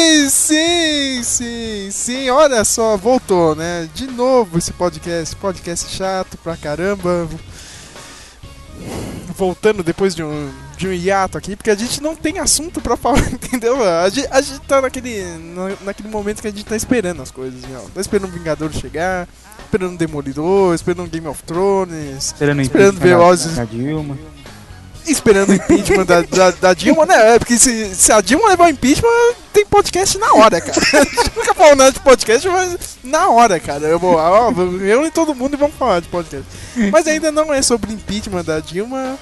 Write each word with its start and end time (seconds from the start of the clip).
Sim, 0.00 0.30
sim, 0.30 1.22
sim, 1.22 1.88
sim. 1.90 2.30
Olha 2.30 2.64
só, 2.64 2.96
voltou, 2.96 3.54
né? 3.54 3.86
De 3.94 4.06
novo 4.06 4.56
esse 4.56 4.72
podcast, 4.72 5.36
podcast 5.36 5.94
chato 5.94 6.38
pra 6.38 6.56
caramba. 6.56 7.28
Voltando 9.36 9.82
depois 9.82 10.14
de 10.14 10.22
um, 10.22 10.50
de 10.76 10.88
um 10.88 10.92
hiato 10.92 11.36
aqui, 11.36 11.54
porque 11.56 11.70
a 11.70 11.74
gente 11.74 12.02
não 12.02 12.14
tem 12.16 12.38
assunto 12.38 12.80
pra 12.80 12.96
falar, 12.96 13.20
entendeu? 13.32 13.76
A 13.82 14.08
gente, 14.08 14.28
a 14.30 14.40
gente 14.40 14.60
tá 14.60 14.80
naquele, 14.80 15.22
na- 15.54 15.76
naquele 15.82 16.08
momento 16.08 16.40
que 16.40 16.48
a 16.48 16.50
gente 16.50 16.64
tá 16.64 16.76
esperando 16.76 17.20
as 17.22 17.30
coisas, 17.30 17.60
ó. 17.74 17.86
Tá 17.94 18.00
esperando 18.00 18.28
o 18.30 18.32
Vingador 18.32 18.72
chegar, 18.72 19.28
esperando 19.64 19.94
o 19.94 19.98
Demolidor, 19.98 20.74
esperando 20.74 21.10
Game 21.10 21.26
of 21.26 21.42
Thrones, 21.42 22.26
Esperando, 22.26 22.60
Esperando 22.60 22.98
ver 23.00 23.14
a 23.58 23.64
Dilma. 23.64 24.18
Esperando 25.06 25.50
o 25.50 25.54
impeachment 25.54 26.04
da, 26.04 26.22
da, 26.22 26.50
da 26.50 26.74
Dilma, 26.74 27.06
né? 27.06 27.34
É, 27.34 27.38
Porque 27.38 27.58
se, 27.58 27.94
se 27.94 28.12
a 28.12 28.20
Dilma 28.20 28.48
levar 28.48 28.66
o 28.66 28.70
impeachment, 28.70 29.08
tem 29.52 29.64
podcast 29.66 30.18
na 30.18 30.32
hora, 30.34 30.60
cara. 30.60 30.80
A 31.00 31.04
gente 31.04 31.36
nunca 31.36 31.54
falou 31.54 31.76
nada 31.76 31.92
de 31.92 32.00
podcast, 32.00 32.48
mas 32.48 32.78
na 33.02 33.28
hora, 33.28 33.58
cara. 33.60 33.86
Eu 33.86 33.98
vou, 33.98 34.14
ó, 34.16 34.50
eu 34.82 35.04
e 35.06 35.10
todo 35.10 35.34
mundo 35.34 35.56
vamos 35.56 35.76
falar 35.76 36.00
de 36.00 36.08
podcast. 36.08 36.46
Mas 36.92 37.06
ainda 37.06 37.30
não 37.32 37.52
é 37.52 37.60
sobre 37.62 37.92
impeachment 37.92 38.44
da 38.44 38.60
Dilma. 38.60 39.18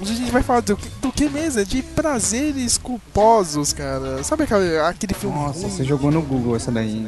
Hoje 0.00 0.12
a 0.12 0.16
gente 0.16 0.30
vai 0.30 0.42
falar 0.42 0.60
do, 0.60 0.76
que- 0.76 0.88
do 1.00 1.10
que 1.12 1.28
mesmo? 1.28 1.60
É 1.60 1.64
de 1.64 1.82
prazeres 1.82 2.78
culposos, 2.78 3.72
cara. 3.72 4.22
Sabe 4.22 4.44
aquele, 4.44 4.78
aquele 4.78 5.14
filme 5.14 5.36
Nossa, 5.36 5.60
ruim? 5.60 5.70
você 5.70 5.84
jogou 5.84 6.10
no 6.10 6.22
Google 6.22 6.54
essa 6.56 6.70
daí. 6.70 7.06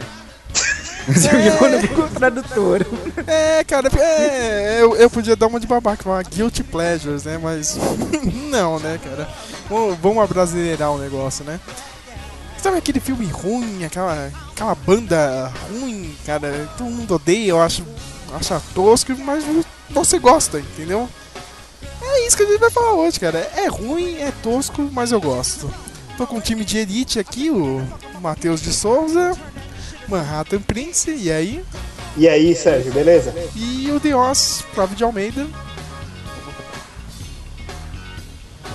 Você 1.07 1.51
jogou 1.51 1.69
no 1.69 1.89
Google 1.89 2.09
Tradutor. 2.09 2.87
É, 3.27 3.65
cara, 3.65 3.89
é, 3.99 4.83
eu, 4.83 4.97
eu 4.97 5.11
podia 5.11 5.37
dar 5.37 5.47
uma 5.47 5.61
de 5.61 5.67
babaca, 5.67 6.09
uma 6.09 6.23
guilty 6.23 6.63
pleasures, 6.63 7.25
né? 7.25 7.39
Mas 7.39 7.77
não, 8.51 8.79
né, 8.79 8.99
cara? 9.03 9.29
Vamos, 9.69 9.99
vamos 9.99 10.23
abrasileirar 10.23 10.93
o 10.93 10.99
negócio, 10.99 11.45
né? 11.45 11.59
Sabe 12.59 12.77
aquele 12.77 13.01
filme 13.01 13.27
ruim, 13.27 13.85
aquela, 13.85 14.31
aquela 14.51 14.75
banda 14.75 15.51
ruim, 15.71 16.15
cara? 16.27 16.69
Todo 16.77 16.91
mundo 16.91 17.15
odeia, 17.15 17.51
eu 17.51 17.63
acho, 17.63 17.85
acha 18.39 18.61
tosco, 18.75 19.17
mas 19.19 19.43
você 19.91 20.19
gosta, 20.19 20.59
entendeu? 20.59 21.09
É 22.03 22.27
isso 22.27 22.37
que 22.37 22.43
a 22.43 22.47
gente 22.47 22.61
vai 22.61 22.71
falar 22.71 22.93
hoje, 22.93 23.19
cara. 23.19 23.39
É 23.57 23.67
ruim, 23.67 24.17
é 24.17 24.33
tosco, 24.43 24.89
mas 24.93 25.11
eu 25.11 25.21
gosto. 25.21 25.73
Tô 26.19 26.27
com 26.27 26.37
um 26.37 26.41
time 26.41 26.65
de 26.65 26.77
elite 26.79 27.19
aqui, 27.19 27.51
o 27.51 27.83
Matheus 28.21 28.61
de 28.61 28.75
Souza, 28.75 29.33
Manhattan 30.11 30.61
Prince, 30.61 31.11
e 31.11 31.31
aí? 31.31 31.63
E 32.17 32.29
aí, 32.29 32.55
Sérgio, 32.55 32.93
beleza? 32.93 33.33
E 33.55 33.91
o 33.91 34.01
Dios, 34.01 34.65
Flávio 34.75 34.97
de 34.97 35.05
Almeida. 35.05 35.47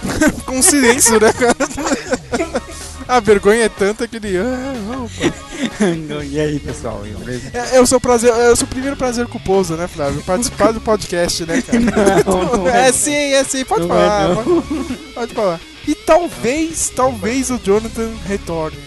Com 0.45 0.61
silêncio, 0.61 1.19
né, 1.19 1.31
cara? 1.33 1.55
A 3.07 3.19
vergonha 3.19 3.65
é 3.65 3.69
tanta 3.69 4.07
que 4.07 4.15
ele. 4.15 4.35
Ah, 4.37 4.73
opa. 5.03 5.35
e 6.25 6.39
aí, 6.39 6.59
pessoal? 6.59 7.03
Beleza? 7.19 7.51
É, 7.53 7.77
é 7.77 7.81
o 7.81 7.85
seu 7.85 7.99
prazer, 7.99 8.31
é 8.31 8.49
o 8.49 8.55
seu 8.55 8.65
primeiro 8.65 8.95
prazer 8.95 9.27
culposo, 9.27 9.75
né, 9.75 9.87
Flávio? 9.87 10.23
Participar 10.23 10.71
do 10.71 10.81
podcast, 10.81 11.45
né, 11.45 11.61
cara? 11.61 11.79
Não, 12.25 12.57
não 12.57 12.67
é 12.67 12.87
é. 12.87 12.91
sim, 12.91 13.11
é 13.11 13.43
sim, 13.43 13.63
pode 13.63 13.81
Não 13.81 13.89
falar. 13.89 14.31
é. 14.31 14.35
Pode, 14.35 15.13
pode 15.13 15.33
falar. 15.35 15.59
E 15.87 15.93
talvez, 15.93 16.91
talvez 16.95 17.51
o 17.51 17.59
Jonathan 17.63 18.09
retorne. 18.25 18.84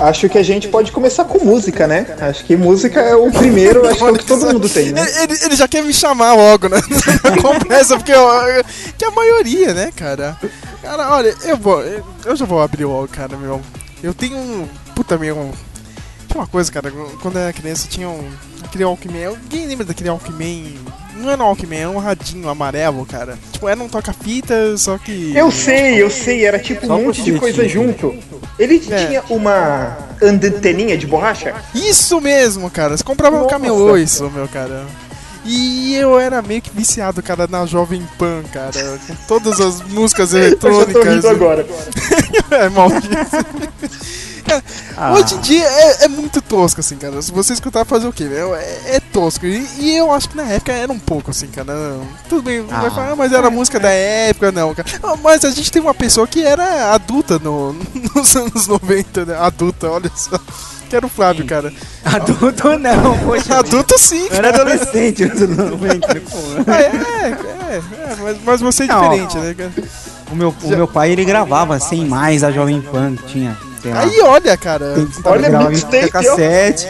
Acho 0.00 0.28
que 0.28 0.38
a 0.38 0.42
gente 0.42 0.68
pode 0.68 0.90
começar 0.92 1.24
com 1.24 1.44
música, 1.44 1.86
né? 1.86 2.06
Acho 2.20 2.44
que 2.44 2.56
música 2.56 3.00
é 3.00 3.14
o 3.14 3.30
primeiro, 3.30 3.86
acho 3.86 3.98
que 3.98 4.04
é 4.04 4.10
o 4.10 4.14
que 4.18 4.24
todo 4.24 4.46
mundo 4.52 4.68
tem, 4.68 4.92
né? 4.92 5.06
Ele, 5.22 5.38
ele 5.44 5.56
já 5.56 5.68
quer 5.68 5.82
me 5.84 5.92
chamar 5.92 6.32
logo, 6.34 6.68
né? 6.68 6.78
Compressa, 7.42 7.96
porque 7.96 8.12
eu- 8.12 8.64
que 8.96 9.04
a 9.04 9.10
maioria, 9.10 9.74
né, 9.74 9.92
cara? 9.94 10.36
Cara, 10.82 11.10
olha, 11.14 11.34
eu 11.44 11.56
vou. 11.56 11.82
Eu 12.24 12.34
já 12.34 12.44
vou 12.46 12.60
abrir 12.62 12.86
logo, 12.86 13.08
cara, 13.08 13.36
meu. 13.36 13.60
Eu 14.02 14.14
tenho 14.14 14.36
um. 14.38 14.66
Puta, 14.94 15.18
meu. 15.18 15.52
Tinha 16.26 16.40
uma 16.40 16.46
coisa, 16.46 16.72
cara, 16.72 16.90
quando 17.20 17.36
eu 17.36 17.42
era 17.42 17.52
criança 17.52 17.86
tinha 17.88 18.08
um. 18.08 18.26
Aquele 18.64 18.84
Walkman. 18.84 19.26
Alguém 19.26 19.66
lembra 19.66 19.84
daquele 19.84 20.08
Walkman? 20.08 20.78
Não 21.20 21.30
era 21.30 21.42
um 21.42 21.46
Walkman, 21.46 21.78
era 21.80 21.90
um 21.90 21.98
radinho 21.98 22.48
amarelo, 22.48 23.04
cara. 23.06 23.38
Tipo, 23.52 23.68
era 23.68 23.80
um 23.82 23.88
toca-fita, 23.88 24.76
só 24.76 24.96
que. 24.98 25.32
Eu 25.36 25.50
sei, 25.50 26.02
eu 26.02 26.10
sei, 26.10 26.44
era 26.44 26.58
tipo 26.58 26.86
Só 26.86 26.96
um 26.96 27.04
monte 27.04 27.22
de 27.22 27.38
coisa 27.38 27.68
junto. 27.68 28.14
Ele 28.58 28.82
É. 28.90 29.06
tinha 29.06 29.22
uma 29.30 29.96
anteninha 30.22 30.96
de 30.98 31.06
borracha? 31.06 31.54
Isso 31.74 32.20
mesmo, 32.20 32.70
cara. 32.70 32.96
Você 32.96 33.04
comprava 33.04 33.36
no 33.36 33.42
Nossa. 33.44 33.54
camelô 33.54 33.96
isso, 33.96 34.28
meu 34.30 34.48
cara. 34.48 34.84
E 35.44 35.94
eu 35.96 36.18
era 36.18 36.42
meio 36.42 36.60
que 36.60 36.70
viciado, 36.70 37.22
cara, 37.22 37.46
na 37.50 37.64
Jovem 37.64 38.06
Pan, 38.18 38.42
cara. 38.52 38.70
Com 39.06 39.14
todas 39.26 39.58
as 39.60 39.80
músicas 39.82 40.32
Eu 40.34 40.50
já 40.50 40.56
tô 40.56 40.68
eletrônicas. 40.68 41.14
rindo 41.14 41.28
agora. 41.28 41.66
é 42.50 42.68
maldito. 42.68 43.16
Cara, 44.46 44.62
Ah. 44.96 45.12
Hoje 45.14 45.34
em 45.34 45.38
dia 45.40 45.64
é, 45.64 46.04
é 46.04 46.08
muito 46.08 46.40
tosco, 46.42 46.80
assim, 46.80 46.96
cara. 46.96 47.20
Se 47.22 47.32
você 47.32 47.52
escutar, 47.52 47.84
fazer 47.84 48.06
o 48.06 48.12
quê? 48.12 48.24
meu? 48.24 48.54
É, 48.54 48.96
é 48.96 49.00
tosco. 49.12 49.46
E, 49.46 49.66
e 49.78 49.96
eu 49.96 50.12
acho 50.12 50.28
que 50.28 50.36
na 50.36 50.44
época 50.44 50.72
era 50.72 50.90
um 50.92 50.98
pouco, 50.98 51.30
assim, 51.30 51.46
cara. 51.48 51.72
Tudo 52.28 52.42
bem, 52.42 52.62
vai 52.62 52.86
Ah. 52.86 52.90
falar, 52.90 53.10
ah, 53.12 53.16
mas 53.16 53.32
era 53.32 53.46
a 53.48 53.50
música 53.50 53.78
da 53.80 53.90
época, 53.90 54.52
não, 54.52 54.74
cara. 54.74 54.88
Ah, 55.02 55.16
Mas 55.22 55.44
a 55.44 55.50
gente 55.50 55.70
tem 55.70 55.80
uma 55.82 55.94
pessoa 55.94 56.26
que 56.26 56.44
era 56.44 56.92
adulta 56.92 57.38
no, 57.38 57.72
nos 58.14 58.34
anos 58.36 58.66
90, 58.66 59.24
né? 59.26 59.36
Adulta, 59.38 59.88
olha 59.90 60.10
só. 60.14 60.38
Que 60.88 60.96
era 60.96 61.06
o 61.06 61.08
Flávio, 61.08 61.46
cara. 61.46 61.72
Adulto 62.04 62.76
não, 62.78 63.16
poxa. 63.20 63.58
Adulto 63.58 63.96
sim, 63.96 64.26
Eu 64.28 64.36
era 64.36 64.50
cara. 64.50 64.62
adolescente 64.72 65.24
nos 65.24 65.40
anos 65.42 65.56
90, 65.70 66.08
pô. 66.28 66.36
Ah, 66.66 66.80
é, 66.80 66.86
é, 67.26 67.76
é, 67.76 67.82
mas, 68.20 68.36
mas 68.44 68.60
você 68.60 68.82
é 68.82 68.86
Não. 68.88 69.00
diferente, 69.02 69.38
né, 69.38 69.54
cara? 69.54 69.72
O 70.32 70.34
meu, 70.34 70.54
o 70.62 70.68
meu 70.68 70.88
pai, 70.88 71.12
ele 71.12 71.24
gravava 71.24 71.78
sem 71.78 72.04
mais 72.06 72.42
a 72.42 72.50
Jovem 72.50 72.80
Pan, 72.80 73.14
que 73.16 73.22
tinha, 73.32 73.56
lá, 73.88 74.00
Aí, 74.00 74.20
olha, 74.22 74.56
cara. 74.56 74.94
Olha, 75.24 75.48
gravava 75.48 75.70
em 75.70 75.74
mixtape, 75.74 76.10
cassete. 76.10 76.86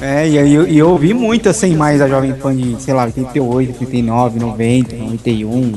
É, 0.00 0.28
e 0.28 0.36
eu, 0.36 0.68
e 0.68 0.76
eu 0.76 0.90
ouvi 0.90 1.14
muito 1.14 1.50
sem 1.54 1.74
mais 1.74 2.02
a 2.02 2.08
Jovem 2.08 2.34
Pan 2.34 2.54
de, 2.54 2.76
sei 2.82 2.92
lá, 2.92 3.04
88, 3.04 3.70
89, 3.80 4.38
90, 4.38 4.94
91, 4.94 5.72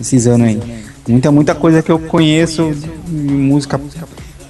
esses 0.00 0.26
anos 0.28 0.46
aí. 0.46 0.60
Muita, 1.08 1.32
muita 1.32 1.54
coisa 1.54 1.82
que 1.82 1.90
eu 1.90 1.98
conheço, 1.98 2.72
música 3.08 3.80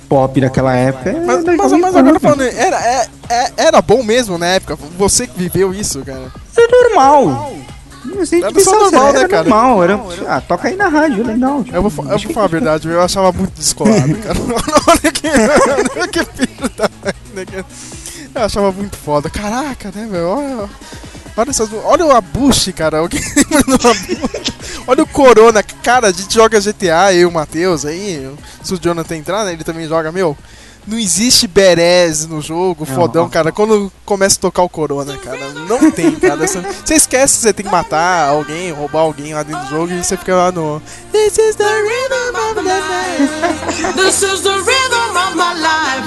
pop 0.07 0.39
daquela 0.41 0.75
época. 0.77 1.11
é 1.11 1.25
Mas, 1.25 1.45
mas, 1.45 1.57
mas 1.57 1.93
Pan, 1.93 1.99
agora 2.01 2.21
falando, 2.21 2.43
era, 2.43 2.77
é- 2.85 3.07
é- 3.31 3.53
era 3.57 3.81
bom 3.81 4.03
mesmo 4.03 4.37
na 4.37 4.47
época? 4.47 4.77
Você 4.99 5.27
que 5.27 5.39
viveu 5.39 5.73
isso, 5.73 6.01
cara? 6.05 6.27
Isso 6.51 6.61
é 6.61 6.67
normal. 6.67 7.53
Não 8.15 8.27
sei 8.27 8.43
Era 8.43 8.61
só 8.61 8.73
normal, 8.73 9.09
era 9.09 9.21
né, 9.23 9.29
cara? 9.29 9.49
normal, 9.49 9.83
era, 9.83 10.01
ah, 10.29 10.41
toca 10.41 10.69
aí 10.69 10.77
na 10.77 10.89
rádio, 10.89 11.25
legal. 11.25 11.65
Eu 11.73 11.83
vou, 11.89 12.05
eu 12.05 12.19
vou 12.19 12.33
falar 12.33 12.47
a 12.47 12.49
verdade, 12.49 12.89
eu 12.89 13.01
achava 13.01 13.33
muito 13.33 13.53
descolado, 13.55 14.15
cara. 14.17 14.39
olha 14.89 15.13
que, 15.13 15.29
olha 15.97 16.09
que 16.09 16.25
filho 16.25 16.71
da. 16.77 16.91
Eu 18.35 18.43
achava 18.43 18.73
muito 18.73 18.97
foda. 18.97 19.31
Caraca, 19.31 19.91
né, 19.95 20.07
velho? 20.11 20.27
Olha, 20.27 20.69
olha, 21.37 21.51
essas, 21.51 21.71
olha 21.85 22.07
o 22.07 22.13
Abushi, 22.13 22.73
cara. 22.73 22.99
Alguém? 22.99 23.21
Olha 24.87 25.03
o 25.03 25.07
Corona. 25.07 25.63
Cara, 25.63 26.09
a 26.09 26.13
gente 26.13 26.35
joga 26.35 26.61
GTA, 26.61 27.13
eu 27.13 27.21
e 27.21 27.25
o 27.27 27.31
Matheus 27.31 27.85
aí. 27.85 28.29
Se 28.63 28.75
o 28.75 28.79
Jonathan 28.79 29.17
entrar, 29.17 29.45
né, 29.45 29.53
ele 29.53 29.63
também 29.63 29.87
joga, 29.87 30.11
meu 30.11 30.37
não 30.87 30.99
existe 30.99 31.47
berés 31.47 32.27
no 32.27 32.41
jogo, 32.41 32.87
não. 32.87 32.95
fodão, 32.95 33.29
cara. 33.29 33.53
Quando 33.53 33.93
começa 34.05 34.37
a 34.37 34.41
tocar 34.41 34.63
o 34.63 34.69
corona, 34.69 35.17
cara, 35.19 35.39
não 35.69 35.91
tem, 35.91 36.13
cara. 36.17 36.47
Você 36.47 36.95
esquece 36.95 37.37
você 37.37 37.53
tem 37.53 37.65
que 37.65 37.73
matar 37.73 38.29
alguém, 38.29 38.73
roubar 38.73 39.01
alguém 39.01 39.35
lá 39.35 39.43
dentro 39.43 39.63
do 39.65 39.71
jogo 39.71 39.93
e 39.93 40.03
você 40.03 40.17
fica 40.17 40.35
lá 40.35 40.53
no. 40.53 40.83
This 41.13 41.39
is 41.39 41.57
the 41.57 41.65
rhythm 41.65 42.37
of 42.37 42.63
my 42.63 42.81
life. 42.81 43.95
This 43.95 44.23
is 44.23 44.41
the 44.41 44.57
rhythm 44.59 45.17
of 45.17 45.37
my 45.37 45.55
life. 45.55 46.07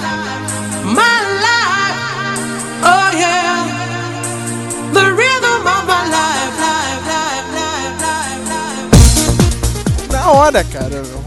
My 0.86 1.22
life. 1.42 2.00
Oh 2.84 3.18
yeah. 3.18 3.66
The 4.94 5.12
rhythm 5.12 5.68
of 5.68 5.86
my 5.86 6.10
life. 6.10 6.34
life, 6.60 7.08
life, 7.08 7.48
life, 7.54 8.00
life. 9.28 10.12
Na 10.12 10.32
hora, 10.32 10.64
cara. 10.64 11.23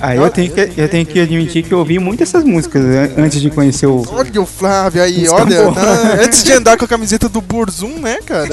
Aí 0.00 0.16
eu 0.16 0.30
tenho, 0.30 0.52
que, 0.52 0.72
eu 0.80 0.88
tenho 0.88 1.04
que 1.04 1.20
admitir 1.20 1.62
que 1.64 1.72
eu 1.74 1.78
ouvi 1.78 1.98
muito 1.98 2.22
essas 2.22 2.44
músicas 2.44 2.84
an- 2.84 3.10
antes 3.24 3.40
de 3.40 3.50
conhecer 3.50 3.86
o. 3.86 4.04
Olha 4.12 4.40
o 4.40 4.46
Flávio 4.46 5.02
aí, 5.02 5.28
olha. 5.28 5.72
tá- 5.72 6.18
antes 6.22 6.44
de 6.44 6.52
andar 6.52 6.76
com 6.76 6.84
a 6.84 6.88
camiseta 6.88 7.28
do 7.28 7.40
Burzum, 7.40 7.98
né, 7.98 8.18
cara? 8.24 8.48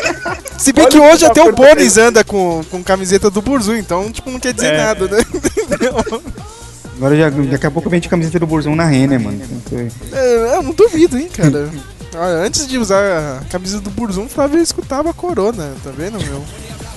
Se 0.56 0.72
bem 0.72 0.84
Olha 0.84 0.90
que 0.92 0.98
hoje 0.98 1.24
até 1.26 1.42
tá 1.42 1.48
o 1.48 1.52
Bonis 1.52 1.96
anda 1.98 2.24
com, 2.24 2.62
com 2.70 2.82
camiseta 2.82 3.30
do 3.30 3.40
Burzum, 3.42 3.76
então, 3.76 4.10
tipo, 4.10 4.30
não 4.30 4.40
quer 4.40 4.52
dizer 4.54 4.72
É. 4.72 4.76
nada, 4.78 5.06
né? 5.06 5.18
Agora 6.96 7.16
já, 7.16 7.30
daqui 7.30 7.66
a 7.66 7.70
pouco 7.70 7.88
venho 7.88 8.00
de 8.02 8.08
camiseta 8.08 8.40
do 8.40 8.46
Burzão 8.46 8.74
na 8.74 8.84
Renner, 8.84 9.20
mano. 9.20 9.40
É, 10.12 10.56
eu 10.56 10.62
não 10.62 10.72
duvido, 10.72 11.16
hein, 11.16 11.28
cara. 11.32 11.70
Olha, 12.14 12.38
antes 12.44 12.66
de 12.66 12.76
usar 12.76 13.38
a 13.40 13.44
camisa 13.50 13.80
do 13.80 13.90
Burzum, 13.90 14.24
o 14.24 14.28
Flávio 14.28 14.60
escutava 14.60 15.10
a 15.10 15.14
Corona, 15.14 15.70
tá 15.84 15.90
vendo, 15.96 16.18
meu? 16.24 16.42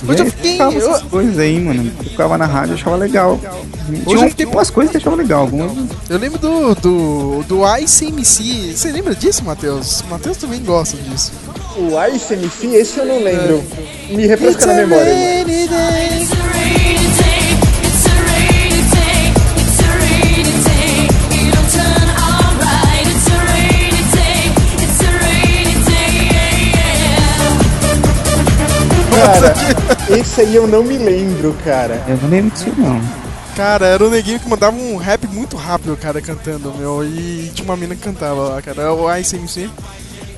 Hoje 0.08 0.20
eu 0.20 0.26
fiquei. 0.26 0.60
Eu, 0.62 0.70
essas 0.72 1.02
coisas 1.04 1.38
aí, 1.38 1.60
mano. 1.60 1.92
Eu 2.00 2.04
ficava 2.10 2.38
na 2.38 2.46
rádio, 2.46 2.72
eu 2.72 2.76
achava 2.76 2.96
legal. 2.96 3.40
Hoje 3.90 4.04
Tinha 4.06 4.16
eu 4.26 4.30
fiquei- 4.30 4.46
tem 4.46 4.56
umas 4.56 4.70
coisas 4.70 4.92
que 4.92 4.98
achava 4.98 5.16
legal. 5.16 5.42
Algumas... 5.42 5.72
eu 6.10 6.18
lembro 6.18 6.40
do, 6.40 6.76
do, 6.76 7.44
do 7.44 7.78
ICMC. 7.78 8.74
Você 8.76 8.92
lembra 8.92 9.14
disso, 9.16 9.44
Matheus? 9.44 10.02
O 10.02 10.08
Matheus 10.08 10.38
também 10.38 10.62
gosta 10.64 10.98
disso. 10.98 11.32
O 11.78 11.90
Ice 12.14 12.34
MC, 12.34 12.68
esse 12.76 12.98
eu 13.00 13.06
não 13.06 13.24
lembro. 13.24 13.64
Me 14.10 14.26
refresca 14.28 14.66
na 14.66 14.74
memória. 14.74 15.14
Cara, 29.26 29.54
esse 30.18 30.42
aí 30.42 30.56
eu 30.56 30.68
não 30.68 30.84
me 30.84 30.98
lembro, 30.98 31.56
cara. 31.64 32.04
Eu 32.08 32.18
não 32.18 32.30
lembro 32.30 32.52
disso, 32.52 32.74
não. 32.78 33.02
Cara, 33.56 33.86
era 33.86 34.04
um 34.06 34.10
neguinho 34.10 34.40
que 34.40 34.48
mandava 34.50 34.76
um 34.76 34.96
rap 34.96 35.28
muito 35.28 35.58
rápido, 35.58 35.96
cara, 35.98 36.22
cantando, 36.22 36.74
meu. 36.78 37.04
E 37.04 37.52
tinha 37.54 37.66
uma 37.66 37.76
mina 37.78 37.96
que 37.96 38.02
cantava 38.02 38.42
lá, 38.50 38.62
cara. 38.62 38.94
O 38.94 39.14
ICMC. 39.18 39.70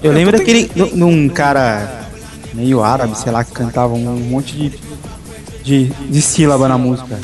Eu 0.01 0.11
Eu 0.11 0.11
lembro 0.11 0.37
daquele. 0.37 0.65
de 0.67 1.03
um 1.03 1.29
cara 1.29 2.05
meio 2.53 2.83
árabe, 2.83 3.17
sei 3.17 3.31
lá, 3.31 3.43
que 3.43 3.51
cantava 3.51 3.93
um 3.93 3.99
monte 3.99 4.55
de. 4.55 4.79
de, 5.63 5.85
de 5.85 6.21
sílaba 6.21 6.67
na 6.67 6.77
música. 6.77 7.19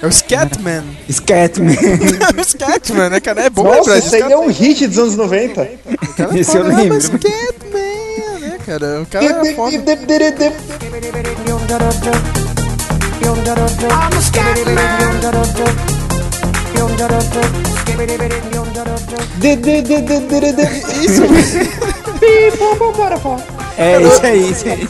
É 0.00 0.06
o 0.06 0.12
Scatman. 0.12 0.82
Scatman. 1.10 1.76
o 2.38 2.44
Scatman, 2.44 3.10
né, 3.10 3.20
cara? 3.20 3.42
É 3.42 3.50
bom 3.50 3.62
Nossa, 3.64 3.78
lembrar 3.78 3.98
esse 3.98 4.14
aí 4.16 4.32
é 4.32 4.36
um 4.38 4.48
hit 4.48 4.86
dos 4.86 4.98
anos 4.98 5.16
90. 5.16 5.68
cara 6.16 6.38
esse 6.38 6.56
eu 6.56 6.64
"Ah, 6.64 6.68
lembro." 6.68 6.94
mas 6.94 7.04
Scatman, 7.04 7.81
cara? 8.78 9.02
O 9.02 9.06
cara 9.06 9.24
é 9.24 9.54
foda. 9.54 9.70
Isso, 21.04 21.22
é, 23.76 23.98
isso 23.98 24.26
aí, 24.26 24.50
isso 24.50 24.68
aí. 24.68 24.88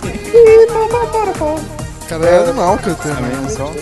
cara, 2.08 2.26
é 2.26 2.38
animal 2.44 2.78
cantando. 2.78 3.20
né, 3.20 3.48
só. 3.48 3.72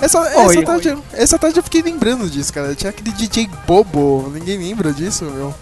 Essa, 0.00 0.20
essa, 0.28 0.40
Oi. 0.42 0.64
tarde, 0.64 0.96
essa 1.12 1.38
tarde 1.38 1.58
eu 1.58 1.62
fiquei 1.62 1.82
lembrando 1.82 2.30
disso, 2.30 2.52
cara. 2.52 2.74
Tinha 2.74 2.90
aquele 2.90 3.10
DJ 3.10 3.50
Bobo. 3.66 4.30
Ninguém 4.32 4.58
lembra 4.58 4.92
disso, 4.92 5.24
meu. 5.24 5.52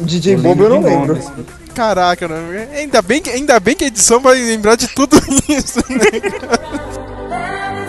DJ 0.00 0.36
Bobo 0.36 0.64
eu 0.64 0.68
não 0.70 0.82
lembro. 0.82 1.16
assim. 1.16 1.46
Caraca, 1.74 2.26
né? 2.26 2.68
ainda, 2.74 3.02
bem 3.02 3.20
que, 3.20 3.28
ainda 3.28 3.60
bem 3.60 3.74
que 3.76 3.84
a 3.84 3.88
edição 3.88 4.18
vai 4.20 4.34
lembrar 4.38 4.76
de 4.76 4.88
tudo 4.88 5.16
isso, 5.48 5.78
né? 5.90 5.96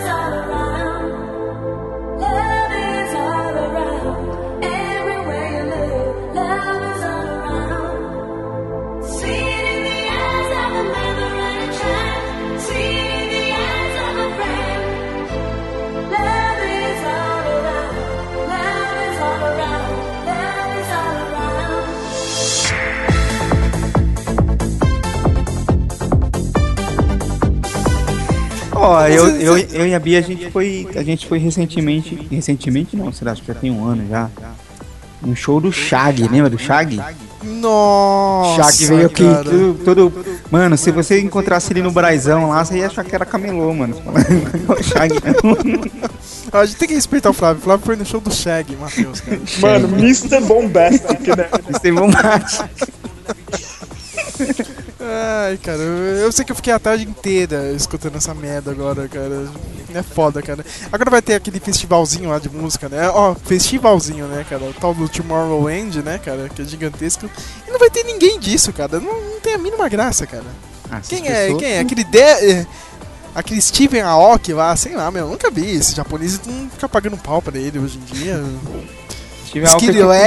Ó, 28.78 29.06
eu, 29.06 29.28
eu, 29.40 29.58
eu 29.58 29.86
e 29.86 29.94
a 29.94 29.98
Bia, 29.98 30.18
a 30.18 30.22
gente 30.22 30.50
foi. 30.50 30.86
A 30.94 31.02
gente 31.02 31.26
foi 31.26 31.38
recentemente. 31.38 32.14
Recentemente 32.30 32.96
não, 32.96 33.12
será 33.12 33.34
que 33.34 33.46
já 33.46 33.54
tem 33.54 33.70
um 33.70 33.84
ano 33.84 34.06
já. 34.08 34.30
Um 35.22 35.34
show 35.34 35.60
do 35.60 35.72
Shag, 35.72 36.28
lembra 36.28 36.48
do 36.48 36.58
Shag? 36.58 37.00
Nossa, 37.42 38.72
Shag 38.72 38.86
veio 38.86 39.06
aqui 39.06 39.24
tudo, 39.42 39.84
todo. 39.84 40.12
Mano, 40.48 40.76
se 40.76 40.92
você 40.92 41.20
encontrasse 41.20 41.72
ele 41.72 41.82
no 41.82 41.90
Braizão 41.90 42.50
lá, 42.50 42.64
você 42.64 42.78
ia 42.78 42.86
achar 42.86 43.04
que 43.04 43.14
era 43.14 43.26
camelô, 43.26 43.74
mano. 43.74 43.96
O 44.68 44.82
Shag. 44.82 45.12
A 46.52 46.64
gente 46.64 46.78
tem 46.78 46.88
que 46.88 46.94
respeitar 46.94 47.30
o 47.30 47.32
Flávio. 47.32 47.60
O 47.60 47.64
Flávio 47.64 47.84
foi 47.84 47.96
no 47.96 48.06
show 48.06 48.20
do 48.20 48.32
Shag, 48.32 48.76
Matheus, 48.76 49.20
cara. 49.20 49.40
Mano, 49.60 49.88
Mr. 49.98 50.40
Bombastic, 50.40 51.26
né? 51.36 51.48
Um 52.00 52.06
mate. 52.06 52.64
Ai, 55.10 55.56
cara, 55.58 55.78
eu, 55.78 56.30
sei 56.30 56.44
que 56.44 56.52
eu 56.52 56.56
fiquei 56.56 56.72
a 56.72 56.78
tarde 56.78 57.04
inteira 57.04 57.72
escutando 57.72 58.16
essa 58.16 58.34
merda 58.34 58.70
agora, 58.70 59.08
cara. 59.08 59.48
É 59.94 60.02
foda, 60.02 60.42
cara. 60.42 60.64
Agora 60.92 61.10
vai 61.10 61.22
ter 61.22 61.34
aquele 61.34 61.58
festivalzinho 61.58 62.28
lá 62.28 62.38
de 62.38 62.50
música, 62.50 62.88
né? 62.90 63.08
Ó, 63.08 63.34
festivalzinho, 63.34 64.26
né, 64.26 64.44
cara? 64.48 64.64
O 64.64 64.74
tal 64.74 64.92
do 64.92 65.08
Tomorrowland, 65.08 66.02
né, 66.02 66.18
cara? 66.22 66.48
Que 66.54 66.60
é 66.60 66.64
gigantesco. 66.64 67.28
E 67.66 67.70
não 67.70 67.78
vai 67.78 67.88
ter 67.88 68.04
ninguém 68.04 68.38
disso, 68.38 68.70
cara. 68.72 69.00
Não, 69.00 69.18
não 69.18 69.40
tem 69.40 69.54
a 69.54 69.58
mínima 69.58 69.88
graça, 69.88 70.26
cara. 70.26 70.44
Ah, 70.90 70.98
essas 70.98 71.08
Quem 71.08 71.26
é? 71.26 71.44
pessoas- 71.46 71.62
Quem 71.62 71.72
é? 71.72 71.80
Aquele 71.80 72.04
de... 72.04 72.18
é, 72.18 72.66
Aquele 73.34 73.62
Steven 73.62 74.00
Aoki 74.02 74.52
lá, 74.52 74.74
sei 74.76 74.94
lá, 74.94 75.10
meu, 75.10 75.28
nunca 75.28 75.50
vi. 75.50 75.76
Esse 75.76 75.94
japonês 75.94 76.40
não 76.44 76.68
fica 76.70 76.88
pagando 76.88 77.16
pau 77.16 77.40
pra 77.40 77.56
ele 77.58 77.78
hoje 77.78 77.98
em 77.98 78.04
dia. 78.14 78.42
Que 79.50 79.60
Skilly 79.60 80.02
é. 80.12 80.26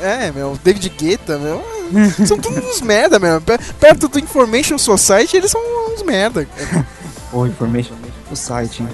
É, 0.00 0.32
meu, 0.32 0.58
David 0.62 0.88
Guetta, 0.90 1.38
meu. 1.38 1.62
São 2.26 2.38
todos 2.38 2.58
uns 2.64 2.80
merda, 2.80 3.18
meu. 3.18 3.40
Pe- 3.40 3.58
Perto 3.78 4.08
do 4.08 4.18
Information 4.18 4.78
Society, 4.78 5.36
eles 5.36 5.50
são 5.50 5.60
uns 5.92 6.02
merda. 6.02 6.46
Pô, 7.30 7.46
Information 7.46 7.94
o 8.30 8.36
site, 8.36 8.82
hein? 8.82 8.88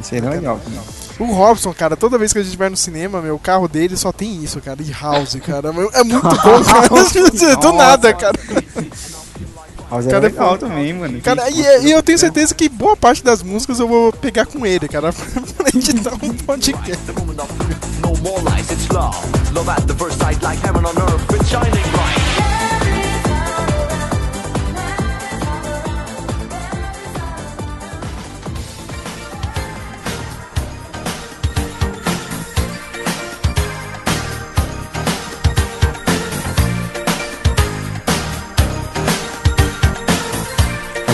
Isso 0.00 0.14
aí 0.14 0.20
era 0.20 0.30
legal 0.30 0.60
também. 0.62 0.80
O 1.18 1.32
Robson, 1.32 1.72
cara, 1.72 1.96
toda 1.96 2.18
vez 2.18 2.30
que 2.32 2.38
a 2.38 2.42
gente 2.42 2.58
vai 2.58 2.68
no 2.68 2.76
cinema, 2.76 3.22
meu, 3.22 3.36
o 3.36 3.38
carro 3.38 3.66
dele 3.66 3.96
só 3.96 4.12
tem 4.12 4.42
isso, 4.44 4.60
cara. 4.60 4.78
E 4.82 4.90
House, 4.92 5.34
cara. 5.46 5.70
É 5.94 6.04
muito 6.04 6.22
bom, 6.22 6.30
cara. 6.62 6.88
Do 7.56 7.72
nada, 7.72 8.12
cara. 8.12 8.34
House 9.90 10.04
Cara, 10.04 10.16
era 10.16 10.26
é 10.26 10.30
legal 10.30 10.58
também, 10.58 10.92
mano. 10.92 11.20
Cara, 11.20 11.48
e, 11.50 11.86
e 11.86 11.90
eu 11.90 12.02
tenho 12.02 12.18
certeza 12.18 12.54
que 12.54 12.68
boa 12.68 12.96
parte 12.96 13.22
das 13.22 13.42
músicas 13.42 13.78
eu 13.78 13.86
vou 13.86 14.12
pegar 14.12 14.46
com 14.46 14.66
ele, 14.66 14.88
cara, 14.88 15.12
pra 15.56 15.68
editar 15.68 16.14
um 16.14 16.34
podcast. 16.34 17.12
No 18.02 18.16
more 18.22 18.42
lies, 18.42 18.70
it's 18.70 18.88
love. 18.88 19.16
Love 19.54 19.70
at 19.70 19.86
the 19.86 19.94
first 19.94 20.18
sight, 20.18 20.42
like 20.42 20.60
heaven 20.64 20.84
on 20.84 20.96
earth, 20.96 21.34
it's 21.34 21.48
shining 21.48 21.70
bright. 21.92 22.25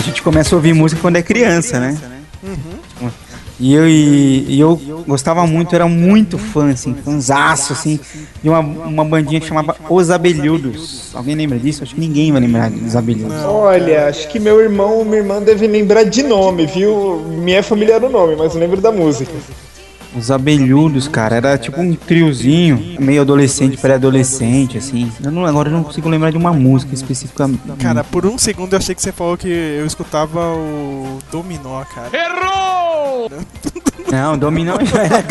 Gente 0.03 0.21
começa 0.21 0.53
a 0.53 0.57
ouvir 0.57 0.73
música 0.73 1.01
quando 1.01 1.15
é 1.15 1.21
criança, 1.21 1.79
né? 1.79 1.97
E 3.59 3.73
eu, 3.73 3.87
e, 3.87 4.45
e 4.49 4.59
eu 4.59 4.75
gostava 5.07 5.45
muito, 5.45 5.73
era 5.75 5.87
muito 5.87 6.37
fã, 6.37 6.71
assim, 6.71 6.93
fãzaço, 6.95 7.71
assim, 7.71 7.99
de 8.41 8.49
uma, 8.49 8.59
uma 8.59 9.05
bandinha 9.05 9.39
que 9.39 9.47
chamava 9.47 9.75
Os 9.89 10.09
Abelhudos. 10.09 11.11
Alguém 11.13 11.35
lembra 11.35 11.59
disso? 11.59 11.83
Acho 11.83 11.93
que 11.93 12.01
ninguém 12.01 12.31
vai 12.31 12.41
lembrar 12.41 12.69
dos 12.69 12.95
Abelhudos. 12.95 13.37
Olha, 13.45 14.07
acho 14.07 14.27
que 14.27 14.39
meu 14.39 14.59
irmão 14.59 15.05
minha 15.05 15.17
irmã 15.17 15.41
devem 15.41 15.69
lembrar 15.69 16.03
de 16.03 16.23
nome, 16.23 16.65
viu? 16.65 17.19
Minha 17.19 17.61
família 17.61 17.93
era 17.93 18.05
o 18.05 18.09
nome, 18.09 18.35
mas 18.35 18.55
lembro 18.55 18.81
da 18.81 18.91
música. 18.91 19.31
Os 20.15 20.29
Abelhudos, 20.29 21.07
cara, 21.07 21.35
era 21.37 21.57
tipo 21.57 21.81
um 21.81 21.95
triozinho, 21.95 22.97
meio 22.99 23.21
adolescente, 23.21 23.77
pré-adolescente, 23.77 24.77
assim. 24.77 25.11
Eu 25.23 25.31
não, 25.31 25.45
agora 25.45 25.69
eu 25.69 25.73
não 25.73 25.83
consigo 25.83 26.07
lembrar 26.07 26.31
de 26.31 26.37
uma 26.37 26.53
música 26.53 26.93
específica. 26.93 27.49
Cara, 27.79 28.03
por 28.03 28.25
um 28.25 28.37
segundo 28.37 28.73
eu 28.73 28.77
achei 28.77 28.93
que 28.93 29.01
você 29.01 29.11
falou 29.11 29.37
que 29.37 29.47
eu 29.47 29.85
escutava 29.85 30.39
o 30.53 31.19
Dominó, 31.31 31.83
cara. 31.85 32.09
Não, 34.11 34.37
Dominó 34.37 34.77
já 34.83 35.03
era 35.03 35.23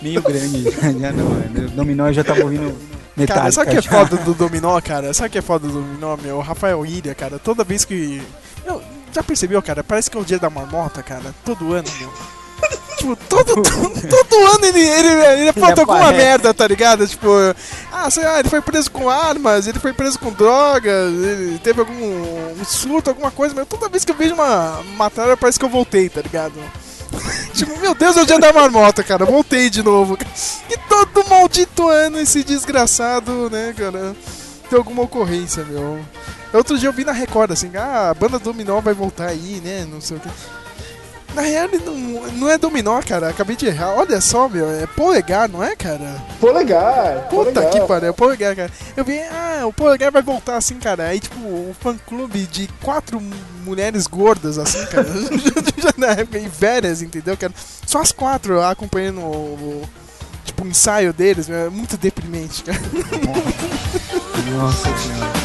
meio 0.00 0.22
grande, 0.22 0.62
já, 0.98 1.12
não. 1.12 1.28
né? 1.30 1.68
Dominó 1.74 2.06
eu 2.08 2.12
já 2.12 2.24
tava 2.24 2.42
ouvindo 2.42 2.74
Metallica. 3.16 3.34
Cara, 3.34 3.52
sabe 3.52 3.68
o 3.68 3.70
que 3.72 3.78
é 3.78 3.82
foda 3.82 4.16
do 4.16 4.34
Dominó, 4.34 4.80
cara? 4.80 5.12
Sabe 5.14 5.28
o 5.28 5.32
que 5.32 5.38
é 5.38 5.42
foda 5.42 5.66
do 5.68 5.74
Dominó, 5.74 6.16
meu? 6.16 6.36
O 6.36 6.40
Rafael 6.40 6.84
Ilha, 6.86 7.14
cara, 7.14 7.38
toda 7.38 7.64
vez 7.64 7.84
que. 7.84 8.22
Meu, 8.64 8.82
já 9.12 9.22
percebeu, 9.22 9.60
cara? 9.62 9.84
Parece 9.84 10.10
que 10.10 10.16
é 10.16 10.20
o 10.20 10.24
dia 10.24 10.38
da 10.38 10.50
marmota, 10.50 11.02
cara. 11.02 11.34
Todo 11.44 11.72
ano, 11.72 11.88
meu. 12.00 12.10
Tipo, 13.04 13.16
todo, 13.28 13.54
todo, 14.08 14.46
ano 14.54 14.64
ele, 14.64 14.80
ele, 14.80 15.08
ele 15.40 15.48
apronta 15.50 15.82
alguma 15.82 16.10
merda, 16.10 16.54
tá 16.54 16.66
ligado? 16.66 17.06
Tipo, 17.06 17.28
ah, 17.92 18.10
sei 18.10 18.24
lá, 18.24 18.40
ele 18.40 18.48
foi 18.48 18.62
preso 18.62 18.90
com 18.90 19.10
armas, 19.10 19.66
ele 19.66 19.78
foi 19.78 19.92
preso 19.92 20.18
com 20.18 20.32
drogas, 20.32 21.12
ele 21.12 21.58
teve 21.58 21.80
algum 21.80 21.92
um 21.92 22.64
surto, 22.64 23.10
alguma 23.10 23.30
coisa, 23.30 23.54
mas 23.54 23.68
toda 23.68 23.90
vez 23.90 24.04
que 24.04 24.12
eu 24.12 24.16
vejo 24.16 24.34
uma 24.34 24.82
matéria 24.96 25.36
parece 25.36 25.58
que 25.58 25.64
eu 25.66 25.68
voltei, 25.68 26.08
tá 26.08 26.22
ligado? 26.22 26.54
tipo, 27.52 27.78
meu 27.78 27.94
Deus, 27.94 28.16
é 28.16 28.22
o 28.22 28.26
dia 28.26 28.38
da 28.38 28.54
marmota, 28.54 29.04
cara, 29.04 29.26
voltei 29.26 29.68
de 29.68 29.82
novo. 29.82 30.16
E 30.70 30.78
todo 30.88 31.28
maldito 31.28 31.88
ano 31.88 32.18
esse 32.18 32.42
desgraçado, 32.42 33.50
né, 33.50 33.74
cara, 33.76 34.16
tem 34.70 34.78
alguma 34.78 35.02
ocorrência, 35.02 35.62
meu. 35.64 36.00
Outro 36.54 36.78
dia 36.78 36.88
eu 36.88 36.92
vi 36.92 37.04
na 37.04 37.12
Record, 37.12 37.50
assim, 37.50 37.70
ah, 37.76 38.10
a 38.10 38.14
banda 38.14 38.38
Dominó 38.38 38.80
vai 38.80 38.94
voltar 38.94 39.26
aí, 39.26 39.60
né, 39.62 39.86
não 39.90 40.00
sei 40.00 40.16
o 40.16 40.20
que. 40.20 40.28
Na 41.34 41.42
real, 41.42 41.64
ele 41.72 41.78
não, 41.84 41.94
não 42.32 42.48
é 42.50 42.56
Dominó, 42.56 43.00
cara, 43.02 43.28
acabei 43.28 43.56
de 43.56 43.66
errar. 43.66 43.94
Olha 43.96 44.20
só, 44.20 44.48
meu, 44.48 44.70
é 44.70 44.86
polegar, 44.86 45.48
não 45.48 45.62
é, 45.64 45.74
cara? 45.74 46.22
Polegar. 46.40 47.26
Puta 47.28 47.50
polegar. 47.52 47.70
que 47.72 47.80
pariu, 47.88 48.14
polegar, 48.14 48.54
cara. 48.54 48.70
Eu 48.96 49.04
vi, 49.04 49.18
ah, 49.20 49.62
o 49.66 49.72
polegar 49.72 50.12
vai 50.12 50.22
voltar 50.22 50.56
assim, 50.56 50.78
cara. 50.78 51.08
Aí, 51.08 51.18
tipo, 51.18 51.36
um 51.40 51.74
fã-clube 51.80 52.46
de 52.46 52.68
quatro 52.80 53.20
mulheres 53.64 54.06
gordas, 54.06 54.58
assim, 54.58 54.84
cara. 54.86 55.06
Já 55.76 55.92
na 55.98 56.06
época, 56.12 56.38
e 56.38 56.46
velhas, 56.48 57.02
entendeu, 57.02 57.36
cara? 57.36 57.52
Só 57.84 58.00
as 58.00 58.12
quatro 58.12 58.62
acompanhando 58.62 59.20
o, 59.20 59.24
o- 59.82 59.88
tipo, 60.44 60.62
o 60.64 60.68
ensaio 60.68 61.12
deles, 61.12 61.48
meu, 61.48 61.66
é 61.66 61.68
muito 61.68 61.96
deprimente, 61.96 62.62
cara. 62.62 62.78
Nossa 64.52 64.84
senhora. 64.98 65.43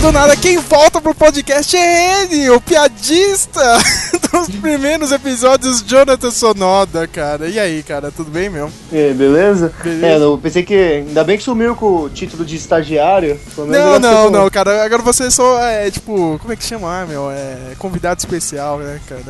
Do 0.00 0.10
nada, 0.12 0.34
quem 0.34 0.56
volta 0.56 0.98
pro 1.00 1.14
podcast 1.14 1.76
é 1.76 2.22
ele, 2.22 2.48
o 2.48 2.60
piadista 2.60 3.60
dos 4.32 4.48
primeiros 4.56 5.12
episódios, 5.12 5.82
Jonathan 5.82 6.30
Sonoda, 6.30 7.06
cara. 7.06 7.46
E 7.48 7.58
aí, 7.58 7.82
cara, 7.82 8.10
tudo 8.10 8.30
bem, 8.30 8.48
meu? 8.48 8.70
E 8.90 8.96
aí, 8.96 9.12
beleza? 9.14 9.70
Beleza. 9.84 10.06
É, 10.06 10.16
eu 10.16 10.38
pensei 10.42 10.62
que. 10.62 10.74
Ainda 10.74 11.22
bem 11.22 11.36
que 11.36 11.42
sumiu 11.44 11.76
com 11.76 12.04
o 12.04 12.08
título 12.08 12.46
de 12.46 12.56
estagiário. 12.56 13.38
Não, 13.58 13.98
não, 13.98 14.30
não, 14.30 14.48
cara. 14.50 14.82
Agora 14.84 15.02
você 15.02 15.30
só 15.30 15.62
é, 15.62 15.90
tipo, 15.90 16.38
como 16.40 16.52
é 16.52 16.56
que 16.56 16.64
chama, 16.64 17.02
ah, 17.02 17.06
meu? 17.06 17.30
É 17.30 17.74
convidado 17.78 18.18
especial, 18.20 18.78
né, 18.78 18.98
cara? 19.06 19.22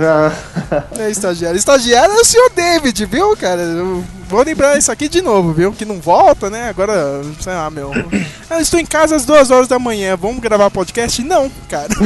Ah, 0.00 0.84
É 0.98 1.08
estagiário. 1.08 1.56
Estagiário 1.56 2.14
é 2.14 2.20
o 2.20 2.24
senhor 2.24 2.50
David, 2.50 3.06
viu, 3.06 3.36
cara? 3.36 3.62
Eu 3.62 4.02
vou 4.28 4.42
lembrar 4.42 4.76
isso 4.78 4.90
aqui 4.92 5.08
de 5.08 5.20
novo, 5.22 5.52
viu? 5.52 5.72
Que 5.72 5.84
não 5.84 6.00
volta, 6.00 6.48
né? 6.50 6.68
Agora, 6.68 7.22
sei 7.40 7.52
lá, 7.52 7.70
meu. 7.70 7.90
Eu 8.50 8.60
estou 8.60 8.78
em 8.78 8.86
casa 8.86 9.16
às 9.16 9.24
duas 9.24 9.50
horas 9.50 9.66
da 9.68 9.78
manhã. 9.78 10.16
Vamos 10.16 10.40
gravar 10.40 10.70
podcast? 10.70 11.22
Não, 11.22 11.50
cara. 11.68 11.88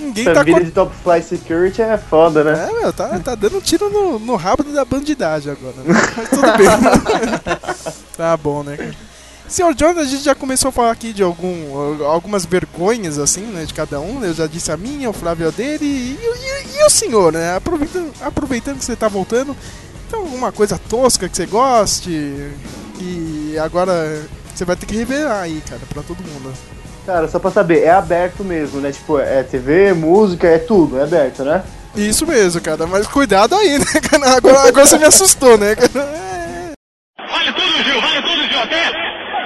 Ninguém 0.00 0.24
essa 0.24 0.34
tá 0.34 0.42
vida 0.42 0.64
de 0.64 0.70
Top 0.70 0.94
Fly 1.02 1.22
Security 1.22 1.82
é 1.82 1.96
foda, 1.98 2.42
né? 2.44 2.68
É, 2.68 2.80
meu, 2.80 2.92
tá, 2.92 3.18
tá 3.20 3.34
dando 3.34 3.58
um 3.58 3.60
tiro 3.60 3.88
no, 3.90 4.18
no 4.18 4.36
rabo 4.36 4.62
da 4.64 4.84
bandidagem 4.84 5.52
agora. 5.52 5.74
Né? 5.84 5.94
Mas 6.16 6.28
tudo 6.30 6.42
bem. 6.56 6.68
tá 8.16 8.36
bom, 8.36 8.62
né, 8.62 8.76
cara? 8.76 9.08
Senhor 9.48 9.74
Jonathan, 9.74 10.00
a 10.00 10.04
gente 10.04 10.22
já 10.22 10.34
começou 10.34 10.68
a 10.68 10.72
falar 10.72 10.90
aqui 10.90 11.10
de 11.10 11.22
algum, 11.22 12.04
algumas 12.04 12.44
vergonhas, 12.44 13.18
assim, 13.18 13.40
né, 13.40 13.64
de 13.64 13.72
cada 13.72 13.98
um. 13.98 14.22
Eu 14.22 14.34
já 14.34 14.46
disse 14.46 14.70
a 14.70 14.76
minha, 14.76 15.08
o 15.08 15.12
Flávio 15.14 15.48
a 15.48 15.50
dele 15.50 15.86
e, 15.86 16.18
e- 16.22 16.78
e 16.78 16.84
o 16.84 16.90
senhor, 16.90 17.32
né? 17.32 17.56
Aproveitando, 17.56 18.12
aproveitando 18.20 18.78
que 18.78 18.84
você 18.84 18.94
tá 18.94 19.08
voltando, 19.08 19.56
tem 20.08 20.18
alguma 20.18 20.50
coisa 20.52 20.78
tosca 20.88 21.28
que 21.28 21.36
você 21.36 21.46
goste 21.46 22.10
e 23.00 23.56
agora 23.62 24.22
você 24.54 24.64
vai 24.64 24.76
ter 24.76 24.86
que 24.86 24.96
revelar 24.96 25.42
aí, 25.42 25.62
cara, 25.68 25.80
pra 25.92 26.02
todo 26.02 26.18
mundo. 26.18 26.52
Cara, 27.06 27.28
só 27.28 27.38
pra 27.38 27.50
saber, 27.50 27.84
é 27.84 27.90
aberto 27.90 28.44
mesmo, 28.44 28.80
né? 28.80 28.92
Tipo, 28.92 29.18
é 29.18 29.42
TV, 29.42 29.92
música, 29.94 30.46
é 30.46 30.58
tudo, 30.58 30.98
é 30.98 31.04
aberto, 31.04 31.42
né? 31.44 31.62
Isso 31.96 32.26
mesmo, 32.26 32.60
cara, 32.60 32.86
mas 32.86 33.06
cuidado 33.06 33.54
aí, 33.54 33.78
né, 33.78 33.84
cara? 34.10 34.36
Agora, 34.36 34.68
agora 34.68 34.86
você 34.86 34.98
me 34.98 35.04
assustou, 35.04 35.56
né, 35.56 35.74
cara? 35.74 35.90
É. 36.04 36.72
Vale 37.30 37.52
tudo, 37.52 37.84
Gil, 37.84 38.00
vale 38.00 38.22
tudo, 38.22 38.48
Gil. 38.48 38.60
Até 38.60 38.90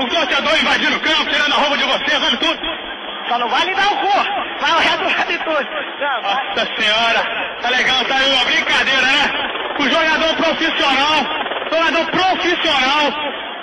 o 0.02 0.09
torcedor 0.09 0.59
invadindo 0.61 0.97
o 0.97 1.00
campo, 1.00 1.31
tirando 1.31 1.52
a 1.52 1.57
roupa 1.57 1.76
de 1.78 1.85
você, 1.85 2.19
vale 2.19 2.37
tudo. 2.38 2.82
Só 3.33 3.39
não 3.39 3.49
vale 3.49 3.75
dar 3.75 3.87
o 3.87 3.97
cu. 3.97 4.61
Vai 4.61 4.73
o 4.73 4.79
resto 4.79 5.05
vale 5.05 5.39
tudo. 5.39 5.67
Nossa 6.23 6.69
senhora, 6.77 7.59
tá 7.62 7.71
legal, 7.71 8.05
tá 8.05 8.17
aí 8.17 8.31
uma 8.31 8.45
brincadeira, 8.45 9.01
né? 9.01 9.33
O 9.81 9.85
jogador 9.85 10.37
profissional, 10.37 11.17
jogador 11.73 12.11
profissional, 12.11 13.11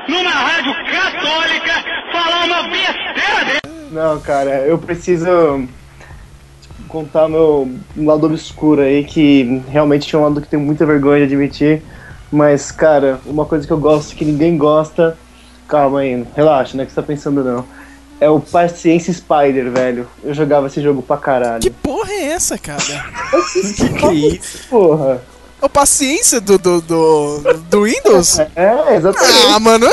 numa 0.07 0.31
rádio 0.31 0.73
católica, 0.73 1.71
falar 2.11 2.45
uma 2.45 2.63
besteira 2.63 3.45
dele. 3.45 3.91
Não, 3.91 4.19
cara, 4.19 4.65
eu 4.65 4.79
preciso 4.79 5.67
contar 6.88 7.29
meu 7.29 7.71
lado 7.95 8.25
obscuro 8.25 8.81
aí, 8.81 9.03
que 9.03 9.61
realmente 9.69 10.15
é 10.15 10.17
um 10.17 10.23
lado 10.23 10.41
que 10.41 10.47
tenho 10.47 10.63
muita 10.63 10.83
vergonha 10.83 11.19
de 11.19 11.35
admitir. 11.35 11.83
Mas, 12.31 12.71
cara, 12.71 13.19
uma 13.23 13.45
coisa 13.45 13.67
que 13.67 13.73
eu 13.73 13.79
gosto 13.79 14.15
que 14.15 14.25
ninguém 14.25 14.57
gosta. 14.57 15.15
Calma 15.67 15.99
aí, 15.99 16.25
relaxa, 16.35 16.75
não 16.75 16.81
é 16.81 16.88
que 16.88 16.91
você 16.91 16.99
tá 16.99 17.05
pensando 17.05 17.43
não. 17.43 17.78
É 18.19 18.29
o 18.29 18.39
Paciência 18.39 19.13
Spider, 19.13 19.71
velho. 19.71 20.07
Eu 20.23 20.33
jogava 20.33 20.67
esse 20.67 20.81
jogo 20.81 21.01
pra 21.01 21.17
caralho. 21.17 21.61
Que 21.61 21.69
porra 21.69 22.11
é 22.11 22.25
essa, 22.31 22.57
cara? 22.57 22.79
que 23.99 24.13
isso? 24.13 24.67
Porra. 24.69 25.21
Ô, 25.61 25.67
paciência 25.67 26.39
do, 26.39 26.57
do, 26.57 26.79
do, 26.79 27.53
do 27.69 27.83
Windows? 27.83 28.39
É, 28.55 28.95
exatamente. 28.95 29.45
Ah, 29.49 29.59
mano, 29.59 29.88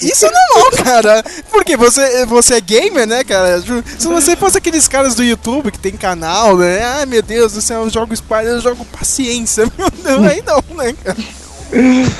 isso 0.00 0.26
é 0.26 0.30
normal, 0.30 0.84
cara. 0.84 1.24
Porque 1.48 1.76
você, 1.76 2.26
você 2.26 2.54
é 2.54 2.60
gamer, 2.60 3.06
né, 3.06 3.22
cara? 3.22 3.60
Se 3.60 4.08
você 4.08 4.34
fosse 4.34 4.58
aqueles 4.58 4.88
caras 4.88 5.14
do 5.14 5.22
YouTube 5.22 5.70
que 5.70 5.78
tem 5.78 5.92
canal, 5.92 6.56
né? 6.56 6.82
Ai, 6.82 7.06
meu 7.06 7.22
Deus 7.22 7.52
do 7.52 7.60
céu, 7.60 7.84
eu 7.84 7.90
jogo 7.90 8.16
Spider, 8.16 8.48
eu 8.48 8.60
jogo 8.60 8.84
paciência. 8.86 9.64
Meu 9.78 9.90
Deus, 9.90 10.26
aí 10.26 10.42
não, 10.44 10.76
né, 10.76 10.92
cara? 11.04 11.16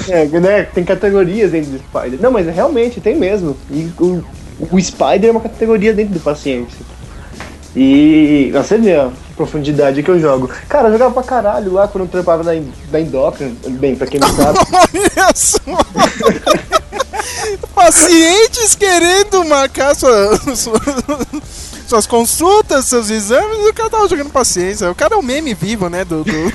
É, 0.09 0.25
né, 0.27 0.63
tem 0.63 0.85
categorias 0.85 1.51
dentro 1.51 1.73
do 1.73 1.79
Spider. 1.79 2.21
Não, 2.21 2.31
mas 2.31 2.47
realmente 2.47 3.01
tem 3.01 3.17
mesmo. 3.17 3.57
E 3.71 3.93
o, 4.01 4.25
o 4.71 4.81
Spider 4.81 5.29
é 5.29 5.31
uma 5.31 5.41
categoria 5.41 5.93
dentro 5.93 6.15
do 6.15 6.21
Paciência. 6.21 6.79
E 7.75 8.51
você 8.53 8.77
vê 8.77 8.95
a 8.97 9.11
profundidade 9.35 10.03
que 10.03 10.11
eu 10.11 10.21
jogo. 10.21 10.51
Cara, 10.69 10.89
eu 10.89 10.93
jogava 10.93 11.15
pra 11.15 11.23
caralho 11.23 11.73
lá 11.73 11.89
quando 11.89 12.05
eu 12.05 12.09
trampava 12.11 12.43
na, 12.43 12.53
na 12.91 13.01
Indocra. 13.01 13.51
Bem, 13.71 13.97
pra 13.97 14.07
quem 14.07 14.21
não 14.21 14.29
sabe. 14.29 14.59
Olha 15.17 15.33
só. 15.35 15.59
Pacientes 17.75 18.75
querendo 18.75 19.45
marcar 19.45 19.95
sua, 19.97 20.37
sua- 20.55 20.81
suas 21.89 22.07
consultas, 22.07 22.87
seus 22.87 23.11
exames, 23.11 23.59
e 23.59 23.69
o 23.71 23.75
cara 23.75 23.91
tava 23.91 24.09
jogando 24.09 24.31
paciência. 24.31 24.91
O 24.91 24.95
cara 24.95 25.15
é 25.15 25.19
um 25.19 25.23
meme 25.23 25.55
vivo, 25.55 25.89
né? 25.89 26.05
Do, 26.05 26.25
do- 26.25 26.33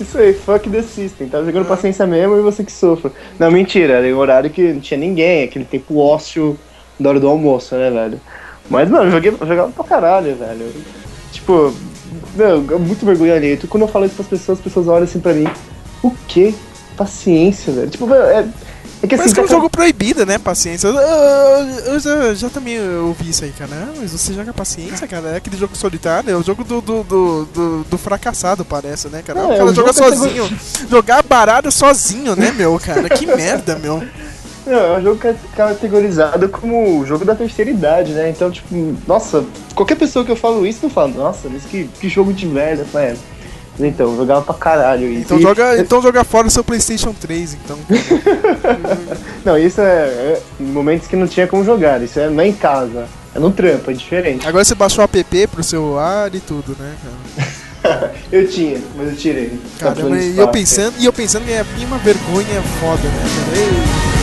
Isso 0.00 0.18
aí, 0.18 0.32
fuck 0.32 0.68
the 0.68 0.82
system. 0.82 1.28
Tava 1.28 1.44
jogando 1.44 1.66
paciência 1.66 2.06
mesmo 2.06 2.36
e 2.36 2.40
você 2.40 2.64
que 2.64 2.72
sofre. 2.72 3.12
Não, 3.38 3.50
mentira, 3.50 3.94
era 3.94 4.14
um 4.14 4.18
horário 4.18 4.50
que 4.50 4.72
não 4.72 4.80
tinha 4.80 4.98
ninguém, 4.98 5.44
aquele 5.44 5.64
tempo 5.64 5.98
ócio 5.98 6.58
da 6.98 7.10
hora 7.10 7.20
do 7.20 7.28
almoço, 7.28 7.74
né, 7.76 7.90
velho? 7.90 8.20
Mas, 8.68 8.88
mano, 8.88 9.06
eu 9.06 9.10
joguei, 9.12 9.30
eu 9.30 9.46
jogava 9.46 9.70
pra 9.70 9.84
caralho, 9.84 10.34
velho. 10.34 10.72
Tipo, 11.30 11.72
meu, 12.34 12.60
muito 12.78 13.04
vergonha 13.04 13.34
ali. 13.34 13.56
Quando 13.68 13.82
eu 13.82 13.88
falo 13.88 14.06
isso 14.06 14.14
pras 14.14 14.28
pessoas, 14.28 14.58
as 14.58 14.64
pessoas 14.64 14.88
olham 14.88 15.04
assim 15.04 15.20
pra 15.20 15.32
mim. 15.32 15.46
O 16.02 16.10
quê? 16.26 16.54
Paciência, 16.96 17.72
velho. 17.72 17.90
Tipo, 17.90 18.06
velho, 18.06 18.22
é, 18.22 18.48
é 19.04 19.08
que 19.08 19.14
assim. 19.14 19.22
Parece 19.22 19.34
que 19.34 19.40
é 19.40 19.44
um 19.44 19.48
jogo 19.48 19.70
proibido, 19.70 20.24
né? 20.26 20.38
Paciência. 20.38 20.88
Eu, 20.88 20.94
eu- 20.94 21.66
eu 21.94 22.00
já, 22.00 22.34
já 22.34 22.48
também 22.50 22.78
ouvi 22.98 23.30
isso 23.30 23.44
aí, 23.44 23.52
cara. 23.56 23.70
Mas 24.00 24.12
você 24.12 24.32
joga 24.32 24.52
paciência, 24.52 25.06
cara? 25.06 25.28
É 25.30 25.36
aquele 25.36 25.56
jogo 25.56 25.76
solitário, 25.76 26.30
é 26.30 26.36
o 26.36 26.42
jogo 26.42 26.64
do, 26.64 26.80
do, 26.80 27.02
do, 27.04 27.44
do- 27.46 27.84
do 27.90 27.98
fracassado, 27.98 28.64
parece, 28.64 29.08
né, 29.08 29.22
cara? 29.24 29.40
É, 29.40 29.44
o 29.44 29.48
cara 29.58 29.74
joga 29.74 29.90
é 29.90 29.92
sozinho. 29.92 30.58
Jogar 30.90 31.22
baralho 31.22 31.70
sozinho, 31.70 32.34
né, 32.36 32.50
meu, 32.56 32.78
cara? 32.78 33.08
Que 33.08 33.26
merda, 33.34 33.78
meu. 33.78 34.02
Não, 34.66 34.78
é 34.78 34.98
um 34.98 35.02
jogo 35.02 35.18
ca- 35.18 35.34
categorizado 35.54 36.48
como 36.48 36.98
o 37.00 37.06
jogo 37.06 37.22
da 37.24 37.34
terceira 37.34 37.70
idade, 37.70 38.12
né? 38.12 38.30
Então, 38.30 38.50
tipo, 38.50 38.96
nossa, 39.06 39.44
qualquer 39.74 39.94
pessoa 39.94 40.24
que 40.24 40.30
eu 40.30 40.36
falo 40.36 40.66
isso 40.66 40.78
não 40.82 40.88
fala, 40.90 41.08
nossa, 41.08 41.48
mas 41.50 41.64
que, 41.64 41.84
que 42.00 42.08
jogo 42.08 42.32
de 42.32 42.46
merda, 42.46 42.86
é. 42.98 43.14
Então, 43.78 44.10
eu 44.12 44.16
jogava 44.16 44.42
pra 44.42 44.54
caralho 44.54 45.08
isso. 45.08 45.22
Então 45.22 45.38
E- 45.38 45.42
joga, 45.42 45.78
então 45.78 46.00
joga 46.00 46.22
fora 46.24 46.46
o 46.46 46.50
seu 46.50 46.62
PlayStation 46.62 47.12
3, 47.12 47.54
então. 47.54 47.78
Não, 49.44 49.58
isso 49.58 49.80
é, 49.80 49.84
é 49.84 50.42
momentos 50.60 51.06
que 51.08 51.16
não 51.16 51.26
tinha 51.26 51.46
como 51.46 51.64
jogar, 51.64 52.00
isso 52.02 52.18
é, 52.18 52.28
não 52.30 52.44
em 52.44 52.52
casa, 52.52 53.06
é 53.34 53.38
no 53.38 53.50
trampo, 53.50 53.90
é 53.90 53.94
diferente. 53.94 54.46
Agora 54.46 54.64
você 54.64 54.74
baixou 54.74 55.04
o 55.04 55.04
app 55.04 55.46
pro 55.48 55.62
celular 55.62 56.34
e 56.34 56.40
tudo, 56.40 56.76
né, 56.78 56.94
cara? 57.02 58.14
Eu 58.32 58.48
tinha, 58.48 58.80
mas 58.96 59.10
eu 59.10 59.14
tirei. 59.16 59.60
Tá 59.78 59.88
Cara, 59.88 59.94
falando 59.96 60.10
mas 60.12 60.24
de 60.24 60.30
e 60.30 60.38
eu 60.38 60.48
pensando, 60.48 60.94
e 60.98 61.04
eu 61.04 61.12
pensando 61.12 61.44
que 61.44 61.52
é 61.52 61.62
uma 61.86 61.98
vergonha 61.98 62.62
foda, 62.80 63.02
né? 63.02 63.24
Ei. 63.54 64.13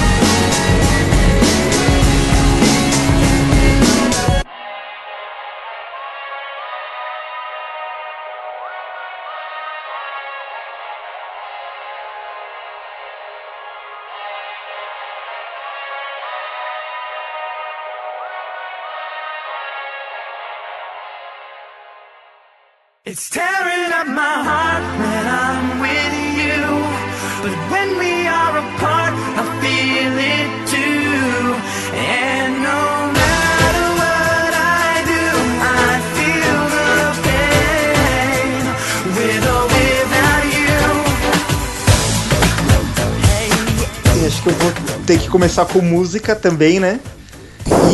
Começar 45.31 45.65
com 45.65 45.79
música 45.79 46.35
também, 46.35 46.79
né? 46.79 46.99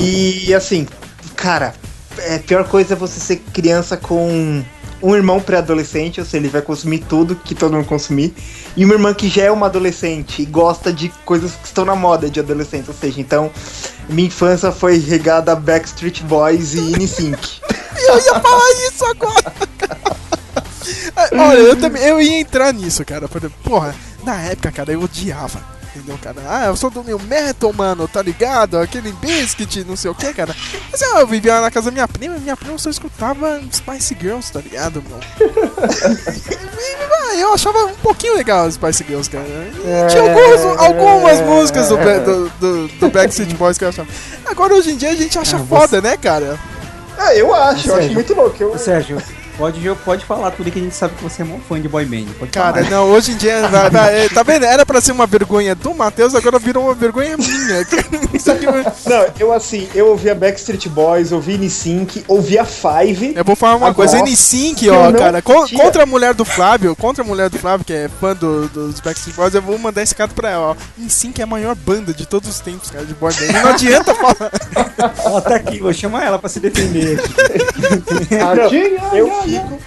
E 0.02 0.54
assim, 0.54 0.88
cara, 1.36 1.74
é, 2.18 2.40
pior 2.40 2.68
coisa 2.68 2.94
é 2.94 2.98
você 2.98 3.20
ser 3.20 3.38
criança 3.54 3.96
com 3.96 4.64
um 5.02 5.16
irmão 5.16 5.40
pré-adolescente, 5.40 6.20
ou 6.20 6.26
seja, 6.26 6.38
ele 6.38 6.50
vai 6.50 6.62
consumir 6.64 7.00
tudo 7.08 7.36
que 7.36 7.54
todo 7.54 7.74
mundo 7.74 7.86
consumir, 7.86 8.34
e 8.76 8.84
uma 8.84 8.96
irmã 8.96 9.14
que 9.14 9.30
já 9.30 9.44
é 9.44 9.52
uma 9.52 9.68
adolescente 9.68 10.42
e 10.42 10.46
gosta 10.46 10.92
de 10.92 11.10
coisas 11.24 11.52
que 11.52 11.68
estão 11.68 11.86
na 11.86 11.96
moda 11.96 12.28
de 12.28 12.40
adolescente, 12.40 12.86
ou 12.88 12.96
seja, 12.96 13.22
então 13.22 13.52
minha 14.10 14.28
infância 14.28 14.72
foi 14.72 14.98
regada 14.98 15.52
a 15.52 15.56
Backstreet 15.56 16.24
Boys 16.24 16.74
e 16.74 16.98
NSYNC. 16.98 17.62
Eu 18.08 18.16
ia 18.16 18.40
falar 18.40 18.72
isso 18.88 19.06
agora! 19.06 19.54
Olha, 21.32 21.58
eu 21.58 21.76
também 21.76 22.04
eu 22.04 22.22
ia 22.22 22.40
entrar 22.40 22.72
nisso, 22.72 23.04
cara. 23.04 23.28
Porra, 23.64 23.94
na 24.24 24.40
época, 24.44 24.72
cara, 24.72 24.92
eu 24.92 25.02
odiava. 25.02 25.77
Entendeu, 25.98 26.18
cara? 26.22 26.42
Ah, 26.48 26.66
eu 26.68 26.76
sou 26.76 26.92
do 26.92 27.04
New 27.04 27.18
Metal, 27.20 27.74
mano, 27.74 28.08
tá 28.08 28.22
ligado? 28.22 28.78
Aquele 28.78 29.12
Biscuit, 29.14 29.84
não 29.84 29.96
sei 29.96 30.12
o 30.12 30.16
que, 30.16 30.32
cara. 30.32 30.56
Mas 30.92 31.02
ah, 31.02 31.22
eu 31.22 31.28
vivia 31.28 31.60
na 31.60 31.72
casa 31.72 31.88
da 31.88 31.92
minha 31.92 32.08
prima 32.08 32.38
e 32.38 32.40
minha 32.40 32.56
prima 32.56 32.78
só 32.78 32.90
escutava 32.90 33.60
Spice 33.72 34.16
Girls, 34.20 34.54
tá 34.54 34.62
ligado, 34.62 35.04
meu? 35.08 35.20
E, 36.80 36.96
ah, 37.12 37.36
eu 37.36 37.54
achava 37.54 37.78
um 37.86 37.96
pouquinho 37.96 38.36
legal 38.36 38.66
as 38.66 38.76
Spice 38.76 39.04
Girls, 39.04 39.30
cara. 39.30 39.44
E 39.44 40.08
Tinha 40.10 40.22
algumas, 40.22 40.80
algumas 40.80 41.42
músicas 41.42 41.90
do, 41.90 41.98
do, 41.98 42.50
do, 42.60 42.88
do 42.88 43.10
Backstreet 43.12 43.54
Boys 43.56 43.78
que 43.78 43.84
eu 43.84 43.90
achava. 43.90 44.08
Agora, 44.46 44.76
hoje 44.76 44.92
em 44.92 44.98
dia, 44.98 45.10
a 45.10 45.16
gente 45.16 45.38
acha 45.38 45.58
foda, 45.58 46.00
né, 46.00 46.16
cara? 46.16 46.58
Ah, 47.18 47.36
eu 47.36 47.54
acho, 47.54 47.90
eu 47.90 47.96
acho 47.96 48.02
Sérgio, 48.02 48.14
muito 48.14 48.34
louco. 48.36 48.56
Eu, 48.64 48.78
Sérgio, 48.78 49.22
pode, 49.58 49.96
pode 50.06 50.26
falar 50.26 50.52
tudo 50.52 50.72
que 50.72 50.80
a 50.80 50.82
gente 50.82 50.96
sabe 50.96 51.16
que 51.16 51.24
você 51.24 51.42
é 51.42 51.46
um 51.46 51.60
fã 51.60 51.80
de 51.82 51.88
boy 51.90 52.06
band. 52.06 52.26
Pode 52.40 52.52
Cara, 52.52 52.84
falar. 52.84 52.90
não, 52.90 53.10
hoje 53.12 53.32
em 53.32 53.38
dia, 53.38 53.54
é, 54.12 54.30
tá 54.30 54.44
vendo? 54.44 54.66
Era 54.66 54.86
pra 54.86 55.02
ser 55.02 55.12
uma 55.12 55.26
vergonha 55.26 55.74
do 55.76 55.94
Matheus, 55.94 56.36
agora 56.36 56.60
virou 56.60 56.86
uma 56.86 56.94
vergonha 56.94 57.36
minha. 57.38 57.80
Aqui, 57.88 57.98
Não, 59.10 59.26
eu 59.40 59.52
assim, 59.54 59.88
eu 59.94 60.08
ouvia 60.08 60.34
Backstreet 60.36 60.88
Boys, 60.90 61.32
ouvia 61.32 61.58
NSYNC, 61.58 62.24
ouvia 62.28 62.64
Five. 62.66 63.34
eu 63.36 63.44
vou 63.44 63.56
falar 63.56 63.76
uma 63.76 63.88
Agora, 63.90 64.10
coisa, 64.10 64.24
N5, 64.24 64.84
eu 64.84 64.94
ó, 64.94 65.12
não 65.12 65.20
cara, 65.20 65.42
con- 65.42 65.68
contra 65.70 66.04
a 66.04 66.06
mulher 66.06 66.34
do 66.34 66.46
Flávio, 66.46 66.96
contra 66.96 67.24
a 67.24 67.28
mulher 67.28 67.50
do 67.50 67.58
Flávio, 67.58 67.86
que 67.86 67.94
é 67.94 68.10
fã 68.22 68.36
do- 68.36 68.68
dos 68.70 69.00
Backstreet 69.00 69.36
Boys, 69.36 69.54
eu 69.56 69.62
vou 69.62 69.78
mandar 69.78 70.02
esse 70.04 70.14
cara 70.16 70.30
pra 70.34 70.50
ela, 70.50 70.68
ó. 70.72 70.76
N5 71.02 71.40
é 71.40 71.44
a 71.44 71.48
maior 71.48 71.76
banda 71.76 72.14
de 72.14 72.26
todos 72.26 72.50
os 72.50 72.60
tempos, 72.60 72.90
cara, 72.90 73.06
de 73.06 73.14
boy 73.14 73.34
band. 73.34 73.48
Não 73.62 73.70
adianta 73.72 74.14
falar. 74.14 74.52
Ela 75.26 75.42
tá 75.42 75.56
aqui, 75.56 75.80
vou 75.80 75.94
chamar 75.94 76.26
ela 76.26 76.40
pra 76.40 76.50
se 76.50 76.60
defender. 76.60 77.20
Não, 78.32 79.16
eu 79.16 79.28
fico. 79.50 79.80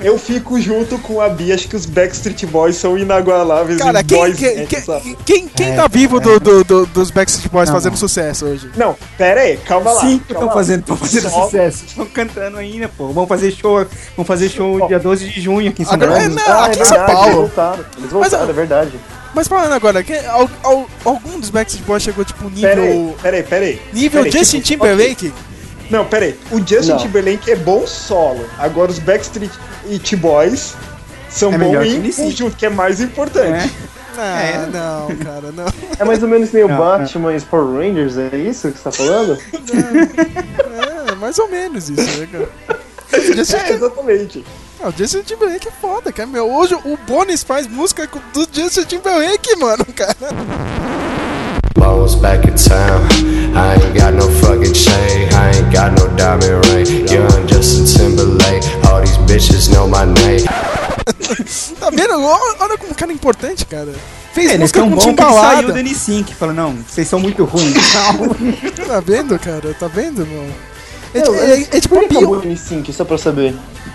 Eu 0.00 0.18
fico 0.18 0.60
junto 0.60 0.98
com 0.98 1.20
a 1.20 1.28
Bia, 1.30 1.54
acho 1.54 1.66
que 1.68 1.76
os 1.76 1.86
Backstreet 1.86 2.44
Boys 2.46 2.76
são 2.76 2.98
inagualáveis 2.98 3.78
Cara, 3.78 4.00
em 4.00 4.04
quem, 4.04 4.18
boys 4.18 4.36
quem, 4.36 4.56
band, 4.56 4.66
quem, 4.66 4.80
sabe? 4.82 5.18
quem, 5.24 5.48
quem 5.48 5.70
É, 5.70 5.76
tá 5.76 5.86
vivo 5.86 6.18
é. 6.18 6.20
do, 6.20 6.40
do- 6.40 6.64
do- 6.64 6.86
dos 6.86 7.10
Backstreet 7.10 7.50
Boys 7.50 7.68
Não, 7.68 7.76
fazendo 7.76 7.92
não. 7.92 7.98
sucesso 7.98 8.44
hoje? 8.44 8.68
Não, 8.76 8.94
pera 9.16 9.42
aí, 9.42 9.56
calma 9.58 9.92
lá. 9.92 10.00
Sim, 10.00 10.20
estão 10.28 10.50
fazendo, 10.52 10.82
tão 10.82 10.96
fazendo 10.96 11.30
Só- 11.30 11.44
sucesso. 11.44 11.84
Estão 11.86 12.04
cantando 12.06 12.58
ainda, 12.58 12.88
pô. 12.88 13.06
Vamos 13.12 13.28
fazer 13.28 13.52
show, 13.52 13.86
vamos 14.16 14.26
fazer 14.26 14.48
show 14.50 14.86
dia 14.88 14.98
12 14.98 15.28
de 15.28 15.40
junho 15.40 15.70
aqui 15.70 15.82
em 15.82 15.84
São 15.86 15.94
Agora, 15.94 16.10
Paulo. 16.10 16.24
é, 16.26 16.28
não, 16.28 16.42
Ah, 16.54 16.64
aqui 16.66 16.78
é 16.78 16.82
em 16.82 16.84
São 16.84 16.96
verdade, 16.96 17.12
eles 17.12 17.20
Paulo. 17.24 17.40
voltaram. 17.46 17.78
Eles 17.78 17.88
Mas, 18.02 18.10
voltaram, 18.12 18.44
ó, 18.46 18.50
é 18.50 18.52
verdade. 18.52 18.92
Mas 19.34 19.48
falando 19.48 19.72
agora, 19.72 20.02
que, 20.02 20.12
al- 20.26 20.50
al- 20.64 20.86
algum 21.04 21.40
dos 21.40 21.50
Backstreet 21.50 21.86
Boys 21.86 22.02
chegou 22.02 22.24
tipo 22.24 22.50
nível. 22.50 23.14
pera 23.22 23.36
aí, 23.36 23.42
pera 23.42 23.64
aí. 23.64 23.80
Nível 23.92 24.22
Pera 24.24 24.34
aí, 24.36 24.38
Justin 24.40 24.60
tipo, 24.60 24.84
Timberlake? 24.84 25.28
ok. 25.28 25.53
Não, 25.94 26.04
pera 26.04 26.24
aí. 26.26 26.38
O 26.50 26.58
Justin 26.58 26.90
Não. 26.92 26.98
Timberlake 26.98 27.50
é 27.50 27.56
bom 27.56 27.86
solo. 27.86 28.44
Agora 28.58 28.90
os 28.90 28.98
Backstreet 28.98 29.52
Boys 30.16 30.74
são 31.30 31.52
É 31.54 31.58
bons 31.58 31.86
em 31.86 32.12
conjunto, 32.12 32.56
que 32.56 32.66
é 32.66 32.70
mais 32.70 33.00
importante. 33.00 33.70
Não, 34.16 34.22
É. 34.24 34.66
não, 34.72 35.16
cara, 35.16 35.52
não. 35.52 35.64
É 35.98 36.04
mais 36.04 36.22
ou 36.22 36.28
menos 36.28 36.52
nem 36.52 36.64
o 36.64 36.68
Não, 36.68 36.76
Batman 36.76 37.32
e 37.32 37.36
os 37.36 37.44
Power 37.44 37.78
Rangers, 37.80 38.16
é 38.16 38.36
isso 38.36 38.70
que 38.70 38.78
você 38.78 38.84
tá 38.84 38.92
falando? 38.92 39.38
É, 41.10 41.14
mais 41.16 41.38
ou 41.38 41.48
menos 41.48 41.88
isso, 41.90 42.18
né, 42.20 42.28
cara? 42.30 42.48
O 43.12 43.20
Justin, 43.36 43.56
É, 43.56 43.70
exatamente. 43.72 44.44
ah, 44.82 44.88
o 44.88 44.92
Justin 44.92 45.22
Timberlake 45.22 45.68
é 45.68 45.70
foda, 45.80 46.12
cara. 46.12 46.28
Meu, 46.28 46.50
hoje 46.50 46.74
o 46.74 46.96
Bonis 47.06 47.42
faz 47.44 47.66
música 47.66 48.06
com- 48.06 48.20
do 48.32 48.46
Justin 48.52 48.84
Timberlake, 48.84 49.56
mano, 49.56 49.84
cara. 49.94 50.16
Back 51.84 52.46
in 52.48 52.54
town. 52.56 53.02
I 53.54 53.74
ain't 53.74 53.94
got 53.94 54.14
no 54.14 54.26
fucking 54.40 54.72
chain. 54.72 55.28
I 55.34 55.50
ain't 55.54 55.70
got 55.70 55.92
no 55.92 56.08
diamond 56.16 56.64
ring. 56.72 57.06
Young 57.06 57.46
Justin 57.46 57.84
Timberlake. 57.84 58.64
All 58.88 59.00
these 59.02 59.18
bitches 59.28 59.70
know 59.70 59.86
my 59.86 60.06
name. 60.06 60.44
Tá 61.78 61.90
vendo? 61.90 62.14
Olha, 62.18 62.78
como 62.78 62.92
um 62.92 62.94
cara 62.94 63.12
importante, 63.12 63.66
cara. 63.66 63.92
Fez 64.32 64.46
É, 64.50 64.54
eles 64.54 64.60
música 64.72 64.80
tão 64.80 64.88
com 64.90 64.96
bom 64.96 65.00
que 65.00 65.22
saiu 65.22 65.26
timbalada. 65.26 65.72
do 65.72 65.78
N5. 65.78 66.28
Falou, 66.32 66.54
não, 66.54 66.74
vocês 66.88 67.06
são 67.06 67.20
muito 67.20 67.44
ruins. 67.44 67.74
Tá 68.88 69.00
vendo, 69.00 69.38
cara? 69.38 69.74
Tá 69.78 69.86
vendo, 69.88 70.26
meu? 70.26 70.44
É, 71.14 71.20
Não, 71.24 71.34
é- 71.34 71.60
é- 71.60 71.68
é 71.76 71.80
tipo 71.80 71.96
um 71.96 72.00
o 72.00 72.42
N5, 72.42 72.92
só 72.92 73.04
pra 73.04 73.18
saber? 73.18 73.54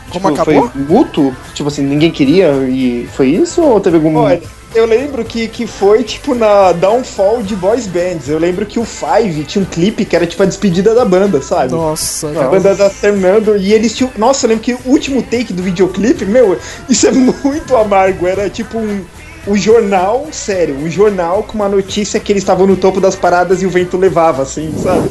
Como 0.09 0.29
Tipo, 0.29 0.41
acabou? 0.41 0.69
Foi 0.69 0.81
mútuo? 0.81 1.35
Tipo 1.53 1.69
assim, 1.69 1.83
ninguém 1.83 2.11
queria 2.11 2.51
e 2.67 3.07
foi 3.15 3.27
isso? 3.29 3.61
Ou 3.61 3.79
teve 3.79 3.97
algum... 3.97 4.15
Olha, 4.17 4.41
eu 4.75 4.85
lembro 4.85 5.25
que, 5.25 5.47
que 5.47 5.65
foi 5.65 6.03
tipo 6.03 6.35
na 6.35 6.71
downfall 6.73 7.41
de 7.41 7.55
boys 7.55 7.87
bands. 7.87 8.29
Eu 8.29 8.37
lembro 8.37 8.65
que 8.65 8.79
o 8.79 8.85
Five 8.85 9.43
tinha 9.45 9.61
um 9.63 9.65
clipe 9.65 10.05
que 10.05 10.15
era 10.15 10.27
tipo 10.27 10.43
a 10.43 10.45
despedida 10.45 10.93
da 10.93 11.03
banda, 11.05 11.41
sabe? 11.41 11.71
Nossa, 11.71 12.29
A 12.29 12.33
cara. 12.33 12.49
banda 12.49 12.75
tá 12.75 12.89
terminando 12.89 13.57
e 13.57 13.73
eles 13.73 13.95
tinham. 13.95 14.11
Nossa, 14.17 14.45
eu 14.45 14.49
lembro 14.49 14.63
que 14.63 14.73
o 14.73 14.79
último 14.85 15.23
take 15.23 15.53
do 15.53 15.63
videoclipe, 15.63 16.23
meu, 16.25 16.57
isso 16.87 17.07
é 17.07 17.11
muito 17.43 17.75
amargo. 17.75 18.27
Era 18.27 18.49
tipo 18.49 18.77
um. 18.77 19.01
Um 19.47 19.55
jornal, 19.55 20.27
sério, 20.33 20.75
um 20.75 20.89
jornal 20.91 21.43
com 21.43 21.53
uma 21.53 21.69
notícia 21.69 22.19
que 22.19 22.31
eles 22.31 22.43
estavam 22.43 22.67
no 22.67 22.75
topo 22.75 22.99
das 22.99 23.15
paradas 23.15 23.61
e 23.61 23.65
o 23.65 23.69
vento 23.69 23.95
levava, 23.97 24.43
assim, 24.43 24.71
sabe? 24.83 25.09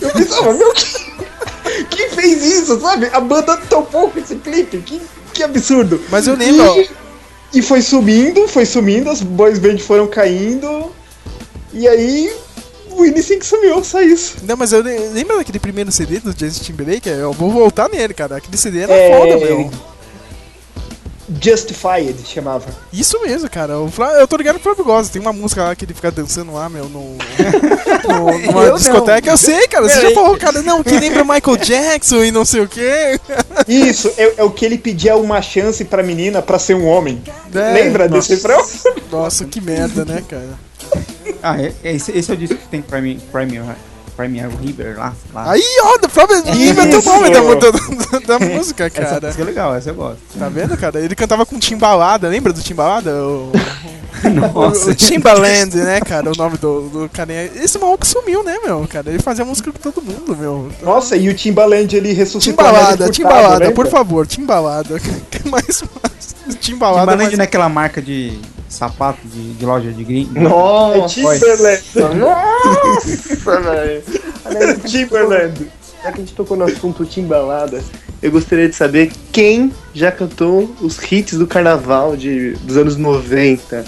Eu 0.00 0.10
pensava, 0.10 0.52
meu, 0.52 0.72
que, 0.74 0.84
fez 2.36 2.44
isso, 2.62 2.80
sabe? 2.80 3.08
A 3.12 3.20
banda 3.20 3.56
topou 3.56 4.10
com 4.10 4.18
esse 4.18 4.36
clipe, 4.36 4.78
que, 4.78 5.00
que 5.32 5.42
absurdo. 5.42 6.00
Mas 6.10 6.26
eu 6.26 6.34
lembro. 6.36 6.64
E, 6.80 7.58
e 7.58 7.62
foi 7.62 7.80
subindo, 7.82 8.46
foi 8.48 8.66
sumindo, 8.66 9.08
as 9.10 9.20
boys 9.22 9.58
band 9.58 9.78
foram 9.78 10.06
caindo, 10.06 10.92
e 11.72 11.86
aí 11.88 12.32
o 12.90 13.02
N5 13.02 13.42
sumiu, 13.42 13.82
só 13.84 14.02
isso. 14.02 14.36
Não, 14.42 14.56
mas 14.56 14.72
eu 14.72 14.82
le- 14.82 15.08
lembra 15.10 15.36
daquele 15.38 15.58
primeiro 15.58 15.90
CD 15.92 16.18
do 16.18 16.34
Justin 16.36 16.64
Timberlake? 16.64 17.08
Eu 17.08 17.32
vou 17.32 17.50
voltar 17.50 17.88
nele, 17.88 18.12
cara. 18.12 18.36
Aquele 18.36 18.56
CD 18.56 18.80
era 18.80 18.92
É, 18.92 19.16
foda, 19.16 19.36
meu. 19.38 19.70
Justified 21.42 22.16
chamava. 22.26 22.66
Isso 22.92 23.20
mesmo, 23.20 23.48
cara. 23.50 23.78
O 23.78 23.90
Flá- 23.90 24.12
eu 24.14 24.26
tô 24.26 24.36
ligado 24.36 24.54
pro 24.54 24.62
Flávio 24.74 24.84
gosta. 24.84 25.12
Tem 25.12 25.20
uma 25.20 25.32
música 25.32 25.62
lá 25.64 25.76
que 25.76 25.84
ele 25.84 25.94
fica 25.94 26.10
dançando 26.10 26.52
lá, 26.52 26.68
meu, 26.68 26.84
no, 26.88 27.16
no- 28.08 28.38
numa 28.38 28.62
Eu 28.64 28.70
não. 28.70 28.76
discoteca. 28.76 29.30
Eu 29.30 29.36
sei, 29.36 29.66
cara. 29.68 29.88
Você 29.88 29.94
já 29.96 30.00
Peraí. 30.00 30.14
falou, 30.14 30.36
cara, 30.38 30.62
não, 30.62 30.82
que 30.82 30.98
lembra 30.98 31.22
Michael 31.24 31.56
Jackson 31.58 32.24
e 32.24 32.30
não 32.30 32.44
sei 32.44 32.62
o 32.62 32.68
quê. 32.68 33.20
Isso, 33.66 34.10
é, 34.16 34.34
é 34.38 34.42
o 34.44 34.50
que 34.50 34.64
ele 34.64 34.78
pedia 34.78 35.16
uma 35.16 35.42
chance 35.42 35.84
pra 35.84 36.02
menina 36.02 36.40
pra 36.40 36.58
ser 36.58 36.74
um 36.74 36.86
homem. 36.86 37.22
É, 37.54 37.72
Lembra 37.72 38.08
desse 38.08 38.34
refrão? 38.34 38.64
Nossa, 39.10 39.44
que 39.44 39.60
merda, 39.60 40.04
né, 40.04 40.22
cara? 40.28 40.48
ah, 41.42 41.60
é, 41.60 41.72
é, 41.84 41.92
esse, 41.94 42.10
esse 42.16 42.30
é 42.30 42.34
o 42.34 42.36
disco 42.36 42.56
que 42.56 42.68
tem 42.68 42.80
Prime, 42.80 43.20
Prime, 43.30 43.60
Prime 44.18 44.40
River 44.60 44.98
lá. 44.98 45.14
lá. 45.32 45.52
Aí, 45.52 45.62
ó, 45.84 46.04
o 46.04 46.08
Flávio 46.08 46.38
inventou 46.38 46.96
o 46.96 46.98
Isso. 46.98 47.08
nome 47.08 47.30
da, 47.30 48.18
da, 48.18 48.36
da 48.36 48.44
música, 48.44 48.86
essa 48.86 48.90
cara. 48.90 49.20
música 49.20 49.42
é 49.42 49.46
legal, 49.46 49.76
essa 49.76 49.90
eu 49.90 49.94
gosto. 49.94 50.18
Tá 50.36 50.48
vendo, 50.48 50.76
cara? 50.76 50.98
Ele 50.98 51.14
cantava 51.14 51.46
com 51.46 51.56
timbalada. 51.56 52.28
Lembra 52.28 52.52
do 52.52 52.60
timbalada? 52.60 53.14
O, 53.14 53.52
Nossa. 54.52 54.90
O 54.90 54.94
Timbaland, 54.96 55.76
né, 55.76 56.00
cara? 56.00 56.32
O 56.32 56.36
nome 56.36 56.58
do, 56.58 56.88
do 56.88 57.08
carinha. 57.08 57.44
Esse 57.44 57.78
maluco 57.78 58.04
sumiu, 58.04 58.42
né, 58.42 58.58
meu, 58.64 58.84
cara? 58.88 59.08
Ele 59.08 59.20
fazia 59.20 59.44
música 59.44 59.70
com 59.70 59.78
todo 59.78 60.02
mundo, 60.02 60.36
meu. 60.36 60.68
Nossa, 60.82 61.14
e 61.14 61.28
o 61.28 61.34
Timbaland 61.34 61.94
ele 61.94 62.12
ressuscitou 62.12 62.64
a 62.64 62.68
Timbalada, 62.68 63.10
Timbalada, 63.10 63.66
né, 63.66 63.70
por 63.70 63.86
favor, 63.86 64.26
Timbalada. 64.26 64.98
Que 65.30 65.48
mais, 65.48 65.84
mais 66.02 66.34
Timbalada, 66.58 67.12
Timbaland 67.12 67.30
mas... 67.30 67.38
é 67.38 67.42
aquela 67.42 67.68
marca 67.68 68.02
de 68.02 68.36
sapato 68.68 69.20
de, 69.26 69.54
de 69.54 69.66
loja 69.66 69.90
de 69.90 70.04
gringo? 70.04 70.38
Nossa! 70.38 71.20
É 71.20 71.38
Timberland. 71.38 71.82
Nossa, 72.18 73.60
velho! 73.60 74.02
Timberland. 74.86 75.70
Já 76.02 76.12
que 76.12 76.18
a 76.18 76.24
gente 76.24 76.34
tocou 76.34 76.56
no 76.56 76.64
assunto 76.64 77.04
Timbalada, 77.04 77.82
eu 78.22 78.30
gostaria 78.30 78.68
de 78.68 78.74
saber 78.74 79.10
quem 79.32 79.72
já 79.92 80.12
cantou 80.12 80.70
os 80.80 80.96
hits 81.10 81.36
do 81.36 81.46
carnaval 81.46 82.16
de, 82.16 82.52
dos 82.62 82.76
anos 82.76 82.96
90. 82.96 83.84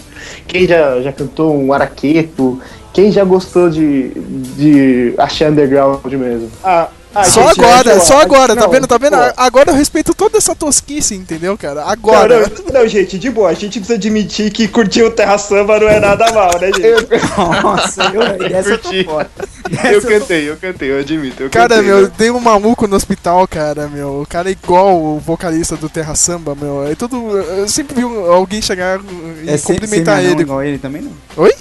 Quem 0.46 0.66
já, 0.66 1.00
já 1.00 1.12
cantou 1.12 1.56
um 1.56 1.72
araqueto. 1.72 2.60
Quem 2.92 3.12
já 3.12 3.22
gostou 3.22 3.70
de, 3.70 4.08
de 4.56 5.14
achar 5.18 5.52
underground 5.52 6.04
mesmo. 6.04 6.50
Ah, 6.64 6.88
ah, 7.14 7.24
Só 7.24 7.48
gente, 7.48 7.60
agora, 7.60 7.90
eu- 7.92 8.00
só 8.00 8.20
agora, 8.20 8.54
tá 8.54 8.62
não, 8.62 8.70
vendo? 8.70 8.86
Tá 8.86 8.98
vendo? 8.98 9.16
pô. 9.16 9.32
Agora 9.36 9.70
eu 9.70 9.74
respeito 9.74 10.14
toda 10.14 10.38
essa 10.38 10.54
tosquice, 10.54 11.14
entendeu, 11.14 11.56
cara? 11.58 11.80
Não, 11.82 11.88
Agora. 11.88 12.40
não, 12.72 12.80
não, 12.80 12.88
gente, 12.88 13.18
de 13.18 13.30
boa. 13.30 13.48
A 13.50 13.54
gente 13.54 13.78
precisa 13.80 13.94
admitir 13.94 14.50
que 14.52 14.68
curtir 14.68 15.02
o 15.02 15.10
Terra 15.10 15.36
Samba 15.38 15.78
não 15.80 15.88
é 15.88 15.98
nada 15.98 16.30
mal, 16.32 16.50
né, 16.60 16.68
gente? 16.68 17.08
Nossa, 17.62 18.02
eu, 18.14 18.22
essa 18.56 18.70
eu 18.70 18.78
tô 18.78 18.88
curti. 18.88 19.04
fora. 19.04 19.30
Eu 19.84 20.02
cantei, 20.02 20.50
eu 20.50 20.56
cantei, 20.56 20.90
eu 20.90 20.98
admito. 20.98 21.44
Eu 21.44 21.48
Cara, 21.50 21.76
cantei, 21.76 21.86
meu, 21.86 22.02
né? 22.02 22.12
tem 22.18 22.28
um 22.32 22.40
maluco 22.40 22.88
no 22.88 22.96
hospital, 22.96 23.46
cara, 23.46 23.86
meu. 23.86 24.22
O 24.22 24.26
cara 24.26 24.48
é 24.48 24.52
igual 24.52 25.00
o 25.00 25.20
vocalista 25.20 25.76
do 25.76 25.88
Terra 25.88 26.16
Samba, 26.16 26.56
meu. 26.60 26.88
É 26.90 26.96
tudo. 26.96 27.38
Eu 27.38 27.68
sempre 27.68 27.94
vi 27.94 28.02
alguém 28.02 28.60
chegar 28.60 28.98
e 29.44 29.48
É 29.48 29.56
cumprimentar 29.58 30.24
ele. 30.24 30.42
igual 30.42 30.60
ele 30.64 30.76
também 30.78 31.02
não? 31.02 31.12
Oi? 31.36 31.54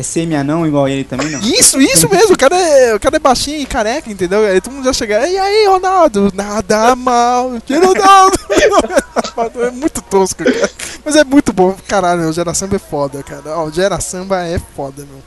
É 0.00 0.02
semi-anão 0.02 0.66
igual 0.66 0.88
ele 0.88 1.04
também 1.04 1.28
não? 1.28 1.40
Isso, 1.40 1.78
isso 1.78 2.08
mesmo, 2.08 2.32
o 2.32 2.38
cara, 2.38 2.56
é, 2.56 2.94
o 2.94 2.98
cara 2.98 3.16
é 3.16 3.18
baixinho 3.18 3.60
e 3.60 3.66
careca, 3.66 4.10
entendeu? 4.10 4.46
Aí 4.46 4.58
todo 4.58 4.72
mundo 4.72 4.84
já 4.86 4.94
chega, 4.94 5.28
e 5.28 5.36
aí, 5.36 5.66
Ronaldo? 5.66 6.32
Nada 6.34 6.96
mal, 6.96 7.48
o 7.48 7.60
Ronaldo! 7.68 8.38
é 9.60 9.70
muito 9.70 10.00
tosco, 10.00 10.42
cara. 10.42 10.70
Mas 11.04 11.16
é 11.16 11.22
muito 11.22 11.52
bom, 11.52 11.76
caralho, 11.86 12.30
o 12.30 12.32
Gera 12.32 12.54
Samba 12.54 12.76
é 12.76 12.78
foda, 12.78 13.22
cara. 13.22 13.58
Ó, 13.58 13.66
o 13.66 13.70
Gera 13.70 14.00
Samba 14.00 14.42
é 14.42 14.58
foda, 14.74 15.04
meu. 15.04 15.20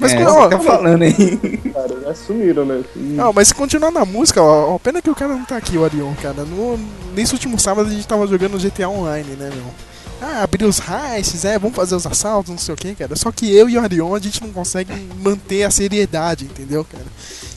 Mas, 0.00 0.14
é, 0.14 0.26
ó, 0.26 0.44
você 0.44 0.48
tá 0.48 0.60
falando 0.60 1.02
aí. 1.02 1.36
Cara, 1.74 2.00
já 2.00 2.14
sumiram, 2.14 2.64
né? 2.64 2.82
Não, 2.96 3.34
mas 3.34 3.48
se 3.48 3.54
continuar 3.54 3.90
na 3.90 4.06
música, 4.06 4.42
ó, 4.42 4.74
ó, 4.74 4.78
pena 4.78 5.02
que 5.02 5.10
o 5.10 5.14
cara 5.14 5.34
não 5.34 5.44
tá 5.44 5.58
aqui, 5.58 5.76
o 5.76 5.84
Arion, 5.84 6.14
cara. 6.22 6.44
No, 6.44 6.78
nesse 7.14 7.34
último 7.34 7.58
sábado 7.58 7.88
a 7.88 7.92
gente 7.92 8.06
tava 8.06 8.26
jogando 8.26 8.58
GTA 8.58 8.88
Online, 8.88 9.36
né, 9.36 9.50
meu? 9.54 9.74
Ah, 10.20 10.42
abrir 10.42 10.64
os 10.64 10.80
heists, 10.80 11.44
é, 11.44 11.58
vamos 11.58 11.76
fazer 11.76 11.94
os 11.94 12.06
assaltos, 12.06 12.50
não 12.50 12.58
sei 12.58 12.74
o 12.74 12.76
que, 12.76 12.94
cara. 12.94 13.14
Só 13.14 13.30
que 13.30 13.54
eu 13.54 13.68
e 13.68 13.78
o 13.78 13.80
Arion, 13.80 14.14
a 14.14 14.18
gente 14.18 14.42
não 14.42 14.50
consegue 14.50 14.92
manter 15.22 15.62
a 15.62 15.70
seriedade, 15.70 16.44
entendeu, 16.44 16.84
cara? 16.84 17.06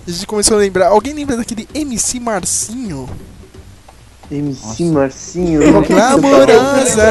A 0.08 0.12
gente 0.12 0.28
começou 0.28 0.58
a 0.58 0.60
lembrar. 0.60 0.88
Alguém 0.88 1.13
lembra 1.13 1.38
daquele 1.38 1.67
MC 1.74 2.19
Marcinho? 2.19 3.10
MC 4.30 4.86
Marcinho. 4.86 5.62
Glamourosa, 5.84 7.04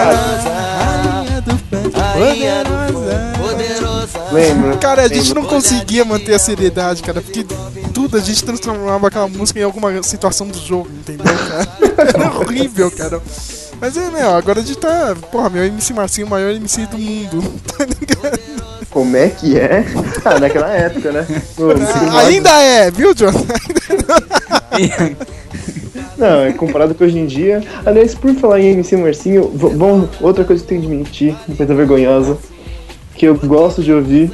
rainha 0.86 1.40
do 1.42 1.50
funk, 1.58 3.38
poderosa. 3.38 4.30
Lembro. 4.32 4.78
Cara, 4.78 5.02
a 5.02 5.08
gente 5.08 5.34
não 5.34 5.44
conseguia 5.44 6.04
manter 6.04 6.34
a 6.34 6.38
seriedade, 6.38 7.02
cara, 7.02 7.20
porque 7.20 7.44
tudo 7.92 8.16
a 8.16 8.20
gente 8.20 8.44
transformava 8.44 9.08
aquela 9.08 9.28
música 9.28 9.58
em 9.60 9.64
alguma 9.64 10.02
situação 10.02 10.46
do 10.48 10.58
jogo, 10.58 10.88
entendeu, 10.90 11.26
cara? 11.26 11.68
Era 12.14 12.38
horrível, 12.38 12.90
cara. 12.90 13.20
Mas 13.80 13.96
é, 13.96 14.10
meu, 14.10 14.30
agora 14.34 14.60
a 14.60 14.62
gente 14.62 14.78
tá. 14.78 15.16
Porra, 15.32 15.48
meu 15.48 15.64
MC 15.64 15.92
Marcinho, 15.94 16.26
o 16.26 16.30
maior 16.30 16.50
MC 16.54 16.86
do 16.86 16.98
mundo. 16.98 17.42
Tá 17.76 17.84
ligado? 17.86 18.40
Como 18.90 19.16
é 19.16 19.28
que 19.28 19.56
é? 19.58 19.84
Ah, 20.24 20.38
naquela 20.40 20.68
época, 20.70 21.12
né? 21.12 21.26
No- 21.56 21.68
no- 21.78 22.18
Ainda 22.18 22.50
é, 22.60 22.90
viu, 22.90 23.14
John? 23.14 23.30
Não, 26.18 26.42
é 26.42 26.52
comparado 26.52 26.94
com 26.94 27.04
hoje 27.04 27.18
em 27.18 27.26
dia. 27.26 27.62
Aliás, 27.86 28.14
por 28.14 28.34
falar 28.34 28.60
em 28.60 28.72
MC 28.72 28.96
Marcinho, 28.96 29.48
bom, 29.48 30.08
outra 30.20 30.44
coisa 30.44 30.62
que 30.62 30.74
eu 30.74 30.80
tenho 30.80 30.82
de 30.82 30.88
mentir, 30.96 31.34
uma 31.48 31.56
coisa 31.56 31.74
vergonhosa, 31.74 32.36
que 33.14 33.26
eu 33.26 33.34
gosto 33.36 33.82
de 33.82 33.92
ouvir, 33.92 34.30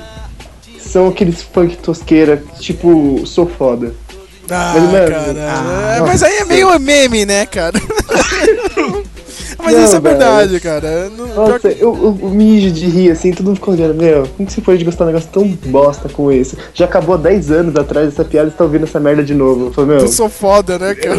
são 0.80 1.08
aqueles 1.08 1.42
funk 1.42 1.76
tosqueira, 1.76 2.42
tipo, 2.58 3.22
sou 3.26 3.46
foda. 3.46 3.94
Ah, 4.50 4.72
Mas, 4.74 4.82
mano, 4.92 5.38
é, 5.38 6.00
mas 6.00 6.22
aí 6.22 6.36
é 6.38 6.44
meio 6.44 6.78
meme, 6.78 7.26
né, 7.26 7.44
cara? 7.46 7.78
mas 9.62 9.74
Não, 9.74 9.84
isso 9.84 9.96
é 9.96 10.00
velho. 10.00 10.16
verdade, 10.18 10.60
cara. 10.60 11.10
Não- 11.10 11.26
Nossa, 11.34 11.68
eu, 11.68 11.94
eu, 11.96 12.18
eu 12.22 12.28
mijo 12.30 12.70
de 12.70 12.86
rir 12.86 13.10
assim, 13.10 13.32
todo 13.32 13.46
mundo 13.46 13.56
fica 13.56 13.70
olhando, 13.70 13.94
meu, 13.94 14.26
como 14.36 14.46
que 14.46 14.52
você 14.52 14.60
pode 14.60 14.84
gostar 14.84 15.04
de 15.04 15.10
um 15.10 15.14
negócio 15.14 15.30
tão 15.32 15.46
bosta 15.70 16.08
com 16.08 16.30
isso? 16.30 16.56
Já 16.74 16.84
acabou 16.84 17.14
há 17.14 17.18
10 17.18 17.50
anos 17.50 17.76
atrás 17.76 18.08
essa 18.08 18.24
piada 18.24 18.48
e 18.48 18.50
você 18.52 18.56
tá 18.58 18.64
ouvindo 18.64 18.84
essa 18.84 19.00
merda 19.00 19.22
de 19.24 19.34
novo. 19.34 19.66
Eu 19.66 19.72
falei, 19.72 19.90
meu, 19.90 19.98
Eu 20.00 20.08
sou 20.08 20.28
foda, 20.28 20.78
né, 20.78 20.94
cara? 20.96 21.16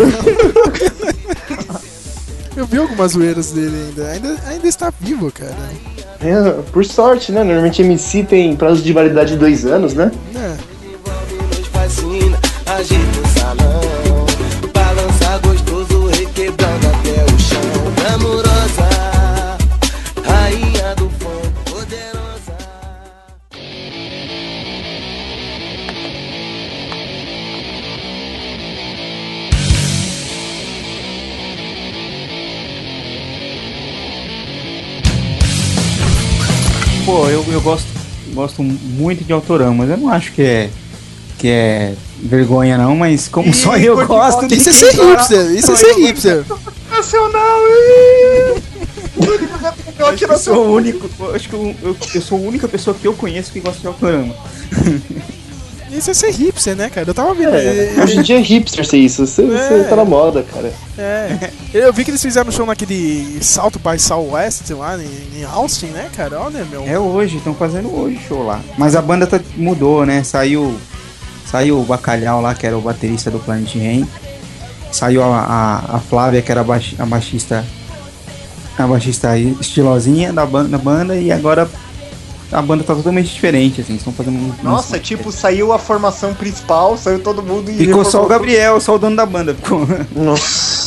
Eu 2.56 2.66
vi 2.66 2.78
algumas 2.78 3.12
zoeiras 3.12 3.52
dele 3.52 3.76
ainda. 3.90 4.08
Ainda, 4.10 4.36
ainda 4.48 4.68
está 4.68 4.92
vivo, 5.00 5.32
cara. 5.32 5.56
é, 6.20 6.62
por 6.72 6.84
sorte, 6.86 7.32
né? 7.32 7.44
Normalmente 7.44 7.82
MC 7.84 8.24
tem 8.24 8.56
prazo 8.56 8.82
de 8.82 8.92
validade 8.94 9.34
de 9.34 9.38
2 9.38 9.66
anos, 9.66 9.94
né? 9.94 10.12
É. 10.36 10.56
agita 12.72 13.00
o 13.24 13.40
salão. 13.40 13.97
Pô, 37.18 37.28
eu, 37.30 37.44
eu 37.52 37.60
gosto, 37.62 37.88
gosto 38.32 38.62
muito 38.62 39.24
de 39.24 39.34
Autoramas. 39.34 39.90
Eu 39.90 39.98
não 39.98 40.08
acho 40.08 40.32
que 40.34 40.44
é, 40.44 40.70
que 41.40 41.48
é 41.48 41.96
vergonha, 42.22 42.78
não, 42.78 42.96
mas 42.96 43.28
como 43.28 43.52
só 43.56 43.76
eu 43.76 44.06
gosto. 44.06 44.46
Isso 44.54 44.70
é 44.70 44.72
ser 44.72 44.92
hipster, 44.92 45.52
isso 45.52 45.72
é 45.72 45.76
ser 45.76 45.96
hipster. 45.96 46.46
Nacional! 46.92 47.60
Eu 49.98 50.30
eu 50.30 50.38
sou 50.38 50.68
o 50.68 50.74
único. 50.76 51.10
Eu 51.20 51.34
acho 51.34 51.50
que 51.50 51.56
eu, 51.56 51.76
eu, 51.82 51.98
eu 52.14 52.22
sou 52.22 52.38
a 52.38 52.42
única 52.42 52.68
pessoa 52.68 52.96
que 52.96 53.08
eu 53.08 53.14
conheço 53.16 53.52
que 53.52 53.62
gosta 53.62 53.82
de 53.82 53.88
Autorama. 53.88 54.36
Isso 55.92 56.12
é 56.12 56.14
ser 56.14 56.32
hipster, 56.32 56.76
né, 56.76 56.90
cara? 56.90 57.10
Eu 57.10 57.14
tava 57.14 57.34
vendo. 57.34 57.56
É, 57.56 57.96
é, 57.96 58.04
hoje 58.04 58.18
em 58.18 58.22
dia 58.22 58.38
é 58.38 58.42
hipster 58.42 58.86
ser 58.86 58.98
isso, 58.98 59.26
você, 59.26 59.44
você 59.44 59.74
É. 59.74 59.84
tá 59.84 59.96
na 59.96 60.04
moda, 60.06 60.44
cara. 60.44 60.72
É. 60.98 61.50
Eu 61.74 61.94
vi 61.94 62.04
que 62.04 62.12
eles 62.12 62.22
fizeram 62.22 62.50
um 62.50 62.52
show 62.52 62.66
naquele 62.66 63.38
Salto 63.42 63.80
by 63.80 63.98
Southwest 63.98 64.70
lá 64.72 64.98
em, 64.98 65.40
em 65.40 65.44
Austin, 65.46 65.88
né, 65.88 66.10
cara? 66.16 66.40
Olha, 66.42 66.66
meu. 66.66 66.84
É 66.86 67.00
hoje, 67.00 67.38
estão 67.38 67.54
fazendo 67.54 67.94
hoje 67.96 68.20
show 68.28 68.44
lá. 68.46 68.60
Mas 68.78 68.96
a 68.96 69.02
banda 69.02 69.26
tá, 69.26 69.40
mudou, 69.56 70.06
né? 70.06 70.24
Saiu. 70.24 70.76
Saiu 71.50 71.80
o 71.80 71.84
Bacalhau 71.84 72.42
lá, 72.42 72.54
que 72.54 72.68
era 72.68 72.78
o 72.78 72.82
baterista 72.82 73.32
do 73.32 73.40
Planet 73.40 73.74
Rain. 73.76 74.06
Saiu 74.92 75.24
a, 75.24 75.40
a, 75.40 75.96
a 75.96 76.00
Flávia, 76.00 76.42
que 76.42 76.52
era 76.52 76.62
a, 76.62 76.64
a 76.64 77.06
baixista. 77.06 77.64
A 78.78 78.86
baixista 78.86 79.30
aí, 79.30 79.56
estilosinha 79.60 80.32
da 80.34 80.46
banda, 80.46 80.70
da 80.70 80.78
banda. 80.78 81.16
E 81.16 81.32
agora 81.32 81.68
a 82.52 82.62
banda 82.62 82.84
tá 82.84 82.96
totalmente 82.96 83.34
diferente, 83.34 83.82
assim. 83.82 83.96
Estão 83.96 84.14
fazendo 84.14 84.38
um. 84.38 84.54
Nossa, 84.64 84.98
tipo, 85.00 85.32
saiu 85.32 85.74
a 85.74 85.80
formação 85.80 86.34
principal, 86.34 86.98
saiu 86.98 87.20
todo 87.20 87.42
mundo 87.44 87.70
e. 87.72 87.78
Ficou 87.78 88.06
só 88.06 88.24
o 88.24 88.28
Gabriel, 88.28 88.80
só 88.80 88.96
o 88.96 89.00
dono 89.00 89.16
da 89.16 89.26
banda. 89.26 89.54
Ficou. 89.56 89.86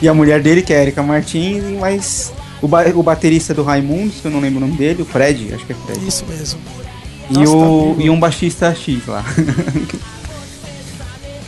e 0.00 0.08
a 0.08 0.14
mulher 0.14 0.40
dele, 0.42 0.62
que 0.62 0.72
é 0.72 0.78
a 0.78 0.82
Erika 0.82 1.02
Martins, 1.02 1.62
e 1.64 1.72
mais 1.74 2.32
o, 2.62 2.68
ba- 2.68 2.86
o 2.94 3.02
baterista 3.02 3.52
do 3.52 3.62
Raimundos, 3.62 4.16
que 4.20 4.26
eu 4.26 4.30
não 4.30 4.40
lembro 4.40 4.58
o 4.58 4.60
nome 4.60 4.76
dele, 4.76 5.02
o 5.02 5.04
Fred, 5.04 5.52
acho 5.54 5.66
que 5.66 5.72
é 5.72 5.76
Fred. 5.86 6.06
Isso 6.06 6.24
mesmo. 6.28 6.60
E, 7.30 7.34
Nossa, 7.34 7.52
tá 7.52 7.58
o, 7.58 7.88
vivo. 7.94 8.00
e 8.02 8.10
um 8.10 8.18
baixista 8.18 8.74
X 8.74 9.06
lá. 9.06 9.24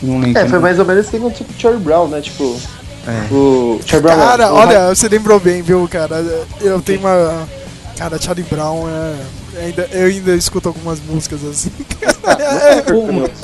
não 0.03 0.19
lembro. 0.21 0.39
É, 0.41 0.49
foi 0.49 0.59
mais 0.59 0.79
ou 0.79 0.85
menos 0.85 1.07
assim 1.07 1.19
com 1.19 1.31
tipo 1.31 1.51
o 1.53 1.61
Charlie 1.61 1.83
Brown, 1.83 2.09
né? 2.09 2.21
Tipo, 2.21 2.57
É. 3.07 3.33
o 3.33 3.81
Charlie 3.87 4.11
Brown. 4.13 4.19
Cara, 4.27 4.53
o 4.53 4.57
olha, 4.57 4.95
você 4.95 5.09
lembrou 5.09 5.41
bem, 5.41 5.63
viu, 5.63 5.89
cara? 5.91 6.17
Eu 6.61 6.81
tenho 6.83 7.01
uma. 7.01 7.49
Cara, 8.01 8.19
Charlie 8.19 8.47
Brown 8.49 8.89
é. 8.89 9.61
Ainda, 9.63 9.87
eu 9.93 10.07
ainda 10.07 10.35
escuto 10.35 10.69
algumas 10.69 10.99
músicas 11.01 11.45
assim. 11.45 11.71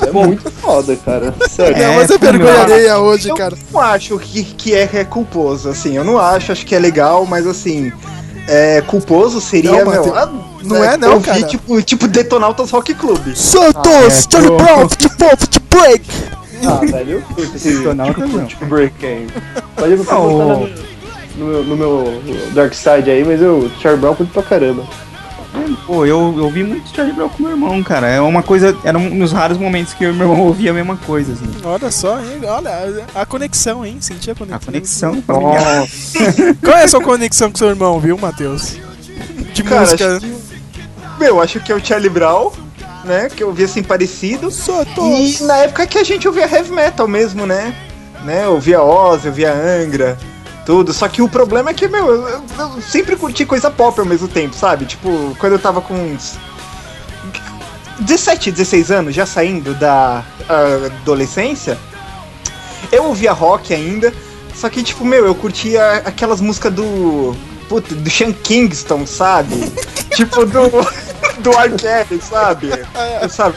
É 0.01 0.11
muito 0.11 0.49
foda, 0.49 0.95
cara. 0.95 1.31
Sério. 1.47 1.77
não, 1.77 1.93
mas 1.93 2.09
é 2.09 2.17
vergonha 2.17 2.63
alheia 2.63 2.97
hoje, 2.97 3.29
Eu 3.29 3.35
cara. 3.35 3.55
não 3.71 3.79
acho 3.79 4.17
que, 4.17 4.43
que 4.43 4.73
é, 4.73 4.89
é 4.91 5.03
culposo, 5.03 5.69
assim. 5.69 5.95
Eu 5.95 6.03
não 6.03 6.17
acho, 6.17 6.51
acho 6.51 6.65
que 6.65 6.73
é 6.73 6.79
legal, 6.79 7.23
mas 7.23 7.45
assim. 7.45 7.91
É, 8.47 8.81
culposo 8.81 9.39
seria, 9.39 9.83
Não, 9.85 9.91
meu. 9.91 10.15
Ah, 10.15 10.31
não 10.63 10.83
é 10.83 10.97
não, 10.97 11.13
ouvir, 11.13 11.25
cara. 11.25 11.43
Tipo, 11.43 11.79
tipo 11.83 12.07
Detonautas 12.07 12.71
Rock 12.71 12.95
Club. 12.95 13.35
Santos, 13.35 13.91
é, 13.91 14.09
Charlie 14.31 14.49
pô. 14.49 14.57
Brown, 14.57 14.89
futebol, 14.89 15.37
futebol 15.37 15.67
break. 15.81 16.05
Ah, 16.65 16.79
velho, 16.83 17.11
eu 17.11 17.21
curto 17.21 17.55
esse 17.55 17.77
Detonautas 17.77 18.15
tipo, 18.25 18.37
não. 18.37 18.45
tipo 18.47 18.65
break 18.65 19.27
Não, 19.77 19.97
botar 19.97 20.17
o- 20.19 20.67
na- 20.67 20.69
no 21.37 21.45
meu, 21.45 21.63
no 21.63 21.75
meu 21.77 22.21
Dark 22.53 22.73
Side 22.73 23.09
aí, 23.09 23.23
mas 23.23 23.41
eu, 23.41 23.69
Charlie 23.79 24.01
Brown, 24.01 24.15
curto 24.15 24.31
pra 24.33 24.43
caramba. 24.43 24.83
Pô, 25.85 26.05
eu, 26.05 26.33
eu 26.37 26.43
ouvi 26.45 26.63
muito 26.63 26.93
Charlie 26.95 27.13
Brown 27.15 27.29
com 27.29 27.43
meu 27.43 27.51
irmão, 27.51 27.83
cara. 27.83 28.07
É 28.07 28.21
uma 28.21 28.43
coisa. 28.43 28.77
Era 28.83 28.97
um 28.97 29.17
dos 29.17 29.31
raros 29.31 29.57
momentos 29.57 29.93
que 29.93 30.03
eu 30.03 30.11
e 30.11 30.13
meu 30.13 30.29
irmão 30.29 30.45
ouvia 30.45 30.71
a 30.71 30.73
mesma 30.73 30.95
coisa, 30.97 31.33
assim. 31.33 31.45
Olha 31.63 31.91
só, 31.91 32.19
hein? 32.19 32.41
Olha 32.43 33.05
a 33.15 33.25
conexão, 33.25 33.85
hein? 33.85 33.97
Senti 33.99 34.29
a 34.31 34.35
conexão. 34.35 34.61
A 35.27 35.33
conexão. 35.33 36.55
Qual 36.63 36.77
é 36.77 36.83
a 36.83 36.87
sua 36.87 37.01
conexão 37.01 37.49
com 37.51 37.57
seu 37.57 37.69
irmão, 37.69 37.99
viu, 37.99 38.17
Matheus? 38.17 38.77
De 39.53 39.63
Cara, 39.63 39.81
música. 39.81 40.17
acho 40.17 40.25
que- 40.25 40.35
Meu, 41.19 41.41
acho 41.41 41.59
que 41.59 41.71
é 41.71 41.75
o 41.75 41.83
Charlie 41.83 42.09
Brown, 42.09 42.51
né? 43.03 43.27
Que 43.35 43.43
eu 43.43 43.51
vi 43.51 43.63
assim 43.63 43.81
parecido. 43.83 44.49
E 44.99 45.43
na 45.43 45.57
época 45.57 45.87
que 45.87 45.97
a 45.97 46.03
gente 46.03 46.27
ouvia 46.27 46.43
heavy 46.49 46.71
metal 46.71 47.07
mesmo, 47.07 47.45
né? 47.45 47.73
né? 48.23 48.45
Eu 48.45 48.53
ouvia 48.53 48.81
Oz, 48.81 49.25
eu 49.25 49.31
via 49.33 49.51
Angra, 49.53 50.17
tudo. 50.67 50.93
Só 50.93 51.07
que 51.07 51.21
o 51.21 51.29
problema 51.29 51.69
é 51.69 51.73
que, 51.73 51.87
meu, 51.87 52.05
eu, 52.07 52.27
eu- 52.27 52.43
eu 52.59 52.81
sempre 52.81 53.15
curti 53.15 53.45
coisa 53.45 53.71
pop 53.71 53.97
ao 53.97 54.05
mesmo 54.05 54.27
tempo, 54.27 54.53
sabe? 54.53 54.85
Tipo, 54.85 55.33
quando 55.39 55.53
eu 55.53 55.59
tava 55.59 55.79
com 55.81 55.93
uns 55.93 56.35
17, 58.01 58.51
16 58.51 58.91
anos, 58.91 59.15
já 59.15 59.25
saindo 59.25 59.73
da 59.73 60.23
ah, 60.49 60.85
adolescência, 61.01 61.77
eu 62.91 63.05
ouvia 63.05 63.31
rock 63.31 63.73
ainda. 63.73 64.13
Só 64.53 64.69
que, 64.69 64.83
tipo, 64.83 65.05
meu, 65.05 65.25
eu 65.25 65.33
curtia 65.33 66.03
aquelas 66.05 66.41
músicas 66.41 66.73
do. 66.73 67.33
Puta, 67.69 67.95
do 67.95 68.09
Sean 68.09 68.33
Kingston, 68.33 69.05
sabe? 69.07 69.71
tipo, 70.15 70.45
do. 70.45 70.69
Do 71.39 71.51
R. 71.51 71.75
Kelly, 71.77 72.21
sabe? 72.21 72.69
sabe? 73.29 73.55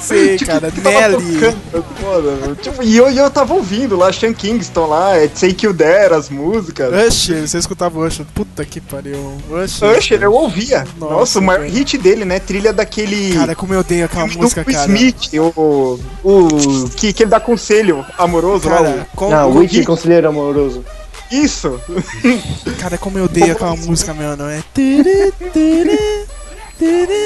Sei, 0.00 0.36
Tipo, 0.38 0.50
cara, 0.50 0.70
Nelly. 0.70 1.34
tocando, 1.40 1.84
foda. 2.00 2.56
Tipo, 2.60 2.82
e 2.82 2.96
eu, 2.96 3.10
e 3.10 3.18
eu 3.18 3.30
tava 3.30 3.54
ouvindo 3.54 3.96
lá, 3.96 4.12
Sean 4.12 4.32
Kingston 4.32 4.86
lá, 4.86 5.16
é 5.16 5.28
Take 5.28 5.66
You 5.66 5.74
There, 5.74 6.14
as 6.14 6.28
músicas. 6.28 6.92
Usher, 7.08 7.46
você 7.48 7.58
escutava 7.58 7.98
o 7.98 8.06
Usher? 8.06 8.26
Puta 8.34 8.64
que 8.64 8.80
pariu. 8.80 9.36
Usher. 9.50 9.96
Usher, 9.98 10.22
eu 10.22 10.32
ouvia. 10.32 10.84
Nossa, 10.98 11.14
Nossa, 11.14 11.38
o 11.38 11.42
maior 11.42 11.66
hit 11.66 11.96
dele, 11.98 12.24
né? 12.24 12.38
Trilha 12.38 12.72
daquele. 12.72 13.34
Cara, 13.34 13.54
como 13.54 13.74
eu 13.74 13.80
odeio 13.80 14.04
aquela 14.04 14.26
música, 14.26 14.64
cara. 14.64 14.86
Smith, 14.86 15.30
o. 15.34 15.98
O. 16.24 16.48
Que, 16.96 17.12
que 17.12 17.22
ele 17.22 17.30
dá 17.30 17.40
conselho 17.40 18.04
amoroso 18.18 18.68
lá. 18.68 18.76
Cara, 18.76 18.90
o- 19.12 19.16
como- 19.16 19.34
Ah, 19.34 19.42
como- 19.44 19.56
o 19.56 19.58
Witch 19.60 19.84
Conselheiro 19.84 20.28
Amoroso. 20.28 20.84
Isso! 21.30 21.80
Cara, 22.78 22.98
como 22.98 23.18
eu 23.18 23.24
odeio 23.24 23.52
aquela 23.52 23.74
música, 23.74 24.12
meu, 24.12 24.36
não 24.36 24.46
é? 24.50 24.62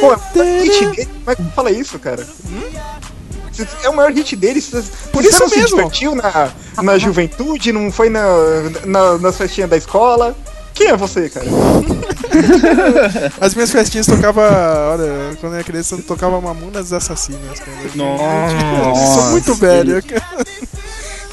Pô, 0.00 0.12
é 0.12 0.16
o 0.16 0.20
maior 0.44 0.62
hit 0.62 0.86
dele. 0.86 1.06
Como 1.24 1.30
é 1.30 1.34
que 1.36 1.42
fala 1.54 1.70
isso, 1.70 1.98
cara? 1.98 2.26
É 3.82 3.88
o 3.88 3.96
maior 3.96 4.12
hit 4.12 4.36
dele. 4.36 4.60
Você, 4.60 4.82
Por 5.12 5.22
você 5.22 5.28
isso 5.30 5.40
não 5.40 5.48
se 5.48 5.56
mesmo. 5.56 5.76
divertiu 5.76 6.14
na, 6.14 6.50
na 6.82 6.98
juventude? 6.98 7.72
Não 7.72 7.90
foi 7.90 8.10
na, 8.10 8.22
na, 8.84 9.18
nas 9.18 9.36
festinhas 9.36 9.70
da 9.70 9.76
escola? 9.76 10.36
Quem 10.74 10.88
é 10.88 10.96
você, 10.96 11.30
cara? 11.30 11.46
As 13.40 13.54
minhas 13.54 13.70
festinhas 13.70 14.06
tocava, 14.06 14.42
olha, 14.92 15.36
quando 15.40 15.52
eu 15.54 15.58
era 15.58 15.64
criança, 15.64 15.94
eu 15.94 16.02
tocava 16.02 16.38
Mamunas 16.38 16.92
Assassinas, 16.92 17.58
cara. 17.60 17.78
Eu 17.82 18.94
sou 19.14 19.22
muito 19.30 19.54
velho. 19.54 20.02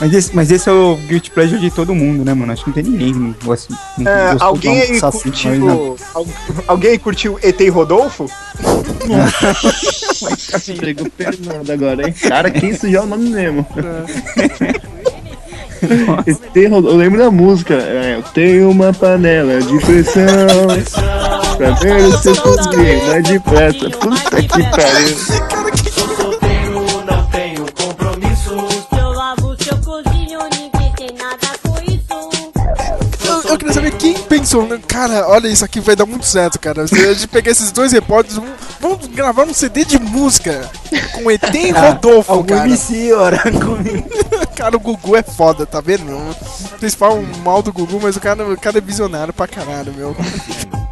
Mas 0.03 0.13
esse, 0.13 0.35
mas 0.35 0.51
esse 0.51 0.67
é 0.67 0.71
o 0.73 0.97
Guilty 1.07 1.31
Pleasure 1.31 1.61
de 1.61 1.71
todo 1.71 1.95
mundo, 1.95 2.25
né, 2.25 2.33
mano? 2.33 2.51
Acho 2.51 2.65
que 2.65 2.71
não 2.71 2.75
tem 2.75 2.83
ninguém 2.83 3.13
que 3.33 3.45
gosta. 3.45 3.73
que 3.95 4.05
É, 4.05 4.35
alguém 4.37 4.75
de 4.75 4.81
aí 4.81 4.89
um 4.91 4.99
mas 4.99 5.01
não. 5.01 5.11
curtiu. 5.21 5.97
al- 6.13 6.27
Alguém 6.67 6.91
aí 6.91 6.99
curtiu 6.99 7.39
ET 7.41 7.69
Rodolfo? 7.69 8.29
Entregou 10.67 11.07
Fernando 11.17 11.69
agora, 11.71 12.05
hein? 12.05 12.13
Cara, 12.27 12.51
que 12.51 12.65
isso 12.65 12.91
já 12.91 12.99
é 12.99 13.01
o 13.01 13.05
nome 13.05 13.29
mesmo. 13.29 13.65
ET 16.27 16.69
Rodolfo, 16.69 16.89
eu 16.89 16.97
lembro 16.97 17.19
da 17.19 17.31
música. 17.31 17.75
É, 17.75 18.15
eu 18.17 18.23
tenho 18.33 18.69
uma 18.71 18.91
panela 18.91 19.61
de 19.61 19.77
pressão. 19.79 20.25
Pra 21.55 21.69
ver 21.71 21.95
o 22.03 22.17
seu 22.17 22.35
subir 22.35 23.01
mais 23.07 23.23
depressa. 23.23 23.89
Puta 23.89 24.41
que 24.41 24.69
pariu. 24.69 25.62
Cara, 34.87 35.27
olha 35.27 35.47
isso 35.47 35.63
aqui 35.65 35.79
vai 35.79 35.95
dar 35.95 36.05
muito 36.05 36.25
certo, 36.25 36.59
cara. 36.59 36.87
Se 36.87 36.95
a 36.95 37.13
gente 37.13 37.27
pegar 37.27 37.51
esses 37.51 37.71
dois 37.71 37.91
repórteres, 37.91 38.37
vamos, 38.37 38.53
vamos 38.79 39.07
gravar 39.07 39.43
um 39.43 39.53
CD 39.53 39.85
de 39.85 39.99
música 39.99 40.69
com 41.13 41.29
ET 41.31 41.43
e 41.53 41.71
Rodolfo, 41.73 42.31
Algum 42.31 42.47
cara. 42.47 42.67
MC, 42.67 43.13
ora, 43.13 43.39
comigo. 43.51 44.09
Cara, 44.55 44.77
o 44.77 44.79
Gugu 44.79 45.15
é 45.15 45.23
foda, 45.23 45.65
tá 45.65 45.81
vendo? 45.81 46.05
Vocês 46.79 46.93
falam 46.93 47.23
mal 47.43 47.63
do 47.63 47.73
Gugu, 47.73 47.99
mas 48.01 48.15
o 48.15 48.19
cara, 48.19 48.47
o 48.47 48.55
cara 48.57 48.77
é 48.77 48.81
visionário 48.81 49.33
pra 49.33 49.47
caralho, 49.47 49.91
meu. 49.93 50.15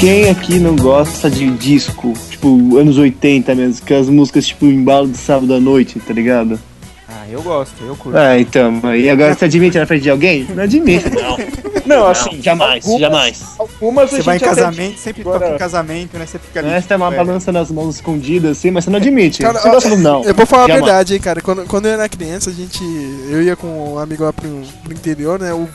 Quem 0.00 0.30
aqui 0.30 0.58
não 0.58 0.74
gosta 0.76 1.30
de 1.30 1.50
disco? 1.50 2.14
Tipo, 2.30 2.78
anos 2.78 2.96
80 2.96 3.54
mesmo, 3.54 3.84
que 3.84 3.92
as 3.92 4.08
músicas 4.08 4.46
tipo 4.46 4.64
embalo 4.66 5.08
de 5.08 5.18
sábado 5.18 5.52
à 5.52 5.60
noite, 5.60 6.00
tá 6.00 6.14
ligado? 6.14 6.58
Ah, 7.06 7.26
eu 7.28 7.42
gosto, 7.42 7.74
eu 7.84 7.94
curto. 7.96 8.16
Ah, 8.16 8.38
então, 8.38 8.80
e 8.96 9.10
agora 9.10 9.34
você 9.34 9.44
admite 9.44 9.76
na 9.78 9.84
frente 9.84 10.02
de 10.02 10.10
alguém? 10.10 10.46
Não 10.54 10.62
admite, 10.62 11.04
não. 11.10 11.36
Não, 11.84 12.06
assim, 12.06 12.40
jamais, 12.40 12.84
algumas- 12.86 13.00
jamais. 13.00 13.42
Algumas 13.58 14.12
a 14.12 14.16
Você 14.16 14.22
vai 14.22 14.36
em 14.36 14.40
casamento, 14.40 14.98
sempre 14.98 15.20
Agora- 15.22 15.40
toca 15.40 15.54
em 15.54 15.58
casamento, 15.58 16.16
né? 16.16 16.24
Você 16.26 16.38
fica 16.38 16.60
ali. 16.60 16.68
Né, 16.68 16.80
Você 16.80 16.88
tem 16.88 16.96
uma 16.96 17.12
é. 17.12 17.16
balança 17.16 17.50
nas 17.52 17.70
mãos 17.70 17.96
escondidas 17.96 18.56
assim, 18.58 18.70
mas 18.70 18.84
você 18.84 18.90
não 18.90 18.98
admite. 18.98 19.42
Cara, 19.42 19.58
você 19.58 19.68
ó, 19.68 19.72
gosta 19.72 19.88
do 19.90 19.96
não. 19.98 20.22
Eu 20.24 20.34
vou 20.34 20.46
falar 20.46 20.64
a 20.64 20.68
Jamais. 20.68 20.84
verdade, 20.84 21.14
hein, 21.14 21.20
cara. 21.20 21.40
Quando, 21.42 21.64
quando 21.66 21.86
eu 21.86 21.92
era 21.92 22.08
criança, 22.08 22.48
a 22.50 22.52
gente. 22.52 22.82
Eu 23.28 23.42
ia 23.42 23.56
com 23.56 23.66
um 23.94 23.98
amigo 23.98 24.22
lá 24.24 24.32
pro, 24.32 24.48
pro 24.84 24.92
interior, 24.92 25.38
né? 25.38 25.52
O 25.52 25.68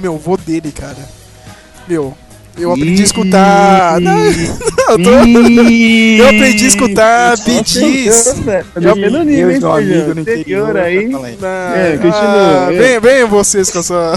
meu 0.00 0.16
vô 0.16 0.36
dele, 0.38 0.72
cara. 0.72 0.96
Meu, 1.86 2.14
eu 2.58 2.72
aprendi 2.72 3.02
a 3.02 3.04
escutar. 3.04 4.00
Não, 4.00 4.18
eu, 4.24 5.02
tô- 5.02 5.10
eu 5.10 6.26
aprendi 6.26 6.64
a 6.64 6.68
escutar. 6.68 7.36
Tá 7.38 7.44
Eu- 8.80 8.94
Deus, 8.94 9.24
nível, 9.24 9.50
meu 9.50 9.54
hein, 9.54 9.60
no 10.14 10.20
Interior 10.20 10.76
aí. 10.76 10.96
É, 10.96 11.96
continua. 11.96 12.66
ah, 12.68 12.74
É. 12.74 12.76
vocês 13.26 13.70
com 13.70 13.78
a 13.78 13.82
sua. 13.82 14.12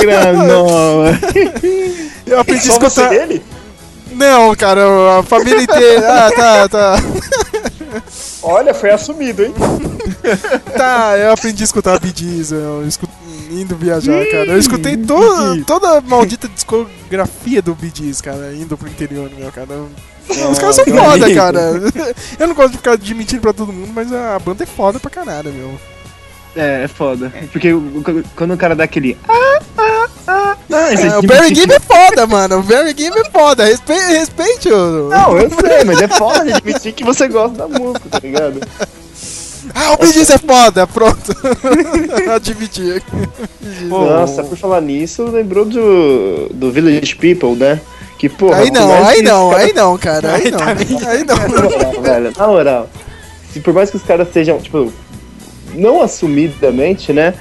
Granola. 0.00 1.18
Eu 2.26 2.40
aprendi 2.40 2.68
a 2.68 2.72
escutar. 2.72 3.08
dele? 3.10 3.42
Não, 4.12 4.54
cara, 4.56 4.80
a 5.18 5.22
família 5.22 5.62
inteira. 5.62 6.06
Ah, 6.08 6.30
tá, 6.34 6.68
tá. 6.68 7.02
Olha, 8.42 8.72
foi 8.74 8.90
assumido, 8.90 9.44
hein? 9.44 9.54
Tá, 10.76 11.16
eu 11.18 11.32
aprendi 11.32 11.62
a 11.62 11.64
escutar 11.64 11.98
Gees, 12.14 12.52
eu 12.52 12.84
escu- 12.86 13.08
indo 13.50 13.76
viajar, 13.76 14.24
cara. 14.26 14.46
Eu 14.46 14.58
escutei 14.58 14.96
to 14.96 15.64
toda 15.66 15.98
a 15.98 16.00
maldita 16.00 16.48
discografia 16.48 17.62
do 17.62 17.74
Bee 17.74 17.92
Gees, 17.94 18.20
cara, 18.20 18.54
indo 18.54 18.76
pro 18.76 18.88
interior, 18.88 19.30
meu, 19.36 19.50
cara. 19.52 19.84
Os 20.28 20.58
caras 20.58 20.76
são 20.76 20.84
foda, 20.84 21.24
amigo. 21.26 21.34
cara. 21.40 21.60
Eu 22.38 22.48
não 22.48 22.54
gosto 22.54 22.72
de 22.72 22.76
ficar 22.78 22.92
admitindo 22.92 23.40
pra 23.42 23.52
todo 23.52 23.72
mundo, 23.72 23.92
mas 23.94 24.12
a 24.12 24.38
banda 24.38 24.64
é 24.64 24.66
foda 24.66 24.98
pra 24.98 25.10
caralho, 25.10 25.52
meu. 25.52 25.78
É, 26.56 26.84
é 26.84 26.88
foda. 26.88 27.32
Porque 27.52 27.68
quando 28.34 28.54
o 28.54 28.56
cara 28.56 28.74
dá 28.74 28.84
aquele. 28.84 29.16
Ah, 29.28 29.60
ah, 29.76 30.08
ah, 30.26 30.56
ah, 30.72 30.92
É, 30.92 31.18
o 31.18 31.22
Barry 31.22 31.54
Gibb 31.54 31.72
é 31.72 31.80
foda, 31.80 32.26
mano. 32.26 32.58
O 32.58 32.62
Barry 32.62 32.94
Gibb 32.96 33.16
é 33.18 33.30
foda. 33.30 33.64
Respeite, 33.66 34.06
respeite 34.06 34.68
o. 34.70 35.08
Não, 35.10 35.38
eu 35.38 35.50
sei, 35.50 35.84
mas 35.84 36.00
é 36.00 36.08
foda 36.08 36.56
admitir 36.56 36.92
que 36.92 37.04
você 37.04 37.28
gosta 37.28 37.56
da 37.56 37.68
música, 37.68 38.08
tá 38.08 38.18
ligado? 38.18 38.60
Ah, 39.78 39.94
o 40.00 40.06
Gees 40.06 40.30
é 40.30 40.38
foda, 40.38 40.86
pronto. 40.86 41.36
Admiti. 42.34 43.02
Nossa, 43.82 44.42
por 44.42 44.56
falar 44.56 44.80
nisso, 44.80 45.24
lembrou 45.24 45.66
do, 45.66 46.48
do 46.50 46.72
Village 46.72 47.14
People, 47.16 47.54
né? 47.56 47.78
Que 48.18 48.28
porra. 48.30 48.56
Aí 48.60 48.70
não, 48.70 48.88
mais 48.88 49.06
aí 49.18 49.22
não, 49.22 49.48
os 49.48 49.54
caras- 49.54 49.64
aí 49.66 49.72
não, 49.74 49.98
cara. 49.98 50.34
Aí 50.34 50.50
não. 50.50 50.58
Aí 51.10 51.24
Na 51.24 51.34
não. 51.36 51.48
moral, 51.48 52.02
velho, 52.02 52.32
na 52.36 52.46
moral. 52.46 52.90
Se 53.52 53.60
por 53.60 53.74
mais 53.74 53.90
que 53.90 53.96
os 53.96 54.02
caras 54.02 54.28
sejam, 54.32 54.58
tipo, 54.58 54.90
não 55.74 56.00
assumidamente, 56.02 57.12
né? 57.12 57.34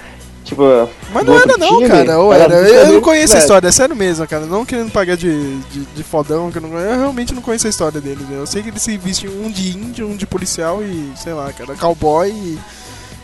Tipo, 0.46 0.88
Mas 1.12 1.26
do 1.26 1.32
não 1.32 1.40
era 1.42 1.58
não, 1.58 1.78
time, 1.80 1.90
cara. 1.90 2.20
Ou 2.20 2.32
era. 2.32 2.48
muito 2.56 2.68
Eu, 2.70 2.86
eu 2.86 2.94
não 2.94 3.02
conheço 3.02 3.34
a 3.34 3.36
velho. 3.38 3.42
história, 3.44 3.68
é 3.68 3.72
sério 3.72 3.96
mesmo, 3.96 4.28
cara. 4.28 4.46
Não 4.46 4.64
querendo 4.64 4.92
pagar 4.92 5.18
de, 5.18 5.58
de, 5.72 5.80
de 5.96 6.04
fodão, 6.04 6.52
que 6.52 6.60
eu, 6.60 6.62
não, 6.62 6.78
eu 6.78 7.00
realmente 7.00 7.34
não 7.34 7.42
conheço 7.42 7.66
a 7.66 7.70
história 7.72 8.00
deles. 8.00 8.22
né? 8.30 8.38
Eu 8.38 8.46
sei 8.46 8.62
que 8.62 8.70
eles 8.70 8.82
se 8.82 8.96
vestem 8.96 9.28
um 9.30 9.50
de 9.50 9.76
índio, 9.76 10.08
um 10.08 10.16
de 10.16 10.28
policial 10.28 10.84
e, 10.84 11.12
sei 11.18 11.34
lá, 11.34 11.52
cara, 11.52 11.74
cowboy 11.76 12.30
e, 12.30 12.60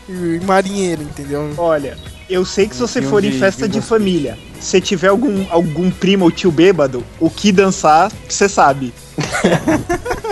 e 0.09 0.39
marinheiro, 0.43 1.03
entendeu? 1.03 1.47
Olha, 1.57 1.95
eu 2.27 2.43
sei 2.43 2.67
que 2.67 2.73
se 2.75 2.81
você 2.81 3.01
for 3.03 3.23
em 3.23 3.31
festa 3.33 3.69
de 3.69 3.81
família, 3.81 4.35
se 4.59 4.81
tiver 4.81 5.09
algum, 5.09 5.45
algum 5.51 5.91
primo 5.91 6.25
ou 6.25 6.31
tio 6.31 6.51
bêbado, 6.51 7.03
o 7.19 7.29
que 7.29 7.51
dançar, 7.51 8.11
você 8.27 8.49
sabe. 8.49 8.91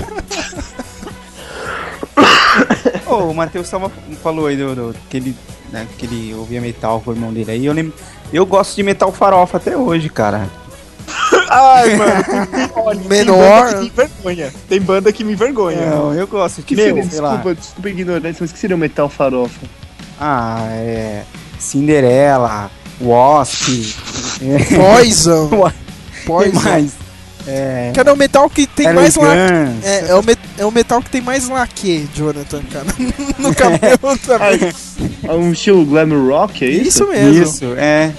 Ô, 3.10 3.30
o 3.30 3.34
Matheus 3.34 3.70
falou 4.22 4.48
aí 4.48 4.56
do, 4.56 4.76
do- 4.76 4.96
que, 5.10 5.18
ele, 5.18 5.36
né, 5.72 5.88
que 5.98 6.06
ele 6.06 6.34
ouvia 6.36 6.62
metal 6.62 7.02
com 7.02 7.12
o 7.12 7.14
irmão 7.14 7.34
dele 7.34 7.52
aí. 7.52 7.66
Eu, 7.66 7.74
lembro, 7.74 7.94
eu 8.32 8.46
gosto 8.46 8.76
de 8.76 8.84
metal 8.84 9.12
farofa 9.12 9.58
até 9.58 9.76
hoje, 9.76 10.10
cara. 10.10 10.48
Ai, 11.50 11.96
mano, 11.96 12.14
olha, 12.86 13.00
Menor. 13.10 13.74
tem 13.74 13.82
banda 13.82 13.82
que 13.82 13.84
me 13.84 13.88
envergonha. 14.14 14.54
Tem 14.70 14.82
banda 14.82 15.12
que 15.14 15.24
me 15.24 15.34
envergonha. 15.34 15.86
Não, 15.90 16.14
eu 16.14 16.28
gosto. 16.28 16.62
Que 16.62 16.76
Tipo, 16.76 16.88
seria, 16.88 17.04
sei 17.10 17.20
lá. 17.22 17.30
desculpa, 17.36 17.56
desculpa 17.60 17.88
a 17.88 17.92
ignorância, 17.92 18.38
mas 18.42 18.52
o 18.52 18.54
que 18.54 18.60
seria 18.60 18.76
o 18.76 18.80
metal 18.80 19.10
farofa? 19.10 19.60
Ah, 20.20 20.68
é. 20.74 21.24
Cinderela, 21.58 22.70
Wasp. 23.02 23.96
É, 24.42 24.76
Poison. 24.76 25.50
que 26.14 26.26
Poison. 26.26 26.60
mais? 26.62 26.92
É. 27.52 27.92
Cara, 27.96 28.10
é 28.10 28.14
o 28.14 28.18
metal 28.18 28.50
que 28.50 28.68
tem 28.68 28.94
mais 28.94 29.16
lá. 29.16 29.36
Elegance. 29.36 29.88
É, 29.88 30.06
é, 30.10 30.16
o 30.16 30.24
met- 30.24 30.40
é 30.58 30.66
o 30.66 30.72
metal 30.72 31.02
que 31.02 31.10
tem 31.10 31.22
mais 31.22 31.50
laque, 31.50 32.08
Jonathan, 32.14 32.62
cara. 32.72 32.86
no 33.40 33.56
cabelo 33.56 34.18
também. 34.26 34.72
É 35.24 35.32
um 35.34 35.52
estilo 35.52 35.84
glam 35.86 36.28
rock, 36.28 36.64
é 36.64 36.70
isso? 36.70 36.88
Isso 37.04 37.08
mesmo. 37.08 37.44
Isso, 37.44 37.66
é. 37.78 38.12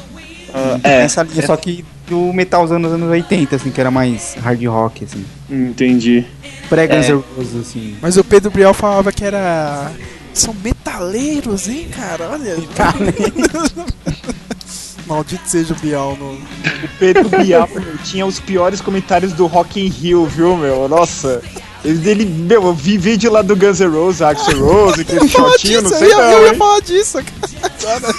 Ah, 0.53 0.81
é, 0.83 1.03
Essa 1.03 1.23
linha, 1.23 1.47
só 1.47 1.57
que 1.57 1.85
do 2.09 2.33
metal 2.33 2.63
dos 2.65 2.73
anos, 2.73 2.93
anos 2.93 3.09
80, 3.09 3.55
assim, 3.55 3.71
que 3.71 3.81
era 3.81 3.91
mais 3.91 4.35
hard 4.43 4.65
rock, 4.67 5.05
assim. 5.05 5.25
Entendi. 5.49 6.27
Pré-Guns 6.69 7.09
É. 7.09 7.13
Roses, 7.13 7.55
assim. 7.61 7.97
Mas 8.03 8.17
o 8.17 8.25
Pedro 8.25 8.51
Biel 8.51 8.75
falava 8.75 9.13
que 9.13 9.25
era. 9.25 9.93
São 10.35 10.53
metaleiros, 10.65 11.69
hein, 11.69 11.89
cara? 11.95 12.31
Olha. 12.33 12.57
Maldito 15.11 15.49
seja 15.49 15.75
o 15.75 15.77
Biel 15.77 16.17
no. 16.19 16.35
O 16.35 16.89
Pedro 16.99 17.29
Bial 17.29 17.69
meu, 17.75 17.99
tinha 17.99 18.25
os 18.25 18.39
piores 18.39 18.81
comentários 18.81 19.33
do 19.33 19.47
Rock 19.47 19.81
in 19.81 19.89
Rio, 19.89 20.25
viu, 20.25 20.57
meu? 20.57 20.89
Nossa. 20.89 21.43
Ele, 21.85 22.11
ele 22.11 22.25
meu, 22.25 22.63
eu 22.65 22.75
vi 22.75 22.97
vídeo 22.97 23.33
lá 23.33 23.43
do 23.43 23.57
Guns 23.57 23.81
N' 23.81 23.89
Roses, 23.89 24.23
Axel 24.23 24.63
Rose, 24.63 25.01
aquele 25.03 25.27
shotinho, 25.29 25.83
não 25.83 25.91
sei 25.91 26.09
eu, 26.09 26.11
ia, 26.11 26.17
não, 26.17 26.33
eu 26.33 26.43
ia 26.43 26.53
hein? 26.53 26.59
falar 26.59 26.81
disso, 26.81 27.19
cara. 27.19 28.15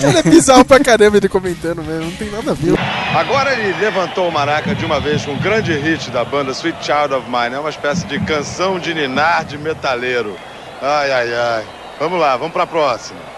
Cara, 0.00 0.18
é 0.18 0.22
bizarro 0.22 0.64
pra 0.64 0.80
caramba 0.80 1.18
ele 1.18 1.28
comentando 1.28 1.84
mesmo, 1.84 2.06
não 2.06 2.16
tem 2.16 2.30
nada 2.30 2.50
a 2.50 2.54
ver. 2.54 2.74
Agora 3.14 3.52
ele 3.52 3.78
levantou 3.78 4.26
o 4.26 4.32
maraca 4.32 4.74
de 4.74 4.84
uma 4.84 4.98
vez 4.98 5.24
com 5.24 5.32
um 5.32 5.38
grande 5.38 5.72
hit 5.74 6.10
da 6.10 6.24
banda 6.24 6.52
Sweet 6.52 6.78
Child 6.84 7.14
of 7.14 7.26
Mine. 7.30 7.54
É 7.54 7.58
uma 7.58 7.70
espécie 7.70 8.06
de 8.06 8.18
canção 8.20 8.78
de 8.78 8.94
ninar 8.94 9.44
de 9.44 9.58
metaleiro. 9.58 10.34
Ai, 10.80 11.12
ai, 11.12 11.34
ai. 11.34 11.64
Vamos 12.00 12.18
lá, 12.18 12.36
vamos 12.36 12.52
pra 12.52 12.66
próxima. 12.66 13.33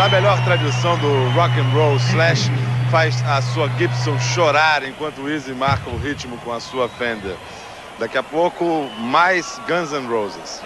Na 0.00 0.08
melhor 0.08 0.40
tradição 0.40 0.96
do 0.96 1.28
rock 1.38 1.60
and 1.60 1.74
roll, 1.74 1.96
Slash 1.96 2.50
faz 2.90 3.22
a 3.28 3.42
sua 3.42 3.68
Gibson 3.76 4.18
chorar 4.18 4.82
enquanto 4.82 5.20
o 5.20 5.28
Easy 5.28 5.52
marca 5.52 5.90
o 5.90 5.98
ritmo 5.98 6.38
com 6.38 6.54
a 6.54 6.58
sua 6.58 6.88
Fender. 6.88 7.36
Daqui 7.98 8.16
a 8.16 8.22
pouco, 8.22 8.64
mais 8.98 9.60
Guns 9.68 9.92
N' 9.92 10.08
Roses. 10.08 10.62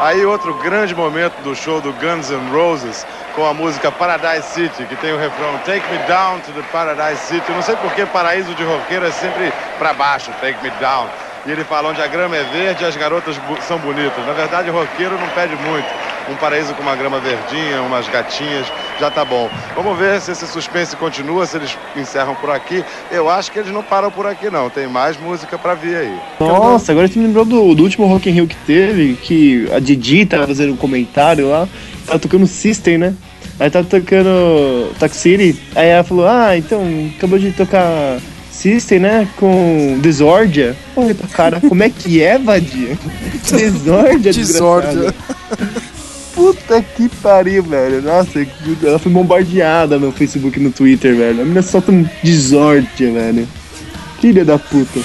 Aí 0.00 0.24
outro 0.24 0.54
grande 0.62 0.94
momento 0.94 1.34
do 1.42 1.54
show 1.54 1.78
do 1.82 1.92
Guns 1.92 2.30
N' 2.30 2.50
Roses 2.50 3.06
com 3.36 3.44
a 3.44 3.52
música 3.52 3.92
Paradise 3.92 4.48
City, 4.54 4.86
que 4.86 4.96
tem 4.96 5.12
o 5.12 5.18
refrão 5.18 5.58
Take 5.58 5.86
Me 5.92 5.98
Down 6.08 6.40
to 6.40 6.52
the 6.52 6.62
Paradise 6.72 7.20
City. 7.20 7.44
Eu 7.46 7.56
não 7.56 7.62
sei 7.62 7.76
porque 7.76 8.06
paraíso 8.06 8.54
de 8.54 8.64
roqueiro 8.64 9.04
é 9.04 9.12
sempre 9.12 9.52
pra 9.78 9.92
baixo, 9.92 10.30
Take 10.40 10.64
Me 10.64 10.70
Down. 10.80 11.06
E 11.44 11.52
ele 11.52 11.64
fala 11.64 11.90
onde 11.90 12.00
a 12.00 12.06
grama 12.06 12.34
é 12.34 12.44
verde 12.44 12.86
as 12.86 12.96
garotas 12.96 13.38
são 13.68 13.78
bonitas. 13.78 14.26
Na 14.26 14.32
verdade, 14.32 14.70
roqueiro 14.70 15.18
não 15.20 15.28
pede 15.28 15.54
muito. 15.54 16.13
Um 16.30 16.36
paraíso 16.36 16.74
com 16.74 16.82
uma 16.82 16.96
grama 16.96 17.20
verdinha, 17.20 17.82
umas 17.82 18.08
gatinhas, 18.08 18.66
já 18.98 19.10
tá 19.10 19.24
bom. 19.24 19.50
Vamos 19.74 19.98
ver 19.98 20.20
se 20.20 20.32
esse 20.32 20.46
suspense 20.46 20.96
continua, 20.96 21.46
se 21.46 21.56
eles 21.56 21.76
encerram 21.96 22.34
por 22.34 22.50
aqui. 22.50 22.84
Eu 23.10 23.28
acho 23.28 23.52
que 23.52 23.58
eles 23.58 23.72
não 23.72 23.82
param 23.82 24.10
por 24.10 24.26
aqui 24.26 24.50
não. 24.50 24.70
Tem 24.70 24.86
mais 24.86 25.16
música 25.16 25.58
pra 25.58 25.74
vir 25.74 25.96
aí. 25.96 26.18
Nossa, 26.40 26.92
agora 26.92 27.08
você 27.08 27.18
me 27.18 27.26
lembrou 27.26 27.44
do, 27.44 27.74
do 27.74 27.82
último 27.82 28.06
Rock 28.06 28.30
in 28.30 28.32
Rio 28.32 28.46
que 28.46 28.56
teve, 28.66 29.14
que 29.14 29.68
a 29.72 29.78
Didi 29.78 30.24
tava 30.24 30.46
fazendo 30.46 30.72
um 30.72 30.76
comentário 30.76 31.48
lá, 31.48 31.68
tava 32.06 32.18
tocando 32.18 32.46
System, 32.46 32.98
né? 32.98 33.14
Aí 33.58 33.70
tava 33.70 33.86
tocando 33.86 34.92
Toxicity, 34.98 35.60
aí 35.76 35.88
ela 35.88 36.02
falou, 36.02 36.26
ah, 36.26 36.56
então, 36.56 36.82
acabou 37.16 37.38
de 37.38 37.52
tocar 37.52 38.18
System, 38.50 38.98
né, 38.98 39.28
com 39.36 39.98
Desordia. 40.00 40.76
Olha 40.96 41.14
pra 41.14 41.28
cara, 41.28 41.60
como 41.60 41.82
é 41.82 41.90
que 41.90 42.22
é, 42.22 42.38
vadia? 42.38 42.96
Desordia, 43.50 44.32
Desórdia. 44.32 45.14
Puta 46.34 46.82
que 46.82 47.08
pariu, 47.08 47.62
velho. 47.62 48.02
Nossa, 48.02 48.44
ela 48.82 48.98
foi 48.98 49.12
bombardeada 49.12 49.98
no 49.98 50.10
Facebook 50.10 50.58
e 50.58 50.62
no 50.62 50.70
Twitter, 50.70 51.14
velho. 51.14 51.40
A 51.40 51.44
menina 51.44 51.62
solta 51.62 51.92
um 51.92 52.04
desórdia, 52.22 53.12
velho. 53.12 53.48
Filha 54.20 54.44
da 54.44 54.58
puta. 54.58 55.00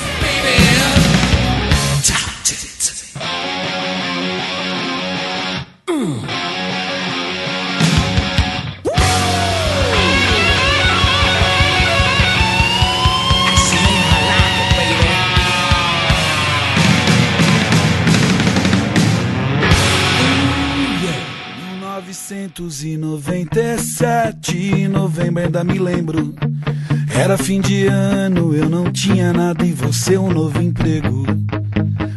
1997, 22.59 24.57
em 24.57 24.89
novembro 24.89 25.43
ainda 25.43 25.63
me 25.63 25.79
lembro. 25.79 26.33
Era 27.17 27.37
fim 27.37 27.61
de 27.61 27.87
ano, 27.87 28.53
eu 28.53 28.67
não 28.67 28.91
tinha 28.91 29.31
nada 29.31 29.65
e 29.65 29.71
você 29.71 30.17
um 30.17 30.29
novo 30.29 30.61
emprego. 30.61 31.23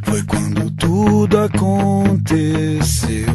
Foi 0.03 0.21
quando 0.25 0.69
tudo 0.73 1.39
aconteceu. 1.39 3.29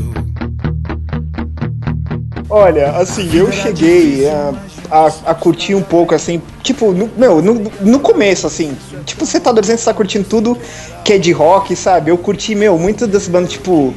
Olha, 2.49 2.91
assim, 2.97 3.33
eu 3.33 3.49
cheguei 3.53 4.27
a, 4.29 4.53
a, 4.91 5.07
a 5.27 5.35
curtir 5.35 5.75
um 5.75 5.81
pouco, 5.81 6.13
assim, 6.13 6.41
tipo, 6.61 6.91
no, 6.91 7.09
meu, 7.17 7.41
no, 7.41 7.71
no 7.81 7.99
começo, 8.01 8.45
assim, 8.45 8.75
tipo, 9.05 9.25
você 9.25 9.39
tá 9.39 9.51
adolescente, 9.51 9.79
você 9.79 9.85
tá 9.85 9.93
curtindo 9.93 10.25
tudo 10.27 10.57
que 11.05 11.13
é 11.13 11.17
de 11.17 11.31
rock, 11.31 11.73
sabe? 11.73 12.11
Eu 12.11 12.17
curti, 12.17 12.53
meu, 12.53 12.77
muito 12.77 13.07
desse 13.07 13.29
bando, 13.29 13.47
tipo, 13.47 13.93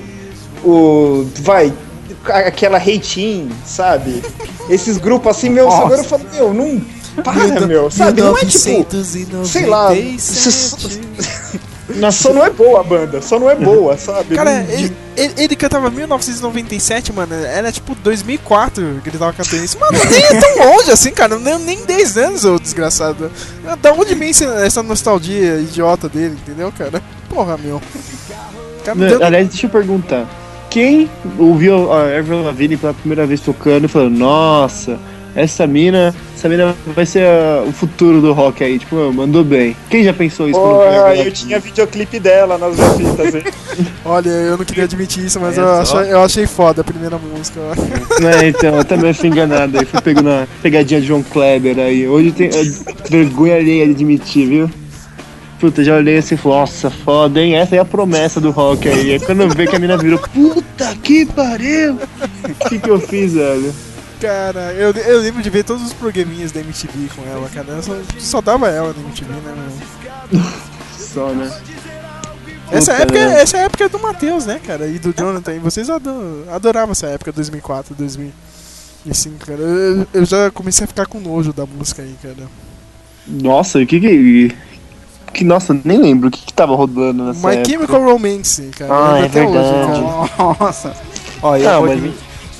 o. 0.65 1.27
Vai, 1.41 1.73
aquela 2.25 2.79
Reitinho, 2.79 3.51
sabe? 3.65 4.23
Esses 4.69 4.99
grupos 4.99 5.37
assim, 5.37 5.49
meu, 5.51 5.67
Nossa. 5.67 5.83
agora 5.83 6.01
eu 6.01 6.05
falo, 6.05 6.23
meu, 6.33 6.55
não. 6.55 6.81
Para, 7.25 7.67
meu, 7.67 7.91
sabe? 7.91 8.21
Não 8.23 8.37
é 8.39 8.45
tipo. 8.45 8.87
Sei 9.45 9.67
lá. 9.67 9.91
Não, 11.97 12.11
só 12.13 12.33
não 12.33 12.45
é 12.45 12.51
boa 12.51 12.81
a 12.81 12.83
banda, 12.85 13.21
só 13.21 13.39
não 13.39 13.51
é 13.51 13.55
boa, 13.57 13.97
sabe? 13.99 14.37
Cara, 14.37 14.63
Não- 14.63 14.71
ele, 14.73 14.97
ele, 15.17 15.35
ele 15.37 15.57
cantava 15.57 15.91
1997, 15.91 17.13
mano. 17.13 17.35
Era 17.35 17.73
tipo 17.73 17.95
2004 17.97 19.01
que 19.03 19.09
ele 19.11 19.19
tava 19.19 19.33
cantando 19.33 19.65
isso. 19.65 19.77
Mano, 19.79 19.99
nem 20.09 20.23
é 20.23 20.41
tão 20.41 20.67
longe 20.73 20.91
assim, 20.93 21.11
cara. 21.11 21.37
Nem, 21.39 21.59
nem 21.59 21.85
10 21.85 22.17
anos, 22.17 22.45
ô 22.45 22.59
desgraçado. 22.59 23.31
Da 23.83 23.93
onde 23.93 24.15
vem 24.15 24.31
essa 24.31 24.83
nostalgia 24.83 25.57
idiota 25.57 26.09
dele, 26.09 26.39
entendeu, 26.41 26.73
cara? 26.77 27.03
Porra, 27.29 27.59
meu. 27.59 27.83
Cara, 28.85 28.97
não 28.97 29.09
deu- 29.09 29.23
Aliás, 29.25 29.49
deixa 29.49 29.67
eu 29.67 29.71
perguntar. 29.71 30.27
Quem 30.71 31.11
ouviu 31.39 31.93
a 31.93 32.17
Avril 32.19 32.43
Lavigne 32.45 32.77
pela 32.77 32.95
primeira 32.95 33.27
vez 33.27 33.41
tocando 33.41 33.87
e 33.87 33.89
falou, 33.89 34.09
nossa, 34.09 34.99
essa 35.35 35.67
mina, 35.67 36.15
essa 36.37 36.49
mina 36.49 36.75
vai 36.95 37.05
ser 37.05 37.25
a- 37.27 37.65
o 37.67 37.73
futuro 37.73 38.21
do 38.21 38.33
rock 38.33 38.63
aí, 38.63 38.79
tipo, 38.79 38.95
"Meu, 38.95 39.13
mandou 39.13 39.43
bem. 39.45 39.77
Quem 39.89 40.05
já 40.05 40.13
pensou 40.13 40.49
isso 40.49 40.59
Porra, 40.59 40.85
eu 40.85 41.03
Lavigne? 41.03 41.31
tinha 41.33 41.59
videoclipe 41.59 42.19
dela 42.21 42.57
nas 42.57 42.77
grafitas, 42.77 43.35
hein? 43.35 43.43
Olha, 44.05 44.29
eu 44.29 44.57
não 44.57 44.65
queria 44.65 44.85
admitir 44.85 45.25
isso, 45.25 45.41
mas 45.41 45.59
É 45.59 45.61
eu, 45.61 45.69
achei, 45.73 46.13
eu 46.13 46.23
achei 46.23 46.47
foda 46.47 46.81
a 46.83 46.85
primeira 46.85 47.19
música. 47.19 47.61
É, 48.43 48.49
então, 48.49 48.77
eu 48.77 48.85
também 48.85 49.13
fui 49.15 49.29
enganado 49.29 49.79
aí, 49.79 49.85
fui 49.87 50.01
pego 50.01 50.23
na 50.23 50.47
pegadinha 50.63 51.01
de 51.01 51.07
João 51.07 51.23
Kleber 51.23 51.79
aí. 51.79 52.07
Hoje 52.07 52.31
tem 52.33 52.49
é, 52.49 52.63
vergonha 53.09 53.57
alheia 53.57 53.87
de 53.87 53.93
admitir, 53.93 54.47
viu? 54.47 54.71
Puta, 55.61 55.85
já 55.85 55.95
olhei 55.95 56.17
assim 56.17 56.35
e 56.37 56.39
falei, 56.39 56.59
nossa, 56.59 56.91
foda, 56.91 57.39
hein? 57.41 57.55
Essa 57.55 57.77
é 57.77 57.79
a 57.79 57.85
promessa 57.85 58.41
do 58.41 58.51
rock 58.51 58.89
aí. 58.89 59.13
Aí 59.13 59.21
quando 59.21 59.43
eu 59.43 59.49
vi 59.51 59.67
que 59.67 59.77
a 59.77 59.79
mina 59.79 59.97
virou, 59.99 60.19
puta 60.19 60.97
que 61.03 61.27
pariu! 61.27 61.99
O 62.45 62.69
que, 62.69 62.79
que 62.79 62.89
eu 62.89 62.99
fiz, 62.99 63.35
velho? 63.35 63.73
Cara, 64.21 64.73
eu, 64.73 64.91
eu 64.93 65.21
lembro 65.21 65.43
de 65.43 65.51
ver 65.51 65.65
todos 65.65 65.83
os 65.83 65.93
programinhas 65.93 66.51
da 66.51 66.61
MTV 66.61 67.09
com 67.15 67.23
ela, 67.31 67.49
cara. 67.51 67.69
Eu 67.73 67.83
só, 67.83 67.97
só 68.19 68.41
dava 68.41 68.69
ela 68.69 68.95
na 68.97 69.03
MTV, 69.03 69.33
né, 69.33 69.55
meu? 70.33 70.41
Só, 70.99 71.29
né? 71.31 71.51
Essa 72.71 72.93
Puta, 72.93 73.03
época, 73.03 73.19
né? 73.29 73.43
essa 73.43 73.57
época 73.59 73.85
é 73.85 73.89
do 73.89 73.99
Matheus, 73.99 74.47
né, 74.47 74.61
cara? 74.65 74.87
E 74.87 74.99
do 74.99 75.13
Jonathan. 75.13 75.55
E 75.55 75.59
vocês 75.59 75.91
ado- 75.91 76.45
adoravam 76.53 76.93
essa 76.93 77.09
época, 77.09 77.33
2004, 77.33 77.95
2005, 77.97 79.45
cara. 79.45 79.59
Eu, 79.61 80.07
eu 80.15 80.25
já 80.25 80.51
comecei 80.53 80.85
a 80.85 80.87
ficar 80.87 81.07
com 81.07 81.19
nojo 81.19 81.53
da 81.53 81.67
música 81.67 82.03
aí, 82.03 82.15
cara. 82.23 82.47
Nossa, 83.27 83.81
o 83.81 83.87
que 83.87 83.99
que. 84.01 84.55
Que 85.33 85.45
nossa, 85.45 85.77
nem 85.85 85.99
lembro 85.99 86.29
o 86.29 86.31
que, 86.31 86.41
que 86.45 86.53
tava 86.53 86.75
rodando 86.75 87.25
nessa 87.25 87.47
My 87.47 87.55
época. 87.57 87.71
Chemical 87.71 88.03
Romance, 88.03 88.63
cara. 88.79 88.91
Ah, 88.93 89.19
é 89.21 89.27
até 89.27 89.43
hoje, 89.43 89.53
verdade. 89.53 90.03
cara. 90.37 90.57
Nossa. 90.61 90.93
Ó, 91.43 91.57
eu, 91.57 91.65
Não, 91.65 91.79
vou 91.81 91.89
mas- 91.89 91.99
admitir, 91.99 92.19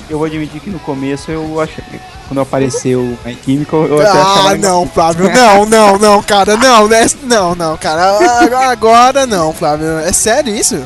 eu 0.09 0.17
vou 0.17 0.25
admitir 0.27 0.61
que 0.61 0.69
no 0.69 0.79
começo 0.79 1.31
eu 1.31 1.59
achei. 1.61 1.83
Quando 2.27 2.39
apareceu 2.41 3.17
My 3.25 3.37
Chemical, 3.45 3.85
eu 3.87 3.99
até 3.99 4.09
Ah, 4.09 4.55
não, 4.57 4.87
Flávio, 4.87 5.29
não, 5.33 5.65
não, 5.65 5.97
não, 5.99 6.23
cara, 6.23 6.55
não, 6.55 6.87
né? 6.87 7.05
Não, 7.23 7.53
não, 7.55 7.75
cara, 7.77 8.17
agora- 8.71 9.25
não, 9.25 9.51
Flávio. 9.51 9.99
É 9.99 10.13
sério 10.13 10.55
isso? 10.55 10.81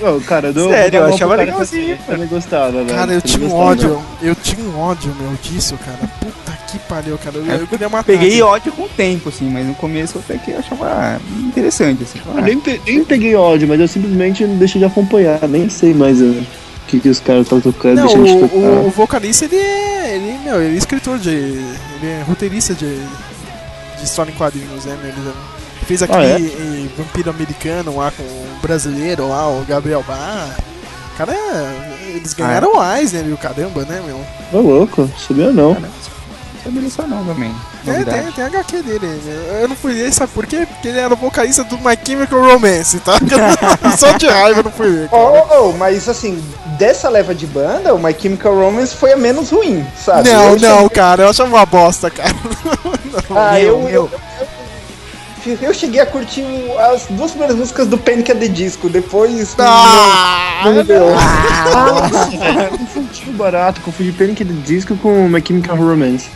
Ô, 0.00 0.20
cara, 0.20 0.52
do, 0.52 0.68
Sério, 0.68 1.00
eu 1.00 1.14
achava 1.14 1.34
legalzinho, 1.36 1.96
que 1.98 2.12
Eu 2.12 2.18
não 2.18 2.26
gostava, 2.26 2.70
velho. 2.70 2.86
Cara, 2.94 3.12
eu 3.12 3.16
Eu 3.16 3.22
tinha 3.22 3.48
não 3.48 3.56
um 3.56 3.58
ódio. 3.58 3.88
não. 3.90 4.28
Eu 4.28 4.34
tinha 4.34 4.62
um 4.66 4.78
ódio, 4.80 5.14
meu, 5.18 5.32
disso, 5.42 5.74
cara. 5.84 5.98
Puta 6.20 6.55
que 6.66 6.78
pariu, 6.80 7.16
cara. 7.18 7.36
Eu, 7.38 7.44
eu 7.46 7.66
queria 7.66 7.88
matar. 7.88 8.04
Peguei 8.04 8.28
assim. 8.30 8.42
ódio 8.42 8.72
com 8.72 8.82
o 8.82 8.88
tempo, 8.88 9.28
assim, 9.28 9.48
mas 9.48 9.66
no 9.66 9.74
começo 9.74 10.18
até 10.18 10.36
que 10.38 10.50
eu 10.50 10.58
achava 10.58 11.20
interessante, 11.40 12.02
assim. 12.02 12.20
Eu 12.26 12.42
nem, 12.42 12.58
pe- 12.60 12.80
nem 12.86 13.04
peguei 13.04 13.34
ódio, 13.34 13.66
mas 13.68 13.80
eu 13.80 13.88
simplesmente 13.88 14.44
deixei 14.46 14.78
de 14.80 14.84
acompanhar. 14.84 15.46
Nem 15.48 15.68
sei 15.68 15.94
mais 15.94 16.20
uh, 16.20 16.24
o 16.24 16.46
que, 16.88 17.00
que 17.00 17.08
os 17.08 17.20
caras 17.20 17.42
estão 17.42 17.60
tocando, 17.60 17.96
Não, 17.96 18.06
o, 18.06 18.40
tocar. 18.40 18.56
o, 18.56 18.86
o 18.86 18.90
vocalista, 18.90 19.44
ele 19.44 19.56
é. 19.56 20.16
Ele, 20.16 20.38
meu, 20.44 20.62
ele 20.62 20.74
é 20.74 20.78
escritor 20.78 21.18
de. 21.18 21.30
Ele 21.30 22.06
é 22.06 22.22
roteirista 22.26 22.74
de, 22.74 22.86
de 23.98 24.04
história 24.04 24.30
em 24.30 24.34
quadrinhos, 24.34 24.84
né, 24.84 24.96
meu? 25.02 25.10
Ele 25.12 25.32
fez 25.86 26.02
aquele 26.02 26.18
Ah, 26.18 26.26
é? 26.26 26.36
eh, 26.40 26.86
vampiro 26.96 27.30
americano 27.30 27.96
lá 27.96 28.10
com 28.10 28.22
o 28.22 28.46
brasileiro 28.62 29.28
lá, 29.28 29.48
o 29.48 29.64
Gabriel 29.64 30.04
Bar. 30.06 30.56
Cara, 31.16 31.32
eles 32.08 32.34
ganharam 32.34 32.76
o 32.76 32.96
Eisner 32.96 33.24
e 33.26 33.32
o 33.32 33.36
caramba, 33.38 33.82
né, 33.84 34.02
meu? 34.04 34.20
Ô, 34.52 34.62
louco, 34.62 35.08
sabia 35.18 35.50
não. 35.50 35.74
Não 35.74 35.88
sabia 36.66 36.82
disso 36.82 37.02
não 37.06 37.24
também. 37.24 37.54
É, 37.86 38.04
tem, 38.04 38.32
tem 38.32 38.44
HQ 38.44 38.82
dele. 38.82 39.20
Eu 39.60 39.68
não 39.68 39.76
fui 39.76 39.92
ler, 39.94 40.12
sabe 40.12 40.32
por 40.32 40.46
quê? 40.46 40.66
Porque 40.68 40.88
ele 40.88 40.98
era 40.98 41.14
o 41.14 41.16
vocalista 41.16 41.64
do 41.64 41.76
My 41.78 41.96
Chemical 42.04 42.40
Romance, 42.42 42.98
tá? 43.00 43.14
Só 43.96 44.12
de 44.12 44.26
raiva 44.26 44.60
eu 44.60 44.64
não 44.64 44.70
fui 44.72 44.86
ler. 44.88 45.08
Oh, 45.12 45.16
oh, 45.16 45.68
oh, 45.68 45.72
mas 45.72 46.08
assim, 46.08 46.42
dessa 46.78 47.08
leva 47.08 47.34
de 47.34 47.46
banda, 47.46 47.94
o 47.94 47.98
My 48.02 48.14
Chemical 48.18 48.54
Romance 48.54 48.94
foi 48.94 49.12
a 49.12 49.16
menos 49.16 49.50
ruim, 49.50 49.86
sabe? 49.96 50.28
Não, 50.28 50.50
Eu 50.54 50.58
não, 50.60 50.74
cheguei- 50.76 50.88
cara, 50.90 51.22
eu 51.24 51.30
achava 51.30 51.48
uma 51.54 51.66
bosta, 51.66 52.10
cara. 52.10 52.34
Ah, 53.34 53.52
Meu, 53.54 53.62
eu, 53.62 53.78
meu. 53.80 53.90
eu, 53.90 54.10
eu, 55.46 55.58
eu 55.62 55.74
cheguei 55.74 56.00
a 56.00 56.06
curtir 56.06 56.42
o- 56.42 56.78
as 56.78 57.06
duas 57.08 57.30
primeiras 57.30 57.56
músicas 57.56 57.86
do 57.86 57.96
Panic! 57.96 58.30
at 58.30 58.38
the 58.38 58.46
Disco, 58.48 58.88
depois. 58.90 59.54
Ah, 59.58 60.60
não, 60.64 60.74
não 60.74 60.84
deu. 60.84 61.06
Confundi 62.78 63.30
barato, 63.32 63.80
confundi 63.80 64.12
Panic! 64.12 64.42
at 64.42 64.48
the 64.48 64.54
Disco 64.66 64.96
com 64.96 65.28
My 65.28 65.42
Chemical 65.46 65.76
Romance. 65.76 66.28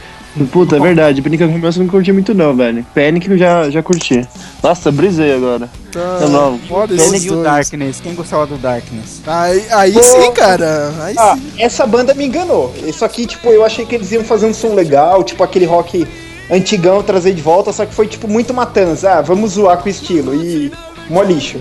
Puta, 0.52 0.76
é 0.76 0.80
verdade, 0.80 1.20
Panic! 1.22 1.42
at 1.42 1.48
the 1.48 1.54
Romance 1.56 1.76
eu 1.78 1.84
não 1.84 1.90
curti 1.90 2.12
muito 2.12 2.32
não, 2.32 2.54
velho. 2.54 2.86
Panic 2.94 3.28
eu 3.28 3.36
já, 3.36 3.68
já 3.68 3.82
curti. 3.82 4.26
Nossa, 4.62 4.92
brisei 4.92 5.34
agora. 5.34 5.68
Tá, 5.90 6.18
É 6.22 6.28
novo. 6.28 6.60
Panic 6.86 7.26
e 7.26 7.30
o. 7.30 7.42
Darkness. 7.42 8.00
Quem 8.00 8.14
gostava 8.14 8.46
do 8.46 8.56
Darkness? 8.56 9.20
Aí, 9.26 9.64
aí 9.70 9.92
Pô. 9.92 10.02
sim, 10.02 10.32
cara. 10.32 10.92
Aí 11.02 11.14
Ah, 11.18 11.34
sim. 11.36 11.50
essa 11.58 11.84
banda 11.84 12.14
me 12.14 12.24
enganou. 12.24 12.72
Isso 12.86 13.04
aqui, 13.04 13.26
tipo, 13.26 13.48
eu 13.48 13.64
achei 13.64 13.84
que 13.84 13.94
eles 13.94 14.12
iam 14.12 14.22
fazer 14.22 14.46
um 14.46 14.54
som 14.54 14.72
legal, 14.74 15.24
tipo 15.24 15.42
aquele 15.42 15.64
rock 15.66 16.06
antigão, 16.50 17.02
trazer 17.02 17.34
de 17.34 17.42
volta, 17.42 17.72
só 17.72 17.84
que 17.84 17.92
foi, 17.94 18.06
tipo, 18.06 18.28
muito 18.28 18.54
matança. 18.54 19.10
Ah, 19.18 19.22
vamos 19.22 19.52
zoar 19.52 19.78
com 19.78 19.86
o 19.88 19.90
estilo. 19.90 20.34
E. 20.34 20.70
mó 21.08 21.22
lixo. 21.22 21.58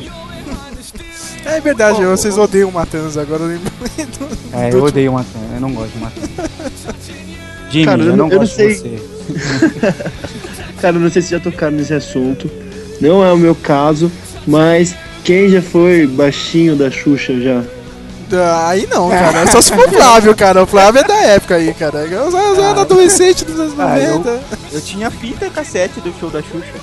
É 1.46 1.60
verdade, 1.60 2.06
vocês 2.06 2.38
odeiam 2.38 2.70
Matanza, 2.70 3.22
agora 3.22 3.42
eu 3.44 3.48
lembrei 3.48 4.06
do, 4.06 4.56
É, 4.56 4.72
eu 4.72 4.84
odeio 4.84 5.14
Matan, 5.14 5.40
eu 5.56 5.62
não 5.62 5.72
gosto 5.74 5.92
de 5.94 6.00
Matan. 6.00 6.22
Jimmy, 7.70 7.86
Cara, 7.86 8.02
eu, 8.02 8.06
eu 8.10 8.18
não 8.18 8.18
não- 8.18 8.26
eu 8.28 8.40
não 8.40 8.40
gosto 8.40 8.58
de 8.58 8.74
sei. 8.76 8.76
você. 8.76 9.94
Cara, 10.82 10.96
eu 10.96 11.00
não 11.02 11.10
sei 11.12 11.22
se 11.22 11.32
já 11.32 11.40
tocaram 11.40 11.76
nesse 11.76 11.94
assunto. 11.94 12.50
Não 13.02 13.24
é 13.26 13.32
o 13.32 13.38
meu 13.38 13.54
caso, 13.56 14.12
mas 14.48 14.96
quem 15.24 15.50
já 15.50 15.62
foi 15.62 16.08
baixinho 16.08 16.76
da 16.76 16.90
Xuxa 16.90 17.34
já? 17.40 17.62
Ah, 18.32 18.70
Aí 18.70 18.88
não, 18.92 19.10
cara. 19.10 19.48
Só 19.48 19.60
se 19.62 19.74
for 19.74 19.88
o 19.88 19.92
Flávio, 19.92 20.36
cara. 20.36 20.62
O 20.64 20.68
Flávio 20.68 21.00
é 21.02 21.04
da 21.04 21.16
época 21.16 21.56
aí, 21.56 21.74
cara. 21.74 22.00
Eu, 22.06 22.30
eu, 22.30 22.38
eu 22.56 22.64
era 22.64 22.82
adolescente 22.82 23.44
dos 23.44 23.60
anos 23.60 23.74
Ah, 23.80 23.98
eu, 24.00 24.20
90. 24.20 24.40
eu 24.72 24.82
tinha 24.82 25.10
fita 25.10 25.50
cassete 25.50 26.00
do 26.00 26.14
show 26.20 26.30
da 26.30 26.40
Xuxa. 26.42 26.74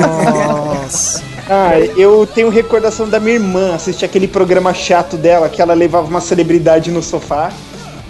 Nossa. 0.00 1.22
Ah, 1.48 1.78
eu 1.96 2.26
tenho 2.32 2.48
recordação 2.48 3.08
da 3.08 3.18
minha 3.20 3.34
irmã 3.36 3.74
assistir 3.74 4.04
aquele 4.04 4.28
programa 4.28 4.72
chato 4.74 5.16
dela, 5.16 5.48
que 5.48 5.60
ela 5.62 5.74
levava 5.74 6.06
uma 6.06 6.20
celebridade 6.20 6.90
no 6.90 7.02
sofá, 7.02 7.50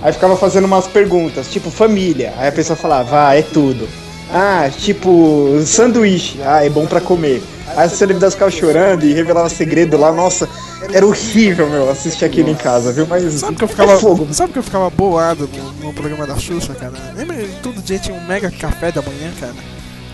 aí 0.04 0.12
ficava 0.12 0.36
fazendo 0.36 0.66
umas 0.66 0.86
perguntas, 0.86 1.50
tipo 1.50 1.70
família. 1.70 2.32
Aí 2.38 2.48
a 2.48 2.52
pessoa 2.52 2.76
falava, 2.76 3.28
ah, 3.30 3.34
é 3.36 3.42
tudo. 3.42 3.88
Ah, 4.32 4.70
tipo, 4.78 5.60
sanduíche, 5.64 6.38
ah, 6.44 6.64
é 6.64 6.70
bom 6.70 6.86
pra 6.86 7.00
comer. 7.00 7.42
Aí 7.68 7.86
as 7.86 7.92
celebridades 7.92 8.34
ficavam 8.34 8.52
chorando 8.52 9.04
e 9.04 9.12
revelava 9.12 9.48
segredo 9.48 9.96
lá, 9.96 10.12
nossa, 10.12 10.48
era 10.92 11.06
horrível, 11.06 11.68
meu, 11.68 11.90
assistir 11.90 12.24
aquilo 12.24 12.50
em 12.50 12.54
casa, 12.54 12.92
viu? 12.92 13.06
Mas 13.06 13.32
Sabe 13.34 13.56
que 13.56 13.64
eu 13.64 13.66
é 13.66 13.70
ficava, 13.70 13.98
fogo. 13.98 14.28
sabe 14.32 14.52
que 14.52 14.58
eu 14.58 14.62
ficava 14.62 14.90
boado 14.90 15.48
no, 15.52 15.86
no 15.88 15.92
programa 15.92 16.26
da 16.26 16.36
Xuxa, 16.36 16.74
cara? 16.74 16.92
Lembra 17.16 17.36
que 17.36 17.60
todo 17.62 17.82
dia 17.82 17.98
tinha 17.98 18.16
um 18.16 18.24
mega 18.26 18.50
café 18.50 18.92
da 18.92 19.02
manhã, 19.02 19.32
cara? 19.40 19.54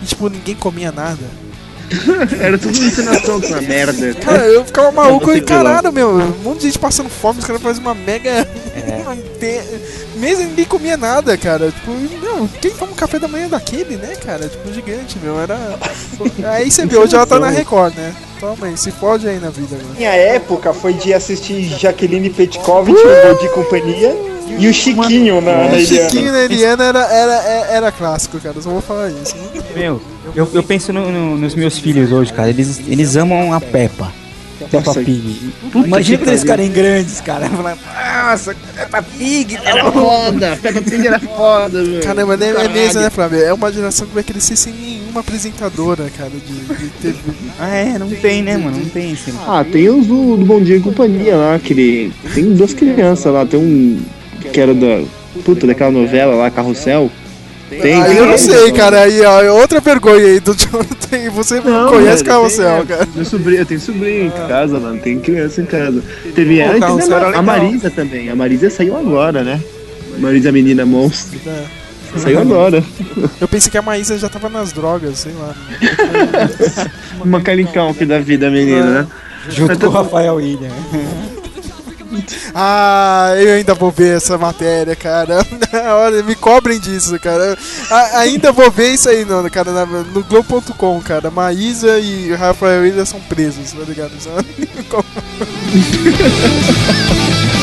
E 0.01 0.05
tipo, 0.05 0.29
ninguém 0.29 0.55
comia 0.55 0.91
nada. 0.91 1.50
Era 2.39 2.57
tudo 2.57 2.77
encenação, 2.77 3.39
essa 3.43 3.61
merda. 3.61 4.13
Cara, 4.15 4.45
eu 4.45 4.63
ficava 4.65 4.91
maluco 4.91 5.31
e 5.33 5.41
caralho, 5.41 5.91
meu. 5.91 6.09
Um 6.11 6.27
monte 6.43 6.59
de 6.59 6.65
gente 6.67 6.79
passando 6.79 7.09
fome, 7.09 7.39
os 7.39 7.45
caras 7.45 7.61
fazem 7.61 7.81
uma 7.81 7.93
mega. 7.93 8.45
Te- 9.39 9.61
Mesmo 10.15 10.45
ninguém 10.45 10.65
comia 10.65 10.95
nada, 10.97 11.35
cara. 11.37 11.71
Tipo, 11.71 11.91
meu, 11.91 12.49
quem 12.61 12.71
toma 12.71 12.91
um 12.91 12.95
café 12.95 13.17
da 13.17 13.27
manhã 13.27 13.47
daquele, 13.49 13.95
né, 13.95 14.13
cara? 14.23 14.47
Tipo, 14.47 14.71
gigante, 14.73 15.17
meu. 15.21 15.39
Era. 15.39 15.57
Aí 16.53 16.69
você 16.69 16.85
vê, 16.85 16.97
hoje 16.97 17.15
ela 17.15 17.25
tá 17.25 17.39
na 17.39 17.49
Record, 17.49 17.95
né? 17.95 18.13
Toma 18.39 18.67
aí, 18.67 18.75
se 18.77 18.91
pode 18.93 19.27
aí 19.29 19.39
na 19.39 19.51
vida 19.51 19.75
agora. 19.75 19.93
Minha 19.95 20.13
época 20.13 20.73
foi 20.73 20.93
de 20.93 21.13
assistir 21.13 21.61
Jaqueline 21.77 22.27
Petkovic, 22.27 22.97
o 22.99 23.27
Gol 23.27 23.35
de 23.39 23.49
Companhia, 23.49 24.15
e 24.57 24.67
o 24.67 24.73
Chiquinho 24.73 25.39
na, 25.41 25.57
na 25.57 25.59
O 25.65 25.75
Eliana. 25.75 26.09
Chiquinho 26.09 26.31
na 26.31 26.39
Eliana 26.39 26.83
era, 26.85 27.03
era, 27.05 27.33
era, 27.33 27.67
era 27.67 27.91
clássico, 27.91 28.39
cara. 28.39 28.59
Só 28.59 28.71
vou 28.71 28.81
falar 28.81 29.09
isso. 29.09 29.35
Meu, 29.75 30.01
eu, 30.35 30.49
eu 30.53 30.63
penso 30.63 30.91
no- 30.93 31.11
no- 31.11 31.37
nos 31.37 31.55
meus 31.55 31.77
filhos 31.77 32.11
hoje, 32.11 32.31
cara. 32.33 32.49
Eles, 32.49 32.79
eles 32.87 33.15
amam 33.15 33.53
a 33.53 33.59
Peppa. 33.61 34.11
Peppa 34.69 34.93
Pig. 34.93 35.51
puta 35.71 35.87
Imagina 35.87 36.17
que 36.19 36.23
quando 36.23 36.29
eles 36.29 36.41
ficarem 36.41 36.71
grandes, 36.71 37.19
cara. 37.19 37.49
Falar, 37.49 37.77
Nossa, 38.31 38.55
Peppa 38.75 39.01
Pig. 39.01 39.57
tá 39.57 39.69
Era 39.69 39.83
bom." 39.89 39.91
foda, 39.91 40.59
Peppa 40.61 40.81
Pig 40.83 41.07
era 41.07 41.19
foda, 41.19 41.83
velho. 41.83 42.03
Caramba, 42.03 42.37
é, 42.39 42.49
é 42.49 42.67
mesmo, 42.69 43.01
né, 43.01 43.09
Flávio? 43.09 43.41
É 43.43 43.51
uma 43.51 43.71
geração 43.73 44.07
que 44.07 44.13
vai 44.13 44.23
crescer 44.23 44.55
sem 44.55 44.71
nenhuma 44.71 45.21
apresentadora, 45.21 46.09
cara, 46.15 46.29
de, 46.29 46.75
de 46.77 46.89
TV. 47.01 47.17
Ah, 47.59 47.69
é, 47.75 47.97
não 47.99 48.09
tem, 48.09 48.43
né, 48.43 48.55
mano? 48.57 48.77
Não 48.77 48.85
tem 48.89 49.11
esse. 49.11 49.33
Ah, 49.47 49.63
tem 49.69 49.89
os 49.89 50.05
do, 50.05 50.37
do 50.37 50.45
Bom 50.45 50.61
Dia 50.61 50.77
e 50.77 50.79
Companhia 50.79 51.35
lá, 51.35 51.55
aquele. 51.55 52.11
Tem 52.33 52.53
duas 52.53 52.73
crianças 52.73 53.33
lá, 53.33 53.45
tem 53.45 53.59
um. 53.59 53.99
que 54.53 54.59
era 54.61 54.73
da. 54.75 55.03
Puta, 55.43 55.65
daquela 55.65 55.91
novela 55.91 56.35
lá, 56.35 56.51
Carrossel. 56.51 57.09
Tem, 57.79 58.01
aí 58.01 58.17
eu 58.17 58.25
não 58.25 58.37
sei, 58.37 58.71
cara. 58.73 59.01
Aí, 59.01 59.21
ó, 59.21 59.41
é 59.41 59.51
outra 59.51 59.79
vergonha 59.79 60.25
aí 60.25 60.39
do 60.39 60.53
Jonathan. 60.57 61.31
Você 61.31 61.61
Não, 61.61 61.89
conhece 61.89 62.23
velho, 62.23 62.25
Carrossel, 62.25 62.77
tem, 62.79 62.85
cara. 62.87 63.07
Meu 63.15 63.25
sobrinho, 63.25 63.61
eu 63.61 63.65
tenho 63.65 63.79
sobrinho 63.79 64.25
em 64.25 64.47
casa, 64.47 64.79
mano. 64.79 64.99
Tem 64.99 65.19
criança 65.19 65.61
em 65.61 65.65
casa. 65.65 66.03
Teve 66.35 66.57
teve 66.57 66.79
Carrossel 66.79 67.17
era 67.17 67.37
a. 67.37 67.41
Marisa 67.41 67.89
também. 67.89 68.29
A 68.29 68.35
Marisa 68.35 68.69
saiu 68.69 68.97
agora, 68.97 69.43
né? 69.43 69.61
Marisa 70.17 70.51
Menina 70.51 70.85
Monstro. 70.85 71.39
É. 71.47 72.19
Saiu 72.19 72.39
agora. 72.39 72.83
Eu 73.39 73.47
pensei 73.47 73.71
que 73.71 73.77
a 73.77 73.81
Maísa 73.81 74.17
já 74.17 74.27
tava 74.27 74.49
nas 74.49 74.73
drogas, 74.73 75.19
sei 75.19 75.31
lá. 75.33 75.55
Uma 77.23 77.39
calicão 77.39 77.93
que 77.93 78.05
da 78.05 78.19
vida, 78.19 78.49
menina, 78.49 79.03
né? 79.03 79.07
Junto 79.49 79.79
com 79.79 79.85
o 79.87 79.89
Rafael 79.89 80.35
William. 80.35 80.69
Ah, 82.53 83.33
eu 83.37 83.53
ainda 83.55 83.73
vou 83.73 83.91
ver 83.91 84.17
essa 84.17 84.37
matéria, 84.37 84.95
cara. 84.95 85.45
Olha, 86.03 86.21
me 86.23 86.35
cobrem 86.35 86.79
disso, 86.79 87.17
cara. 87.19 87.57
A- 87.89 88.19
ainda 88.19 88.51
vou 88.51 88.69
ver 88.69 88.93
isso 88.93 89.09
aí, 89.09 89.23
no, 89.25 89.49
cara, 89.49 89.71
na- 89.71 89.85
no 89.85 90.23
Globo.com, 90.23 91.01
cara. 91.01 91.31
Maísa 91.31 91.97
e 91.99 92.33
Rafael 92.33 92.81
William 92.81 93.05
são 93.05 93.19
presos, 93.21 93.71
tá 93.71 93.83
ligado? 93.87 94.11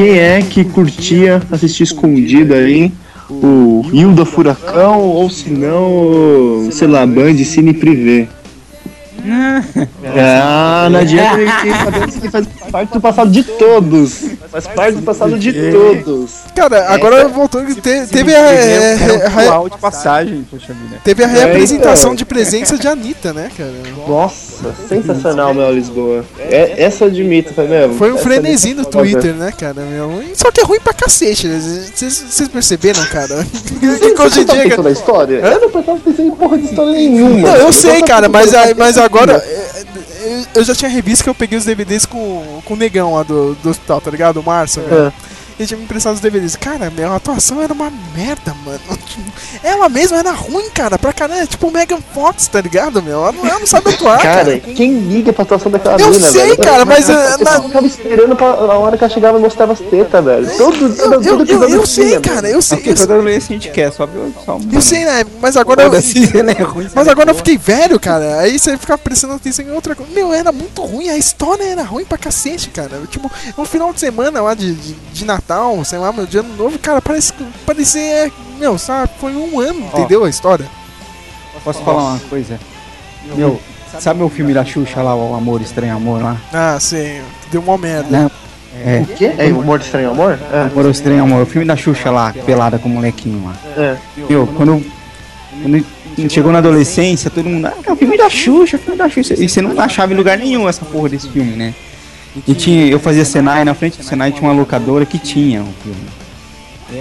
Quem 0.00 0.18
é 0.18 0.40
que 0.40 0.64
curtia 0.64 1.42
assistir 1.52 1.82
escondido 1.82 2.54
aí? 2.54 2.90
O 3.28 3.84
Hilda 3.92 4.24
Furacão 4.24 4.98
ou 5.00 5.28
se 5.28 5.50
não, 5.50 6.70
sei 6.72 6.88
lá, 6.88 7.04
Band 7.04 7.36
Cine 7.44 7.74
Privé? 7.74 8.26
Ah, 10.16 10.88
não 10.90 11.00
adianta 11.00 11.36
que 12.20 12.30
faz 12.30 12.46
parte 12.70 12.92
do 12.92 13.00
passado 13.00 13.30
de 13.30 13.42
todos. 13.44 14.24
Faz 14.50 14.66
parte 14.66 14.96
do 14.96 15.02
passado 15.02 15.38
de 15.38 15.52
todos. 15.70 16.30
Cara, 16.54 16.92
agora 16.92 17.28
voltou. 17.28 17.64
Te, 17.64 18.06
teve 18.10 18.34
a, 18.34 18.38
é, 18.38 18.96
de 19.70 19.78
passagem, 19.78 20.44
poxa 20.50 20.72
vida. 20.72 20.96
teve 21.04 21.22
a 21.24 21.28
É, 21.28 21.30
reapresentação 21.30 22.10
então. 22.10 22.16
de 22.16 22.24
presença 22.24 22.76
de 22.76 22.88
Anitta, 22.88 23.32
né, 23.32 23.50
cara? 23.56 23.72
Nossa, 24.08 24.74
sensacional, 24.88 25.54
Mel 25.54 25.72
Lisboa. 25.72 26.24
É, 26.38 26.82
essa 26.82 27.04
eu 27.04 27.08
admito, 27.08 27.54
foi 27.54 27.68
mesmo. 27.68 27.94
Foi 27.94 28.10
um 28.10 28.16
Essa 28.16 28.24
frenesim 28.24 28.74
no 28.74 28.84
Twitter, 28.84 29.34
né, 29.34 29.52
cara? 29.52 29.82
Meu? 29.82 30.22
Só 30.34 30.50
que 30.50 30.60
é 30.60 30.64
ruim 30.64 30.80
pra 30.80 30.92
cacete, 30.92 31.46
né? 31.46 31.60
Vocês 31.94 32.24
vocês 32.30 32.48
perceberam, 32.48 33.04
cara? 33.06 33.44
que 33.78 33.86
hoje 33.86 34.40
em 34.40 34.44
tá 34.44 34.54
dia. 34.54 34.64
Eu 34.70 35.60
não 35.60 35.70
tava 35.70 35.98
pensando 35.98 36.28
em 36.28 36.30
porra 36.30 36.58
de 36.58 36.64
história 36.64 36.92
nenhuma. 36.92 37.48
Não, 37.48 37.56
eu 37.56 37.72
sei, 37.72 38.02
cara, 38.02 38.28
mas, 38.28 38.52
em 38.52 39.00
agora. 39.10 39.32
nada. 39.34 39.44
é, 39.44 39.82
é, 39.82 40.44
Eu 40.54 40.64
já 40.64 40.74
tinha 40.74 40.90
revisto 40.90 41.24
que 41.24 41.30
eu 41.30 41.34
peguei 41.34 41.58
os 41.58 41.64
DVDs 41.64 42.06
com, 42.06 42.62
com 42.64 42.74
o 42.74 42.76
negão 42.76 43.14
lá 43.14 43.22
do, 43.22 43.54
do 43.56 43.70
hospital, 43.70 44.00
tá 44.00 44.10
ligado? 44.10 44.40
O 44.40 44.42
Márcio, 44.42 44.82
velho. 44.82 45.12
Ele 45.60 45.66
tinha 45.66 45.76
me 45.76 45.84
emprestado 45.84 46.14
os 46.14 46.20
DVDs. 46.20 46.56
Cara, 46.56 46.90
meu, 46.90 47.12
a 47.12 47.16
atuação 47.16 47.60
era 47.62 47.70
uma 47.72 47.92
merda, 48.16 48.54
mano. 48.64 48.80
Ela 49.62 49.90
mesma 49.90 50.16
era 50.18 50.30
ruim, 50.30 50.70
cara. 50.70 50.98
Pra 50.98 51.12
caralho. 51.12 51.42
É 51.42 51.46
tipo 51.46 51.66
o 51.66 51.70
Megan 51.70 51.98
Fox, 52.14 52.48
tá 52.48 52.62
ligado, 52.62 53.02
meu? 53.02 53.18
Ela 53.22 53.32
não, 53.32 53.46
ela 53.46 53.58
não 53.58 53.66
sabe 53.66 53.90
atuar, 53.90 54.18
cara. 54.22 54.58
Cara, 54.58 54.60
quem 54.74 54.98
liga 55.00 55.34
pra 55.34 55.42
atuação 55.42 55.70
daquela 55.70 56.00
Eu 56.00 56.10
mina, 56.12 56.30
sei, 56.30 56.42
velho? 56.48 56.56
cara, 56.62 56.84
mas, 56.86 57.08
eu, 57.10 57.14
eh, 57.14 57.34
eu 57.38 57.44
na- 57.44 57.60
ficava 57.62 57.86
esperando 57.86 58.36
pra, 58.36 58.56
na 58.66 58.72
hora 58.74 58.96
que 58.96 59.04
ela 59.04 59.12
chegava 59.12 59.38
e 59.38 59.40
mostrava 59.42 59.74
as 59.74 59.80
tetas, 59.80 60.24
velho. 60.24 60.56
Todo, 60.56 60.78
todo, 60.78 61.14
Eu, 61.14 61.20
todo 61.20 61.26
eu, 61.26 61.40
episódio 61.42 61.74
eu 61.76 61.86
sei, 61.86 62.06
tinha, 62.08 62.20
cara, 62.20 62.48
eu 62.48 62.62
sei. 62.62 62.78
Porque 62.78 62.90
Eu, 62.90 62.96
todo 62.96 63.12
adolescente 63.12 63.68
quer, 63.70 63.92
só, 63.92 64.08
só 64.46 64.56
um- 64.56 64.68
eu 64.72 64.80
sei, 64.80 65.04
né? 65.04 65.24
Mas 65.42 65.56
agora 65.58 65.82
eu. 65.82 65.90
É 66.50 66.62
ruim, 66.62 66.88
se 66.88 66.94
Mas 66.94 67.04
não 67.04 67.10
é 67.10 67.12
agora 67.12 67.30
eu 67.30 67.34
fiquei 67.34 67.58
velho, 67.58 68.00
cara. 68.00 68.38
Aí 68.40 68.58
você 68.58 68.76
fica 68.78 68.96
prestando 68.96 69.34
atenção 69.34 69.64
em 69.64 69.72
outra 69.72 69.94
coisa. 69.94 70.10
Meu, 70.12 70.32
era 70.32 70.50
muito 70.52 70.80
ruim. 70.82 71.08
A 71.10 71.16
história 71.18 71.64
era 71.64 71.82
ruim 71.82 72.04
pra 72.04 72.16
cacete, 72.16 72.70
cara. 72.70 73.00
Tipo, 73.10 73.30
um 73.58 73.64
final 73.66 73.92
de 73.92 74.00
semana 74.00 74.40
lá 74.40 74.54
de, 74.54 74.72
de, 74.74 74.94
de 75.12 75.24
Natal, 75.24 75.49
sei 75.84 75.98
lá, 75.98 76.12
meu 76.12 76.26
dia 76.26 76.40
ano 76.40 76.56
novo, 76.56 76.78
cara, 76.78 77.00
parece 77.00 77.32
que 77.32 77.44
parecia. 77.66 78.30
Meu, 78.58 78.78
sabe, 78.78 79.10
foi 79.18 79.34
um 79.34 79.58
ano, 79.60 79.88
Ó. 79.92 79.98
entendeu? 79.98 80.24
A 80.24 80.28
história. 80.28 80.66
Posso 81.64 81.82
falar 81.82 82.12
uma 82.12 82.18
coisa? 82.20 82.58
Meu, 83.34 83.60
sabe 83.98 84.22
o 84.22 84.28
filme 84.28 84.54
da 84.54 84.64
Xuxa 84.64 85.02
lá, 85.02 85.14
o 85.14 85.34
Amor 85.34 85.60
Estranho 85.60 85.96
Amor 85.96 86.22
lá? 86.22 86.36
Ah, 86.52 86.78
sim. 86.80 87.20
Deu 87.50 87.60
uma 87.60 87.76
merda. 87.76 88.08
Né? 88.08 88.30
É. 88.84 89.00
O 89.00 89.06
quê? 89.06 89.32
É 89.36 89.46
o 89.48 89.62
Morto 89.62 89.84
Estranho 89.84 90.10
Amor? 90.10 90.38
É. 90.52 90.62
Amor 90.62 90.90
Estranho 90.90 91.22
Amor, 91.22 91.42
o 91.42 91.46
filme 91.46 91.66
da 91.66 91.76
Xuxa 91.76 92.10
lá, 92.10 92.32
pelada 92.46 92.78
com 92.78 92.88
o 92.88 92.92
molequinho 92.92 93.44
lá. 93.44 93.54
É. 93.76 93.96
Meu, 94.28 94.46
quando, 94.46 94.84
quando 95.62 95.84
chegou 96.30 96.52
na 96.52 96.58
adolescência, 96.58 97.30
todo 97.30 97.48
mundo, 97.48 97.66
ah, 97.66 97.74
é 97.84 97.92
o 97.92 97.96
filme 97.96 98.16
da 98.16 98.30
Xuxa, 98.30 98.76
é 98.76 98.78
o 98.78 98.82
filme 98.82 98.96
da 98.96 99.08
Xuxa. 99.08 99.34
E 99.34 99.48
você 99.48 99.60
não 99.60 99.78
achava 99.80 100.12
em 100.12 100.16
lugar 100.16 100.38
nenhum 100.38 100.68
essa 100.68 100.84
porra 100.84 101.08
desse 101.08 101.28
filme, 101.28 101.56
né? 101.56 101.74
E 102.46 102.54
tinha, 102.54 102.86
eu 102.86 102.98
fazia 103.00 103.24
Senai, 103.24 103.64
na 103.64 103.74
frente 103.74 103.98
do 103.98 104.04
Senai 104.04 104.30
tinha 104.32 104.48
uma 104.48 104.58
locadora 104.58 105.04
que 105.04 105.18
tinha 105.18 105.62
o 105.62 105.72
filme. 105.82 106.00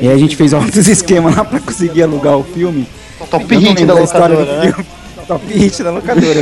E 0.01 0.07
aí 0.07 0.13
a 0.13 0.17
gente 0.17 0.35
fez 0.35 0.53
altos 0.53 0.87
esquemas 0.87 1.35
lá 1.35 1.43
pra 1.45 1.59
conseguir 1.59 2.03
alugar 2.03 2.37
o 2.37 2.43
filme. 2.43 2.87
Top 3.29 3.43
hit 3.55 3.75
lembro 3.79 3.95
da 3.95 4.01
história 4.01 4.35
do 4.35 4.41
locadora, 4.41 4.65
né? 4.65 4.71
filme. 4.73 4.87
Top 5.27 5.53
hit 5.53 5.83
da 5.83 5.91
locadora. 5.91 6.39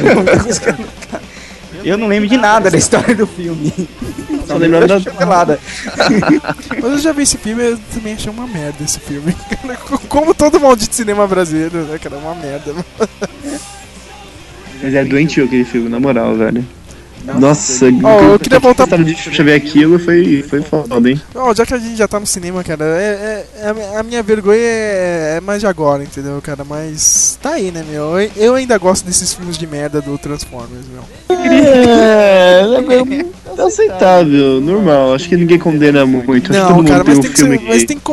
Eu 1.84 1.98
não 1.98 2.08
lembro 2.08 2.28
de 2.28 2.38
nada 2.38 2.70
da 2.70 2.78
história 2.78 3.16
do 3.16 3.26
filme. 3.28 3.72
Só 4.46 4.58
lembrando 4.58 4.88
da- 4.88 5.12
pelada. 5.12 5.60
Mas 6.82 6.84
eu 6.84 6.98
já 6.98 7.14
vi 7.14 7.24
esse 7.24 7.38
filme 7.38 7.64
eu 7.64 7.80
também 7.94 8.14
achei 8.14 8.30
uma 8.32 8.48
merda 8.48 8.84
esse 8.84 9.00
filme. 9.00 9.34
Como 10.10 10.34
todo 10.34 10.60
maldito 10.60 10.94
cinema 10.94 11.26
brasileiro, 11.28 11.84
né, 11.84 11.98
cara? 11.98 12.18
Uma 12.18 12.36
merda. 12.36 12.74
Mas 14.82 14.94
é 14.94 15.06
doentio 15.06 15.46
aquele 15.46 15.64
filme, 15.64 15.88
na 15.88 16.00
moral, 16.00 16.36
velho. 16.36 16.66
Nossa, 17.36 17.86
Ó, 18.04 18.22
eu 18.22 18.40
queria 18.40 18.60
voltar- 18.60 18.84
história 18.86 19.04
de 19.06 19.16
Xuxa 19.16 19.44
ver 19.44 19.54
aquilo 19.56 20.00
foi, 20.00 20.44
foi 20.48 20.62
foda, 20.62 21.10
hein? 21.10 21.22
Ó, 21.36 21.54
já 21.54 21.66
que 21.66 21.74
a 21.74 21.78
gente 21.78 21.96
já 21.98 22.08
tá 22.08 22.20
no 22.20 22.26
cinema, 22.26 22.64
cara, 22.64 22.86
é, 22.86 23.46
é- 23.60 23.66
é 23.66 23.70
a 23.70 23.74
mi- 23.74 23.96
a 23.98 24.04
minha 24.04 24.24
vergonha 24.24 24.60
é, 24.60 25.36
é 25.38 25.42
mais 25.42 25.60
de 25.62 25.68
agora, 25.68 26.04
entendeu, 26.04 26.40
cara? 26.42 26.64
Mas 26.64 27.38
tá 27.42 27.52
aí, 27.52 27.72
né, 27.72 27.84
meu? 27.90 28.20
Eu, 28.20 28.32
eu 28.36 28.56
ainda 28.56 28.78
gosto 28.78 29.06
desses 29.06 29.34
filmes 29.34 29.58
de 29.58 29.68
merda 29.68 30.02
do 30.02 30.18
Transformers, 30.18 30.86
meu. 30.92 31.04
É, 31.38 32.62
é, 32.64 33.62
é 33.62 33.66
aceitável, 33.66 34.62
normal. 34.62 35.14
Acho 35.14 35.28
que 35.30 35.36
ninguém 35.38 35.60
condena 35.60 36.06
muito. 36.06 36.32
Acho 36.32 36.42
que 36.42 36.58
Não, 36.58 36.68
todo 36.68 36.76
mundo 36.78 36.88
cara, 36.88 37.04
tem 37.04 37.16
mas 37.16 37.18
um 37.20 37.22
tem 37.22 37.32
que, 37.32 37.38
filme 37.38 37.58
ser, 37.58 37.64
mas 37.68 37.84
tem 37.84 37.98
que, 38.00 38.12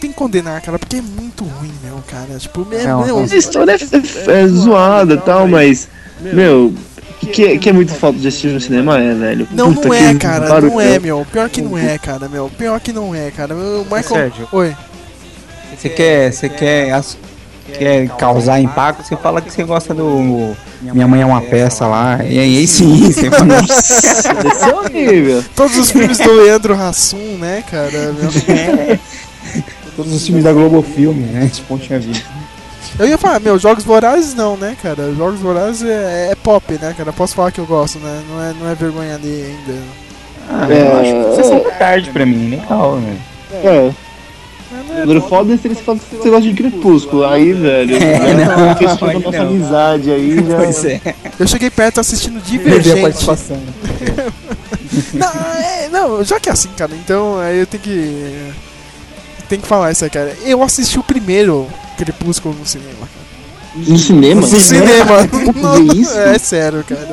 tem 0.00 0.10
que 0.10 0.16
condenar, 0.16 0.60
cara, 0.62 0.78
porque 0.78 0.96
é 0.96 1.02
muito 1.02 1.44
ruim, 1.44 1.72
meu, 1.82 2.02
cara. 2.06 2.38
Tipo, 2.38 2.66
é, 2.72 2.84
Não, 2.86 3.04
meu, 3.04 3.18
A 3.18 3.24
história 3.24 3.72
é, 3.72 4.30
é- 4.30 4.42
é 4.42 4.46
zoada 4.48 5.14
e 5.14 5.18
tal, 5.18 5.48
mas, 5.48 5.88
meu, 6.20 6.72
que, 7.28 7.44
é- 7.44 7.58
que 7.58 7.68
é 7.68 7.72
muito 7.72 7.92
falta 7.94 8.18
de 8.18 8.26
assistir 8.28 8.48
no 8.48 8.60
cinema 8.60 8.98
é, 8.98 9.14
velho. 9.14 9.48
Não, 9.52 9.72
Puta 9.74 9.88
não 9.88 9.94
é, 9.94 10.14
cara, 10.14 10.48
barulho. 10.48 10.72
não 10.72 10.80
é, 10.80 10.98
meu. 10.98 11.26
Pior 11.30 11.48
que 11.48 11.62
não 11.62 11.76
é, 11.78 11.98
cara, 11.98 12.28
meu. 12.28 12.50
Pior 12.56 12.80
que 12.80 12.92
não 12.92 13.14
é, 13.14 13.30
cara. 13.30 13.54
O 13.54 13.82
Michael. 13.84 14.02
Sérgio. 14.04 14.48
Oi. 14.52 14.76
Você 15.76 15.88
quer, 15.88 16.32
você 16.32 16.48
quer, 16.48 16.92
as- 16.92 17.16
quer 17.78 18.08
causar 18.16 18.58
impacto, 18.60 19.04
você 19.06 19.16
fala 19.16 19.40
que 19.40 19.52
você 19.52 19.62
gosta 19.62 19.94
do 19.94 20.54
Minha 20.82 21.06
Mãe 21.06 21.20
é 21.22 21.26
uma 21.26 21.40
Peça 21.40 21.86
lá. 21.86 22.18
E 22.24 22.38
aí 22.38 22.66
sim, 22.66 23.12
você 23.12 23.30
fala, 23.30 23.58
Esse 23.62 24.64
é 24.68 24.74
horrível. 24.74 25.44
Todos 25.54 25.76
os 25.76 25.90
filmes 25.90 26.18
do 26.18 26.32
Leandro 26.32 26.74
Hassum, 26.74 27.36
né, 27.38 27.62
cara? 27.70 28.12
todos 29.96 30.12
os 30.12 30.24
filmes 30.24 30.44
da 30.44 30.52
Globo 30.52 30.82
Filme, 30.82 31.24
né? 31.26 31.48
Tipo, 31.52 31.78
tinha 31.78 31.98
vida. 31.98 32.20
Eu 32.98 33.06
ia 33.08 33.18
falar, 33.18 33.40
meu, 33.40 33.58
Jogos 33.58 33.84
Vorazes 33.84 34.34
não, 34.34 34.56
né, 34.56 34.76
cara? 34.82 35.12
Jogos 35.14 35.40
Vorazes 35.40 35.82
é, 35.82 36.28
é 36.32 36.34
pop, 36.34 36.72
né, 36.80 36.94
cara? 36.96 37.12
Posso 37.12 37.34
falar 37.34 37.50
que 37.50 37.58
eu 37.60 37.66
gosto, 37.66 37.98
né? 37.98 38.22
Não 38.30 38.42
é, 38.42 38.54
não 38.60 38.70
é 38.70 38.74
vergonha 38.74 39.14
ali 39.16 39.56
ainda. 39.68 39.80
Ah, 40.50 40.66
É, 40.72 40.80
eu 40.82 40.96
acho 40.98 41.30
que 41.30 41.42
sessão 41.42 41.62
da 41.62 41.70
tarde 41.72 42.10
pra 42.10 42.24
mim, 42.26 42.50
legal, 42.50 42.96
né? 42.96 43.16
É. 43.64 43.92
Agora 45.02 45.18
o 45.18 45.22
foda 45.28 45.54
é 45.54 45.56
se 45.56 45.66
eles 45.66 45.80
falam 45.80 45.98
que 45.98 46.16
você 46.16 46.28
gosta 46.28 46.46
de 46.48 46.52
crepúsculo. 46.54 47.24
Aí, 47.24 47.52
velho, 47.54 47.96
É, 47.96 48.34
né, 48.34 48.44
não, 48.44 48.74
questão 48.74 49.08
da 49.08 49.14
aí 49.14 49.22
nossa 49.22 49.38
não. 49.38 49.46
amizade 49.46 50.10
aí 50.10 50.36
já. 50.46 50.56
Pois 50.56 50.84
é. 50.84 51.00
Eu 51.38 51.46
cheguei 51.46 51.70
perto 51.70 52.00
assistindo 52.00 52.40
Perdeu 52.44 52.74
a 52.74 52.78
Divergente. 52.80 53.00
participação. 53.02 53.58
Não, 55.12 55.28
é, 55.28 55.88
não, 55.92 56.24
já 56.24 56.40
que 56.40 56.48
é 56.48 56.52
assim, 56.52 56.70
cara, 56.76 56.90
então 56.94 57.38
aí 57.38 57.58
eu 57.58 57.66
tenho 57.66 57.82
que. 57.82 58.50
Tem 59.48 59.60
que 59.60 59.66
falar 59.66 59.92
isso 59.92 60.02
aí, 60.02 60.10
cara. 60.10 60.34
Eu 60.44 60.62
assisti 60.62 60.98
o 60.98 61.02
primeiro 61.02 61.68
Crepúsculo 61.98 62.54
no 62.54 62.66
cinema. 62.66 62.92
cara. 63.00 63.28
No 63.86 63.98
cinema? 63.98 64.40
No 64.40 64.60
cinema. 64.60 65.16
É 65.20 65.94
isso? 65.94 66.18
É 66.18 66.38
sério, 66.38 66.84
cara. 66.84 67.06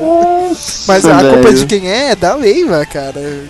Mas 0.86 1.04
a 1.04 1.20
velho. 1.20 1.34
culpa 1.34 1.52
de 1.52 1.66
quem 1.66 1.88
é 1.88 2.10
é 2.12 2.16
da 2.16 2.34
Leiva, 2.34 2.84
cara. 2.86 3.44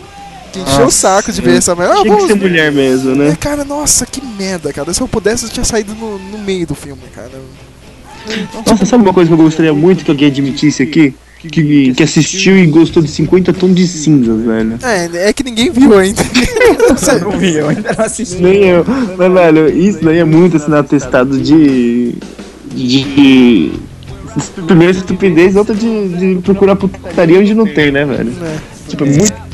Que 0.52 0.60
encheu 0.60 0.76
o 0.76 0.80
Nossa, 0.84 0.96
saco 0.98 1.32
de 1.32 1.40
ver 1.40 1.58
essa 1.58 1.74
merda. 1.74 1.94
Ah, 1.94 2.02
Tinha 2.02 2.16
que 2.16 2.26
ser 2.26 2.34
mulher 2.34 2.72
mesmo, 2.72 3.14
né? 3.14 3.30
É, 3.30 3.36
cara, 3.36 3.64
nossa, 3.64 4.06
que 4.06 4.24
merda, 4.24 4.72
cara. 4.72 4.92
Se 4.92 5.00
eu 5.00 5.08
pudesse, 5.08 5.44
eu 5.44 5.50
tinha 5.50 5.64
saído 5.64 5.94
no, 5.94 6.18
no 6.18 6.38
meio 6.38 6.66
do 6.66 6.74
filme, 6.74 7.02
cara. 7.14 7.30
Nossa, 8.66 8.84
sabe 8.84 9.04
uma 9.04 9.12
coisa 9.12 9.28
que 9.28 9.34
eu 9.34 9.44
gostaria 9.44 9.72
muito 9.72 10.04
que 10.04 10.10
alguém 10.10 10.28
admitisse 10.28 10.82
aqui? 10.82 11.14
Que, 11.50 11.94
que 11.94 12.02
assistiu 12.02 12.56
e 12.58 12.66
gostou 12.66 13.02
de 13.02 13.10
50 13.10 13.52
tons 13.52 13.74
de 13.74 13.86
cinzas, 13.86 14.42
velho. 14.42 14.78
É, 14.82 15.28
é 15.28 15.32
que 15.32 15.42
ninguém 15.42 15.70
viu 15.70 15.96
ainda. 15.96 16.22
Eu 16.22 17.20
não 17.20 17.38
vi, 17.38 17.54
eu 17.54 17.68
ainda 17.68 17.94
não 17.96 18.04
assisti. 18.04 18.42
Nem 18.42 18.64
eu. 18.64 18.84
Mas, 19.16 19.32
velho, 19.32 19.68
isso 19.68 20.04
daí 20.04 20.18
é 20.18 20.24
muito 20.24 20.56
assim, 20.56 20.72
atestado 20.74 21.38
de. 21.38 22.14
de. 22.74 23.72
Primeiro 24.66 24.98
estupidez, 24.98 25.56
outra 25.56 25.74
de, 25.74 26.08
de 26.08 26.42
procurar 26.42 26.76
putaria 26.76 27.38
onde 27.38 27.54
não 27.54 27.66
tem, 27.66 27.90
né, 27.90 28.04
velho? 28.04 28.32
É. 28.42 28.56
Tipo, 28.88 29.04
é 29.04 29.06
muito. 29.06 29.45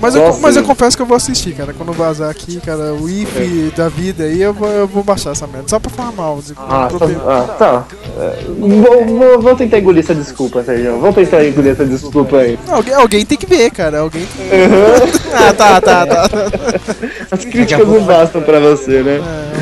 Mas, 0.00 0.14
eu, 0.14 0.36
mas 0.40 0.56
eu 0.56 0.62
confesso 0.62 0.96
que 0.96 1.02
eu 1.02 1.06
vou 1.06 1.16
assistir, 1.16 1.52
cara. 1.54 1.72
Quando 1.72 1.92
vazar 1.92 2.30
aqui, 2.30 2.60
cara, 2.60 2.92
o 2.94 3.08
if 3.08 3.74
da 3.76 3.88
vida 3.88 4.24
aí, 4.24 4.42
eu 4.42 4.52
vou, 4.52 4.68
eu 4.68 4.86
vou 4.86 5.02
baixar 5.02 5.30
essa 5.32 5.46
merda. 5.46 5.68
Só 5.68 5.78
pra 5.78 5.90
falar 5.90 6.12
mal. 6.12 6.38
de- 6.44 6.52
Ah, 6.56 6.88
pra 6.90 6.98
tá. 6.98 7.14
Ah, 7.26 7.54
tá. 7.58 7.84
É, 8.18 8.44
Vou, 8.58 9.06
vou, 9.06 9.40
vou 9.40 9.56
tentar 9.56 9.78
engolir 9.78 10.02
essa 10.02 10.14
desculpa, 10.14 10.62
Sérgio. 10.62 10.98
Vou 10.98 11.12
tentar 11.12 11.44
engolir 11.44 11.72
essa 11.72 11.84
desculpa 11.84 12.38
aí. 12.38 12.58
Alguém, 12.68 12.94
alguém 12.94 13.26
tem 13.26 13.38
que 13.38 13.46
ver, 13.46 13.70
cara. 13.70 14.00
Alguém 14.00 14.26
tem 14.26 14.46
que... 14.48 15.28
ah, 15.34 15.52
tá, 15.54 15.80
tá, 15.80 16.06
tá. 16.06 16.28
As 17.30 17.44
críticas 17.44 17.86
não 17.86 18.02
bastam 18.04 18.42
pra 18.42 18.60
você, 18.60 19.02
né? 19.02 19.20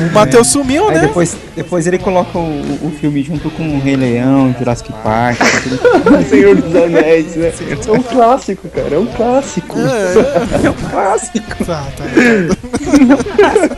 O 0.09 0.13
Matheus 0.13 0.47
sumiu, 0.47 0.89
Aí 0.89 0.95
né? 0.95 1.01
depois, 1.07 1.35
depois 1.55 1.87
ele 1.87 1.97
coloca 1.97 2.37
o, 2.37 2.41
o 2.87 2.91
filme 2.99 3.23
junto 3.23 3.49
com 3.49 3.63
o 3.75 3.79
Rei 3.79 3.95
Leão, 3.95 4.53
Jurassic 4.57 4.91
Park. 5.03 5.39
Senhor 6.29 6.55
dos 6.55 6.75
Anéis, 6.75 7.35
né? 7.35 7.51
É 7.87 7.91
um 7.91 8.01
clássico, 8.03 8.67
cara. 8.69 8.95
É 8.95 8.99
um 8.99 9.05
clássico. 9.05 9.77
É, 9.79 10.24
É 10.63 10.69
um 10.69 10.89
clássico. 10.89 11.65
Tá, 11.65 11.85
tá. 11.97 12.05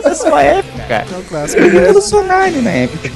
É 0.09 0.13
sua 0.13 0.41
época, 0.41 0.83
cara. 0.87 1.05
É 1.13 1.17
um 1.17 1.23
clássico. 1.23 1.61
Eu 1.61 1.69
revolucionário 1.69 2.61
na 2.61 2.71
época. 2.71 3.09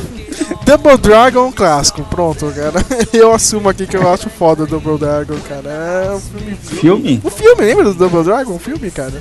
Double 0.64 0.96
Dragon 0.98 1.40
é 1.40 1.42
um 1.48 1.52
clássico, 1.52 2.02
pronto, 2.04 2.46
cara. 2.52 2.84
Eu 3.12 3.32
assumo 3.34 3.68
aqui 3.68 3.86
que 3.86 3.96
eu 3.96 4.08
acho 4.12 4.30
foda 4.30 4.62
o 4.62 4.66
Double 4.66 4.98
Dragon, 4.98 5.36
cara. 5.48 5.68
É 5.68 6.10
um 6.12 6.20
filme. 6.20 6.56
Filme? 6.56 7.20
O 7.24 7.30
filme, 7.30 7.62
lembra 7.64 7.84
do 7.84 7.94
Double 7.94 8.22
Dragon? 8.22 8.54
O 8.54 8.58
filme, 8.58 8.90
cara? 8.90 9.12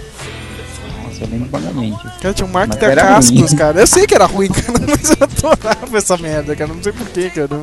Nossa, 1.04 1.24
eu 1.24 1.28
lembro 1.32 1.50
vagamente. 1.50 2.04
Cara, 2.22 2.34
tinha 2.34 2.48
um 2.48 2.52
Mark 2.52 2.76
da 2.76 2.88
era 2.88 3.02
Cascos, 3.02 3.54
cara. 3.54 3.80
Eu 3.80 3.88
sei 3.88 4.06
que 4.06 4.14
era 4.14 4.26
ruim, 4.26 4.50
cara, 4.50 4.80
mas 4.88 5.10
eu 5.10 5.18
adorava 5.22 5.98
essa 5.98 6.18
merda, 6.18 6.56
cara. 6.56 6.72
Não 6.74 6.84
sei 6.84 6.92
porquê, 6.92 7.30
cara. 7.30 7.62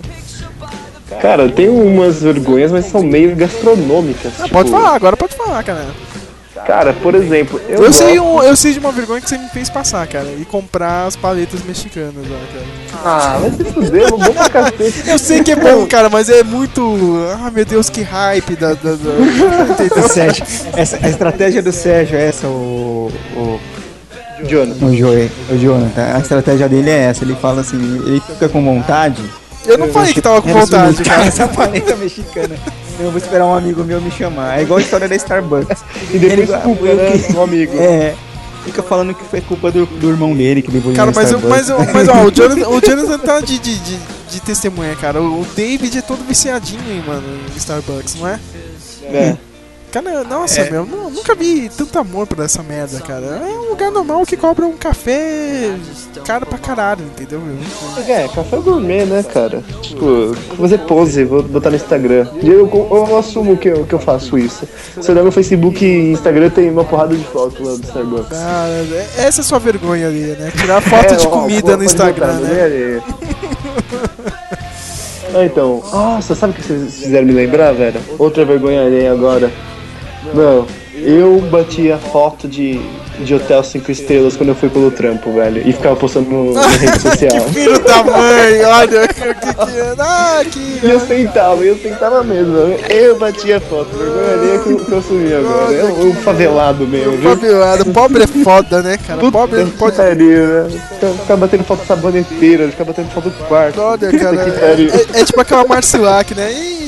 Cara, 1.23 1.49
tem 1.49 1.69
umas 1.69 2.21
vergonhas, 2.21 2.73
mas 2.73 2.87
são 2.87 3.03
meio 3.03 3.35
gastronômicas. 3.37 4.33
tipo, 4.35 4.49
Pode 4.49 4.71
falar, 4.71 4.95
agora 4.95 5.17
falar, 5.63 5.63
cara. 5.63 5.87
Cara, 6.67 6.93
por 6.95 7.15
exemplo, 7.15 7.61
eu, 7.69 7.85
Eu, 7.85 7.93
sei, 7.93 8.19
um- 8.19 8.43
eu 8.43 8.57
sei 8.57 8.73
de 8.73 8.79
uma 8.79 8.91
vergonha 8.91 9.21
que 9.21 9.29
você 9.29 9.37
me 9.37 9.49
fez 9.51 9.69
passar, 9.69 10.07
cara. 10.07 10.27
E 10.39 10.45
comprar 10.47 11.05
as 11.07 11.15
paletas 11.15 11.63
mexicanas 11.63 12.15
lá, 12.15 12.39
cara. 12.53 13.05
Ah, 13.05 13.39
vai 13.39 13.51
se 13.51 13.65
fuder, 13.73 14.11
bom 14.11 14.19
pra 14.19 14.49
cacete. 14.49 15.03
Eu 15.07 15.19
sei 15.19 15.43
que 15.43 15.53
é 15.53 15.57
bom, 15.57 15.87
cara, 15.87 16.09
mas 16.09 16.31
é 16.31 16.43
muito. 16.43 16.81
Ah, 17.45 17.51
meu 17.51 17.65
Deus, 17.65 17.91
que 17.91 18.01
hype 18.03 18.57
da. 18.57 18.69
da, 18.69 18.93
da... 18.95 19.75
Entendeu? 19.75 20.03
Sérgio, 20.09 20.45
essa, 20.75 20.99
a 21.03 21.09
estratégia 21.11 21.63
do 21.63 21.73
Sérgio 21.73 22.17
é 22.17 22.27
essa, 22.29 22.47
o. 22.49 23.13
o 23.37 23.61
Jonathan. 24.49 24.87
o, 24.87 24.97
Joe, 24.97 25.31
o 25.51 25.59
Jonathan, 25.59 26.15
a 26.15 26.19
estratégia 26.19 26.69
dele 26.69 26.91
é 26.91 27.05
essa, 27.05 27.23
ele 27.25 27.35
fala 27.37 27.61
assim, 27.61 27.77
ele 28.07 28.21
fica 28.21 28.49
com 28.49 28.65
vontade. 28.65 29.23
Eu 29.67 29.77
não 29.79 29.89
falei 29.89 30.13
que 30.13 30.21
tava 30.23 30.41
com 30.41 30.53
vontade, 30.53 31.03
cara. 31.05 31.25
Essa 31.25 31.47
paleta 31.49 31.95
mexicana. 31.97 32.57
Eu 32.99 33.11
vou 33.11 33.19
esperar 33.19 33.45
um 33.47 33.55
amigo 33.55 33.85
meu 33.85 34.01
me 34.01 34.11
chamar. 34.11 34.59
É 34.59 34.63
igual 34.63 34.79
a 34.79 34.83
história 34.83 35.09
da 35.09 35.15
Starbucks. 35.17 35.83
E 36.13 36.19
depois 36.19 36.49
Ele- 36.49 36.59
culpa, 36.63 36.85
né, 36.95 37.13
um 37.35 37.43
amigo. 37.43 37.77
É. 37.79 38.15
Fica 38.65 38.83
falando 38.83 39.15
que 39.15 39.25
foi 39.25 39.41
culpa 39.41 39.71
do, 39.71 39.87
do 39.87 40.09
irmão 40.11 40.35
dele 40.35 40.61
que 40.61 40.71
levou 40.73 40.91
ele 40.91 40.97
Cara, 40.97 41.11
na 41.13 41.15
mas, 41.15 41.31
eu- 41.31 41.41
mas, 41.41 41.69
eu- 41.69 41.79
mas 41.93 42.09
ó, 42.09 42.25
o 42.25 42.31
Jonathan, 42.35 42.69
o 42.69 42.81
Jonathan 42.81 43.19
tá 43.19 43.41
de, 43.41 43.59
de, 43.61 43.79
de, 43.79 43.99
de 44.31 44.41
testemunha, 44.41 44.95
cara. 44.97 45.21
O 45.21 45.43
o 45.43 45.47
David 45.55 45.99
é 45.99 46.03
todo 46.03 46.25
viciadinho, 46.27 46.81
hein, 46.91 47.03
mano, 47.07 47.23
em 47.55 47.57
Starbucks, 47.59 48.17
não 48.17 48.27
é? 48.27 48.41
É. 49.05 49.37
Cara, 50.03 50.25
nossa, 50.25 50.61
É. 50.61 50.71
meu, 50.71 50.85
nu- 50.85 51.11
nunca 51.11 51.35
vi 51.35 51.71
tanto 51.75 51.99
amor 51.99 52.27
por 52.27 52.45
essa 52.45 52.63
merda, 52.63 53.01
cara. 53.01 53.25
É 53.27 53.59
um 53.59 53.71
lugar 53.71 53.91
normal 53.91 54.27
que 54.27 54.37
cobra 54.37 54.67
um 54.67 54.77
café 54.77 55.75
caro 56.25 56.45
pra 56.45 56.59
caralho, 56.59 57.03
entendeu, 57.05 57.41
meu? 57.41 57.57
É, 58.07 58.29
café 58.29 58.57
gourmet, 58.59 59.05
né, 59.07 59.23
cara? 59.23 59.63
Tipo, 59.81 60.05
vou 60.05 60.35
fazer 60.61 60.79
pose, 60.81 61.25
vou 61.25 61.43
botar 61.43 61.71
no 61.71 61.77
Instagram. 61.77 62.27
Eu, 62.43 62.69
eu, 62.69 63.07
eu 63.09 63.17
assumo 63.19 63.57
que 63.57 63.69
eu, 63.69 63.85
que 63.87 63.95
eu 63.95 63.99
faço 63.99 64.37
isso. 64.37 64.67
Se 65.01 65.11
olhar 65.11 65.23
no 65.25 65.33
Facebook 65.33 65.83
e 65.85 66.13
Instagram 66.13 66.51
tem 66.51 66.69
uma 66.71 66.85
porrada 66.85 67.15
de 67.17 67.25
fotos 67.25 67.59
lá 67.67 67.75
do 67.77 67.83
Starbucks. 67.85 68.29
Cara, 68.29 68.69
é- 68.93 69.07
essa 69.27 69.41
é 69.41 69.43
a 69.43 69.45
sua 69.45 69.59
vergonha 69.59 70.09
ali, 70.09 70.37
né? 70.39 70.53
Tirar 70.57 70.81
foto 70.83 71.13
É, 71.15 71.17
de 71.17 71.27
ó, 71.27 71.31
comida 71.31 71.63
pode 71.63 71.77
no 71.79 71.85
Instagram, 71.85 72.27
botar, 72.37 72.41
né? 72.41 72.69
é. 72.69 73.01
Ah, 75.35 75.45
então, 75.45 75.83
nossa, 75.93 76.35
sabe 76.35 76.53
o 76.53 76.57
que 76.57 76.63
vocês 76.63 76.95
fizeram 76.95 77.27
me 77.27 77.33
lembrar, 77.33 77.73
velho? 77.73 78.01
Outra 78.19 78.45
vergonha 78.45 78.83
alheia 78.83 79.13
agora. 79.13 79.51
Não, 80.35 80.67
eu 80.95 81.39
batia 81.51 81.99
foto 81.99 82.49
de, 82.49 82.81
de 83.21 83.35
hotel 83.35 83.63
5 83.63 83.91
estrelas 83.91 84.37
quando 84.37 84.51
eu 84.51 84.55
fui 84.55 84.69
pelo 84.69 84.91
trampo, 84.91 85.33
velho. 85.33 85.63
E 85.67 85.73
ficava 85.73 85.95
postando 85.97 86.29
no, 86.31 86.53
na 86.55 86.67
rede 86.67 87.01
social. 87.01 87.49
Filho 87.53 87.79
da 87.83 88.03
mãe, 88.03 88.65
olha 88.65 89.05
o 89.05 89.09
que 89.09 89.15
que 89.15 89.81
é. 89.81 89.95
Ah, 89.99 90.43
que. 90.51 90.81
E 90.87 90.91
eu 90.91 91.01
sentava, 91.01 91.63
eu 91.65 91.77
sentava 91.77 92.23
mesmo. 92.23 92.57
Eu 92.91 93.17
batia 93.19 93.61
foto, 93.61 93.89
vergonha 93.97 94.59
que, 94.63 94.71
eu- 94.71 94.85
que 94.85 94.93
eu 94.93 94.99
assumi 94.99 95.33
agora. 95.35 95.73
Eu, 95.73 96.07
eu 96.09 96.15
favelado 96.15 96.87
mesmo? 96.87 97.19
Favelado, 97.23 97.87
pobre 97.87 98.23
é 98.25 98.27
foda, 98.27 98.83
né, 98.83 98.99
cara? 99.07 99.21
Pobre 99.31 99.65
Puta 99.65 99.77
pode. 99.79 99.93
que 99.93 99.99
pariu, 100.03 100.47
né? 100.47 100.81
Ficar- 101.21 101.37
batendo 101.37 101.65
foto 101.65 101.87
saboneteira, 101.87 102.69
ficar 102.69 102.85
batendo 102.85 103.11
foto 103.11 103.31
do 103.31 103.45
quarto. 103.45 103.81
Olha, 103.81 104.19
cara, 104.19 104.37
que 104.37 105.17
é, 105.17 105.21
é 105.21 105.25
tipo 105.25 105.41
aquela 105.41 105.65
Marcilac, 105.67 106.35
né? 106.35 106.53
E 106.53 106.86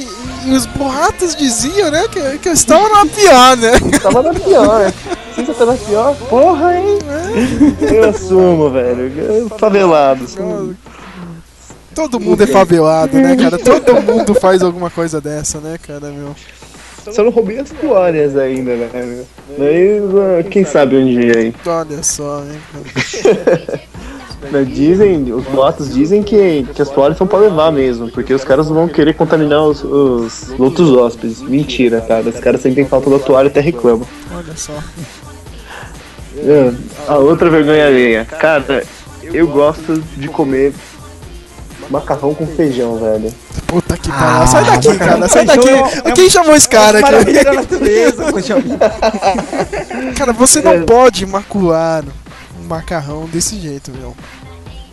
os 0.52 0.66
boatos 0.66 1.34
diziam, 1.34 1.90
né, 1.90 2.06
que, 2.08 2.38
que 2.38 2.48
eu 2.48 2.52
estava 2.52 2.88
na 2.88 3.06
pior, 3.06 3.56
né? 3.56 3.72
Tava 4.02 4.22
na 4.22 4.34
pior. 4.34 4.92
Se 5.34 5.42
você 5.42 5.54
tava 5.54 5.76
pior, 5.76 6.14
porra, 6.28 6.76
hein? 6.76 6.98
Eu 7.80 8.08
assumo, 8.08 8.70
velho. 8.70 9.48
Favelado. 9.58 10.24
Todo 11.94 12.20
mundo 12.20 12.42
é 12.42 12.46
favelado, 12.46 13.16
né, 13.16 13.36
cara? 13.36 13.58
Todo 13.58 14.02
mundo 14.02 14.34
faz 14.34 14.62
alguma 14.62 14.90
coisa 14.90 15.20
dessa, 15.20 15.58
né, 15.58 15.76
cara, 15.84 16.10
meu? 16.10 16.34
Só 17.12 17.24
não 17.24 17.30
roubei 17.30 17.58
as 17.58 17.70
toalhas 17.70 18.36
ainda, 18.36 18.76
né? 18.76 18.90
meu? 18.92 19.26
Mas 19.58 20.46
ah, 20.46 20.48
quem 20.48 20.64
sabe 20.64 20.96
um 20.96 21.06
dia 21.06 21.38
aí. 21.38 21.54
Olha 21.66 22.02
só, 22.02 22.42
hein, 22.42 22.60
cara. 22.72 23.80
Mas 24.50 24.68
Dizem, 24.68 25.32
os 25.32 25.44
boatos 25.44 25.92
dizem 25.92 26.22
que, 26.22 26.66
que 26.74 26.80
as 26.80 26.88
toalhas 26.88 27.18
são 27.18 27.26
pra 27.26 27.38
levar 27.38 27.72
mesmo, 27.72 28.10
porque 28.10 28.32
os 28.32 28.44
caras 28.44 28.68
vão 28.68 28.86
querer 28.88 29.14
contaminar 29.14 29.62
os, 29.62 29.82
os 29.82 30.54
outros 30.58 30.90
hóspedes. 30.92 31.42
Mentira, 31.42 32.00
cara. 32.00 32.28
Os 32.28 32.38
caras 32.38 32.60
sentem 32.60 32.86
falta 32.86 33.10
da 33.10 33.18
toalha 33.18 33.46
e 33.46 33.50
até 33.50 33.60
reclamam. 33.60 34.06
Olha 34.34 34.56
só. 34.56 34.72
É, 36.36 36.72
A 37.08 37.18
outra 37.18 37.50
vergonha 37.50 37.86
alheia. 37.86 38.24
Cara, 38.24 38.84
eu 39.22 39.46
gosto 39.48 40.00
de 40.16 40.28
comer 40.28 40.72
macarrão 41.90 42.34
com 42.34 42.46
feijão, 42.46 42.96
velho. 42.98 43.32
Puta 43.66 43.96
que 43.96 44.08
pariu. 44.08 44.46
Sai 44.46 44.64
daqui, 44.64 44.98
cara. 44.98 45.28
Sai 45.28 45.44
daqui. 45.44 45.68
é 45.68 46.12
Quem 46.12 46.30
chamou 46.30 46.54
esse 46.54 46.68
cara 46.68 46.98
aqui? 47.00 47.32
Natureza, 47.32 48.24
poxa 48.30 48.60
vida. 48.60 48.92
Cara, 50.16 50.32
você 50.32 50.60
não 50.60 50.82
pode 50.84 51.26
macular 51.26 52.04
macarrão 52.68 53.24
desse 53.26 53.58
jeito, 53.58 53.90
meu. 53.90 54.14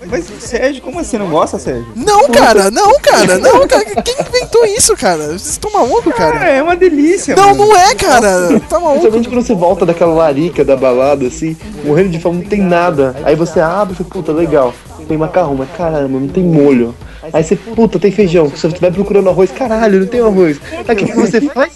Mas, 0.08 0.26
Sérgio, 0.40 0.84
como 0.84 1.00
assim? 1.00 1.18
Não 1.18 1.30
gosta, 1.30 1.58
Sérgio? 1.58 1.88
Não, 1.96 2.30
cara, 2.30 2.70
não, 2.70 3.00
cara, 3.00 3.40
não, 3.40 3.68
cara. 3.68 3.86
Quem 4.04 4.14
inventou 4.20 4.64
isso, 4.66 4.96
cara? 4.96 5.30
Vocês 5.30 5.48
estão 5.52 5.72
malucos, 5.72 6.14
cara? 6.14 6.34
Cara, 6.34 6.50
é 6.50 6.62
uma 6.62 6.76
delícia, 6.76 7.36
Não, 7.36 7.56
mano. 7.56 7.70
não 7.70 7.76
é, 7.76 7.96
cara. 7.96 8.60
Tá 8.70 8.80
maluco. 8.80 9.00
Principalmente 9.00 9.30
quando 9.30 9.42
você 9.46 9.56
volta 9.56 9.84
daquela 9.86 10.14
larica 10.14 10.64
da 10.64 10.76
balada, 10.76 11.26
assim, 11.26 11.58
morrendo 11.84 12.10
de 12.10 12.20
fome, 12.20 12.44
não 12.44 12.50
tem 12.50 12.62
nada. 12.62 13.16
Aí 13.24 13.36
você 13.36 13.60
abre 13.60 13.94
e 13.94 13.98
fala, 13.98 14.10
puta, 14.12 14.32
legal, 14.32 14.76
tem 15.08 15.18
macarrão, 15.18 15.56
mas 15.56 15.70
caramba, 15.76 16.20
não 16.20 16.28
tem 16.28 16.44
molho. 16.44 16.94
Aí 17.34 17.44
você, 17.44 17.56
puta, 17.56 17.98
tem 17.98 18.12
feijão. 18.12 18.48
Você 18.48 18.68
vai 18.68 18.92
procurando 18.92 19.30
arroz, 19.30 19.50
caralho, 19.52 20.02
não 20.02 20.08
tem 20.08 20.22
arroz. 20.22 20.60
Aí 20.88 20.96
o 20.96 20.98
que 20.98 21.14
você 21.14 21.42
faz? 21.42 21.72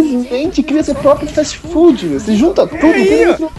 Simplesmente 0.00 0.62
cria 0.62 0.82
seu 0.82 0.94
próprio 0.94 1.28
fast 1.28 1.58
food. 1.58 2.08
Você 2.08 2.34
junta 2.36 2.66
tudo, 2.66 2.80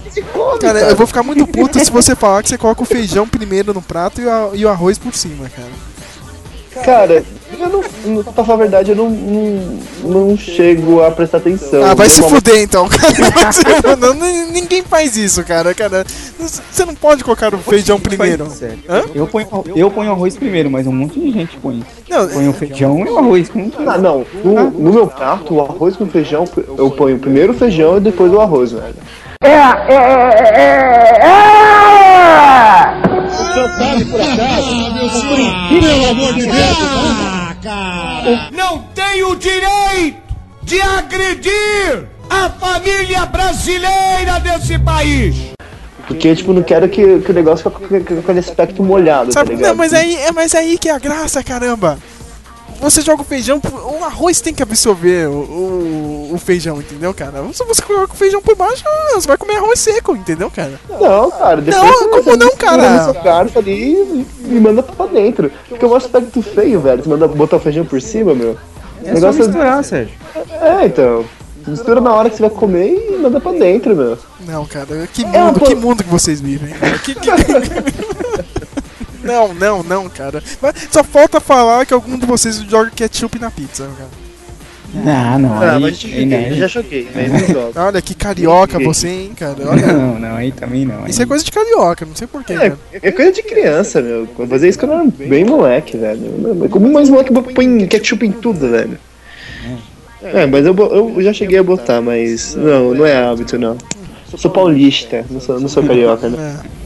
que 0.03 0.11
se 0.11 0.21
come, 0.21 0.59
Cara, 0.59 0.79
eu 0.79 0.95
vou 0.95 1.05
ficar 1.07 1.23
muito 1.23 1.45
puto 1.47 1.79
se 1.83 1.91
você 1.91 2.15
falar 2.15 2.41
que 2.43 2.49
você 2.49 2.57
coloca 2.57 2.81
o 2.81 2.85
feijão 2.85 3.27
primeiro 3.27 3.73
no 3.73 3.81
prato 3.81 4.21
e, 4.21 4.27
a- 4.27 4.49
e 4.53 4.65
o 4.65 4.69
arroz 4.69 4.97
por 4.97 5.13
cima, 5.13 5.49
cara. 5.49 6.83
Cara, 6.85 7.23
eu 7.59 7.69
não, 7.69 7.83
não- 8.05 8.23
pra 8.23 8.43
falar 8.43 8.53
a 8.53 8.61
verdade, 8.61 8.91
eu 8.91 8.95
não, 8.95 9.09
não, 9.09 9.59
não 10.29 10.37
chego 10.37 11.01
a 11.03 11.11
prestar 11.11 11.37
atenção. 11.37 11.83
Ah, 11.83 11.93
vai 11.93 12.09
se 12.09 12.21
fuder 12.21 12.61
então, 12.61 12.87
cara. 12.87 13.13
Não, 13.97 14.13
não, 14.13 14.51
ninguém 14.51 14.81
faz 14.83 15.15
isso, 15.15 15.43
cara, 15.43 15.73
cara. 15.73 16.05
Você 16.39 16.85
não 16.85 16.95
pode 16.95 17.23
colocar 17.23 17.53
o 17.53 17.57
feijão 17.57 17.99
primeiro. 17.99 18.49
Sério. 18.49 18.79
Hã? 18.89 19.03
Eu 19.13 19.27
ponho, 19.27 19.47
eu 19.75 19.91
ponho 19.91 20.11
arroz 20.11 20.35
primeiro, 20.35 20.69
mas 20.69 20.87
um 20.87 20.91
monte 20.91 21.19
de 21.19 21.31
gente 21.31 21.55
põe. 21.57 21.83
Não, 22.09 22.27
Põe 22.27 22.47
o 22.47 22.53
feijão 22.53 22.99
e 23.05 23.09
o 23.09 23.17
arroz. 23.17 23.49
Com... 23.49 23.69
Ah, 23.85 23.97
não. 23.97 24.25
No, 24.43 24.69
no 24.71 24.93
meu 24.93 25.07
prato, 25.07 25.53
o 25.55 25.61
arroz 25.61 25.95
com 25.95 26.05
feijão, 26.07 26.45
eu 26.77 26.89
ponho 26.91 27.19
primeiro 27.19 27.53
o 27.53 27.55
feijão 27.55 27.97
e 27.97 27.99
depois 28.01 28.31
o 28.33 28.39
arroz, 28.39 28.71
velho. 28.71 28.95
Pelo 35.69 36.09
amor 36.09 36.33
de 36.33 36.45
Deus! 36.45 37.32
Não 38.51 38.79
tem 38.93 39.23
o 39.23 39.35
direito 39.35 40.21
de 40.63 40.81
agredir 40.81 42.07
a 42.29 42.49
família 42.49 43.25
brasileira 43.25 44.39
desse 44.41 44.77
país! 44.79 45.53
Porque, 46.07 46.35
tipo, 46.35 46.51
não 46.51 46.63
quero 46.63 46.89
que, 46.89 47.19
que 47.19 47.31
o 47.31 47.33
negócio 47.33 47.71
fique 47.71 47.87
com, 48.03 48.15
com 48.15 48.19
aquele 48.19 48.39
aspecto 48.39 48.83
molhado, 48.83 49.31
Sabe, 49.31 49.51
tá 49.51 49.55
ligado? 49.55 49.69
não, 49.71 49.77
mas 49.77 49.93
aí, 49.93 50.15
é 50.15 50.31
mas 50.31 50.53
aí 50.53 50.77
que 50.77 50.89
é 50.89 50.91
a 50.91 50.99
graça, 50.99 51.41
caramba. 51.43 51.97
Você 52.81 53.01
joga 53.01 53.21
o 53.21 53.25
feijão, 53.25 53.61
o 53.99 54.03
arroz 54.03 54.41
tem 54.41 54.53
que 54.53 54.61
absorver 54.61 55.27
o, 55.27 55.31
o, 55.31 56.31
o 56.33 56.37
feijão, 56.37 56.79
entendeu, 56.79 57.13
cara? 57.13 57.43
Se 57.53 57.63
você 57.63 57.81
coloca 57.81 58.13
o 58.13 58.17
feijão 58.17 58.41
por 58.41 58.55
baixo, 58.55 58.83
você 59.13 59.27
vai 59.27 59.37
comer 59.37 59.55
arroz 59.55 59.79
seco, 59.79 60.15
entendeu, 60.15 60.51
cara? 60.51 60.73
Não, 60.89 61.31
cara, 61.31 61.61
depois 61.61 61.83
Não, 61.83 61.93
você- 61.93 62.07
como 62.09 62.23
você 62.23 62.37
não, 62.37 62.55
cara? 62.57 63.03
seu 63.05 63.23
garfo 63.23 63.59
ali 63.59 64.25
e, 64.45 64.59
manda 64.59 64.83
pra 64.83 65.05
dentro. 65.05 65.49
Porque 65.69 65.85
é 65.85 65.87
um 65.87 65.95
aspecto 65.95 66.41
feio, 66.41 66.81
velho. 66.81 67.01
Você 67.03 67.09
manda 67.09 67.27
botar 67.27 67.55
o 67.55 67.59
feijão 67.59 67.85
por 67.85 68.01
cima, 68.01 68.33
meu. 68.35 68.57
É 69.05 69.15
só 69.15 69.31
misturar, 69.31 69.83
Sérgio. 69.83 70.13
É, 70.61 70.85
então. 70.85 71.23
Mistura 71.65 72.01
na 72.01 72.13
hora 72.13 72.29
que 72.29 72.35
você 72.35 72.41
vai 72.41 72.49
comer 72.49 72.93
e 72.93 73.17
manda 73.19 73.39
pra 73.39 73.53
dentro, 73.53 73.95
meu. 73.95 74.17
Não, 74.45 74.65
cara, 74.65 74.85
que 75.13 75.23
É 75.23 75.27
uma 75.29 75.45
mundo, 75.45 75.59
po- 75.61 75.65
que 75.67 75.75
mundo 75.75 76.03
que 76.03 76.09
vocês 76.09 76.41
vivem, 76.41 76.73
cara? 76.73 76.99
Que- 76.99 77.15
que- 77.15 77.29
Não, 79.23 79.53
não, 79.53 79.83
não, 79.83 80.09
cara. 80.09 80.43
Mas 80.61 80.87
só 80.91 81.03
falta 81.03 81.39
falar 81.39 81.85
que 81.85 81.93
algum 81.93 82.17
de 82.17 82.25
vocês 82.25 82.57
joga 82.57 82.91
ketchup 82.91 83.39
na 83.39 83.49
pizza, 83.49 83.87
cara. 83.97 84.23
Ah, 84.95 85.39
não. 85.39 85.53
Ah, 85.53 85.75
aí, 85.75 85.81
mas 85.81 85.93
aí 85.93 86.11
joguei, 86.11 86.25
não. 86.25 86.37
eu 86.37 86.55
já 86.55 86.67
joguei, 86.67 87.07
mas 87.15 87.31
não 87.31 87.39
jogo. 87.39 87.71
Olha 87.81 88.01
que 88.01 88.13
carioca 88.13 88.77
você, 88.79 89.07
hein, 89.07 89.31
cara. 89.35 89.55
Olha, 89.65 89.87
Não, 89.87 90.19
não, 90.19 90.35
aí 90.35 90.51
também 90.51 90.85
não. 90.85 91.07
isso 91.07 91.19
é 91.21 91.25
coisa 91.25 91.43
de 91.43 91.51
carioca, 91.51 92.05
não 92.05 92.15
sei 92.15 92.27
porquê, 92.27 92.53
É, 92.53 92.73
é 93.01 93.11
coisa 93.11 93.31
de 93.31 93.41
criança, 93.41 94.01
meu. 94.01 94.27
Eu 94.37 94.47
fazia 94.47 94.69
isso 94.69 94.77
quando 94.77 94.91
eu 94.91 94.99
era 94.99 95.09
bem 95.27 95.43
moleque, 95.45 95.97
velho. 95.97 96.69
Como 96.69 96.91
mais 96.93 97.09
moleque 97.09 97.31
põe 97.33 97.87
ketchup 97.87 98.23
em 98.25 98.31
tudo, 98.31 98.69
velho. 98.69 98.99
É, 100.21 100.45
mas 100.45 100.65
eu, 100.65 100.75
eu 100.77 101.21
já 101.21 101.33
cheguei 101.33 101.57
a 101.57 101.63
botar, 101.63 101.99
mas 101.99 102.55
não, 102.55 102.93
não 102.93 103.05
é 103.05 103.17
hábito, 103.25 103.57
não. 103.57 103.77
Sou 104.37 104.49
paulista, 104.49 105.25
não 105.29 105.39
sou, 105.41 105.59
não 105.59 105.67
sou 105.67 105.83
carioca, 105.83 106.29
né? 106.29 106.59
É. 106.79 106.82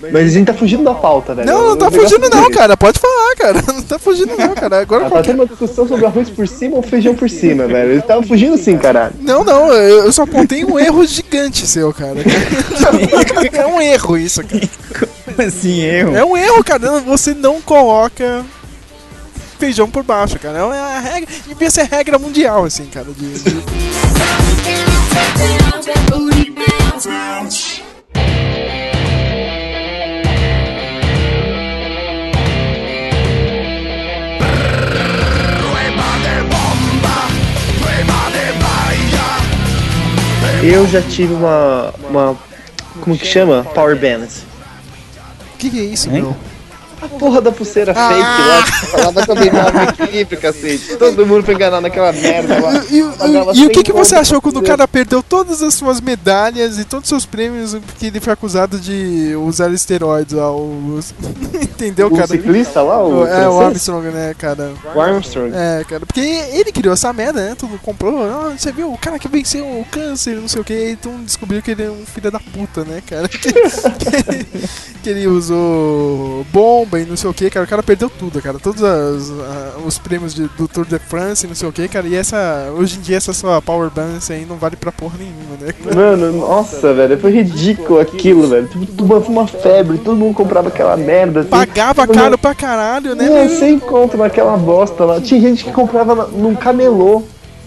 Mas 0.00 0.26
a 0.28 0.30
gente 0.30 0.46
tá 0.46 0.54
fugindo 0.54 0.84
da 0.84 0.94
pauta, 0.94 1.34
velho. 1.34 1.46
Não, 1.50 1.68
não 1.70 1.76
tá 1.76 1.90
fugindo 1.90 2.30
não, 2.30 2.50
cara. 2.50 2.76
Pode 2.76 2.98
falar, 3.00 3.34
cara. 3.36 3.62
Não 3.72 3.82
tá 3.82 3.98
fugindo 3.98 4.36
não, 4.36 4.54
cara. 4.54 4.80
Agora 4.80 5.06
Ah, 5.06 5.10
tá 5.10 5.22
tendo 5.22 5.36
uma 5.36 5.46
discussão 5.46 5.86
sobre 5.88 6.06
arroz 6.06 6.28
por 6.30 6.46
cima 6.46 6.76
ou 6.76 6.82
feijão 6.82 7.14
por 7.14 7.28
cima, 7.28 7.66
velho. 7.66 7.92
Ele 7.92 8.02
tava 8.02 8.22
fugindo 8.22 8.56
sim, 8.58 8.76
caralho. 8.78 9.14
Não, 9.20 9.42
não, 9.44 9.72
eu 9.72 10.04
eu 10.04 10.12
só 10.12 10.22
apontei 10.22 10.64
um 10.64 10.78
erro 10.78 11.04
gigante 11.06 11.66
seu, 11.66 11.92
cara. 11.92 12.16
É 13.52 13.66
um 13.66 13.80
erro 13.80 14.16
isso, 14.16 14.42
cara. 14.44 14.68
Como 14.98 15.48
assim, 15.48 15.80
erro? 15.80 16.16
É 16.16 16.24
um 16.24 16.36
erro, 16.36 16.62
cara. 16.64 17.00
Você 17.00 17.34
não 17.34 17.60
coloca 17.60 18.44
feijão 19.58 19.88
por 19.90 20.02
baixo, 20.02 20.38
cara. 20.38 20.58
É 20.58 20.62
uma 20.62 20.98
regra. 21.00 21.28
Devia 21.46 21.70
ser 21.70 21.84
regra 21.84 22.18
mundial, 22.18 22.64
assim, 22.64 22.86
cara. 22.86 23.06
de- 23.16 23.58
Eu 40.62 40.86
já 40.88 41.00
tive 41.00 41.32
uma. 41.32 41.94
uma 42.08 42.36
como 43.00 43.16
que 43.16 43.26
chama? 43.26 43.64
Power 43.74 43.96
Balance. 43.96 44.42
Que 45.56 45.70
que 45.70 45.78
é 45.78 45.84
isso, 45.84 46.10
meu? 46.10 46.36
A 47.00 47.08
porra 47.08 47.40
da 47.40 47.52
pulseira 47.52 47.92
Ah! 47.96 48.08
fake 48.08 48.20
lá, 48.48 48.62
que 48.62 48.86
falava 48.90 49.22
que 49.24 49.30
eu 49.30 49.34
dominava 49.34 49.78
o 49.80 49.82
equilíbrio, 50.04 50.40
cacete. 50.40 50.96
Todo 50.96 51.26
mundo 51.26 51.44
foi 51.44 51.54
enganado 51.54 51.82
naquela 51.82 52.12
merda 52.12 52.58
lá. 52.60 52.84
E, 52.90 53.02
Pagava 53.18 53.52
e 53.54 53.66
o 53.66 53.68
que, 53.68 53.74
100 53.76 53.82
que 53.84 53.92
você 53.92 54.14
achou 54.16 54.40
quando 54.40 54.58
o 54.58 54.62
cara 54.62 54.86
perdeu 54.88 55.22
todas 55.22 55.62
as 55.62 55.74
suas 55.74 56.00
medalhas 56.00 56.78
e 56.78 56.84
todos 56.84 57.04
os 57.04 57.08
seus 57.08 57.26
prêmios 57.26 57.74
porque 57.86 58.06
ele 58.06 58.20
foi 58.20 58.32
acusado 58.32 58.78
de 58.78 59.34
usar 59.36 59.70
esteroides 59.72 60.32
lá? 60.34 60.50
Os... 60.52 61.14
Entendeu, 61.60 62.08
O 62.08 62.10
cara? 62.16 62.26
ciclista 62.26 62.82
lá, 62.82 63.02
o 63.04 63.26
É, 63.26 63.48
o? 63.48 63.60
Armstrong, 63.60 64.08
né, 64.08 64.34
cara? 64.36 64.72
O 64.94 65.00
Armstrong. 65.00 65.52
É, 65.54 65.84
cara, 65.84 66.04
porque 66.04 66.20
ele 66.20 66.72
criou 66.72 66.92
essa 66.94 67.12
merda, 67.12 67.40
né? 67.50 67.54
Tudo 67.56 67.78
comprou. 67.78 68.24
Ah, 68.24 68.54
você 68.56 68.72
viu, 68.72 68.92
o 68.92 68.98
cara 68.98 69.18
que 69.18 69.28
venceu 69.28 69.64
o 69.64 69.86
câncer, 69.90 70.36
não 70.36 70.48
sei 70.48 70.60
o 70.60 70.64
que. 70.64 70.90
Então 70.90 71.12
descobriu 71.24 71.62
que 71.62 71.70
ele 71.70 71.84
é 71.84 71.90
um 71.90 72.04
filho 72.06 72.30
da 72.30 72.40
puta, 72.40 72.84
né, 72.84 73.02
cara? 73.06 73.28
Que, 73.38 73.52
que- 73.52 74.68
que 75.02 75.10
ele 75.10 75.26
usou 75.28 76.44
bomba 76.52 76.87
e 76.96 77.04
não 77.04 77.16
sei 77.16 77.28
o 77.28 77.34
que, 77.34 77.50
cara. 77.50 77.66
O 77.66 77.68
cara 77.68 77.82
perdeu 77.82 78.08
tudo, 78.08 78.40
cara. 78.40 78.58
Todos 78.58 78.82
as- 78.82 79.30
a- 79.30 79.78
os 79.84 79.98
prêmios 79.98 80.34
de- 80.34 80.48
do 80.56 80.68
Tour 80.68 80.86
de 80.86 80.98
France 80.98 81.44
e 81.44 81.48
não 81.48 81.54
sei 81.54 81.68
o 81.68 81.72
que, 81.72 81.88
cara. 81.88 82.06
E 82.06 82.14
essa, 82.14 82.72
hoje 82.76 82.98
em 82.98 83.00
dia, 83.00 83.16
essa 83.16 83.32
sua 83.32 83.60
Power 83.60 83.90
Balance 83.90 84.32
aí 84.32 84.46
não 84.48 84.56
vale 84.56 84.76
pra 84.76 84.90
porra 84.92 85.18
nenhuma, 85.18 85.56
né? 85.60 85.72
cara? 85.84 85.94
Mano, 86.16 86.32
nossa, 86.32 86.94
velho, 86.94 87.18
foi 87.18 87.32
ridículo 87.32 88.00
aquilo, 88.00 88.46
velho. 88.48 88.68
Tipo, 88.68 89.20
foi 89.20 89.34
uma 89.34 89.46
febre, 89.46 89.98
todo 89.98 90.16
mundo 90.16 90.34
comprava 90.34 90.68
aquela 90.68 90.96
merda. 90.96 91.40
Assim. 91.40 91.50
Pagava 91.50 92.06
caro 92.06 92.38
pra 92.38 92.54
caralho, 92.54 93.14
né? 93.14 93.28
Não, 93.28 93.48
sem 93.58 93.78
conto 93.78 94.16
naquela 94.16 94.56
bosta 94.56 95.04
lá. 95.04 95.20
Tinha 95.20 95.40
gente 95.40 95.64
que 95.64 95.72
comprava 95.72 96.28
num 96.32 96.54
camelô. 96.54 97.22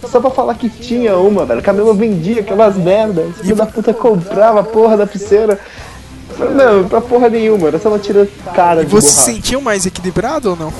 Só 0.09 0.19
pra 0.19 0.32
falar 0.32 0.55
que 0.55 0.67
tinha 0.67 1.15
uma, 1.15 1.45
velho. 1.45 1.61
Camelô 1.61 1.93
vendia 1.93 2.39
aquelas 2.41 2.76
merdas. 2.76 3.36
Filho 3.39 3.55
da 3.55 3.67
puta 3.67 3.93
comprava 3.93 4.61
a 4.61 4.63
porra 4.63 4.97
da 4.97 5.05
pulseira. 5.05 5.59
Não, 6.49 6.87
pra 6.87 7.01
porra 7.01 7.29
nenhuma, 7.29 7.67
era 7.67 7.79
só 7.79 7.89
uma 7.89 7.99
tira 7.99 8.27
cara 8.53 8.81
E 8.81 8.85
de 8.85 8.91
você 8.91 9.07
se 9.07 9.15
borracha. 9.15 9.31
sentiu 9.35 9.61
mais 9.61 9.85
equilibrado 9.85 10.49
ou 10.51 10.55
não? 10.55 10.73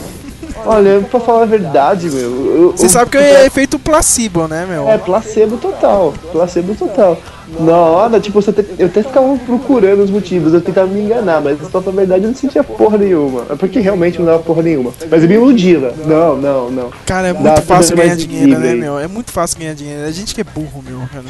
Olha, 0.66 1.02
pra 1.10 1.20
falar 1.20 1.44
a 1.44 1.46
verdade, 1.46 2.10
meu. 2.12 2.22
eu- 2.56 2.72
Você 2.76 2.86
eu- 2.86 2.90
sabe 2.90 3.10
que 3.12 3.18
é 3.18 3.46
efeito 3.46 3.80
placebo, 3.80 4.48
né, 4.48 4.66
meu? 4.70 4.88
É, 4.88 4.98
placebo 4.98 5.58
total. 5.58 6.14
Placebo 6.32 6.76
total. 6.76 7.18
Na 7.60 7.76
hora, 7.78 8.20
tipo, 8.20 8.42
você 8.42 8.52
te- 8.54 8.66
eu 8.80 8.88
até 8.88 9.04
ficava 9.04 9.38
procurando 9.46 10.02
os 10.04 10.10
motivos, 10.10 10.54
eu 10.54 10.62
tentava 10.62 10.88
me 10.88 11.02
enganar, 11.02 11.42
mas 11.42 11.58
pra 11.60 11.82
falar 11.82 11.88
a 11.88 11.92
verdade 11.92 12.24
eu 12.24 12.30
não 12.30 12.36
sentia 12.36 12.64
porra 12.64 12.98
nenhuma. 12.98 13.46
É 13.50 13.56
porque 13.56 13.80
realmente 13.80 14.18
não 14.20 14.26
dava 14.26 14.40
porra 14.40 14.62
nenhuma. 14.64 14.92
Mas 15.10 15.24
eu 15.24 15.30
me 15.30 15.36
iludia. 15.36 15.94
Não, 16.06 16.38
não, 16.38 16.72
não. 16.72 16.90
Cara, 17.06 17.28
é 17.30 17.34
muito 17.34 17.44
pra 17.44 17.62
fácil 17.62 17.96
ganhar 17.96 18.16
dinheiro, 18.16 18.60
né, 18.60 18.74
meu? 18.76 18.98
É 18.98 19.08
muito 19.08 19.32
fácil 19.32 19.60
ganhar 19.60 19.74
dinheiro. 19.74 20.06
A 20.06 20.12
gente 20.12 20.34
que 20.34 20.42
é 20.42 20.44
burro, 20.44 20.84
meu, 20.88 21.00
cara. 21.12 21.26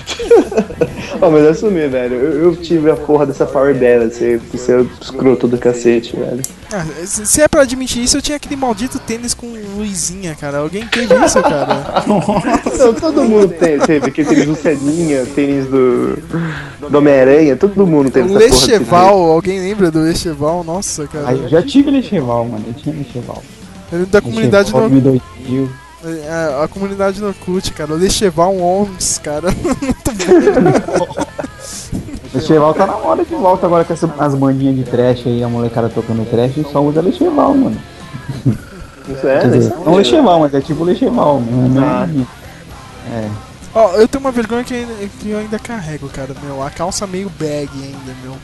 Ó, 1.22 1.30
mas 1.30 1.46
assumir, 1.46 1.90
velho. 1.90 2.16
Eu, 2.16 2.44
eu 2.46 2.56
tive 2.56 2.90
a 2.90 2.96
porra 2.96 3.26
dessa 3.26 3.46
Power 3.46 3.74
Balance 3.76 4.24
aí, 4.24 4.38
por 4.40 4.58
ser 4.58 4.86
escroto 5.02 5.48
do 5.48 5.58
cacete, 5.58 6.16
velho. 6.16 6.42
Ah, 6.74 6.86
se 7.04 7.42
é 7.42 7.48
pra 7.50 7.62
admitir 7.64 8.02
isso, 8.04 8.16
eu 8.18 8.22
tinha 8.22 8.38
aquele 8.38 8.56
maldito 8.56 8.98
tênis 9.00 9.34
com 9.34 9.48
luzinha, 9.78 10.36
cara. 10.40 10.60
Alguém 10.60 10.86
teve 10.88 11.14
isso, 11.26 11.42
cara? 11.42 12.04
Não, 12.08 12.94
todo 12.94 13.24
mundo 13.24 13.50
tem, 13.50 13.78
teve 13.80 14.08
aquele 14.08 14.28
tênis 14.30 14.46
do 14.46 14.56
Seninha, 14.56 15.26
tênis 15.36 15.66
do, 15.66 16.11
do 16.90 16.98
Homem-Aranha, 16.98 17.56
todo 17.56 17.86
mundo 17.88 18.10
teve 18.10 18.34
O 18.34 18.38
essa 18.38 18.50
porra 18.50 18.72
Lecheval, 18.72 19.32
alguém 19.32 19.60
lembra 19.60 19.92
do 19.92 20.00
Lecheval? 20.00 20.64
Nossa, 20.64 21.08
cara. 21.08 21.30
Aí 21.30 21.40
eu 21.40 21.50
já 21.50 21.62
tive 21.62 21.92
Lecheval, 21.92 22.46
mano. 22.46 22.66
Eu 22.68 22.74
tinha 22.74 22.96
Lecheval. 22.96 23.44
Ele 23.92 24.06
da 24.06 24.22
comunidade 24.22 24.72
Lecheval 24.72 24.90
no... 24.90 25.02
2000. 25.02 25.70
É, 26.04 26.64
a 26.64 26.68
comunidade 26.68 27.22
no 27.22 27.28
Orkut, 27.28 27.72
cara. 27.74 27.94
O 27.94 27.98
Lecheval 27.98 28.56
Ons, 28.56 29.20
cara. 29.20 29.50
Lecheval 32.34 32.74
tá 32.74 32.88
na 32.88 32.96
hora 32.96 33.24
de 33.26 33.36
volta 33.36 33.66
agora 33.66 33.84
com 33.84 33.94
essa, 33.94 34.12
as 34.18 34.34
maninhas 34.34 34.76
de 34.78 34.84
trash 34.84 35.28
aí, 35.28 35.44
a 35.44 35.50
molecada 35.50 35.90
tocando 35.90 36.26
trash 36.30 36.58
e 36.58 36.64
só 36.64 36.82
usa 36.82 37.02
Lecheval, 37.02 37.54
mano. 37.54 37.78
Isso 39.10 39.28
é, 39.28 39.48
dizer, 39.48 39.74
não 39.86 39.96
Lecheval, 39.96 40.40
mas 40.40 40.54
é 40.54 40.62
tipo 40.62 40.84
Lecheval, 40.84 41.40
é 41.40 41.80
Ah. 41.80 42.08
É. 43.14 43.51
Ó, 43.74 43.94
eu 43.96 44.08
tenho 44.08 44.24
uma 44.24 44.32
vergonha 44.32 44.64
que, 44.64 44.86
que 45.20 45.30
eu 45.30 45.38
ainda 45.40 45.58
carrego, 45.58 46.10
cara, 46.10 46.36
meu. 46.44 46.62
A 46.62 46.70
calça 46.70 47.08
meio 47.08 47.30
bag 47.30 47.70
ainda, 47.74 48.16
meu. 48.24 48.36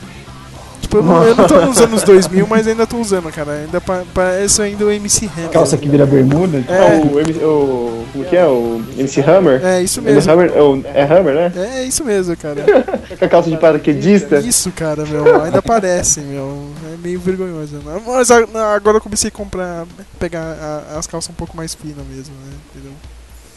Tipo, 0.80 0.98
eu 0.98 1.02
não, 1.02 1.22
eu 1.22 1.34
não 1.36 1.46
tô 1.46 1.60
nos 1.66 1.78
anos 1.82 2.02
2000, 2.02 2.46
mas 2.46 2.66
ainda 2.66 2.86
tô 2.86 2.96
usando, 2.96 3.30
cara. 3.30 3.52
Ainda 3.52 3.78
pa- 3.78 4.04
parece 4.14 4.62
ainda 4.62 4.86
o 4.86 4.90
MC 4.90 5.26
Hammer. 5.36 5.50
Calça 5.50 5.76
que 5.76 5.86
vira 5.86 6.06
bermuda? 6.06 6.64
É. 6.66 6.98
o, 7.04 7.20
MC 7.20 7.44
o. 7.44 8.06
Como 8.10 8.24
que 8.24 8.34
é? 8.36 8.46
O 8.46 8.82
MC 8.96 9.20
Hammer? 9.20 9.62
É, 9.62 9.82
isso 9.82 10.00
MC 10.00 10.14
mesmo. 10.14 10.32
Hammer, 10.32 10.52
é 10.54 10.62
o- 10.62 10.82
é 10.94 11.02
Hammer, 11.02 11.34
né? 11.34 11.52
É 11.56 11.84
isso 11.84 12.02
mesmo, 12.04 12.34
cara. 12.38 12.64
Com 13.18 13.24
a 13.24 13.28
calça 13.28 13.50
de 13.50 13.58
paraquedista. 13.58 14.38
Isso, 14.38 14.70
cara, 14.70 15.04
meu. 15.04 15.42
Ainda 15.42 15.60
parece, 15.60 16.20
meu. 16.20 16.70
É 16.90 16.96
meio 16.96 17.20
vergonhoso. 17.20 17.76
Né? 17.84 18.00
Mas 18.06 18.30
agora 18.30 18.96
eu 18.96 19.00
comecei 19.02 19.28
a 19.28 19.32
comprar, 19.32 19.84
pegar 20.18 20.56
as 20.96 21.06
calças 21.06 21.28
um 21.28 21.34
pouco 21.34 21.54
mais 21.54 21.74
finas 21.74 22.06
mesmo, 22.10 22.32
né? 22.46 22.52
Entendeu? 22.74 22.92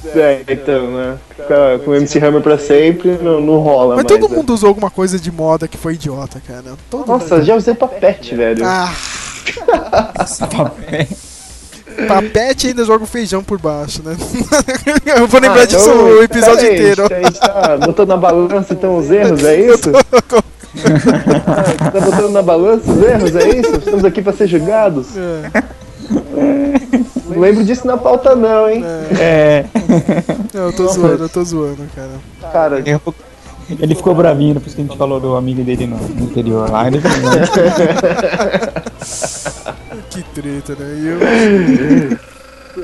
É, 0.03 0.41
então, 0.49 0.91
né? 0.91 1.17
Com- 1.37 1.85
Com 1.85 1.91
o 1.91 1.95
MC 1.95 2.17
Hammer 2.19 2.41
pra 2.41 2.57
sempre 2.57 3.19
não, 3.21 3.39
não 3.39 3.59
rola 3.59 3.95
Mas 3.95 4.03
mais. 4.05 4.19
todo 4.19 4.29
né? 4.29 4.35
mundo 4.35 4.53
usou 4.53 4.67
alguma 4.69 4.89
coisa 4.89 5.19
de 5.19 5.31
moda 5.31 5.67
que 5.67 5.77
foi 5.77 5.93
idiota, 5.93 6.41
cara. 6.45 6.63
Todo 6.89 7.07
Nossa, 7.07 7.35
mundo. 7.35 7.45
já 7.45 7.55
usei 7.55 7.75
papete, 7.75 8.35
velho. 8.35 8.65
Ah, 8.65 8.91
papete 12.07 12.67
ainda 12.67 12.83
joga 12.85 13.03
o 13.03 13.07
feijão 13.07 13.43
por 13.43 13.59
baixo, 13.59 14.01
né? 14.03 14.15
eu 15.17 15.27
vou 15.27 15.39
lembrar 15.39 15.61
Ah, 15.61 15.65
disso 15.65 15.89
então, 15.89 16.03
o 16.05 16.23
episódio 16.23 16.67
aí, 16.67 16.73
inteiro. 16.75 17.03
A 17.05 17.23
gente 17.23 17.39
tá 17.39 17.77
botando 17.77 18.09
na 18.09 18.17
balança 18.17 18.73
então 18.73 18.97
os 18.97 19.11
erros, 19.11 19.43
é 19.43 19.59
isso? 19.59 19.91
tá 21.91 21.99
botando 21.99 22.31
na 22.31 22.41
balança 22.41 22.89
os 22.91 23.03
erros, 23.03 23.35
é 23.35 23.49
isso? 23.49 23.75
Estamos 23.75 24.05
aqui 24.05 24.21
pra 24.21 24.33
ser 24.33 24.47
julgados? 24.47 25.07
É. 25.17 25.51
Não 27.31 27.41
lembro 27.41 27.63
disso 27.63 27.87
na 27.87 27.97
pauta 27.97 28.35
não, 28.35 28.69
hein? 28.69 28.83
É. 29.19 29.65
Não, 30.53 30.65
eu 30.65 30.73
tô 30.73 30.87
zoando, 30.87 31.23
eu 31.23 31.29
tô 31.29 31.43
zoando, 31.43 31.83
cara. 31.95 32.09
Cara, 32.51 32.83
Ele 33.79 33.95
ficou 33.95 34.13
bravinho 34.13 34.55
depois 34.55 34.75
que 34.75 34.81
a 34.81 34.83
gente 34.83 34.97
falou 34.97 35.19
do 35.19 35.35
amigo 35.35 35.63
dele 35.63 35.87
no, 35.87 35.97
no 35.97 36.23
interior 36.25 36.69
lá. 36.69 36.87
Ele 36.87 36.99
Que 40.09 40.21
treta, 40.23 40.75
né? 40.77 40.93
E 40.99 41.07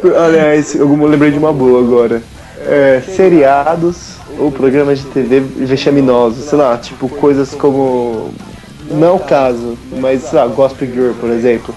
eu... 0.04 0.18
aliás, 0.18 0.74
eu 0.76 0.88
lembrei 1.06 1.32
de 1.32 1.38
uma 1.38 1.52
boa 1.52 1.82
agora. 1.82 2.24
É, 2.66 3.02
seriados 3.16 4.16
ou 4.40 4.52
programas 4.52 5.00
de 5.00 5.06
TV 5.08 5.40
vexaminosos, 5.40 6.46
sei 6.46 6.58
lá, 6.58 6.78
tipo 6.78 7.10
coisas 7.10 7.54
como. 7.54 8.32
Não 8.90 9.08
é 9.08 9.12
o 9.12 9.20
caso, 9.20 9.78
mas 10.00 10.24
sei 10.24 10.40
lá, 10.40 10.48
Gospel 10.48 10.90
Girl, 10.90 11.12
por 11.20 11.30
exemplo. 11.30 11.76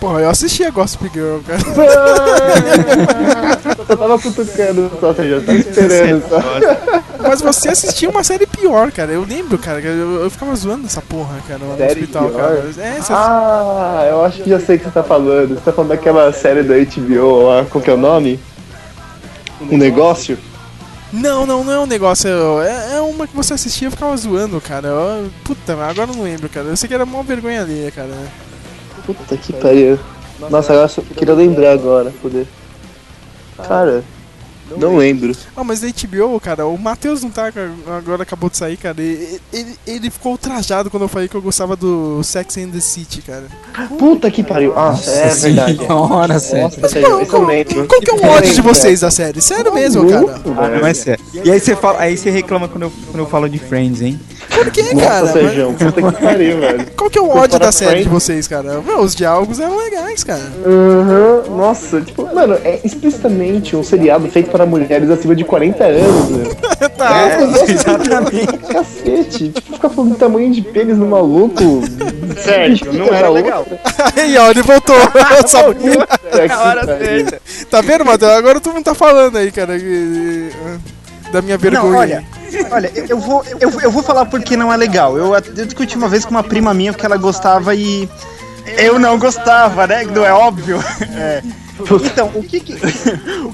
Porra, 0.00 0.20
eu 0.20 0.30
assisti 0.30 0.64
a 0.64 0.70
Gossip 0.70 1.10
Girl, 1.12 1.38
cara. 1.46 1.58
Eu 3.88 3.96
tava 3.96 4.18
cutucando 4.18 4.90
só, 5.00 5.12
você 5.12 5.30
já 5.30 5.40
tá 5.40 5.52
esperando 5.54 6.28
só. 6.28 6.38
Mas 7.20 7.40
você 7.40 7.70
assistiu 7.70 8.10
uma 8.10 8.22
série 8.22 8.46
pior, 8.46 8.92
cara. 8.92 9.10
Eu 9.12 9.24
lembro, 9.24 9.58
cara. 9.58 9.80
Eu, 9.80 10.22
eu 10.22 10.30
ficava 10.30 10.54
zoando 10.54 10.86
essa 10.86 11.00
porra, 11.02 11.36
cara, 11.48 11.60
lá 11.64 11.72
no 11.72 11.76
Série 11.78 12.00
hospital, 12.02 12.28
pior? 12.28 12.40
cara. 12.40 12.70
É, 12.78 13.00
você 13.00 13.12
Ah, 13.12 14.06
eu 14.10 14.24
acho 14.24 14.42
que 14.42 14.50
já 14.50 14.60
sei 14.60 14.76
o 14.76 14.78
que 14.78 14.84
você 14.84 14.90
tá 14.90 15.02
falando. 15.02 15.54
Você 15.54 15.60
tá 15.62 15.72
falando 15.72 15.88
daquela 15.90 16.32
série 16.32 16.62
da 16.62 16.74
HBO 16.76 17.48
lá, 17.48 17.64
qual 17.64 17.82
que 17.82 17.90
é 17.90 17.94
o 17.94 17.96
nome? 17.96 18.38
Um 19.60 19.76
negócio? 19.78 20.38
Não, 21.12 21.46
não, 21.46 21.64
não 21.64 21.72
é 21.72 21.78
um 21.80 21.86
negócio. 21.86 22.28
É, 22.62 22.96
é 22.96 23.00
uma 23.00 23.26
que 23.26 23.34
você 23.34 23.54
assistia 23.54 23.86
e 23.86 23.88
eu 23.88 23.92
ficava 23.92 24.16
zoando, 24.16 24.60
cara. 24.60 24.88
Eu- 24.88 25.30
puta, 25.42 25.72
agora 25.72 26.10
eu 26.10 26.14
não 26.14 26.22
lembro, 26.22 26.48
cara. 26.48 26.66
Eu 26.66 26.76
sei 26.76 26.88
que 26.88 26.94
era 26.94 27.04
uma 27.04 27.22
vergonha 27.22 27.62
alheia, 27.62 27.90
cara. 27.90 28.10
Puta 29.14 29.36
que 29.36 29.52
pariu. 29.52 29.98
Nossa, 30.50 30.72
agora 30.72 30.84
eu 30.84 30.88
só 30.88 31.02
queria 31.02 31.34
lembrar 31.34 31.72
agora, 31.72 32.12
foder. 32.22 32.46
Cara, 33.66 34.04
Não 34.76 34.98
lembro. 34.98 35.34
Ah, 35.56 35.64
mas 35.64 35.80
da 35.80 35.88
HBO, 35.88 36.38
cara, 36.38 36.66
o 36.66 36.76
Matheus 36.76 37.22
não 37.22 37.30
tá, 37.30 37.50
agora 37.96 38.22
acabou 38.22 38.50
de 38.50 38.58
sair, 38.58 38.76
cara. 38.76 39.00
e- 39.00 39.40
Ele, 39.50 39.74
ele 39.86 40.10
ficou 40.10 40.32
ultrajado 40.32 40.90
quando 40.90 41.04
eu 41.04 41.08
falei 41.08 41.26
que 41.26 41.34
eu 41.34 41.40
gostava 41.40 41.74
do 41.74 42.22
Sex 42.22 42.58
and 42.58 42.68
the 42.68 42.78
City, 42.80 43.22
cara. 43.22 43.46
Puta 43.98 44.30
que 44.30 44.44
pariu. 44.44 44.74
Ah, 44.76 44.94
é 45.06 45.28
verdade. 45.34 45.78
Senhora, 45.78 46.38
sério. 46.38 46.64
Nossa, 46.64 46.88
sério, 46.88 47.20
esse 47.22 47.32
eu 47.32 47.46
lembro. 47.46 47.86
Qual 47.88 48.00
que 48.02 48.10
é 48.10 48.14
o 48.14 48.26
ódio 48.30 48.54
de 48.54 48.60
vocês 48.60 49.00
da 49.00 49.10
série? 49.10 49.40
Sério 49.40 49.72
mesmo, 49.72 50.06
cara? 50.08 50.38
Ah, 50.58 50.68
não 50.68 50.86
é 50.86 50.92
sério. 50.92 51.24
E 51.32 51.50
aí 51.50 51.58
você 51.58 51.74
fala, 51.74 52.00
aí 52.00 52.14
você 52.16 52.28
reclama 52.30 52.68
quando 52.68 52.82
eu, 52.82 52.92
quando 53.06 53.18
eu 53.20 53.26
falo 53.26 53.48
de 53.48 53.58
Friends, 53.58 54.02
hein? 54.02 54.20
Por 54.64 54.70
que, 54.72 54.82
Nossa, 54.94 55.06
cara? 55.06 55.26
Sérgio, 55.28 55.72
puta 55.74 56.02
que 56.12 56.22
pariu, 56.22 56.60
velho. 56.60 56.86
Qual 56.96 57.10
que 57.10 57.18
é 57.18 57.22
o 57.22 57.28
ódio 57.30 57.58
da 57.58 57.70
série 57.72 58.02
de 58.02 58.08
vocês, 58.08 58.46
cara? 58.48 58.80
Meu, 58.80 59.00
os 59.00 59.14
diálogos 59.14 59.60
eram 59.60 59.76
legais, 59.76 60.24
cara. 60.24 60.42
Aham, 60.66 61.56
nossa, 61.56 62.00
tipo, 62.00 62.26
mano, 62.34 62.58
é 62.64 62.80
explicitamente 62.84 63.76
um 63.76 63.82
seriado 63.82 64.28
feito 64.28 64.50
para 64.50 64.66
mulheres 64.66 65.08
acima 65.10 65.34
de 65.36 65.44
40 65.44 65.84
anos, 65.84 66.28
velho. 66.36 66.56
Tá, 66.98 67.28
É, 67.30 67.42
exatamente. 67.70 68.58
Cacete, 68.72 69.48
tipo, 69.50 69.72
ficar 69.74 69.88
falando 69.88 70.12
do 70.12 70.16
tamanho 70.18 70.50
de 70.50 70.62
pênis 70.62 70.96
no 70.98 71.06
maluco. 71.06 71.82
Sérgio, 72.42 72.92
não 72.92 73.06
era 73.06 73.28
legal. 73.28 73.64
Aí, 74.16 74.36
ó, 74.36 74.50
ele 74.50 74.62
voltou. 74.62 74.96
Só- 75.46 75.62
Na 76.48 76.62
hora 76.62 76.84
certa. 76.98 77.40
tá 77.70 77.80
vendo, 77.80 78.04
Matheus? 78.04 78.32
Agora 78.32 78.60
todo 78.60 78.74
mundo 78.74 78.84
tá 78.84 78.94
falando 78.94 79.36
aí, 79.38 79.52
cara, 79.52 79.78
que- 79.78 80.50
da 81.32 81.42
minha 81.42 81.58
vergonha. 81.58 81.82
Não, 81.90 81.96
olha, 81.98 82.24
olha, 82.70 82.92
eu- 83.08 83.18
vou, 83.18 83.44
eu, 83.60 83.80
eu 83.80 83.90
vou 83.90 84.02
falar 84.02 84.24
porque 84.26 84.56
não 84.56 84.72
é 84.72 84.76
legal. 84.76 85.16
Eu, 85.16 85.34
eu 85.34 85.66
discuti 85.66 85.96
uma 85.96 86.08
vez 86.08 86.24
com 86.24 86.30
uma 86.30 86.42
prima 86.42 86.72
minha 86.74 86.92
porque 86.92 87.06
ela 87.06 87.16
gostava 87.16 87.74
e 87.74 88.08
eu 88.78 88.98
não 88.98 89.18
gostava, 89.18 89.86
né? 89.86 90.04
Não 90.04 90.24
é 90.24 90.32
óbvio. 90.32 90.78
É. 91.16 91.42
Então, 92.04 92.32
o 92.34 92.42
que 92.42 92.58
que, 92.58 92.74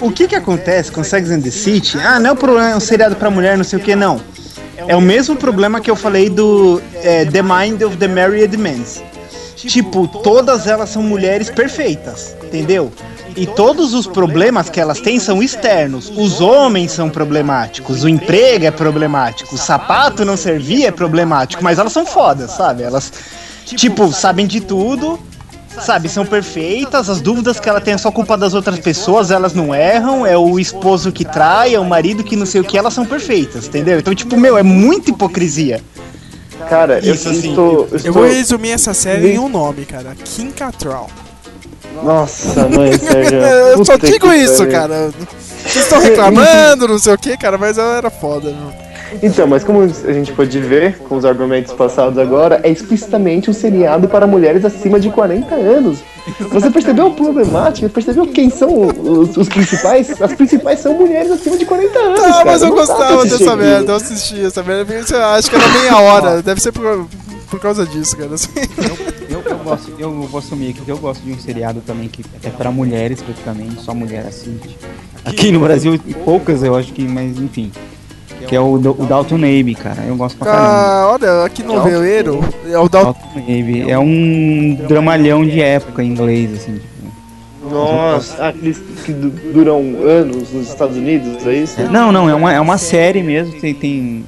o 0.00 0.10
que 0.10 0.26
que 0.28 0.34
acontece 0.34 0.90
com 0.90 1.04
Sex 1.04 1.30
and 1.30 1.42
the 1.42 1.50
City? 1.50 1.98
Ah, 2.02 2.18
não 2.18 2.30
é 2.30 2.34
problema, 2.34 2.70
é 2.70 2.76
um 2.76 2.80
seriado 2.80 3.14
pra 3.16 3.28
mulher, 3.28 3.54
não 3.58 3.64
sei 3.64 3.78
o 3.78 3.82
que, 3.82 3.94
não. 3.94 4.18
É 4.88 4.96
o 4.96 5.00
mesmo 5.00 5.36
problema 5.36 5.78
que 5.78 5.90
eu 5.90 5.94
falei 5.96 6.30
do 6.30 6.80
é, 7.02 7.26
The 7.26 7.42
Mind 7.42 7.82
of 7.82 7.98
the 7.98 8.08
Married 8.08 8.56
Men. 8.56 8.82
Tipo, 9.56 10.08
todas 10.08 10.66
elas 10.66 10.88
são 10.88 11.02
mulheres 11.02 11.50
perfeitas, 11.50 12.34
entendeu? 12.42 12.90
E 13.36 13.46
todos 13.46 13.94
os 13.94 14.06
problemas 14.06 14.70
que 14.70 14.80
elas 14.80 15.00
têm 15.00 15.18
são 15.18 15.42
externos. 15.42 16.12
Os 16.16 16.40
homens 16.40 16.92
são 16.92 17.10
problemáticos, 17.10 18.04
o 18.04 18.08
emprego 18.08 18.64
é 18.64 18.70
problemático, 18.70 19.54
o 19.54 19.58
sapato 19.58 20.24
não 20.24 20.36
servir 20.36 20.84
é 20.84 20.90
problemático, 20.90 21.62
mas 21.62 21.78
elas 21.78 21.92
são 21.92 22.06
fodas, 22.06 22.52
sabe? 22.52 22.82
Elas, 22.82 23.12
tipo, 23.64 24.12
sabem 24.12 24.46
de 24.46 24.60
tudo, 24.60 25.18
sabe? 25.80 26.08
São 26.08 26.24
perfeitas, 26.24 27.10
as 27.10 27.20
dúvidas 27.20 27.58
que 27.58 27.68
ela 27.68 27.80
tem 27.80 27.94
é 27.94 27.98
só 27.98 28.10
culpa 28.10 28.36
das 28.36 28.54
outras 28.54 28.78
pessoas, 28.78 29.30
elas 29.30 29.52
não 29.52 29.74
erram, 29.74 30.24
é 30.24 30.38
o 30.38 30.58
esposo 30.58 31.10
que 31.10 31.24
trai, 31.24 31.74
é 31.74 31.80
o 31.80 31.84
marido 31.84 32.22
que 32.22 32.36
não 32.36 32.46
sei 32.46 32.60
o 32.60 32.64
que, 32.64 32.78
elas 32.78 32.94
são 32.94 33.04
perfeitas, 33.04 33.66
entendeu? 33.66 33.98
Então, 33.98 34.14
tipo, 34.14 34.36
meu, 34.36 34.56
é 34.56 34.62
muita 34.62 35.10
hipocrisia. 35.10 35.82
Cara, 36.68 37.00
eu 37.04 37.14
Isso, 37.14 37.28
assim, 37.28 37.50
estou. 37.50 37.72
Eu 37.72 37.88
Eu 37.90 37.96
estou... 37.96 38.12
vou 38.12 38.24
resumir 38.24 38.70
essa 38.70 38.94
série 38.94 39.32
em 39.32 39.38
um 39.38 39.48
nome, 39.48 39.84
cara. 39.84 40.14
Kim 40.24 40.50
Cattrall. 40.50 41.10
Nossa, 42.02 42.68
mãe, 42.68 42.92
Sérgio. 42.98 43.38
Eu 43.38 43.84
só 43.84 43.96
digo 43.96 44.32
isso, 44.32 44.66
cara. 44.68 45.10
Vocês 45.64 45.84
estão 45.84 46.00
reclamando, 46.00 46.88
não 46.88 46.98
sei 46.98 47.14
o 47.14 47.18
que, 47.18 47.36
cara, 47.36 47.56
mas 47.56 47.78
ela 47.78 47.96
era 47.96 48.10
foda, 48.10 48.50
meu. 48.50 48.84
Então, 49.22 49.46
mas 49.46 49.62
como 49.62 49.82
a 49.82 50.12
gente 50.12 50.32
pode 50.32 50.58
ver 50.58 50.98
com 50.98 51.16
os 51.16 51.24
argumentos 51.24 51.72
passados 51.72 52.18
agora, 52.18 52.60
é 52.62 52.70
explicitamente 52.70 53.50
um 53.50 53.52
seriado 53.52 54.08
para 54.08 54.26
mulheres 54.26 54.64
acima 54.64 54.98
de 54.98 55.10
40 55.10 55.54
anos. 55.54 55.98
Você 56.50 56.70
percebeu 56.70 57.08
a 57.08 57.10
problemática? 57.10 57.88
Percebeu 57.88 58.26
quem 58.26 58.50
são 58.50 58.88
os, 58.88 59.36
os 59.36 59.48
principais? 59.48 60.20
As 60.20 60.32
principais 60.32 60.80
são 60.80 60.94
mulheres 60.94 61.30
acima 61.30 61.56
de 61.56 61.66
40 61.66 61.98
anos. 61.98 62.20
Ah, 62.20 62.42
mas 62.44 62.62
eu 62.62 62.68
Não 62.68 62.76
gostava 62.76 63.24
dessa 63.24 63.56
merda, 63.56 63.92
eu 63.92 63.96
assisti 63.96 64.44
essa 64.44 64.62
merda. 64.62 64.94
Eu 64.94 65.24
acho 65.26 65.50
que 65.50 65.56
era 65.56 65.68
meia 65.68 65.98
hora, 65.98 66.42
deve 66.42 66.60
ser 66.60 66.72
por, 66.72 67.06
por 67.50 67.60
causa 67.60 67.86
disso, 67.86 68.16
cara. 68.16 68.30
assim. 68.34 68.48
Gosto, 69.64 69.92
eu 69.98 70.12
vou 70.22 70.38
assumir 70.38 70.70
aqui 70.70 70.80
que 70.82 70.90
eu 70.90 70.98
gosto 70.98 71.22
de 71.22 71.32
um 71.32 71.38
seriado 71.38 71.80
também 71.86 72.08
que 72.08 72.24
é 72.42 72.50
pra 72.50 72.70
mulheres 72.70 73.20
praticamente, 73.22 73.80
só 73.82 73.94
mulher 73.94 74.26
assiste. 74.26 74.76
Aqui 75.24 75.50
no 75.50 75.60
Brasil, 75.60 75.98
poucas 76.24 76.62
eu 76.62 76.76
acho 76.76 76.92
que, 76.92 77.02
mas 77.08 77.38
enfim. 77.38 77.72
Que 78.46 78.54
é 78.54 78.60
o, 78.60 78.74
o 78.74 79.06
Dalton 79.06 79.36
Abbey, 79.36 79.74
cara. 79.74 80.02
Eu 80.06 80.16
gosto 80.16 80.36
pra 80.36 80.46
caramba. 80.52 80.68
Ah, 80.68 81.10
olha, 81.12 81.44
aqui 81.46 81.62
no 81.62 81.82
veleiro, 81.82 82.40
é 82.66 82.78
o 82.78 82.88
Dalton. 82.90 83.12
Dalton 83.24 83.38
Abbey. 83.40 83.90
É 83.90 83.98
um 83.98 84.74
dramalhão 84.86 85.46
de 85.46 85.60
época 85.62 86.02
em 86.02 86.08
inglês, 86.08 86.52
assim. 86.52 86.74
Tipo. 86.74 87.70
Nossa, 87.70 88.48
aqueles 88.48 88.78
que 89.04 89.12
du- 89.12 89.30
duram 89.52 89.78
anos 90.06 90.52
nos 90.52 90.68
Estados 90.68 90.96
Unidos, 90.98 91.46
é 91.46 91.54
isso? 91.54 91.80
Não, 91.90 92.12
não, 92.12 92.28
é 92.28 92.34
uma, 92.34 92.52
é 92.52 92.60
uma 92.60 92.76
série 92.76 93.22
mesmo. 93.22 93.58
Tem, 93.58 93.72
tem 93.72 94.26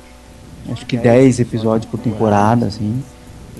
acho 0.73 0.87
que 0.87 0.97
10 0.97 1.41
episódios 1.41 1.85
por 1.91 2.01
temporada, 2.01 2.65
assim. 2.67 3.03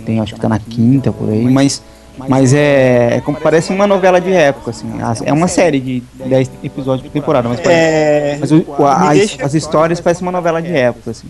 Tem, 0.07 0.21
acho 0.21 0.35
que 0.35 0.41
tá 0.41 0.49
na 0.49 0.59
quinta 0.59 1.13
por 1.13 1.29
aí, 1.29 1.45
mas. 1.51 1.83
Mas 2.31 2.55
é, 2.55 3.17
é 3.17 3.21
como 3.21 3.37
parece 3.39 3.71
uma 3.75 3.87
novela 3.87 4.19
de 4.19 4.33
época, 4.33 4.71
assim. 4.71 4.87
As- 5.03 5.21
É 5.21 5.31
uma 5.35 5.49
série 5.49 5.79
de 5.79 6.03
10 6.25 6.51
episódios 6.65 7.07
por 7.07 7.13
temporada, 7.13 7.47
mas, 7.47 7.61
parece- 7.61 7.79
É. 7.83 8.37
mas 8.41 8.53
o- 8.53 8.65
a- 8.87 9.11
as, 9.11 9.37
as 9.39 9.53
histórias 9.53 10.01
parecem 10.01 10.23
uma 10.27 10.33
novela 10.33 10.63
de 10.63 10.75
época, 10.75 11.11
assim. 11.11 11.29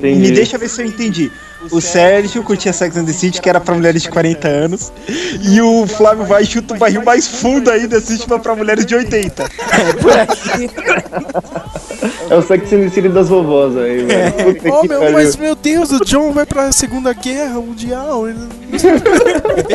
Me 0.00 0.30
deixa 0.30 0.58
ver 0.58 0.68
se 0.68 0.82
eu 0.82 0.86
entendi. 0.86 1.30
O 1.70 1.80
Sérgio 1.80 2.42
curtia 2.42 2.74
Sex 2.74 2.94
and 2.96 3.06
the 3.06 3.12
City, 3.12 3.40
que 3.40 3.48
era 3.48 3.58
pra 3.58 3.74
mulheres 3.74 4.02
de 4.02 4.10
40 4.10 4.46
anos. 4.46 4.92
E 5.40 5.60
o 5.62 5.86
Flávio 5.86 6.26
vai 6.26 6.42
e 6.42 6.46
chuta 6.46 6.74
o 6.74 6.76
barril 6.78 7.02
mais 7.02 7.26
fundo 7.26 7.70
ainda, 7.70 7.96
assiste 7.96 8.26
pra, 8.26 8.38
pra 8.38 8.54
mulheres 8.54 8.84
de 8.84 8.94
80. 8.94 9.44
É 12.28 12.34
o 12.34 12.42
Sex 12.42 12.72
and 12.72 12.80
the 12.80 12.88
City 12.90 13.08
das 13.08 13.28
vovós 13.28 13.76
aí, 13.76 14.04
velho. 14.04 14.54
Puta 14.56 14.74
Oh, 14.74 14.82
meu, 14.86 14.98
pariu. 15.00 15.12
mas 15.12 15.36
meu 15.36 15.54
Deus, 15.54 15.90
o 15.90 16.04
John 16.04 16.32
vai 16.32 16.44
pra 16.44 16.70
Segunda 16.72 17.12
Guerra 17.12 17.60
Mundial. 17.60 18.24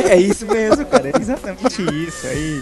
É 0.09 0.15
isso 0.17 0.45
mesmo, 0.45 0.86
cara. 0.86 1.09
É 1.09 1.22
exatamente 1.22 1.82
isso 1.82 2.28
aí. 2.28 2.61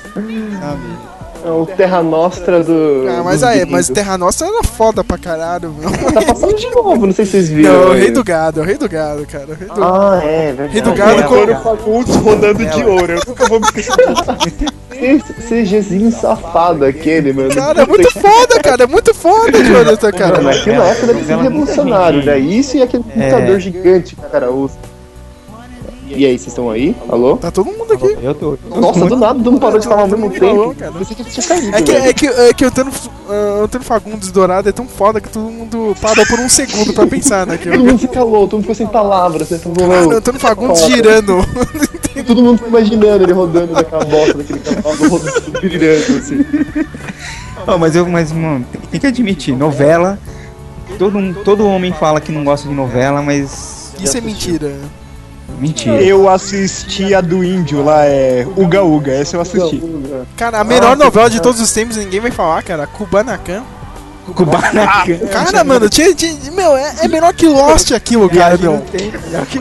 Sabe? 0.60 1.17
É 1.46 1.50
o 1.50 1.66
Terra 1.66 2.04
Nostra 2.04 2.64
do. 2.64 3.06
Ah, 3.10 3.22
mas 3.24 3.44
aí, 3.44 3.66
mas. 3.66 3.90
Terra 3.90 4.18
Nostra 4.18 4.48
era 4.48 4.64
foda 4.64 5.04
pra 5.04 5.18
caralho, 5.18 5.74
meu. 5.74 5.90
Tá 6.12 6.22
passando 6.22 6.56
de 6.56 6.70
novo, 6.70 7.06
não 7.06 7.14
sei 7.14 7.26
se 7.26 7.32
vocês 7.32 7.50
viram. 7.50 7.74
Não, 7.74 7.90
o 7.90 7.92
aí. 7.92 8.02
Rei 8.02 8.12
do 8.12 8.24
Gado, 8.24 8.60
é 8.60 8.64
o 8.64 8.66
Rei 8.66 8.78
do 8.78 8.90
Gado, 8.90 9.26
cara. 9.26 9.48
o 9.48 9.54
Rei 9.54 9.68
do... 9.68 9.84
Ah, 9.84 10.22
é, 10.24 10.48
verdade. 10.48 10.74
Rei 10.74 10.82
do 10.82 10.94
Gado 10.94 11.24
com... 11.24 11.36
Antônio 11.36 11.60
Fagundes 11.60 12.16
rodando 12.16 12.66
de 12.66 12.84
ouro. 12.84 13.14
Eu 13.14 13.22
nunca 13.28 13.46
vou 13.48 13.60
me 13.60 13.66
esquecer. 13.66 13.94
CGzinho 15.48 16.12
safado 16.12 16.84
aquele, 16.84 17.32
mano. 17.32 17.54
Cara, 17.54 17.84
é 17.84 17.86
muito 17.86 18.12
foda, 18.12 18.60
cara. 18.62 18.84
É 18.84 18.88
muito 18.88 19.14
foda, 19.14 19.64
Jonathan, 19.64 20.12
cara. 20.12 20.42
Mano, 20.42 20.58
naquela 20.58 20.86
época 20.88 21.08
deve 21.08 21.26
ser 21.26 21.38
revolucionário, 21.38 22.26
né? 22.26 22.40
Isso 22.40 22.78
e 22.78 22.82
aquele 22.82 23.04
computador 23.04 23.60
gigante 23.60 24.16
que 24.16 24.26
o 24.26 24.30
cara 24.30 24.52
usa. 24.52 24.76
E 26.10 26.26
aí, 26.26 26.38
vocês 26.38 26.48
estão 26.48 26.70
aí? 26.70 26.96
Alô? 27.10 27.36
Tá 27.38 27.52
todo 27.52 27.66
mundo 27.66 27.94
aqui. 27.94 28.18
Eu 28.24 28.34
tô. 28.34 28.58
Nossa, 28.76 29.06
do 29.06 29.16
nada, 29.18 29.36
todo 29.40 29.52
mundo 29.52 29.62
parou 29.62 29.78
de 29.80 29.86
falar 29.88 30.02
ao 30.02 30.08
mesmo 30.08 30.30
tempo. 30.32 30.74
cara. 30.76 30.92
Pensei 30.94 31.16
que 31.16 31.24
tinha 31.26 31.46
caído. 31.48 31.76
É 31.76 31.82
que, 31.82 31.92
é 31.92 32.14
que, 32.14 32.28
é 32.28 32.54
que 32.54 32.64
o 32.66 32.68
Antônio, 32.70 32.94
ah, 33.30 33.62
Antônio 33.64 33.86
Fagundes 33.86 34.32
Dourado 34.32 34.70
é 34.70 34.72
tão 34.72 34.88
foda 34.88 35.20
que 35.20 35.30
todo 35.30 35.44
mundo 35.52 35.96
parou 36.02 36.26
por 36.26 36.40
um 36.40 36.48
segundo 36.50 36.94
pra 36.94 37.06
pensar 37.06 37.42
Todo 37.46 37.50
naquilo. 37.52 37.84
mundo 37.84 38.00
se 38.00 38.08
calou, 38.08 38.42
todo 38.48 38.54
mundo 38.54 38.62
ficou 38.62 38.76
sem 38.76 38.88
palavras. 38.88 39.48
Você 39.50 39.60
falou, 39.60 39.76
Cara, 39.90 40.08
o 40.08 40.14
"Ô, 40.14 40.18
Antônio 40.18 40.40
Fagundes 40.40 40.82
foda." 40.82 40.96
girando. 40.96 41.34
Todo 42.26 42.42
mundo 42.42 42.58
ficou 42.58 42.70
imaginando 42.70 43.24
ele 43.24 43.32
rodando 43.32 43.74
naquela 43.74 44.04
bosta 44.04 44.34
daquele 44.40 44.60
cavalo, 44.60 45.08
rodando, 45.10 45.60
virando 45.62 46.18
assim. 46.18 46.46
Ó, 47.68 47.78
mas 47.78 47.96
eu, 47.96 48.08
mas, 48.08 48.32
mano, 48.32 48.66
tem, 48.72 48.82
tem 48.82 49.00
que 49.00 49.06
admitir, 49.08 49.56
novela. 49.56 50.18
Todo, 50.98 51.44
todo 51.44 51.68
homem 51.68 51.94
fala 51.94 52.20
que 52.20 52.32
não 52.32 52.44
gosta 52.44 52.68
de 52.68 52.74
novela, 52.74 53.22
mas. 53.22 53.94
Isso 54.02 54.18
é 54.18 54.22
mentira. 54.22 54.74
Mentira. 55.58 56.02
Eu 56.02 56.30
assisti 56.30 57.14
a 57.16 57.22
do 57.22 57.44
índio 57.44 57.84
lá, 57.84 58.06
é 58.06 58.46
Uga 58.56 58.84
Uga, 58.84 59.12
essa 59.12 59.36
eu 59.38 59.42
assisti. 59.42 59.82
Cara, 60.36 60.60
a 60.60 60.64
melhor 60.64 60.96
novela 60.96 61.30
de 61.30 61.42
todos 61.42 61.60
os 61.60 61.72
tempos, 61.72 61.98
ninguém 61.98 62.20
vai 62.20 62.32
falar, 62.32 62.62
cara. 62.64 62.86
Kubanacan. 62.86 63.64
Kubanacan. 64.36 65.18
Cara, 65.32 65.64
mano, 65.64 65.90
tinha, 65.90 66.14
tinha- 66.14 66.52
meu, 66.52 66.76
é, 66.76 66.96
é 67.04 67.08
melhor 67.08 67.34
que 67.34 67.48
Lost 67.48 67.92
aquilo, 67.92 68.30
cara, 68.30 68.58
meu. 68.58 68.84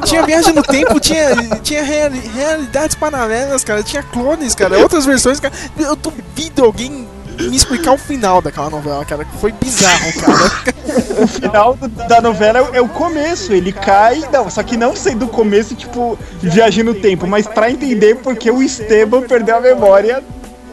Tinha 0.05 0.25
viagem 0.27 0.53
no 0.53 0.63
tempo, 0.63 0.99
tinha, 1.01 1.35
tinha 1.63 1.83
reali- 1.85 2.31
realidades 2.35 2.97
paralelas, 2.97 3.63
cara, 3.65 3.83
tinha 3.83 4.03
clones, 4.03 4.55
cara, 4.55 4.79
outras 4.79 5.07
versões, 5.07 5.39
cara. 5.41 5.55
Eu 5.79 5.95
duvido 5.97 6.65
alguém 6.65 7.07
me 7.39 7.57
explicar 7.57 7.93
o 7.93 7.99
final 7.99 8.41
daquela 8.43 8.71
novela, 8.71 9.05
cara, 9.05 9.25
que 9.25 9.37
foi 9.39 9.53
bizarro, 9.53 10.13
cara. 10.21 10.77
O 11.19 11.27
final 11.27 11.75
do- 11.75 11.89
da 11.89 12.21
novela 12.21 12.59
é 12.59 12.63
o- 12.63 12.75
é 12.75 12.81
o 12.81 12.89
começo, 12.89 13.53
ele 13.53 13.73
cai, 13.73 14.23
não, 14.31 14.51
só 14.51 14.63
que 14.63 14.77
não 14.77 14.95
sei 14.95 15.15
do 15.15 15.27
começo, 15.27 15.75
tipo, 15.75 16.19
viagem 16.43 16.85
no 16.85 16.95
tempo, 16.95 17.27
mas 17.27 17.47
pra 17.47 17.71
entender 17.71 18.17
porque 18.17 18.51
o 18.51 18.63
Esteban 18.63 19.23
perdeu 19.23 19.57
a 19.57 19.61
memória 19.61 20.23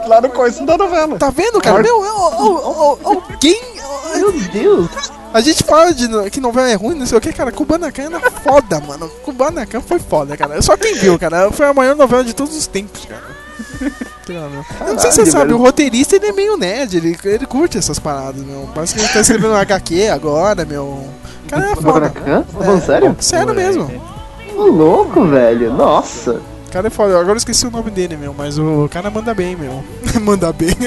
lá 0.06 0.20
no 0.20 0.30
começo 0.30 0.66
da 0.66 0.78
novela. 0.78 1.18
Tá 1.18 1.30
vendo, 1.30 1.62
cara? 1.62 1.82
Meu, 1.82 2.04
eu- 2.04 2.06
eu- 2.06 2.40
eu- 2.40 3.00
eu- 3.04 3.22
alguém. 3.32 3.62
Meu 4.16 4.32
Deus! 4.34 4.90
A 5.34 5.40
gente 5.42 5.64
fala 5.64 5.94
de 5.94 6.08
que 6.30 6.40
novela 6.42 6.70
é 6.70 6.76
ruim, 6.76 6.94
não 6.96 7.06
sei 7.06 7.18
o 7.18 7.22
que, 7.22 7.32
cara. 7.34 7.52
Kubanacan 7.52 8.04
era 8.04 8.20
foda, 8.32 8.80
mano. 8.82 9.08
Kubanacan 9.24 9.82
foi 9.82 9.98
foda, 10.00 10.36
cara. 10.38 10.62
Só 10.62 10.76
quem 10.78 10.94
viu, 10.96 11.18
cara. 11.18 11.50
Foi 11.52 11.66
a 11.66 11.74
maior 11.74 11.96
novela 11.96 12.24
de 12.24 12.34
todos 12.36 12.56
os 12.56 12.68
tempos, 12.68 13.06
cara. 13.06 13.43
Eu 14.30 14.94
não 14.94 15.00
sei 15.00 15.12
se 15.12 15.26
você 15.26 15.32
sabe, 15.32 15.54
o 15.54 15.58
roteirista 15.58 16.16
ele 16.16 16.28
é 16.28 16.32
meio 16.32 16.56
nerd, 16.56 16.96
ele, 16.96 17.18
ele 17.26 17.46
curte 17.46 17.78
essas 17.78 18.00
paradas, 18.00 18.42
meu. 18.42 18.70
Parece 18.74 18.96
que 18.96 19.02
ele 19.02 19.10
tá 19.10 19.20
escrevendo 19.20 19.52
um 19.52 19.58
HQ 19.58 20.08
agora, 20.08 20.64
meu. 20.66 20.84
O 20.84 21.10
cara 21.50 21.72
é 21.72 21.76
foda. 21.76 21.92
Buracan? 21.92 22.42
Tá 22.44 22.64
falando 22.64 22.86
sério? 22.86 23.16
Sério 23.20 23.54
mesmo. 23.54 24.02
Ô, 24.56 24.64
louco, 24.64 25.26
velho. 25.26 25.74
Nossa. 25.74 26.42
O 26.68 26.72
cara 26.72 26.88
é 26.88 26.90
foda. 26.90 27.14
Agora 27.20 27.34
eu 27.34 27.38
esqueci 27.38 27.68
o 27.68 27.72
nome 27.72 27.92
dele, 27.92 28.16
meu, 28.16 28.34
mas 28.34 28.58
o 28.58 28.88
cara 28.90 29.10
manda 29.10 29.34
bem, 29.34 29.56
meu. 29.56 29.84
manda 30.22 30.54
bem. 30.54 30.70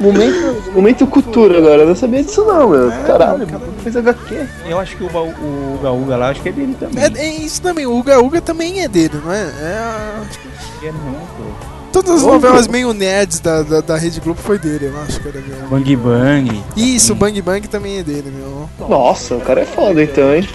Momento, 0.00 0.72
momento 0.72 1.06
cultura 1.06 1.58
agora. 1.58 1.82
Eu 1.82 1.88
não 1.88 1.96
sabia 1.96 2.22
disso 2.22 2.44
não, 2.44 2.68
meu. 2.68 2.90
É, 2.92 3.02
Caralho, 3.04 3.46
fez 3.82 3.96
HQ. 3.96 4.46
Eu 4.68 4.78
acho 4.78 4.96
que 4.96 5.04
o, 5.04 5.06
o 5.06 5.74
Uga 5.78 5.90
Uga 5.92 6.16
lá, 6.16 6.28
acho 6.30 6.40
que 6.42 6.48
é 6.48 6.52
dele 6.52 6.76
também. 6.78 7.02
É, 7.04 7.08
é 7.18 7.34
isso 7.36 7.60
também, 7.62 7.86
o 7.86 7.96
Uga 7.98 8.20
Uga 8.20 8.40
também 8.40 8.80
é 8.82 8.88
dele, 8.88 9.20
não 9.24 9.32
é? 9.32 9.42
É. 9.42 10.86
É, 10.86 10.92
não, 10.92 11.12
pô. 11.12 11.78
Todas 11.90 12.16
as 12.16 12.22
novelas 12.22 12.68
meio 12.68 12.92
nerds 12.92 13.40
da, 13.40 13.62
da, 13.62 13.80
da 13.80 13.96
Rede 13.96 14.20
Globo 14.20 14.38
foi 14.40 14.58
dele, 14.58 14.86
eu 14.94 15.00
acho 15.02 15.20
que 15.20 15.28
era 15.28 15.40
meu. 15.40 15.68
Bang 15.68 15.96
Bang. 15.96 16.62
Isso, 16.76 17.12
o 17.12 17.16
Bang 17.16 17.40
Bang 17.42 17.66
também 17.66 17.98
é 17.98 18.02
dele, 18.02 18.30
meu. 18.30 18.68
Nossa, 18.88 19.34
o 19.36 19.40
cara 19.40 19.62
é 19.62 19.64
foda 19.64 20.02
então, 20.02 20.32
hein? 20.34 20.46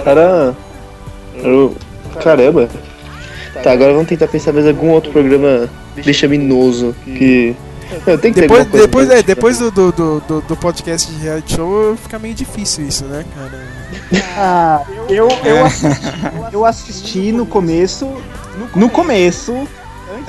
O 0.00 0.04
cara. 0.04 0.54
eu- 1.36 1.74
Caramba. 2.22 2.68
Tá, 3.62 3.72
agora 3.72 3.92
vamos 3.92 4.08
tentar 4.08 4.26
pensar 4.28 4.52
mais 4.52 4.66
algum 4.66 4.88
outro 4.90 5.12
programa 5.12 5.68
vexaminoso 5.94 6.94
que. 7.04 7.54
Que 8.04 8.16
ter 8.18 8.32
Depois, 8.32 8.66
coisa 8.66 8.86
depois, 8.86 9.10
é, 9.10 9.22
depois 9.22 9.58
do, 9.58 9.70
do, 9.70 9.92
do, 9.92 10.20
do- 10.20 10.40
do 10.40 10.56
podcast 10.56 11.10
de 11.12 11.18
reality 11.22 11.54
show 11.56 11.96
fica 11.96 12.18
meio 12.18 12.34
difícil 12.34 12.86
isso, 12.86 13.04
né, 13.04 13.24
cara? 13.34 14.22
Ah, 14.36 14.82
eu, 15.08 15.28
eu, 15.44 15.64
assisti, 15.64 16.10
eu 16.52 16.64
assisti 16.64 17.32
no 17.32 17.46
começo. 17.46 18.08
No 18.74 18.88
começo, 18.88 19.66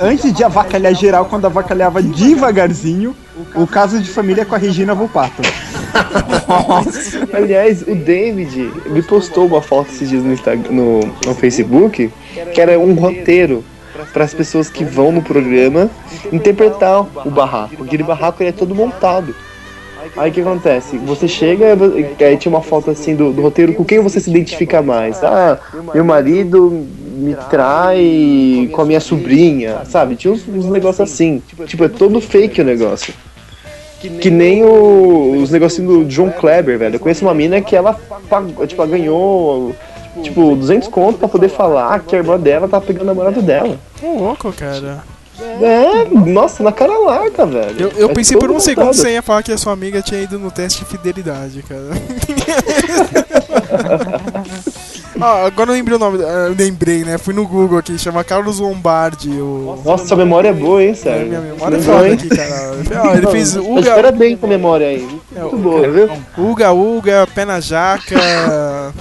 antes 0.00 0.32
de 0.32 0.42
avacalhar 0.44 0.94
geral, 0.94 1.26
quando 1.26 1.46
avacalhava 1.46 2.02
devagarzinho, 2.02 3.14
o 3.54 3.66
caso 3.66 3.98
de 4.00 4.08
família 4.10 4.44
com 4.44 4.54
a 4.54 4.58
Regina 4.58 4.94
Volpato. 4.94 5.42
Aliás, 7.32 7.82
o 7.82 7.94
David 7.94 8.72
me 8.86 9.02
postou 9.02 9.46
uma 9.46 9.62
foto 9.62 9.90
esses 9.90 10.08
dias 10.08 10.22
no, 10.22 10.32
Instagram, 10.32 10.70
no, 10.70 11.00
no 11.26 11.34
Facebook 11.34 12.10
que 12.52 12.60
era 12.60 12.78
um 12.78 12.94
roteiro 12.94 13.64
para 14.12 14.24
as 14.24 14.34
pessoas 14.34 14.68
que 14.68 14.84
vão 14.84 15.12
no 15.12 15.22
programa 15.22 15.90
interpretar 16.32 17.00
o 17.26 17.30
barraco. 17.30 17.82
Aquele 17.84 18.02
barraco 18.02 18.42
ele 18.42 18.50
é 18.50 18.52
todo 18.52 18.74
montado. 18.74 19.34
Aí 20.16 20.30
o 20.30 20.32
que 20.34 20.40
acontece? 20.42 20.98
Você 20.98 21.26
chega, 21.26 21.68
aí 22.20 22.36
tinha 22.36 22.52
uma 22.52 22.60
foto 22.60 22.90
assim 22.90 23.14
do, 23.16 23.32
do 23.32 23.40
roteiro 23.40 23.72
com 23.72 23.84
quem 23.84 24.00
você 24.00 24.20
se 24.20 24.28
identifica 24.30 24.82
mais. 24.82 25.22
Ah, 25.24 25.58
meu 25.94 26.04
marido 26.04 26.86
me 27.16 27.34
trai 27.48 28.68
com 28.72 28.82
a 28.82 28.84
minha 28.84 29.00
sobrinha, 29.00 29.78
sabe? 29.86 30.14
Tinha 30.16 30.32
uns, 30.32 30.46
uns 30.46 30.66
negócios 30.66 31.00
assim. 31.10 31.42
Tipo, 31.66 31.84
é 31.84 31.88
todo 31.88 32.20
fake 32.20 32.60
o 32.60 32.64
negócio. 32.64 33.14
Que 34.20 34.30
nem 34.30 34.62
o- 34.62 35.40
os 35.42 35.50
negocinhos 35.50 35.90
do 35.90 36.04
John 36.04 36.30
Kleber, 36.30 36.78
velho. 36.78 36.96
Eu 36.96 37.00
conheço 37.00 37.24
uma 37.24 37.32
mina 37.32 37.60
que 37.62 37.74
ela, 37.74 37.98
tipo, 38.68 38.82
ela 38.82 38.90
ganhou 38.90 39.74
tipo 40.22 40.54
200 40.56 40.88
conto 40.88 41.18
pra 41.18 41.28
poder 41.28 41.48
falar 41.48 42.00
que 42.00 42.14
a 42.14 42.18
irmã 42.18 42.38
dela 42.38 42.68
tá 42.68 42.80
pegando 42.80 43.02
o 43.02 43.06
namorado 43.06 43.42
dela. 43.42 43.76
Ô, 44.02 44.18
louco, 44.18 44.52
cara. 44.52 45.02
É, 45.60 46.04
nossa, 46.14 46.62
na 46.62 46.70
cara 46.70 46.96
larga, 46.96 47.44
velho. 47.44 47.74
Eu, 47.78 47.88
eu 47.96 48.10
É 48.10 48.14
pensei 48.14 48.36
por 48.38 48.50
um 48.52 48.60
segundo 48.60 48.82
que 48.84 48.86
montado. 48.86 49.02
você 49.02 49.10
ia 49.14 49.22
falar 49.22 49.42
que 49.42 49.50
a 49.52 49.58
sua 49.58 49.72
amiga 49.72 50.00
tinha 50.00 50.22
ido 50.22 50.38
no 50.38 50.48
teste 50.50 50.84
de 50.84 50.90
fidelidade, 50.90 51.60
cara. 51.62 51.90
ah, 55.20 55.44
agora 55.46 55.70
eu 55.70 55.74
lembrei 55.74 55.96
o 55.96 55.98
nome. 55.98 56.22
ah, 56.24 56.46
Eu 56.48 56.54
lembrei, 56.56 57.04
né? 57.04 57.18
Fui 57.18 57.34
no 57.34 57.46
Google 57.46 57.78
aqui, 57.78 57.98
chama 57.98 58.22
Carlos 58.24 58.58
Lombardi. 58.60 59.30
O... 59.30 59.78
Nossa, 59.84 60.06
sua 60.06 60.16
memória 60.16 60.48
é 60.48 60.52
boa, 60.52 60.82
hein, 60.82 60.94
Sérgio? 60.94 61.28
Minha 61.28 61.40
memória 61.40 61.76
é 61.76 62.06
hein? 62.08 62.12
aqui, 62.14 62.28
cara. 62.28 62.72
Ó, 63.08 63.14
ele 63.14 63.26
fez 63.28 63.56
Uga, 63.56 63.80
Espera 63.80 64.12
bem 64.12 64.36
com 64.36 64.46
a 64.46 64.48
memória 64.48 64.86
aí. 64.86 65.00
Muito 65.32 65.56
boa, 65.56 65.88
viu? 65.90 66.08
Uga 66.38 66.72
Uga, 66.72 67.26
Pé 67.34 67.44
na 67.44 67.60
Jaca, 67.60 68.92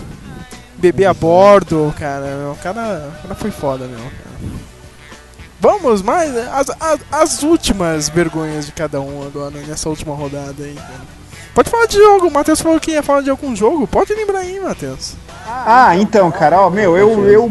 Bebê 0.83 1.05
a 1.05 1.13
Bordo, 1.13 1.93
cara. 1.97 2.51
O 2.51 2.57
cara, 2.61 3.09
o 3.17 3.21
cara 3.21 3.35
foi 3.35 3.51
foda, 3.51 3.87
cara. 3.87 4.11
Vamos 5.57 6.01
mais 6.01 6.35
as, 6.35 6.69
as, 6.77 6.99
as 7.09 7.43
últimas 7.43 8.09
vergonhas 8.09 8.65
de 8.65 8.73
cada 8.73 8.99
um 8.99 9.25
agora, 9.25 9.55
nessa 9.65 9.87
última 9.87 10.13
rodada 10.13 10.61
aí. 10.61 10.75
Pode 11.55 11.69
falar 11.69 11.85
de 11.85 11.95
jogo, 11.95 12.27
o 12.27 12.31
Matheus 12.31 12.59
falou 12.59 12.81
que 12.81 12.91
ia 12.91 13.01
falar 13.01 13.21
de 13.21 13.29
algum 13.29 13.55
jogo. 13.55 13.87
Pode 13.87 14.13
lembrar 14.13 14.39
aí, 14.39 14.59
Matheus. 14.59 15.13
Ah, 15.47 15.95
então, 15.95 16.29
cara, 16.29 16.59
ó, 16.59 16.69
meu, 16.69 16.97
eu, 16.97 17.29
eu, 17.29 17.49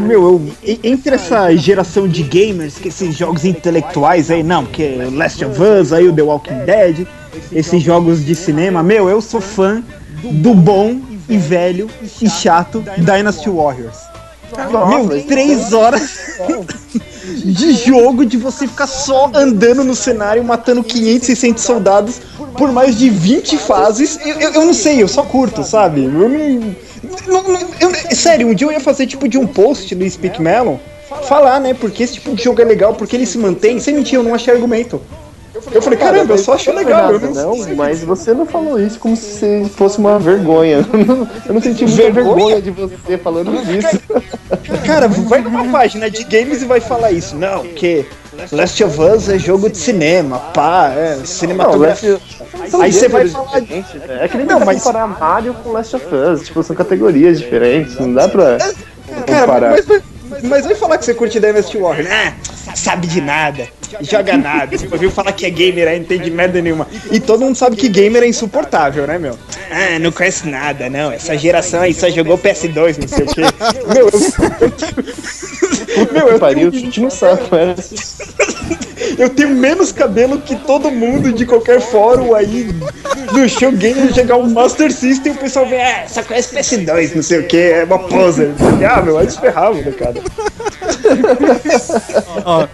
meu, 0.00 0.22
eu, 0.22 0.78
entre 0.82 1.16
essa 1.16 1.54
geração 1.54 2.08
de 2.08 2.22
gamers, 2.22 2.78
que 2.78 2.88
esses 2.88 3.14
jogos 3.14 3.44
intelectuais 3.44 4.30
aí, 4.30 4.42
não, 4.42 4.64
que 4.64 4.82
é 4.82 5.10
Last 5.12 5.44
of 5.44 5.60
Us, 5.60 5.92
aí 5.92 6.08
o 6.08 6.14
The 6.14 6.22
Walking 6.22 6.64
Dead, 6.64 7.06
esses 7.52 7.82
jogos 7.82 8.24
de 8.24 8.34
cinema, 8.34 8.82
meu, 8.82 9.10
eu 9.10 9.20
sou 9.20 9.42
fã 9.42 9.84
do 10.22 10.54
bom 10.54 11.13
e 11.28 11.36
velho 11.36 11.88
e 12.20 12.28
chato 12.28 12.84
Dynasty 12.98 13.48
Warriors. 13.50 13.96
Meu, 14.88 15.24
três 15.26 15.72
horas 15.72 16.38
de 17.44 17.72
jogo 17.72 18.24
de 18.24 18.36
você 18.36 18.66
ficar 18.68 18.86
só 18.86 19.30
andando 19.34 19.82
no 19.82 19.94
cenário, 19.94 20.44
matando 20.44 20.84
500, 20.84 21.26
600 21.26 21.64
soldados 21.64 22.20
por 22.56 22.70
mais 22.70 22.96
de 22.96 23.10
20 23.10 23.56
fases. 23.58 24.18
Eu, 24.24 24.38
eu, 24.38 24.52
eu 24.52 24.64
não 24.66 24.74
sei, 24.74 25.02
eu 25.02 25.08
só 25.08 25.22
curto, 25.22 25.64
sabe? 25.64 26.04
Eu 26.04 26.10
não- 26.10 27.58
eu- 27.80 28.14
sério, 28.16 28.48
um 28.48 28.54
dia 28.54 28.66
eu 28.66 28.72
ia 28.72 28.80
fazer 28.80 29.06
tipo 29.06 29.26
de 29.28 29.38
um 29.38 29.46
post 29.46 29.94
no 29.94 30.08
Speak 30.08 30.40
Melon, 30.40 30.76
falar, 31.24 31.58
né? 31.60 31.74
Porque 31.74 32.02
esse 32.02 32.14
tipo 32.14 32.34
de 32.34 32.42
jogo 32.44 32.60
é 32.60 32.64
legal, 32.64 32.94
porque 32.94 33.16
ele 33.16 33.26
se 33.26 33.38
mantém. 33.38 33.80
Sem 33.80 33.94
mentir, 33.94 34.14
eu 34.14 34.22
não 34.22 34.34
achei 34.34 34.52
argumento. 34.54 35.00
Eu 35.72 35.80
falei, 35.82 35.98
caramba, 35.98 36.34
eu 36.34 36.38
só 36.38 36.54
achei 36.54 36.72
legal. 36.74 37.12
Eu 37.12 37.20
não, 37.20 37.56
Não, 37.56 37.76
mas 37.76 38.02
você 38.02 38.34
não 38.34 38.44
falou 38.44 38.80
isso 38.80 38.98
como 38.98 39.16
se 39.16 39.64
fosse 39.76 39.98
uma 39.98 40.18
vergonha. 40.18 40.78
Eu 41.46 41.54
não 41.54 41.60
senti 41.62 41.84
muita 41.86 42.02
Vergonha? 42.10 42.24
vergonha 42.34 42.62
de 42.62 42.70
você 42.70 43.16
falando 43.18 43.52
disso. 43.64 44.00
Cara, 44.84 45.06
vai 45.08 45.40
numa 45.40 45.64
página 45.70 46.10
de 46.10 46.24
games 46.24 46.62
e 46.62 46.64
vai 46.64 46.80
falar 46.80 47.12
isso. 47.12 47.36
Não, 47.36 47.60
porque 47.64 48.04
Last 48.50 48.82
of 48.82 49.00
Us 49.00 49.28
é 49.28 49.38
jogo 49.38 49.70
de 49.70 49.78
cinema, 49.78 50.38
pá, 50.52 50.88
é 50.90 51.18
cinematografia. 51.24 52.18
São 52.68 52.80
Aí 52.80 52.92
você 52.92 53.08
vai 53.08 53.28
falar. 53.28 53.60
diferentes, 53.60 53.92
velho. 53.92 54.20
É 54.22 54.28
que 54.28 54.36
nem 54.36 54.46
Não, 54.46 54.58
não, 54.58 54.66
mas- 54.66 54.78
comparar 54.82 55.06
Mario 55.06 55.54
com 55.54 55.70
Last 55.72 55.94
of 55.96 56.06
Us. 56.12 56.42
Tipo, 56.46 56.62
são 56.62 56.74
categorias 56.74 57.38
diferentes. 57.38 57.96
Não 57.98 58.12
dá 58.12 58.28
pra 58.28 58.58
Cara, 59.26 59.40
comparar. 59.42 59.70
mas, 59.72 59.86
mas, 59.86 60.42
mas 60.42 60.64
vai 60.66 60.74
falar 60.74 60.98
que 60.98 61.04
você 61.04 61.14
curte 61.14 61.38
Dynasty 61.38 61.78
Warriors. 61.78 62.08
Ah, 62.10 62.32
sabe 62.74 63.06
de 63.06 63.20
nada, 63.20 63.68
joga 64.00 64.36
nada. 64.36 64.76
Você 64.76 64.88
ouviu 64.90 65.10
falar 65.10 65.32
que 65.32 65.46
é 65.46 65.50
gamer 65.50 65.88
aí, 65.88 65.96
não 65.96 66.04
entende 66.04 66.30
merda 66.30 66.60
nenhuma. 66.60 66.86
E 67.10 67.18
todo 67.20 67.40
mundo 67.40 67.56
sabe 67.56 67.76
que 67.76 67.88
gamer 67.88 68.22
é 68.22 68.28
insuportável, 68.28 69.06
né, 69.06 69.18
meu? 69.18 69.38
Ah, 69.70 69.98
não 69.98 70.12
conhece 70.12 70.48
nada, 70.48 70.88
não. 70.88 71.12
Essa 71.12 71.36
geração 71.36 71.80
aí 71.80 71.92
só 71.92 72.08
jogou 72.08 72.38
PS2, 72.38 72.98
não 72.98 73.08
sei 73.08 73.24
o 73.24 73.26
quê. 73.26 73.42
Meu, 73.92 74.08
eu. 74.08 74.20
Meu, 76.12 76.28
eu 76.28 76.38
pariu, 76.38 76.72
chute 76.72 77.00
no 77.00 77.10
saco, 77.10 77.54
é. 77.54 77.74
eu 79.18 79.30
tenho 79.30 79.50
menos 79.50 79.92
cabelo 79.92 80.40
que 80.40 80.56
todo 80.56 80.90
mundo 80.90 81.32
de 81.32 81.46
qualquer 81.46 81.80
fórum 81.80 82.34
aí 82.34 82.68
no 83.32 83.48
show 83.48 83.70
gamer 83.70 84.12
chegar 84.12 84.36
um 84.36 84.48
Master 84.48 84.92
System 84.92 85.32
e 85.32 85.36
o 85.36 85.38
pessoal 85.38 85.66
vem, 85.66 85.80
ah, 85.80 86.04
só 86.08 86.22
conhece 86.22 86.54
PS2, 86.54 87.14
não 87.14 87.22
sei 87.22 87.40
o 87.40 87.46
que, 87.46 87.56
é 87.56 87.84
uma 87.84 87.98
poser. 87.98 88.50
Ah, 88.88 89.02
meu, 89.02 89.14
vai 89.14 89.28
se 89.28 89.40
ferrar, 89.40 89.72
mano, 89.72 89.92
cara. 89.92 90.14
Ó, 92.44 92.66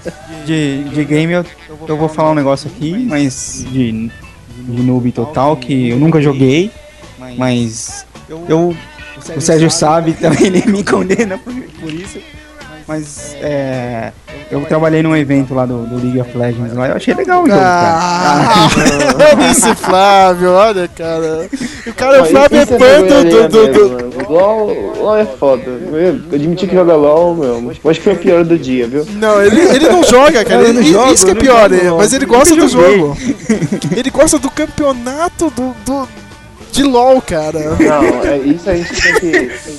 de, 0.47 0.85
de 0.85 1.05
game 1.05 1.33
eu, 1.33 1.45
eu 1.89 1.97
vou 1.97 2.09
falar 2.09 2.31
um 2.31 2.35
negócio 2.35 2.71
aqui, 2.71 2.93
mas 2.93 3.65
de, 3.71 4.11
de 4.59 4.83
noob 4.83 5.11
total, 5.13 5.57
que 5.57 5.91
eu 5.91 5.99
nunca 5.99 6.21
joguei, 6.21 6.71
mas 7.37 8.07
eu. 8.49 8.75
O 9.37 9.41
Sérgio 9.41 9.71
sabe 9.71 10.15
também, 10.15 10.47
ele 10.49 10.67
me 10.67 10.83
condena 10.83 11.37
por, 11.37 11.53
por 11.53 11.93
isso. 11.93 12.19
Mas 12.91 13.37
é. 13.41 14.11
Eu 14.51 14.63
trabalhei 14.63 15.01
num 15.01 15.15
evento 15.15 15.55
lá 15.55 15.65
do, 15.65 15.87
do 15.87 15.95
League 15.95 16.21
of 16.21 16.37
Legends 16.37 16.75
lá, 16.75 16.89
eu 16.89 16.97
achei 16.97 17.15
legal 17.15 17.45
o 17.45 17.47
jogo, 17.47 17.61
Ah, 17.63 18.69
cara. 19.17 19.51
esse 19.53 19.73
Flávio, 19.77 20.51
olha, 20.51 20.89
cara. 20.89 21.49
O 21.87 21.93
cara, 21.95 22.23
o 22.23 22.25
Flávio 22.27 22.59
é 22.59 22.67
fã 22.67 22.75
do. 22.75 22.79
vergonha 22.81 23.49
do, 23.49 23.69
do, 23.69 24.09
do-. 24.19 24.33
LOL, 24.33 24.95
LOL 24.99 25.17
é 25.17 25.25
foda. 25.25 25.63
Eu 25.63 26.21
admiti 26.35 26.67
que 26.67 26.75
joga 26.75 26.97
LOL, 26.97 27.37
meu. 27.37 27.73
Eu 27.85 27.91
acho 27.91 28.01
que 28.01 28.05
foi 28.05 28.15
o 28.15 28.19
pior 28.19 28.45
do 28.45 28.59
dia, 28.59 28.89
viu? 28.89 29.07
Não, 29.21 29.41
ele, 29.41 29.61
ele 29.61 29.89
não 29.89 30.03
joga, 30.03 30.45
cara. 30.45 30.63
Ele- 30.67 30.83
jogo, 30.83 31.13
isso 31.13 31.25
que 31.25 31.31
é 31.31 31.35
pior, 31.37 31.73
é, 31.73 31.91
mas 31.93 32.13
ele 32.13 32.27
gosta 32.27 32.57
do 32.57 32.67
jogo. 32.67 33.17
Ele 33.97 34.11
gosta 34.11 34.37
do 34.37 34.51
campeonato 34.51 35.49
do, 35.51 35.75
do, 35.85 36.09
de 36.71 36.83
LOL, 36.83 37.21
cara. 37.21 37.59
Não, 37.79 38.25
é, 38.25 38.39
isso 38.39 38.69
a 38.71 38.77
gente 38.77 39.03
tem 39.03 39.15
que, 39.15 39.31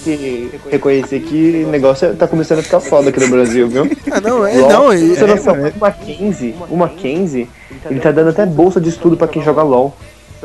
tem 0.01 0.17
que 0.17 0.51
reconhecer 0.69 1.19
que 1.21 1.63
o 1.65 1.69
negócio 1.69 2.07
é- 2.07 2.13
tá 2.13 2.27
começando 2.27 2.59
a 2.59 2.63
ficar 2.63 2.79
foda 2.79 3.09
aqui 3.09 3.19
no 3.19 3.29
Brasil, 3.29 3.67
viu? 3.67 3.89
Ah, 4.11 4.19
não, 4.21 4.45
é, 4.45 4.57
LOL, 4.57 4.69
não, 4.69 4.91
é, 4.91 4.97
você 4.97 5.15
ter 5.15 5.23
é, 5.23 5.27
noção, 5.27 5.55
uma 5.75 5.91
15, 5.91 6.55
uma 6.69 6.89
15, 6.89 7.47
ele 7.89 7.99
tá 7.99 8.11
dando 8.11 8.29
até 8.29 8.45
bolsa 8.45 8.79
de 8.79 8.89
estudo 8.89 9.15
pra 9.17 9.27
quem 9.27 9.41
joga 9.43 9.63
LOL. 9.63 9.95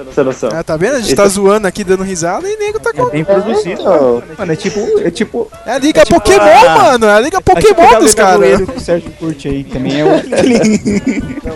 Você 0.04 0.22
noção. 0.22 0.50
Ah, 0.52 0.62
tá 0.62 0.76
vendo? 0.76 0.94
A 0.94 0.96
gente 0.98 1.06
Esse- 1.06 1.16
tá 1.16 1.26
zoando 1.26 1.66
aqui, 1.66 1.82
dando 1.82 2.02
risada, 2.02 2.46
e 2.48 2.56
nego 2.56 2.78
tá 2.78 2.92
com... 2.92 3.06
Bem 3.06 3.24
produzido. 3.24 3.80
Então, 3.80 4.22
Mano, 4.38 4.52
é 4.52 4.56
tipo. 4.56 4.80
É 5.00 5.10
tipo. 5.10 5.50
É 5.64 5.72
a 5.72 5.78
Liga 5.78 6.00
É 6.02 6.04
tipo 6.04 6.20
Pokémon, 6.20 6.42
a- 6.42 6.78
mano! 6.78 7.06
É 7.06 7.12
a 7.14 7.20
Liga 7.20 7.38
é 7.38 7.40
tipo 7.40 7.74
Pokémon 7.74 7.98
dos 8.00 8.14
caras! 8.14 8.60
o 8.60 8.80
Sérgio 8.80 9.10
curte 9.12 9.48
aí. 9.48 9.64
Também 9.64 10.00
é 10.00 10.04
o. 10.04 10.22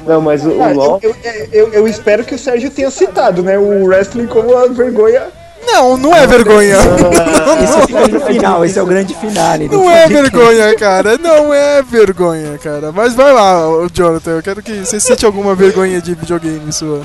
não, 0.09 0.21
mas 0.21 0.45
o, 0.45 0.51
o 0.51 0.75
LoL... 0.75 0.99
eu, 1.03 1.15
eu, 1.23 1.49
eu, 1.53 1.73
eu 1.73 1.89
espero 1.89 2.25
que 2.25 2.35
o 2.35 2.39
Sérgio 2.39 2.71
tenha 2.71 2.91
citado, 2.91 3.43
né? 3.43 3.59
O 3.59 3.85
wrestling 3.85 4.27
como 4.27 4.57
a 4.57 4.67
vergonha. 4.67 5.25
Não, 5.63 5.97
não 5.99 6.15
é 6.15 6.27
vergonha! 6.27 6.77
Esse 7.63 7.87
fica 7.87 8.09
no 8.09 8.21
final, 8.21 8.65
esse 8.65 8.79
é 8.79 8.83
o 8.83 8.87
grande 8.87 9.15
finale. 9.15 9.69
Não 9.69 9.91
é 9.91 10.09
vergonha, 10.09 10.75
cara. 10.75 11.19
Não 11.19 11.53
é 11.53 11.83
vergonha, 11.83 12.59
cara. 12.59 12.91
Mas 12.91 13.15
vai 13.15 13.31
lá, 13.33 13.65
Jonathan. 13.93 14.31
Eu 14.33 14.43
quero 14.43 14.63
que 14.63 14.85
você 14.85 14.99
sente 14.99 15.27
alguma 15.27 15.55
vergonha 15.55 16.01
de 16.01 16.15
videogame 16.15 16.73
sua. 16.73 17.03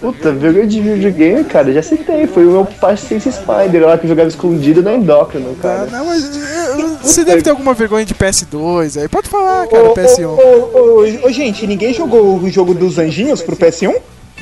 Puta, 0.00 0.30
vergonha 0.32 0.66
de 0.66 0.80
videogame, 0.80 1.42
cara, 1.44 1.72
já 1.72 1.82
citei. 1.82 2.26
Foi 2.26 2.44
o 2.46 2.50
meu 2.50 2.64
Paciência 2.80 3.32
Spider 3.32 3.86
lá 3.86 3.96
que 3.96 4.04
eu 4.04 4.08
jogava 4.10 4.28
escondido 4.28 4.82
na 4.82 4.94
endócrino, 4.94 5.56
Ah, 5.58 5.62
cara. 5.62 5.86
não, 5.86 6.04
mas 6.06 6.22
eh, 6.36 6.96
você 7.02 7.24
deve 7.24 7.42
ter 7.42 7.50
alguma 7.50 7.72
vergonha 7.72 8.04
de 8.04 8.14
PS2 8.14 9.00
aí. 9.00 9.08
Pode 9.08 9.28
falar, 9.28 9.66
cara, 9.68 9.90
ô, 9.90 9.94
PS1. 9.94 10.26
ô, 10.26 10.38
ô, 10.78 11.26
ô, 11.26 11.30
gente, 11.32 11.66
ninguém 11.66 11.94
jogou 11.94 12.36
o 12.38 12.50
jogo 12.50 12.74
dos 12.74 12.98
anjinhos 12.98 13.40
pro 13.42 13.56
PS1? 13.56 13.94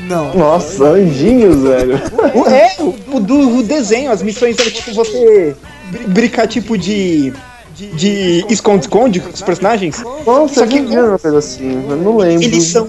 Não. 0.09 0.35
Nossa, 0.35 0.85
anjinhos, 0.87 1.63
velho. 1.63 2.01
O- 2.35 2.49
É, 2.49 2.75
o, 2.81 3.17
o 3.17 3.21
do 3.21 3.59
o 3.59 3.63
desenho, 3.63 4.11
as 4.11 4.23
missões 4.23 4.59
eram 4.59 4.71
tipo 4.73 4.93
você 4.93 5.55
br- 5.93 6.09
brincar 6.09 6.49
tipo 6.49 6.77
de. 6.77 7.33
de 7.77 8.45
esconde-esconde 8.49 9.21
com 9.21 9.31
os 9.31 9.41
personagens. 9.41 10.03
Nossa, 10.27 10.55
Só 10.55 10.67
que 10.67 10.79
eu 10.79 11.37
assim, 11.39 11.85
eu 11.89 11.97
não 11.97 12.17
lembro. 12.17 12.45
eles 12.45 12.65
são 12.65 12.89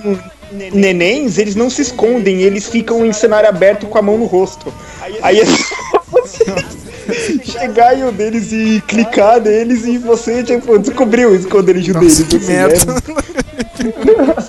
nenéns, 0.52 1.38
eles 1.38 1.56
não 1.56 1.70
se 1.70 1.82
escondem, 1.82 2.42
eles 2.42 2.68
ficam 2.68 3.06
em 3.06 3.14
cenário 3.14 3.50
aberto 3.50 3.88
com 3.88 3.98
a 3.98 4.02
mão 4.02 4.18
no 4.18 4.26
rosto. 4.26 4.74
Aí 5.22 5.40
é 5.40 5.46
só 5.46 5.76
você 6.12 7.40
chegar 7.44 7.98
em 7.98 8.04
um 8.04 8.12
deles 8.12 8.52
e 8.52 8.82
clicar 8.88 9.40
neles 9.40 9.86
e 9.86 9.98
você 9.98 10.44
tipo, 10.44 10.78
descobriu 10.80 11.32
o 11.32 11.36
esconderijo 11.36 11.94
Nossa, 11.94 12.06
deles. 12.06 12.28
que 12.28 12.36
assim, 12.38 12.48
merda. 12.48 12.76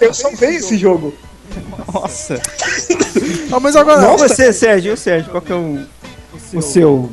é. 0.01 0.07
Eu 0.07 0.15
salvei 0.15 0.57
esse 0.57 0.77
jogo. 0.79 1.13
Nossa. 1.93 2.41
Ah, 3.51 3.61
mas 3.61 3.77
agora. 3.77 4.15
E 4.15 4.17
você, 4.17 4.53
Sérgio, 4.53 4.91
e 4.91 4.95
o 4.95 4.97
Sérgio, 4.97 5.31
qual 5.31 5.43
que 5.43 5.53
é 5.53 5.55
o, 5.55 5.81
o 6.55 6.63
seu 6.63 7.11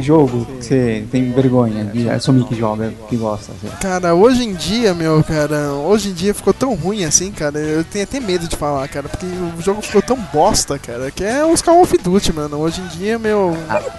jogo 0.00 0.46
que 0.58 0.64
você 0.64 1.04
tem 1.10 1.30
vergonha 1.32 1.84
de 1.86 2.08
assumir 2.08 2.44
que 2.44 2.54
joga, 2.54 2.92
que 3.08 3.16
gosta? 3.16 3.52
assim? 3.52 3.74
Cara, 3.80 4.14
hoje 4.14 4.44
em 4.44 4.54
dia, 4.54 4.94
meu, 4.94 5.22
cara, 5.24 5.72
hoje 5.72 6.10
em 6.10 6.12
dia 6.12 6.34
ficou 6.34 6.52
tão 6.52 6.74
ruim 6.74 7.04
assim, 7.04 7.30
cara. 7.30 7.58
Eu 7.58 7.84
tenho 7.84 8.04
até 8.04 8.20
medo 8.20 8.46
de 8.46 8.56
falar, 8.56 8.86
cara, 8.88 9.08
porque 9.08 9.26
o 9.26 9.60
jogo 9.62 9.82
ficou 9.82 10.02
tão 10.02 10.16
bosta, 10.32 10.78
cara, 10.78 11.10
que 11.10 11.24
é 11.24 11.44
os 11.44 11.62
Call 11.62 11.80
of 11.82 11.96
Duty, 11.98 12.32
mano. 12.32 12.58
Hoje 12.58 12.80
em 12.80 12.86
dia, 12.88 13.18
meu. 13.18 13.56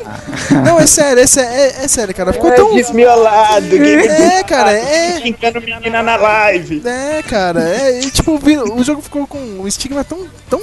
Não, 0.65 0.79
é 0.79 0.85
sério, 0.87 1.21
é, 1.21 1.41
é, 1.41 1.83
é 1.83 1.87
sério, 1.87 2.13
cara. 2.13 2.33
Ficou 2.33 2.51
É 2.51 2.55
tão. 2.55 2.73
desmiolado, 2.75 3.67
game 3.67 4.07
É, 4.07 4.43
cara, 4.43 4.71
é. 4.71 5.19
Menina 5.19 6.01
na 6.03 6.15
live. 6.15 6.81
É, 6.85 7.21
cara, 7.23 7.63
é, 7.67 8.01
e, 8.01 8.11
tipo, 8.11 8.39
o 8.73 8.83
jogo 8.83 9.01
ficou 9.01 9.25
com 9.27 9.37
um 9.37 9.67
estigma 9.67 10.03
tão, 10.03 10.19
tão, 10.49 10.59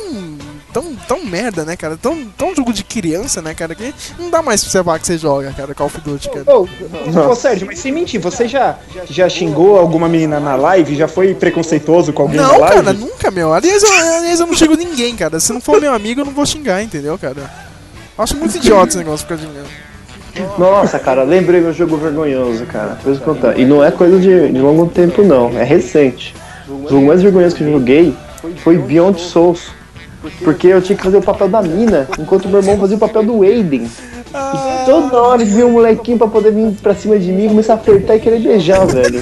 tão, 0.73 0.95
tão 1.07 1.25
merda, 1.25 1.65
né, 1.65 1.77
cara? 1.77 1.97
Tão, 1.97 2.25
tão 2.37 2.55
jogo 2.55 2.73
de 2.73 2.85
criança, 2.85 3.43
né, 3.43 3.55
cara, 3.55 3.75
que 3.75 3.95
não 4.19 4.31
dá 4.31 4.43
mais 4.43 4.63
pra 4.63 4.71
você 4.71 4.85
falar 4.85 4.99
que 4.99 5.07
você 5.07 5.19
joga, 5.19 5.53
cara, 5.53 5.75
Call 5.75 5.87
of 5.87 6.01
Duty, 6.01 6.31
cara. 6.31 6.45
Ô, 6.57 6.69
ô, 7.31 7.35
Sérgio, 7.35 7.67
mas 7.67 7.79
sem 7.79 7.93
mentir, 7.93 8.21
você 8.21 8.49
já, 8.49 8.79
já 9.09 9.29
xingou 9.29 9.79
alguma 9.79 10.09
menina 10.09 10.41
na 10.41 10.57
live? 10.57 10.97
Já 10.97 11.09
foi 11.09 11.35
preconceituoso 11.35 12.13
com 12.13 12.23
alguém 12.23 12.37
na 12.41 12.49
Não, 12.49 12.61
live? 12.61 12.77
cara, 12.77 12.93
nunca, 12.93 13.31
meu. 13.31 13.53
Aliás 13.53 13.83
eu, 13.83 13.93
aliás, 13.93 14.41
eu 14.41 14.47
não 14.47 14.55
xingo 14.55 14.77
ninguém, 14.77 15.15
cara. 15.17 15.39
Se 15.41 15.53
não 15.53 15.61
for 15.61 15.81
meu 15.81 15.93
amigo, 15.93 16.21
eu 16.21 16.25
não 16.25 16.33
vou 16.33 16.47
xingar, 16.47 16.83
entendeu, 16.83 17.19
cara? 17.19 17.51
Acho 18.17 18.37
muito 18.37 18.57
idiota 18.57 18.89
esse 18.89 18.99
negócio 18.99 19.27
de 19.27 19.35
ficar 19.35 19.49
xingando. 19.49 19.69
Nossa, 20.59 20.99
cara, 20.99 21.23
lembrei 21.25 21.61
meu 21.61 21.73
jogo 21.73 21.97
vergonhoso, 21.97 22.65
cara. 22.67 22.99
Contar. 23.25 23.59
E 23.59 23.65
não 23.65 23.85
é 23.85 23.91
coisa 23.91 24.19
de, 24.19 24.51
de 24.53 24.59
longo 24.59 24.87
tempo, 24.87 25.23
não. 25.23 25.51
É 25.59 25.65
recente. 25.65 26.35
O 26.69 26.89
jogo 26.89 27.07
mais 27.07 27.23
vergonhoso 27.23 27.57
que 27.57 27.65
eu 27.65 27.73
joguei 27.73 28.15
foi 28.59 28.79
Beyond 28.79 29.21
Souls. 29.21 29.73
Porque 30.43 30.67
eu 30.69 30.83
tinha 30.83 30.97
que 30.97 31.05
fazer 31.05 31.17
o 31.17 31.23
papel 31.23 31.49
da 31.49 31.63
mina, 31.63 32.09
enquanto 32.19 32.49
meu 32.49 32.61
irmão 32.61 32.79
fazia 32.79 32.97
o 32.97 33.01
papel 33.01 33.23
do 33.23 33.43
Aiden. 33.43 33.91
E 34.31 34.85
toda 34.85 35.21
hora 35.21 35.45
que 35.45 35.51
vinha 35.51 35.67
um 35.67 35.73
molequinho 35.73 36.19
pra 36.19 36.29
poder 36.29 36.53
vir 36.53 36.73
pra 36.83 36.95
cima 36.95 37.19
de 37.19 37.33
mim, 37.33 37.49
começar 37.49 37.73
a 37.73 37.77
apertar 37.77 38.17
e 38.17 38.21
querer 38.21 38.41
beijar, 38.41 38.87
velho. 38.87 39.21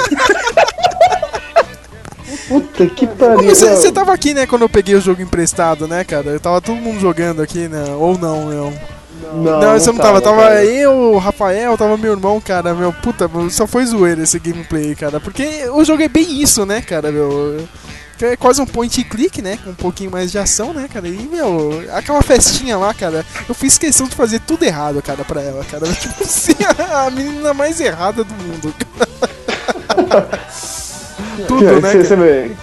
Puta 2.48 2.86
que 2.86 3.06
pariu. 3.06 3.54
Você, 3.54 3.92
tava 3.92 4.12
aqui, 4.12 4.32
né, 4.32 4.46
quando 4.46 4.62
eu 4.62 4.68
peguei 4.68 4.94
o 4.94 5.00
jogo 5.00 5.20
emprestado, 5.20 5.86
né, 5.86 6.02
cara? 6.02 6.28
Eu 6.28 6.40
tava 6.40 6.60
todo 6.60 6.76
mundo 6.76 6.98
jogando 6.98 7.42
aqui, 7.42 7.68
né? 7.68 7.84
Ou 7.98 8.16
não, 8.18 8.46
meu. 8.46 8.72
Não, 9.34 9.60
Não, 9.60 9.78
você 9.78 9.92
não 9.92 9.98
tava. 9.98 10.20
Tava 10.20 10.42
cara. 10.42 10.64
eu, 10.64 10.92
o 11.12 11.18
Rafael, 11.18 11.76
tava 11.76 11.96
meu 11.98 12.12
irmão, 12.12 12.40
cara. 12.40 12.74
Meu, 12.74 12.92
puta, 12.92 13.30
só 13.50 13.66
foi 13.66 13.84
zoeira 13.84 14.22
esse 14.22 14.38
gameplay, 14.38 14.94
cara. 14.94 15.20
Porque 15.20 15.68
o 15.72 15.84
jogo 15.84 16.02
é 16.02 16.08
bem 16.08 16.40
isso, 16.40 16.64
né, 16.64 16.80
cara, 16.80 17.12
meu. 17.12 17.58
É 18.20 18.36
quase 18.36 18.60
um 18.60 18.66
point 18.66 19.02
click, 19.04 19.40
né? 19.40 19.56
Com 19.62 19.70
um 19.70 19.74
pouquinho 19.74 20.10
mais 20.10 20.32
de 20.32 20.38
ação, 20.38 20.72
né, 20.72 20.88
cara? 20.92 21.06
E, 21.08 21.28
meu, 21.30 21.82
aquela 21.92 22.20
festinha 22.22 22.76
lá, 22.76 22.92
cara, 22.92 23.24
eu 23.48 23.54
fiz 23.54 23.78
questão 23.78 24.08
de 24.08 24.16
fazer 24.16 24.40
tudo 24.40 24.64
errado, 24.64 25.00
cara, 25.00 25.24
pra 25.24 25.40
ela, 25.40 25.64
cara. 25.64 25.86
Tipo 25.94 26.24
assim, 26.24 26.54
a 26.92 27.08
menina 27.10 27.54
mais 27.54 27.78
errada 27.80 28.24
do 28.24 28.34
mundo. 28.34 28.74
tudo, 31.46 31.58
Que- 31.58 31.64
né? 31.80 31.80
cara? 31.80 31.98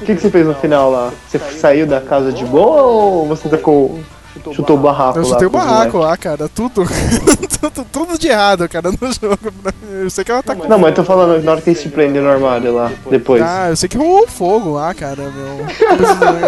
O 0.01 0.06
que, 0.06 0.16
que 0.16 0.22
você 0.22 0.30
fez 0.30 0.45
no 0.45 0.56
final 0.56 0.91
lá? 0.91 1.12
Você 1.30 1.39
saiu 1.58 1.88
da 1.88 2.01
casa 2.01 2.32
de 2.34 2.43
boa 2.45 2.82
ou 2.84 3.28
você 3.28 3.47
tacou. 3.49 3.99
Chutou 4.54 4.76
o 4.78 4.80
barraco 4.80 5.20
Eu 5.20 5.24
lá? 5.24 5.30
chutei 5.30 5.48
o 5.48 5.50
barraco 5.50 5.98
lá, 5.98 6.18
cara. 6.18 6.48
Tudo. 6.54 6.84
tudo, 7.60 7.86
tudo 7.92 8.18
de 8.20 8.28
errado, 8.28 8.68
cara, 8.70 8.92
no 8.92 8.98
jogo. 9.12 9.38
Eu 9.92 10.10
sei 10.10 10.24
que 10.24 10.32
ela 10.32 10.44
tá 10.44 10.56
com. 10.56 10.68
Não, 10.68 10.78
mas 10.78 10.90
eu 10.90 10.96
tô 10.96 11.04
falando 11.04 11.44
na 11.44 11.52
hora 11.54 11.62
que 11.62 11.70
eles 11.70 11.82
te 11.82 11.90
prendem 11.90 12.22
no 12.22 12.30
armário 12.30 12.74
lá, 12.74 12.92
depois. 13.10 13.42
Ah, 13.42 13.70
eu 13.70 13.76
sei 13.76 13.90
que 13.90 13.98
rolou 13.98 14.28
fogo 14.28 14.74
lá, 14.74 14.94
cara, 14.94 15.16
meu. 15.24 15.66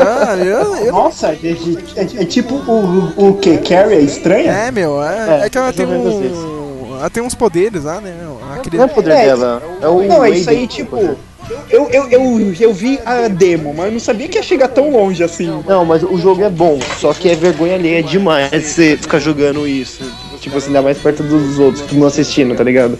Ah, 0.06 0.36
eu, 0.38 0.76
eu 0.86 0.92
não- 0.94 1.04
Nossa, 1.04 1.28
é, 1.30 1.40
é- 1.96 2.22
é 2.22 2.26
tipo 2.26 2.56
o, 2.56 3.14
o 3.30 3.34
que? 3.38 3.58
Carrie 3.60 3.96
é 3.96 4.02
estranha? 4.02 4.52
É, 4.52 4.72
meu, 4.72 5.02
é, 5.04 5.42
É, 5.42 5.46
é 5.46 5.50
que 5.50 5.58
ela 5.58 5.74
tem 5.74 5.86
um. 5.86 6.98
Ela 7.00 7.10
tem 7.10 7.22
uns 7.24 7.36
poderes 7.36 7.84
lá, 7.84 8.02
né, 8.02 8.16
meu? 8.20 8.40
Aquele... 8.56 8.78
Não 8.78 8.86
é 8.86 8.88
poder 8.88 9.12
É, 9.12 9.26
dela, 9.26 9.62
é 9.82 9.88
o 9.88 10.02
Não, 10.04 10.24
é 10.26 10.32
isso 10.32 10.50
aí, 10.50 10.68
tipo. 10.68 10.98
Eu, 11.70 11.90
eu, 11.90 12.10
eu, 12.10 12.54
eu 12.60 12.74
vi 12.74 13.00
a 13.06 13.28
demo, 13.28 13.74
mas 13.74 13.88
eu 13.88 13.92
não 13.94 14.00
sabia 14.00 14.28
que 14.28 14.38
ia 14.38 14.44
chegar 14.44 14.68
tão 14.68 14.92
longe 14.92 15.24
assim. 15.24 15.64
Não, 15.66 15.86
mas 15.86 16.04
o 16.04 16.18
jogo 16.18 16.44
é 16.44 16.50
bom, 16.50 16.80
só 17.00 17.14
que 17.14 17.30
é 17.30 17.36
vergonha 17.36 17.76
alheia 17.76 18.04
demais 18.04 18.50
você 18.52 18.98
ficar 18.98 19.20
jogando 19.20 19.68
isso. 19.68 20.04
Tipo 20.42 20.58
assim, 20.58 20.68
ainda 20.68 20.82
mais 20.82 20.98
perto 20.98 21.24
dos 21.24 21.58
outros 21.58 21.84
que 21.86 21.96
não 21.96 22.08
assistindo, 22.08 22.56
tá 22.56 22.64
ligado? 22.64 22.98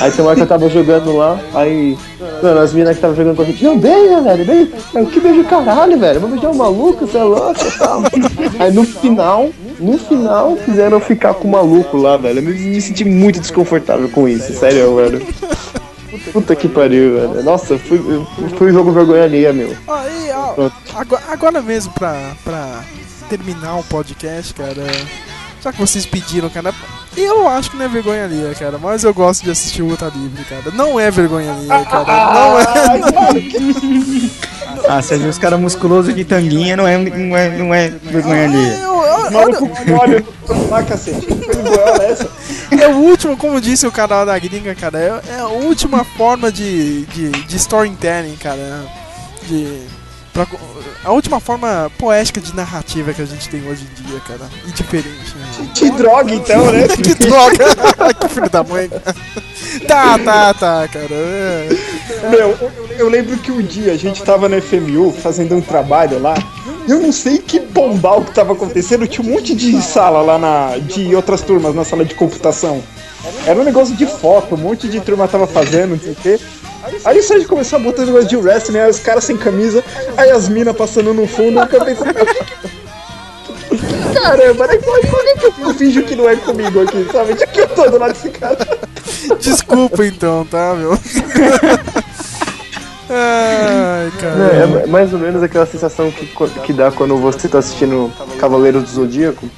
Aí 0.00 0.10
tem 0.10 0.24
uma 0.24 0.34
que 0.34 0.42
eu 0.42 0.46
tava 0.46 0.68
jogando 0.68 1.16
lá, 1.16 1.40
aí. 1.54 1.96
Mano, 2.42 2.60
as 2.60 2.72
minas 2.72 2.96
que 2.96 3.02
tava 3.02 3.14
jogando 3.14 3.36
com 3.36 3.42
a 3.42 3.44
gente, 3.44 3.64
não, 3.64 3.78
beija, 3.78 4.20
velho, 4.20 4.44
beija. 4.44 4.70
Eu, 4.94 5.06
que 5.06 5.20
beijo 5.20 5.44
caralho, 5.44 5.98
velho. 5.98 6.20
Vou 6.20 6.30
beijar 6.30 6.50
um 6.50 6.54
maluco, 6.54 7.06
você 7.06 7.18
é 7.18 7.22
louco 7.22 7.60
e. 8.14 8.62
Aí 8.62 8.72
no 8.72 8.84
final, 8.84 9.50
no 9.78 9.98
final, 9.98 10.56
fizeram 10.56 10.98
eu 10.98 11.00
ficar 11.00 11.34
com 11.34 11.48
o 11.48 11.50
maluco 11.50 11.96
lá, 11.96 12.16
velho. 12.16 12.38
Eu 12.38 12.42
me 12.42 12.80
senti 12.80 13.04
muito 13.04 13.40
desconfortável 13.40 14.08
com 14.08 14.28
isso, 14.28 14.52
sério, 14.54 14.96
velho. 14.96 15.26
Puta 16.32 16.56
que 16.56 16.68
pariu, 16.68 17.14
velho. 17.14 17.42
Nossa, 17.42 17.78
foi, 17.78 17.98
foi 18.56 18.70
um 18.70 18.72
jogo 18.72 18.92
vergonha 18.92 19.24
alheia, 19.24 19.52
meu. 19.52 19.76
Aí, 19.88 20.30
ó, 20.32 20.52
Pronto. 20.54 20.74
agora, 20.94 21.22
agora 21.28 21.62
mesmo, 21.62 21.92
pra, 21.92 22.32
pra 22.44 22.82
terminar 23.28 23.76
o 23.76 23.84
podcast, 23.84 24.54
cara. 24.54 24.86
Já 25.62 25.72
que 25.72 25.80
vocês 25.80 26.06
pediram, 26.06 26.48
cara. 26.48 26.72
Eu 27.16 27.48
acho 27.48 27.70
que 27.72 27.76
não 27.76 27.84
é 27.84 27.88
vergonha 27.88 28.24
alheia, 28.24 28.54
cara. 28.54 28.78
Mas 28.78 29.02
eu 29.02 29.12
gosto 29.12 29.42
de 29.42 29.50
assistir 29.50 29.82
o 29.82 29.88
Luta 29.88 30.10
Livre, 30.14 30.44
cara. 30.44 30.70
Não 30.72 30.98
é 31.00 31.10
vergonha 31.10 31.52
alheia, 31.52 31.84
cara. 31.84 32.32
Não 32.32 32.60
é. 32.60 32.64
Ah, 34.86 35.02
você 35.02 35.16
viu 35.16 35.28
os 35.28 35.38
caras 35.38 35.58
musculosos 35.58 36.14
de 36.14 36.24
tanguinha, 36.24 36.76
não 36.76 36.86
é, 36.86 36.98
não 36.98 37.36
é, 37.36 37.48
não 37.56 37.74
é 37.74 37.88
vergonha 37.88 38.48
lá, 40.70 40.82
cacete. 40.82 41.26
Coisa 41.26 41.62
boa 41.62 42.02
é 42.02 42.10
essa? 42.12 42.30
É 42.80 42.88
o 42.88 42.96
último, 42.96 43.36
como 43.36 43.60
disse 43.60 43.86
o 43.86 43.92
canal 43.92 44.24
da 44.24 44.38
gringa, 44.38 44.74
cara, 44.74 44.98
é, 44.98 45.36
é 45.36 45.40
a 45.40 45.48
última 45.48 46.04
forma 46.04 46.50
de, 46.50 47.04
de, 47.06 47.30
de 47.30 47.56
storytelling, 47.56 48.36
cara. 48.36 48.84
De. 49.48 49.82
Pra- 50.46 50.58
a 51.04 51.12
última 51.12 51.38
forma 51.40 51.90
poética 51.96 52.40
de 52.40 52.54
narrativa 52.54 53.12
que 53.14 53.22
a 53.22 53.24
gente 53.24 53.48
tem 53.48 53.66
hoje 53.68 53.86
em 54.00 54.02
dia, 54.04 54.20
cara. 54.20 54.48
E 54.66 54.70
diferente. 54.72 55.08
Né? 55.36 55.68
Que 55.74 55.90
droga, 55.90 56.34
então, 56.34 56.70
né? 56.72 56.86
que 56.96 57.14
droga! 57.14 57.64
que 58.20 58.28
filho 58.28 58.50
da 58.50 58.62
mãe. 58.64 58.88
Tá, 59.86 60.18
tá, 60.18 60.54
tá, 60.54 60.88
cara. 60.88 61.06
É. 61.10 61.68
Meu, 62.30 62.50
eu, 62.50 62.70
eu 62.98 63.08
lembro 63.08 63.36
que 63.38 63.50
um 63.52 63.62
dia 63.62 63.92
a 63.92 63.96
gente 63.96 64.22
tava 64.22 64.48
na 64.48 64.60
FMU 64.60 65.12
fazendo 65.12 65.54
um 65.56 65.60
trabalho 65.60 66.18
lá. 66.20 66.34
Eu 66.88 67.00
não 67.00 67.12
sei 67.12 67.38
que 67.38 67.60
bombal 67.60 68.24
que 68.24 68.32
tava 68.34 68.52
acontecendo. 68.54 69.06
Tinha 69.06 69.26
um 69.26 69.32
monte 69.34 69.54
de 69.54 69.80
sala 69.82 70.22
lá 70.22 70.38
na. 70.38 70.78
de 70.78 71.14
outras 71.14 71.42
turmas 71.42 71.74
na 71.74 71.84
sala 71.84 72.04
de 72.04 72.14
computação. 72.14 72.82
Era 73.46 73.60
um 73.60 73.64
negócio 73.64 73.94
de 73.96 74.06
foto, 74.06 74.54
um 74.54 74.58
monte 74.58 74.88
de 74.88 75.00
turma 75.00 75.28
tava 75.28 75.46
fazendo, 75.46 75.90
não 75.90 75.98
sei 76.00 76.12
o 76.12 76.16
quê. 76.16 76.40
Aí 77.04 77.18
o 77.18 77.22
Sérgio 77.22 77.48
começou 77.48 77.78
a 77.78 77.82
botar 77.82 78.04
negócio 78.04 78.28
de 78.28 78.36
wrestling, 78.36 78.78
aí 78.78 78.90
os 78.90 79.00
caras 79.00 79.24
sem 79.24 79.36
camisa, 79.36 79.82
aí 80.16 80.30
as 80.30 80.48
minas 80.48 80.76
passando 80.76 81.12
no 81.12 81.26
fundo, 81.26 81.58
eu 81.58 81.84
pensei, 81.84 82.06
caramba, 84.14 84.66
né? 84.66 84.78
Por 84.78 85.00
que, 85.00 85.50
que 85.50 85.62
eu 85.62 85.74
finjo 85.74 86.02
que 86.04 86.14
não 86.14 86.28
é 86.28 86.36
comigo 86.36 86.82
aqui, 86.82 87.06
sabe? 87.12 87.34
De 87.34 87.46
que 87.46 87.60
eu 87.60 87.68
tô 87.68 87.90
do 87.90 87.98
lado 87.98 88.12
desse 88.12 88.30
cara? 88.30 88.58
Desculpa 89.40 90.06
então, 90.06 90.46
tá, 90.46 90.74
meu? 90.74 90.92
Ai, 93.10 94.12
cara. 94.20 94.36
Não, 94.36 94.80
é 94.80 94.86
mais 94.86 95.12
ou 95.12 95.18
menos 95.18 95.42
aquela 95.42 95.66
sensação 95.66 96.10
que, 96.10 96.30
que 96.64 96.72
dá 96.72 96.90
quando 96.90 97.16
você 97.16 97.48
tá 97.48 97.58
assistindo 97.58 98.12
Cavaleiro 98.38 98.82
do 98.82 98.86
Zodíaco 98.86 99.48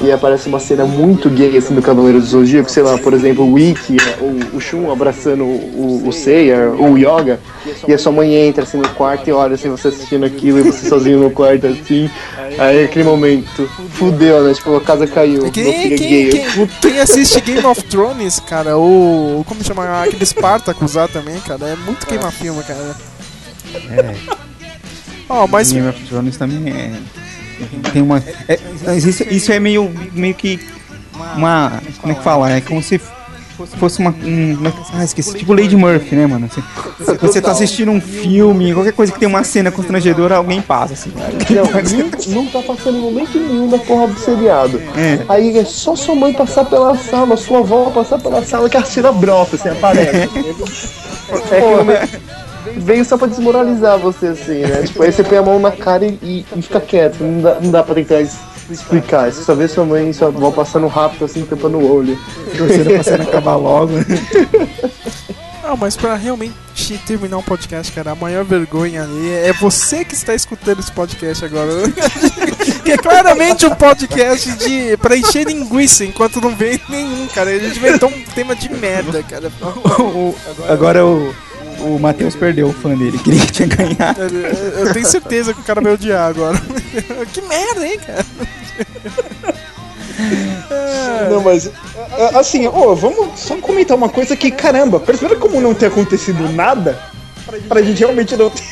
e 0.00 0.12
aparece 0.12 0.48
uma 0.48 0.58
cena 0.58 0.84
muito 0.84 1.28
gay 1.30 1.56
assim 1.56 1.74
do 1.74 1.82
Cavaleiro 1.82 2.20
do 2.20 2.26
Zodíaco, 2.26 2.70
sei 2.70 2.82
lá, 2.82 2.98
por 2.98 3.12
exemplo, 3.12 3.50
o 3.50 3.58
Ikki, 3.58 3.96
o, 4.20 4.56
o 4.56 4.60
Shun 4.60 4.90
abraçando 4.90 5.44
o, 5.44 6.02
o, 6.04 6.08
o 6.08 6.12
Seiya, 6.12 6.70
ou 6.78 6.92
o 6.92 6.98
Yoga, 6.98 7.40
e 7.86 7.92
a 7.92 7.98
sua 7.98 8.12
mãe 8.12 8.34
entra 8.34 8.64
assim 8.64 8.78
no 8.78 8.88
quarto 8.90 9.28
e 9.28 9.32
olha 9.32 9.54
assim, 9.54 9.68
você 9.68 9.88
assistindo 9.88 10.24
aquilo 10.24 10.60
e 10.60 10.62
você 10.62 10.88
sozinho 10.88 11.20
no 11.20 11.30
quarto 11.30 11.66
assim, 11.66 12.10
aí 12.58 12.84
aquele 12.84 13.04
momento, 13.04 13.68
fudeu, 13.90 14.42
né? 14.44 14.54
Tipo, 14.54 14.76
a 14.76 14.80
casa 14.80 15.06
caiu, 15.06 15.42
meu 15.42 15.52
Quem, 15.52 15.64
filho 15.64 15.94
é 15.94 15.96
quem, 15.96 16.08
gay. 16.08 16.30
quem, 16.30 16.66
quem 16.80 17.00
assiste 17.00 17.40
Game 17.40 17.64
of 17.66 17.82
Thrones, 17.84 18.40
cara, 18.40 18.76
ou 18.76 19.44
como 19.44 19.62
chama 19.64 20.02
aquele 20.02 20.24
Spartacus 20.24 20.94
lá 20.94 21.08
também, 21.08 21.38
cara, 21.40 21.68
é 21.68 21.76
muito 21.76 22.06
queima-filme, 22.06 22.62
cara. 22.62 22.96
É. 23.90 24.14
Ó, 25.28 25.46
mas 25.46 25.72
Game 25.72 25.88
of 25.88 26.00
Thrones 26.04 26.36
também 26.36 26.72
é. 26.72 26.92
Tem 27.92 28.02
uma. 28.02 28.22
é- 28.48 28.58
isso, 28.96 29.24
isso 29.30 29.52
é 29.52 29.58
meio, 29.58 29.90
meio 30.12 30.34
que. 30.34 30.60
Uma. 31.36 31.80
Como 32.00 32.12
é 32.12 32.16
que 32.16 32.22
fala? 32.22 32.50
É 32.50 32.60
como 32.60 32.82
se 32.82 33.00
fosse 33.78 34.00
uma. 34.00 34.10
Um, 34.10 34.66
é 34.66 34.70
que- 34.70 34.78
ah, 34.94 35.04
esqueci. 35.04 35.34
Tipo 35.38 35.52
Lady 35.52 35.76
Murphy, 35.76 36.16
né, 36.16 36.26
mano? 36.26 36.48
Você, 36.48 37.14
você 37.18 37.40
tá 37.40 37.52
assistindo 37.52 37.90
um 37.90 38.00
filme, 38.00 38.74
qualquer 38.74 38.92
coisa 38.92 39.12
que 39.12 39.18
tem 39.18 39.28
uma 39.28 39.44
cena 39.44 39.70
constrangedora, 39.70 40.36
alguém 40.36 40.60
passa, 40.60 40.94
assim. 40.94 41.12
Não, 42.28 42.42
não 42.42 42.46
tá 42.50 42.60
passando 42.62 42.98
em 42.98 43.00
momento 43.00 43.38
nenhum 43.38 43.68
da 43.68 43.78
porra 43.78 44.08
do 44.08 44.18
seriado. 44.18 44.80
É. 44.96 45.24
Aí 45.28 45.56
é 45.56 45.64
só 45.64 45.94
sua 45.94 46.14
mãe 46.14 46.32
passar 46.32 46.64
pela 46.64 46.96
sala, 46.96 47.36
sua 47.36 47.60
avó 47.60 47.90
passar 47.90 48.18
pela 48.18 48.44
sala 48.44 48.68
que 48.68 48.76
a 48.76 48.84
cena 48.84 49.12
brota, 49.12 49.56
assim, 49.56 49.68
aparece. 49.68 50.16
é 51.52 51.60
que 51.60 51.76
momento 51.76 52.20
veio 52.76 53.04
só 53.04 53.16
pra 53.16 53.26
desmoralizar 53.26 53.98
você, 53.98 54.28
assim, 54.28 54.60
né? 54.60 54.82
Tipo, 54.84 55.02
aí 55.02 55.12
você 55.12 55.22
põe 55.24 55.38
a 55.38 55.42
mão 55.42 55.58
na 55.58 55.70
cara 55.72 56.04
e, 56.04 56.18
e- 56.22 56.46
e 56.56 56.62
fica 56.62 56.80
quieto. 56.80 57.22
Não 57.22 57.40
dá, 57.42 57.60
não 57.60 57.70
dá 57.70 57.82
pra 57.82 57.94
tentar 57.94 58.20
explicar. 58.70 59.30
Você 59.32 59.42
só 59.42 59.54
vê 59.54 59.68
sua 59.68 59.84
mãe 59.84 60.10
e 60.10 60.14
sua 60.14 60.28
avó 60.28 60.50
passando 60.50 60.86
rápido, 60.86 61.24
assim, 61.24 61.44
tampando 61.44 61.78
o 61.78 61.94
olho. 61.94 62.18
Torcendo 62.56 62.90
pra 62.94 63.02
cena 63.02 63.24
acabar 63.24 63.56
logo. 63.56 63.92
Não, 65.62 65.78
mas 65.78 65.96
pra 65.96 66.14
realmente 66.14 66.98
terminar 67.06 67.38
um 67.38 67.42
podcast, 67.42 67.90
cara, 67.90 68.10
a 68.10 68.14
maior 68.14 68.44
vergonha 68.44 69.02
ali 69.02 69.30
é 69.30 69.50
você 69.54 70.04
que 70.04 70.12
está 70.14 70.34
escutando 70.34 70.80
esse 70.80 70.92
podcast 70.92 71.42
agora. 71.42 71.70
que 72.84 72.92
é 72.92 72.98
claramente 72.98 73.64
um 73.64 73.74
podcast 73.74 74.52
de 74.58 74.94
pra 74.98 75.16
encher 75.16 75.46
linguiça, 75.46 76.04
enquanto 76.04 76.38
não 76.38 76.54
vem 76.54 76.78
nenhum, 76.86 77.26
cara. 77.28 77.48
A 77.48 77.58
gente 77.58 77.78
inventou 77.78 78.10
um 78.10 78.22
tema 78.34 78.54
de 78.54 78.68
merda, 78.74 79.22
cara. 79.22 79.50
O- 79.98 80.34
agora 80.68 81.04
o. 81.06 81.34
O 81.80 81.98
Matheus 81.98 82.34
perdeu 82.34 82.68
o 82.68 82.72
fã 82.72 82.94
dele, 82.96 83.18
queria 83.18 83.40
que 83.40 83.52
tinha 83.52 83.68
ganhado. 83.68 84.22
Eu, 84.22 84.86
eu 84.86 84.92
tenho 84.92 85.06
certeza 85.06 85.52
que 85.54 85.60
o 85.60 85.64
cara 85.64 85.80
vai 85.80 85.92
odiar 85.92 86.28
agora. 86.28 86.58
que 87.32 87.40
merda, 87.42 87.86
hein, 87.86 87.98
cara? 88.04 88.24
Não, 91.30 91.42
mas 91.42 91.70
a- 92.18 92.38
assim, 92.40 92.66
ó, 92.66 92.94
vamos 92.94 93.38
só 93.40 93.56
comentar 93.56 93.96
uma 93.96 94.08
coisa 94.08 94.36
que, 94.36 94.50
caramba, 94.50 95.00
percebeu 95.00 95.36
como 95.38 95.60
não 95.60 95.74
ter 95.74 95.86
acontecido 95.86 96.48
nada? 96.52 96.98
Pra 97.68 97.82
gente 97.82 97.98
realmente 97.98 98.36
não 98.36 98.48
ter 98.50 98.62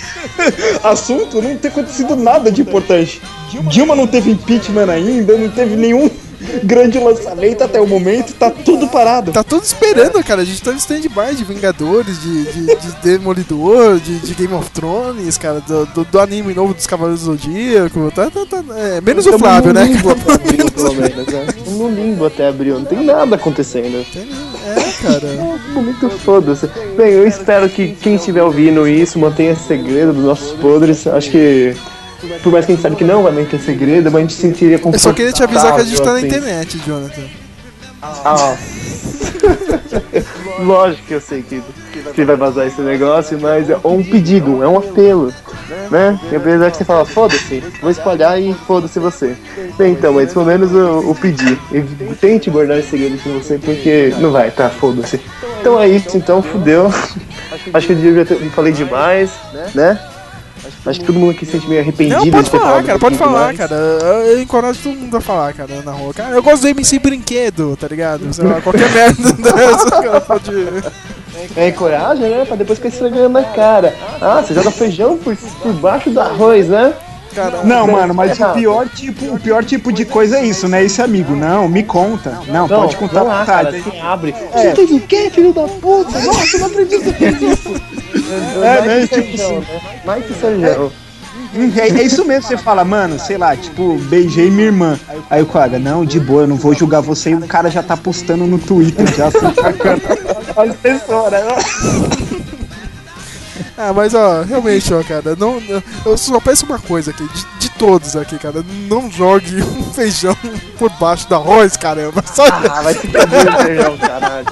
assunto, 0.82 1.42
não 1.42 1.56
ter 1.56 1.68
acontecido 1.68 2.16
nada 2.16 2.50
de 2.50 2.62
importante. 2.62 3.20
Dilma 3.68 3.94
não 3.94 4.06
teve 4.06 4.30
impeachment 4.30 4.88
ainda, 4.88 5.36
não 5.36 5.48
teve 5.50 5.76
nenhum 5.76 6.10
grande 6.64 6.98
lançamento 6.98 7.62
até 7.62 7.80
o 7.80 7.86
momento, 7.86 8.34
tá 8.34 8.50
tudo 8.50 8.88
parado. 8.88 9.32
Tá 9.32 9.42
tudo 9.42 9.64
esperando, 9.64 10.22
cara. 10.24 10.42
A 10.42 10.44
gente 10.44 10.62
tá 10.62 10.72
em 10.72 10.76
stand-by 10.76 11.34
de 11.34 11.44
Vingadores, 11.44 12.20
de, 12.20 12.44
de, 12.52 12.66
de 12.76 12.92
Demolidor, 13.02 13.98
de, 13.98 14.18
de 14.18 14.34
Game 14.34 14.54
of 14.54 14.70
Thrones, 14.70 15.36
cara, 15.38 15.60
do, 15.60 15.86
do, 15.86 16.04
do 16.04 16.20
anime 16.20 16.54
novo 16.54 16.74
dos 16.74 16.86
Cavaleiros 16.86 17.22
do 17.22 17.36
Zodíaco. 17.36 18.10
Tá, 18.12 18.30
tá, 18.30 18.46
tá, 18.46 18.62
é, 18.76 19.00
menos 19.00 19.26
o 19.26 19.38
Flávio, 19.38 19.72
no 19.72 19.80
né? 19.80 19.86
limbo 19.86 20.14
pelo 20.72 20.94
menos, 20.94 21.26
né? 21.26 21.46
No 21.72 21.88
limbo 21.88 22.26
até 22.26 22.48
abril, 22.48 22.78
não 22.78 22.84
tem 22.84 23.04
nada 23.04 23.36
acontecendo. 23.36 24.04
É, 24.64 25.02
cara. 25.02 25.28
Muito 25.74 26.10
foda-se. 26.10 26.68
Bem, 26.96 27.12
eu 27.12 27.26
espero 27.26 27.68
que 27.68 27.92
quem 27.92 28.16
estiver 28.16 28.42
ouvindo 28.42 28.86
isso 28.86 29.18
mantenha 29.18 29.52
esse 29.52 29.64
segredo 29.64 30.12
dos 30.12 30.24
nossos 30.24 30.52
podres. 30.58 31.06
Acho 31.06 31.30
que, 31.30 31.74
por 32.42 32.52
mais 32.52 32.66
que 32.66 32.72
a 32.72 32.74
gente 32.74 32.82
sabe 32.82 32.96
que 32.96 33.04
não 33.04 33.22
vai 33.22 33.32
manter 33.32 33.60
segredo, 33.60 34.10
mas 34.10 34.16
a 34.16 34.20
gente 34.20 34.34
se 34.34 34.40
sentiria 34.40 34.76
Eu 34.76 34.80
confortável. 34.80 35.10
só 35.10 35.16
queria 35.16 35.32
te 35.32 35.42
avisar 35.42 35.74
que 35.74 35.80
a 35.80 35.84
gente 35.84 36.02
tá 36.02 36.12
na 36.12 36.16
assim. 36.18 36.26
internet, 36.26 36.78
Jonathan. 36.86 37.22
Ah. 38.02 38.56
Lógico 40.60 41.06
que 41.06 41.14
eu 41.14 41.20
sei 41.20 41.42
que, 41.42 41.62
que 42.14 42.24
vai 42.24 42.36
vazar 42.36 42.66
esse 42.66 42.80
negócio, 42.80 43.38
mas 43.40 43.68
é 43.68 43.76
um 43.84 44.02
pedido, 44.02 44.62
é 44.62 44.68
um 44.68 44.78
apelo, 44.78 45.32
né? 45.90 46.18
E 46.30 46.36
apesar 46.36 46.70
que 46.70 46.76
você 46.76 46.84
fala, 46.84 47.04
foda-se, 47.04 47.62
vou 47.80 47.90
espalhar 47.90 48.40
e 48.40 48.54
foda-se 48.54 48.98
você. 48.98 49.36
Bem, 49.76 49.92
então, 49.92 50.12
mas 50.12 50.32
pelo 50.32 50.44
menos 50.44 50.72
o, 50.72 51.10
o 51.10 51.14
pedir. 51.14 51.58
E 51.72 51.80
tente 52.14 52.50
guardar 52.50 52.78
esse 52.78 52.90
segredo 52.90 53.18
com 53.22 53.30
você, 53.38 53.58
porque 53.58 54.14
não 54.18 54.30
vai, 54.30 54.50
tá, 54.50 54.68
foda-se. 54.68 55.20
Então 55.60 55.80
é 55.80 55.88
isso, 55.88 56.16
então, 56.16 56.42
fudeu. 56.42 56.92
Acho 57.72 57.86
que 57.86 57.92
eu 57.92 58.24
já 58.24 58.50
falei 58.50 58.72
demais, 58.72 59.30
né? 59.74 59.98
Acho 60.86 61.00
que 61.00 61.06
todo 61.06 61.18
mundo 61.18 61.32
aqui 61.32 61.44
se 61.44 61.52
sente 61.52 61.68
meio 61.68 61.80
arrependido 61.80 62.24
Não, 62.24 62.30
pode 62.30 62.50
falar, 62.50 62.82
cara, 62.84 62.98
pode 62.98 63.16
falar, 63.16 63.52
demais. 63.52 63.58
cara. 63.58 63.74
Eu 63.74 64.22
eu 64.32 64.42
encorajo 64.42 64.78
todo 64.82 64.96
mundo 64.96 65.16
a 65.16 65.20
falar, 65.20 65.52
cara, 65.52 65.82
na 65.84 65.92
rua. 65.92 66.14
Cara, 66.14 66.34
eu 66.34 66.42
gosto 66.42 66.62
do 66.62 66.68
MC 66.68 66.98
Brinquedo, 66.98 67.76
tá 67.76 67.88
ligado? 67.88 68.32
Sei 68.32 68.44
lá, 68.44 68.60
qualquer 68.60 68.90
merda 68.92 69.32
dessa, 69.32 69.90
cara, 69.90 70.20
pode. 70.20 70.52
É 71.56 71.70
coragem, 71.72 72.28
né? 72.28 72.44
Pra 72.44 72.56
depois 72.56 72.78
ficar 72.78 72.88
esfregando 72.90 73.28
na 73.30 73.42
cara. 73.44 73.94
Ah, 74.20 74.42
você 74.42 74.54
joga 74.54 74.70
feijão 74.70 75.16
por, 75.16 75.36
por 75.36 75.72
baixo 75.74 76.10
do 76.10 76.20
arroz, 76.20 76.68
né? 76.68 76.94
Cara, 77.34 77.62
Não, 77.64 77.86
mano, 77.86 78.14
mas 78.14 78.38
o 78.38 78.52
pior 78.52 78.88
tipo, 78.88 79.34
o 79.34 79.40
pior 79.40 79.64
tipo 79.64 79.92
de 79.92 80.04
coisa 80.04 80.38
é 80.38 80.44
isso, 80.44 80.68
né? 80.68 80.84
Esse 80.84 81.00
amigo, 81.00 81.34
não, 81.34 81.68
me 81.68 81.82
conta. 81.82 82.40
Não, 82.48 82.68
pode 82.68 82.96
contar 82.96 83.24
não 83.24 83.30
à 83.32 83.38
vontade. 83.40 83.80
cara, 83.82 83.96
se 83.96 84.00
abre. 84.00 84.34
É. 84.54 84.58
Você 84.58 84.74
fez 84.74 84.90
o 84.90 85.00
quê, 85.00 85.30
filho 85.30 85.52
da 85.52 85.62
puta? 85.66 86.18
Nossa, 86.20 86.56
eu 86.56 86.60
não 86.60 86.66
acredito 86.66 87.02
que 87.04 87.12
fez 87.12 87.42
isso. 87.42 87.82
É, 88.62 88.80
né? 88.82 89.00
Mike 89.00 89.14
Tipo 89.14 89.42
assim. 89.42 89.54
né? 89.58 89.66
Mike 90.16 90.34
Sérgio. 90.40 90.92
É, 91.76 92.00
é 92.00 92.02
isso 92.02 92.24
mesmo, 92.24 92.48
você 92.48 92.56
fala, 92.56 92.82
mano, 92.82 93.18
sei 93.18 93.36
lá, 93.36 93.54
tipo, 93.54 93.98
beijei 94.08 94.50
minha 94.50 94.66
irmã. 94.66 94.98
Aí 95.28 95.42
o 95.42 95.46
cara, 95.46 95.78
não, 95.78 96.02
de 96.02 96.18
boa, 96.18 96.42
eu 96.42 96.46
não 96.46 96.56
vou 96.56 96.72
julgar 96.74 97.02
você 97.02 97.30
e 97.30 97.34
o 97.34 97.46
cara 97.46 97.70
já 97.70 97.82
tá 97.82 97.94
postando 97.94 98.46
no 98.46 98.58
Twitter, 98.58 99.06
já 99.14 99.26
assim, 99.26 99.38
sacando 99.60 100.02
as 100.56 100.76
pessoas, 100.76 101.30
né? 101.32 101.42
Ah, 103.84 103.92
mas 103.92 104.14
ó, 104.14 104.42
realmente, 104.42 104.94
ó, 104.94 105.02
cara, 105.02 105.34
não, 105.36 105.60
eu 106.06 106.16
só 106.16 106.38
peço 106.38 106.64
uma 106.64 106.78
coisa 106.78 107.10
aqui, 107.10 107.26
de, 107.26 107.46
de 107.58 107.70
todos 107.70 108.14
aqui, 108.14 108.38
cara, 108.38 108.64
não 108.88 109.10
jogue 109.10 109.56
um 109.76 109.82
feijão 109.92 110.36
por 110.78 110.88
baixo 111.00 111.28
do 111.28 111.34
arroz, 111.34 111.76
caramba. 111.76 112.22
Só 112.32 112.44
Ah, 112.46 112.80
vai 112.80 112.94
se 112.94 113.08
perder, 113.08 113.52
feijão, 113.64 113.98
caralho. 113.98 114.46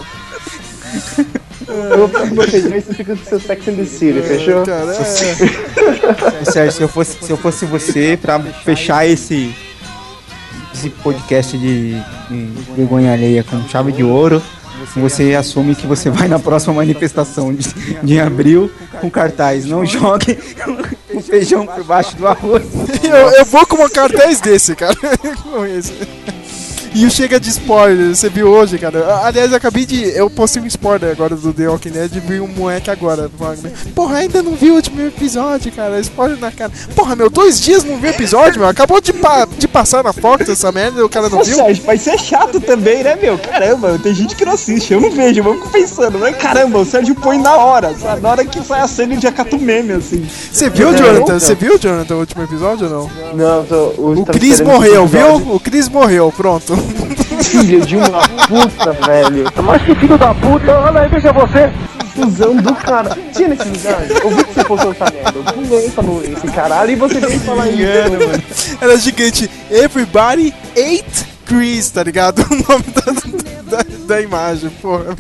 Eu 1.69 2.09
com 2.09 2.27
meu 2.35 2.43
feijão 2.43 2.77
e 2.77 2.81
você 2.81 2.93
fica 2.93 3.15
com 3.15 3.25
seu 3.25 3.39
Sex 3.39 3.69
and 3.69 3.75
the 3.75 3.85
City, 3.85 4.21
fechou? 4.21 4.65
Cara, 4.67 4.93
é. 4.93 6.45
Sérgio, 6.51 6.73
se 6.73 6.83
eu 6.83 6.89
fosse, 6.89 7.25
se 7.25 7.31
eu 7.31 7.37
fosse 7.37 7.65
você, 7.67 8.19
pra 8.21 8.41
fechar 8.41 9.07
esse, 9.07 9.55
esse 10.75 10.91
podcast 10.91 11.57
de, 11.57 11.93
de 12.29 12.53
vergonha 12.75 13.13
alheia 13.13 13.45
com 13.45 13.63
chave 13.69 13.93
de 13.93 14.03
ouro, 14.03 14.43
você 14.97 15.35
assume 15.35 15.75
que 15.75 15.87
você 15.87 16.11
vai 16.11 16.29
na 16.29 16.39
próxima 16.39 16.75
manifestação 16.75 17.55
de, 17.55 17.73
de 18.03 18.21
abril 18.21 18.71
com 19.01 19.11
cartaz. 19.11 19.65
Não 19.65 19.85
jogue 19.85 20.39
o 21.13 21.21
feijão 21.23 21.67
por 21.67 21.85
baixo 21.85 22.17
do 22.17 22.27
arroz. 22.27 22.65
Eu, 23.03 23.31
eu 23.31 23.45
vou 23.45 23.67
com 23.67 23.77
uma 23.77 23.91
cartaz 23.91 24.41
desse, 24.41 24.75
cara. 24.75 24.97
Com 25.43 25.65
esse. 25.67 25.93
E 26.93 27.07
o 27.07 27.11
chega 27.11 27.39
de 27.39 27.49
spoiler, 27.51 28.15
você 28.15 28.29
viu 28.29 28.49
hoje, 28.49 28.77
cara. 28.77 29.21
Aliás, 29.25 29.51
eu 29.51 29.57
acabei 29.57 29.87
de. 29.87 30.03
Eu 30.17 30.29
postei 30.29 30.61
um 30.61 30.67
spoiler 30.67 31.13
agora 31.13 31.37
do 31.37 31.53
The 31.53 31.69
Walking 31.69 31.91
Dead 31.91 32.17
e 32.17 32.21
vi 32.21 32.41
um 32.41 32.49
moleque 32.49 32.91
agora. 32.91 33.31
Wagner. 33.39 33.73
Porra, 33.95 34.17
ainda 34.19 34.43
não 34.43 34.55
vi 34.57 34.71
o 34.71 34.75
último 34.75 35.01
episódio, 35.07 35.71
cara. 35.71 36.01
Spoiler 36.01 36.37
na 36.39 36.51
cara. 36.51 36.73
Porra, 36.97 37.15
meu, 37.15 37.31
dois 37.31 37.61
dias 37.61 37.85
não 37.85 37.97
vi 37.99 38.09
o 38.09 38.11
episódio, 38.11 38.59
meu. 38.59 38.69
Acabou 38.69 39.01
de, 39.01 39.13
pa- 39.13 39.47
de 39.57 39.69
passar 39.69 40.03
na 40.03 40.13
Fox 40.13 40.49
essa 40.49 40.73
merda 40.73 41.01
e 41.01 41.05
o 41.05 41.09
cara 41.09 41.29
não 41.29 41.45
viu. 41.45 41.55
Sérgio, 41.57 41.85
mas 41.87 42.01
isso 42.01 42.11
é 42.11 42.19
chato 42.19 42.61
também, 42.61 43.05
né, 43.05 43.15
meu? 43.15 43.39
Caramba, 43.39 43.97
tem 44.03 44.13
gente 44.13 44.35
que 44.35 44.45
não 44.45 44.55
assiste, 44.55 44.93
eu 44.93 45.01
não 45.01 45.13
vejo, 45.13 45.41
eu 45.41 45.55
fico 45.55 45.71
pensando, 45.71 46.19
né? 46.19 46.33
Caramba, 46.33 46.79
o 46.81 46.85
Sérgio 46.85 47.15
põe 47.15 47.39
na 47.39 47.55
hora, 47.57 47.95
sabe? 47.97 48.21
Na 48.21 48.31
hora 48.31 48.45
que 48.45 48.61
sai 48.65 48.81
a 48.81 48.89
cena 48.89 49.17
de 49.17 49.29
acato 49.29 49.59
meme, 49.59 49.93
assim. 49.93 50.27
Você 50.53 50.69
viu, 50.69 50.93
Jonathan? 50.97 51.39
Você 51.39 51.55
viu, 51.55 51.79
Jonathan, 51.79 52.17
o 52.17 52.19
último 52.21 52.43
episódio 52.43 52.89
ou 52.89 52.93
não? 52.93 53.11
Não, 53.35 53.65
tô, 53.65 53.77
O 53.97 54.27
Chris 54.27 54.61
morreu, 54.61 55.07
viu? 55.07 55.37
O 55.55 55.61
Chris 55.61 55.89
morreu, 55.89 56.33
pronto. 56.37 56.80
Filho 57.45 57.85
de 57.85 57.97
uma 57.97 58.21
puta, 58.47 58.93
velho. 58.93 59.45
Mas 59.63 59.83
que 59.83 59.95
filho 59.95 60.19
da 60.19 60.35
puta, 60.35 60.73
olha 60.79 61.01
aí, 61.01 61.09
veja 61.09 61.33
você. 61.33 61.71
confusão 62.15 62.57
do 62.57 62.75
cara. 62.75 63.17
Tinha 63.35 63.49
necessidade. 63.49 64.13
Eu 64.23 64.31
vi 64.31 64.45
que 64.45 64.55
você 64.55 64.65
postou 64.65 64.93
essa 64.93 65.05
merda. 65.11 65.39
Eu 65.39 65.45
pulei 65.45 65.91
falou 65.91 66.23
esse 66.23 66.47
caralho 66.49 66.93
e 66.93 66.97
você 66.97 67.21
veio 67.21 67.41
falar 67.41 67.67
mano. 67.67 68.43
Era 68.81 68.97
gigante. 68.99 69.51
Everybody 69.71 70.55
ate 70.73 71.27
Chris, 71.47 71.91
tá 71.91 72.03
ligado? 72.03 72.45
O 72.51 72.73
nome 72.73 72.85
da, 72.95 73.79
da, 73.79 73.85
da 74.07 74.21
imagem, 74.21 74.71
porra. 74.83 75.17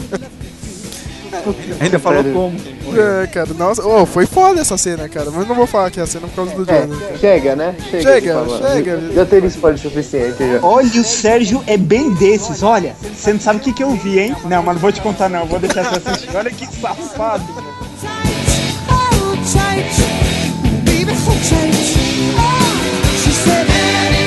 Ainda 1.80 1.98
falou 1.98 2.24
como. 2.24 2.56
É, 2.98 3.26
cara, 3.28 3.54
nossa, 3.54 3.86
oh, 3.86 4.04
foi 4.04 4.26
foda 4.26 4.60
essa 4.60 4.76
cena, 4.76 5.08
cara, 5.08 5.30
mas 5.30 5.46
não 5.46 5.54
vou 5.54 5.66
falar 5.66 5.90
que 5.90 6.00
é 6.00 6.02
a 6.02 6.06
cena 6.06 6.26
por 6.26 6.36
causa 6.36 6.54
do 6.54 6.70
é, 6.70 6.80
Johnny. 6.80 7.18
chega, 7.18 7.56
né? 7.56 7.74
Chega, 7.90 8.12
chega. 8.12 8.72
chega. 8.72 9.00
Já 9.14 9.24
teve 9.26 9.46
spoiler 9.46 9.78
suficiente. 9.78 10.38
Já. 10.38 10.58
Olha, 10.62 11.00
o 11.00 11.04
Sérgio 11.04 11.62
é 11.66 11.76
bem 11.76 12.12
desses, 12.14 12.62
olha. 12.62 12.96
Você 13.14 13.32
não 13.32 13.40
sabe 13.40 13.60
o 13.60 13.62
que, 13.62 13.72
que 13.72 13.82
eu 13.82 13.92
vi, 13.92 14.18
hein? 14.18 14.36
Não, 14.44 14.62
mas 14.62 14.74
não 14.74 14.80
vou 14.80 14.92
te 14.92 15.00
contar, 15.00 15.28
não, 15.28 15.46
vou 15.46 15.58
deixar 15.58 15.84
você 15.84 16.08
assistir. 16.08 16.36
Olha 16.36 16.50
que 16.50 16.66
safado. 16.66 17.44
Change, 19.42 20.02
baby, 20.84 21.14
change. 21.42 21.96
Oh, 22.36 23.20
she 23.24 23.32
said, 23.32 24.19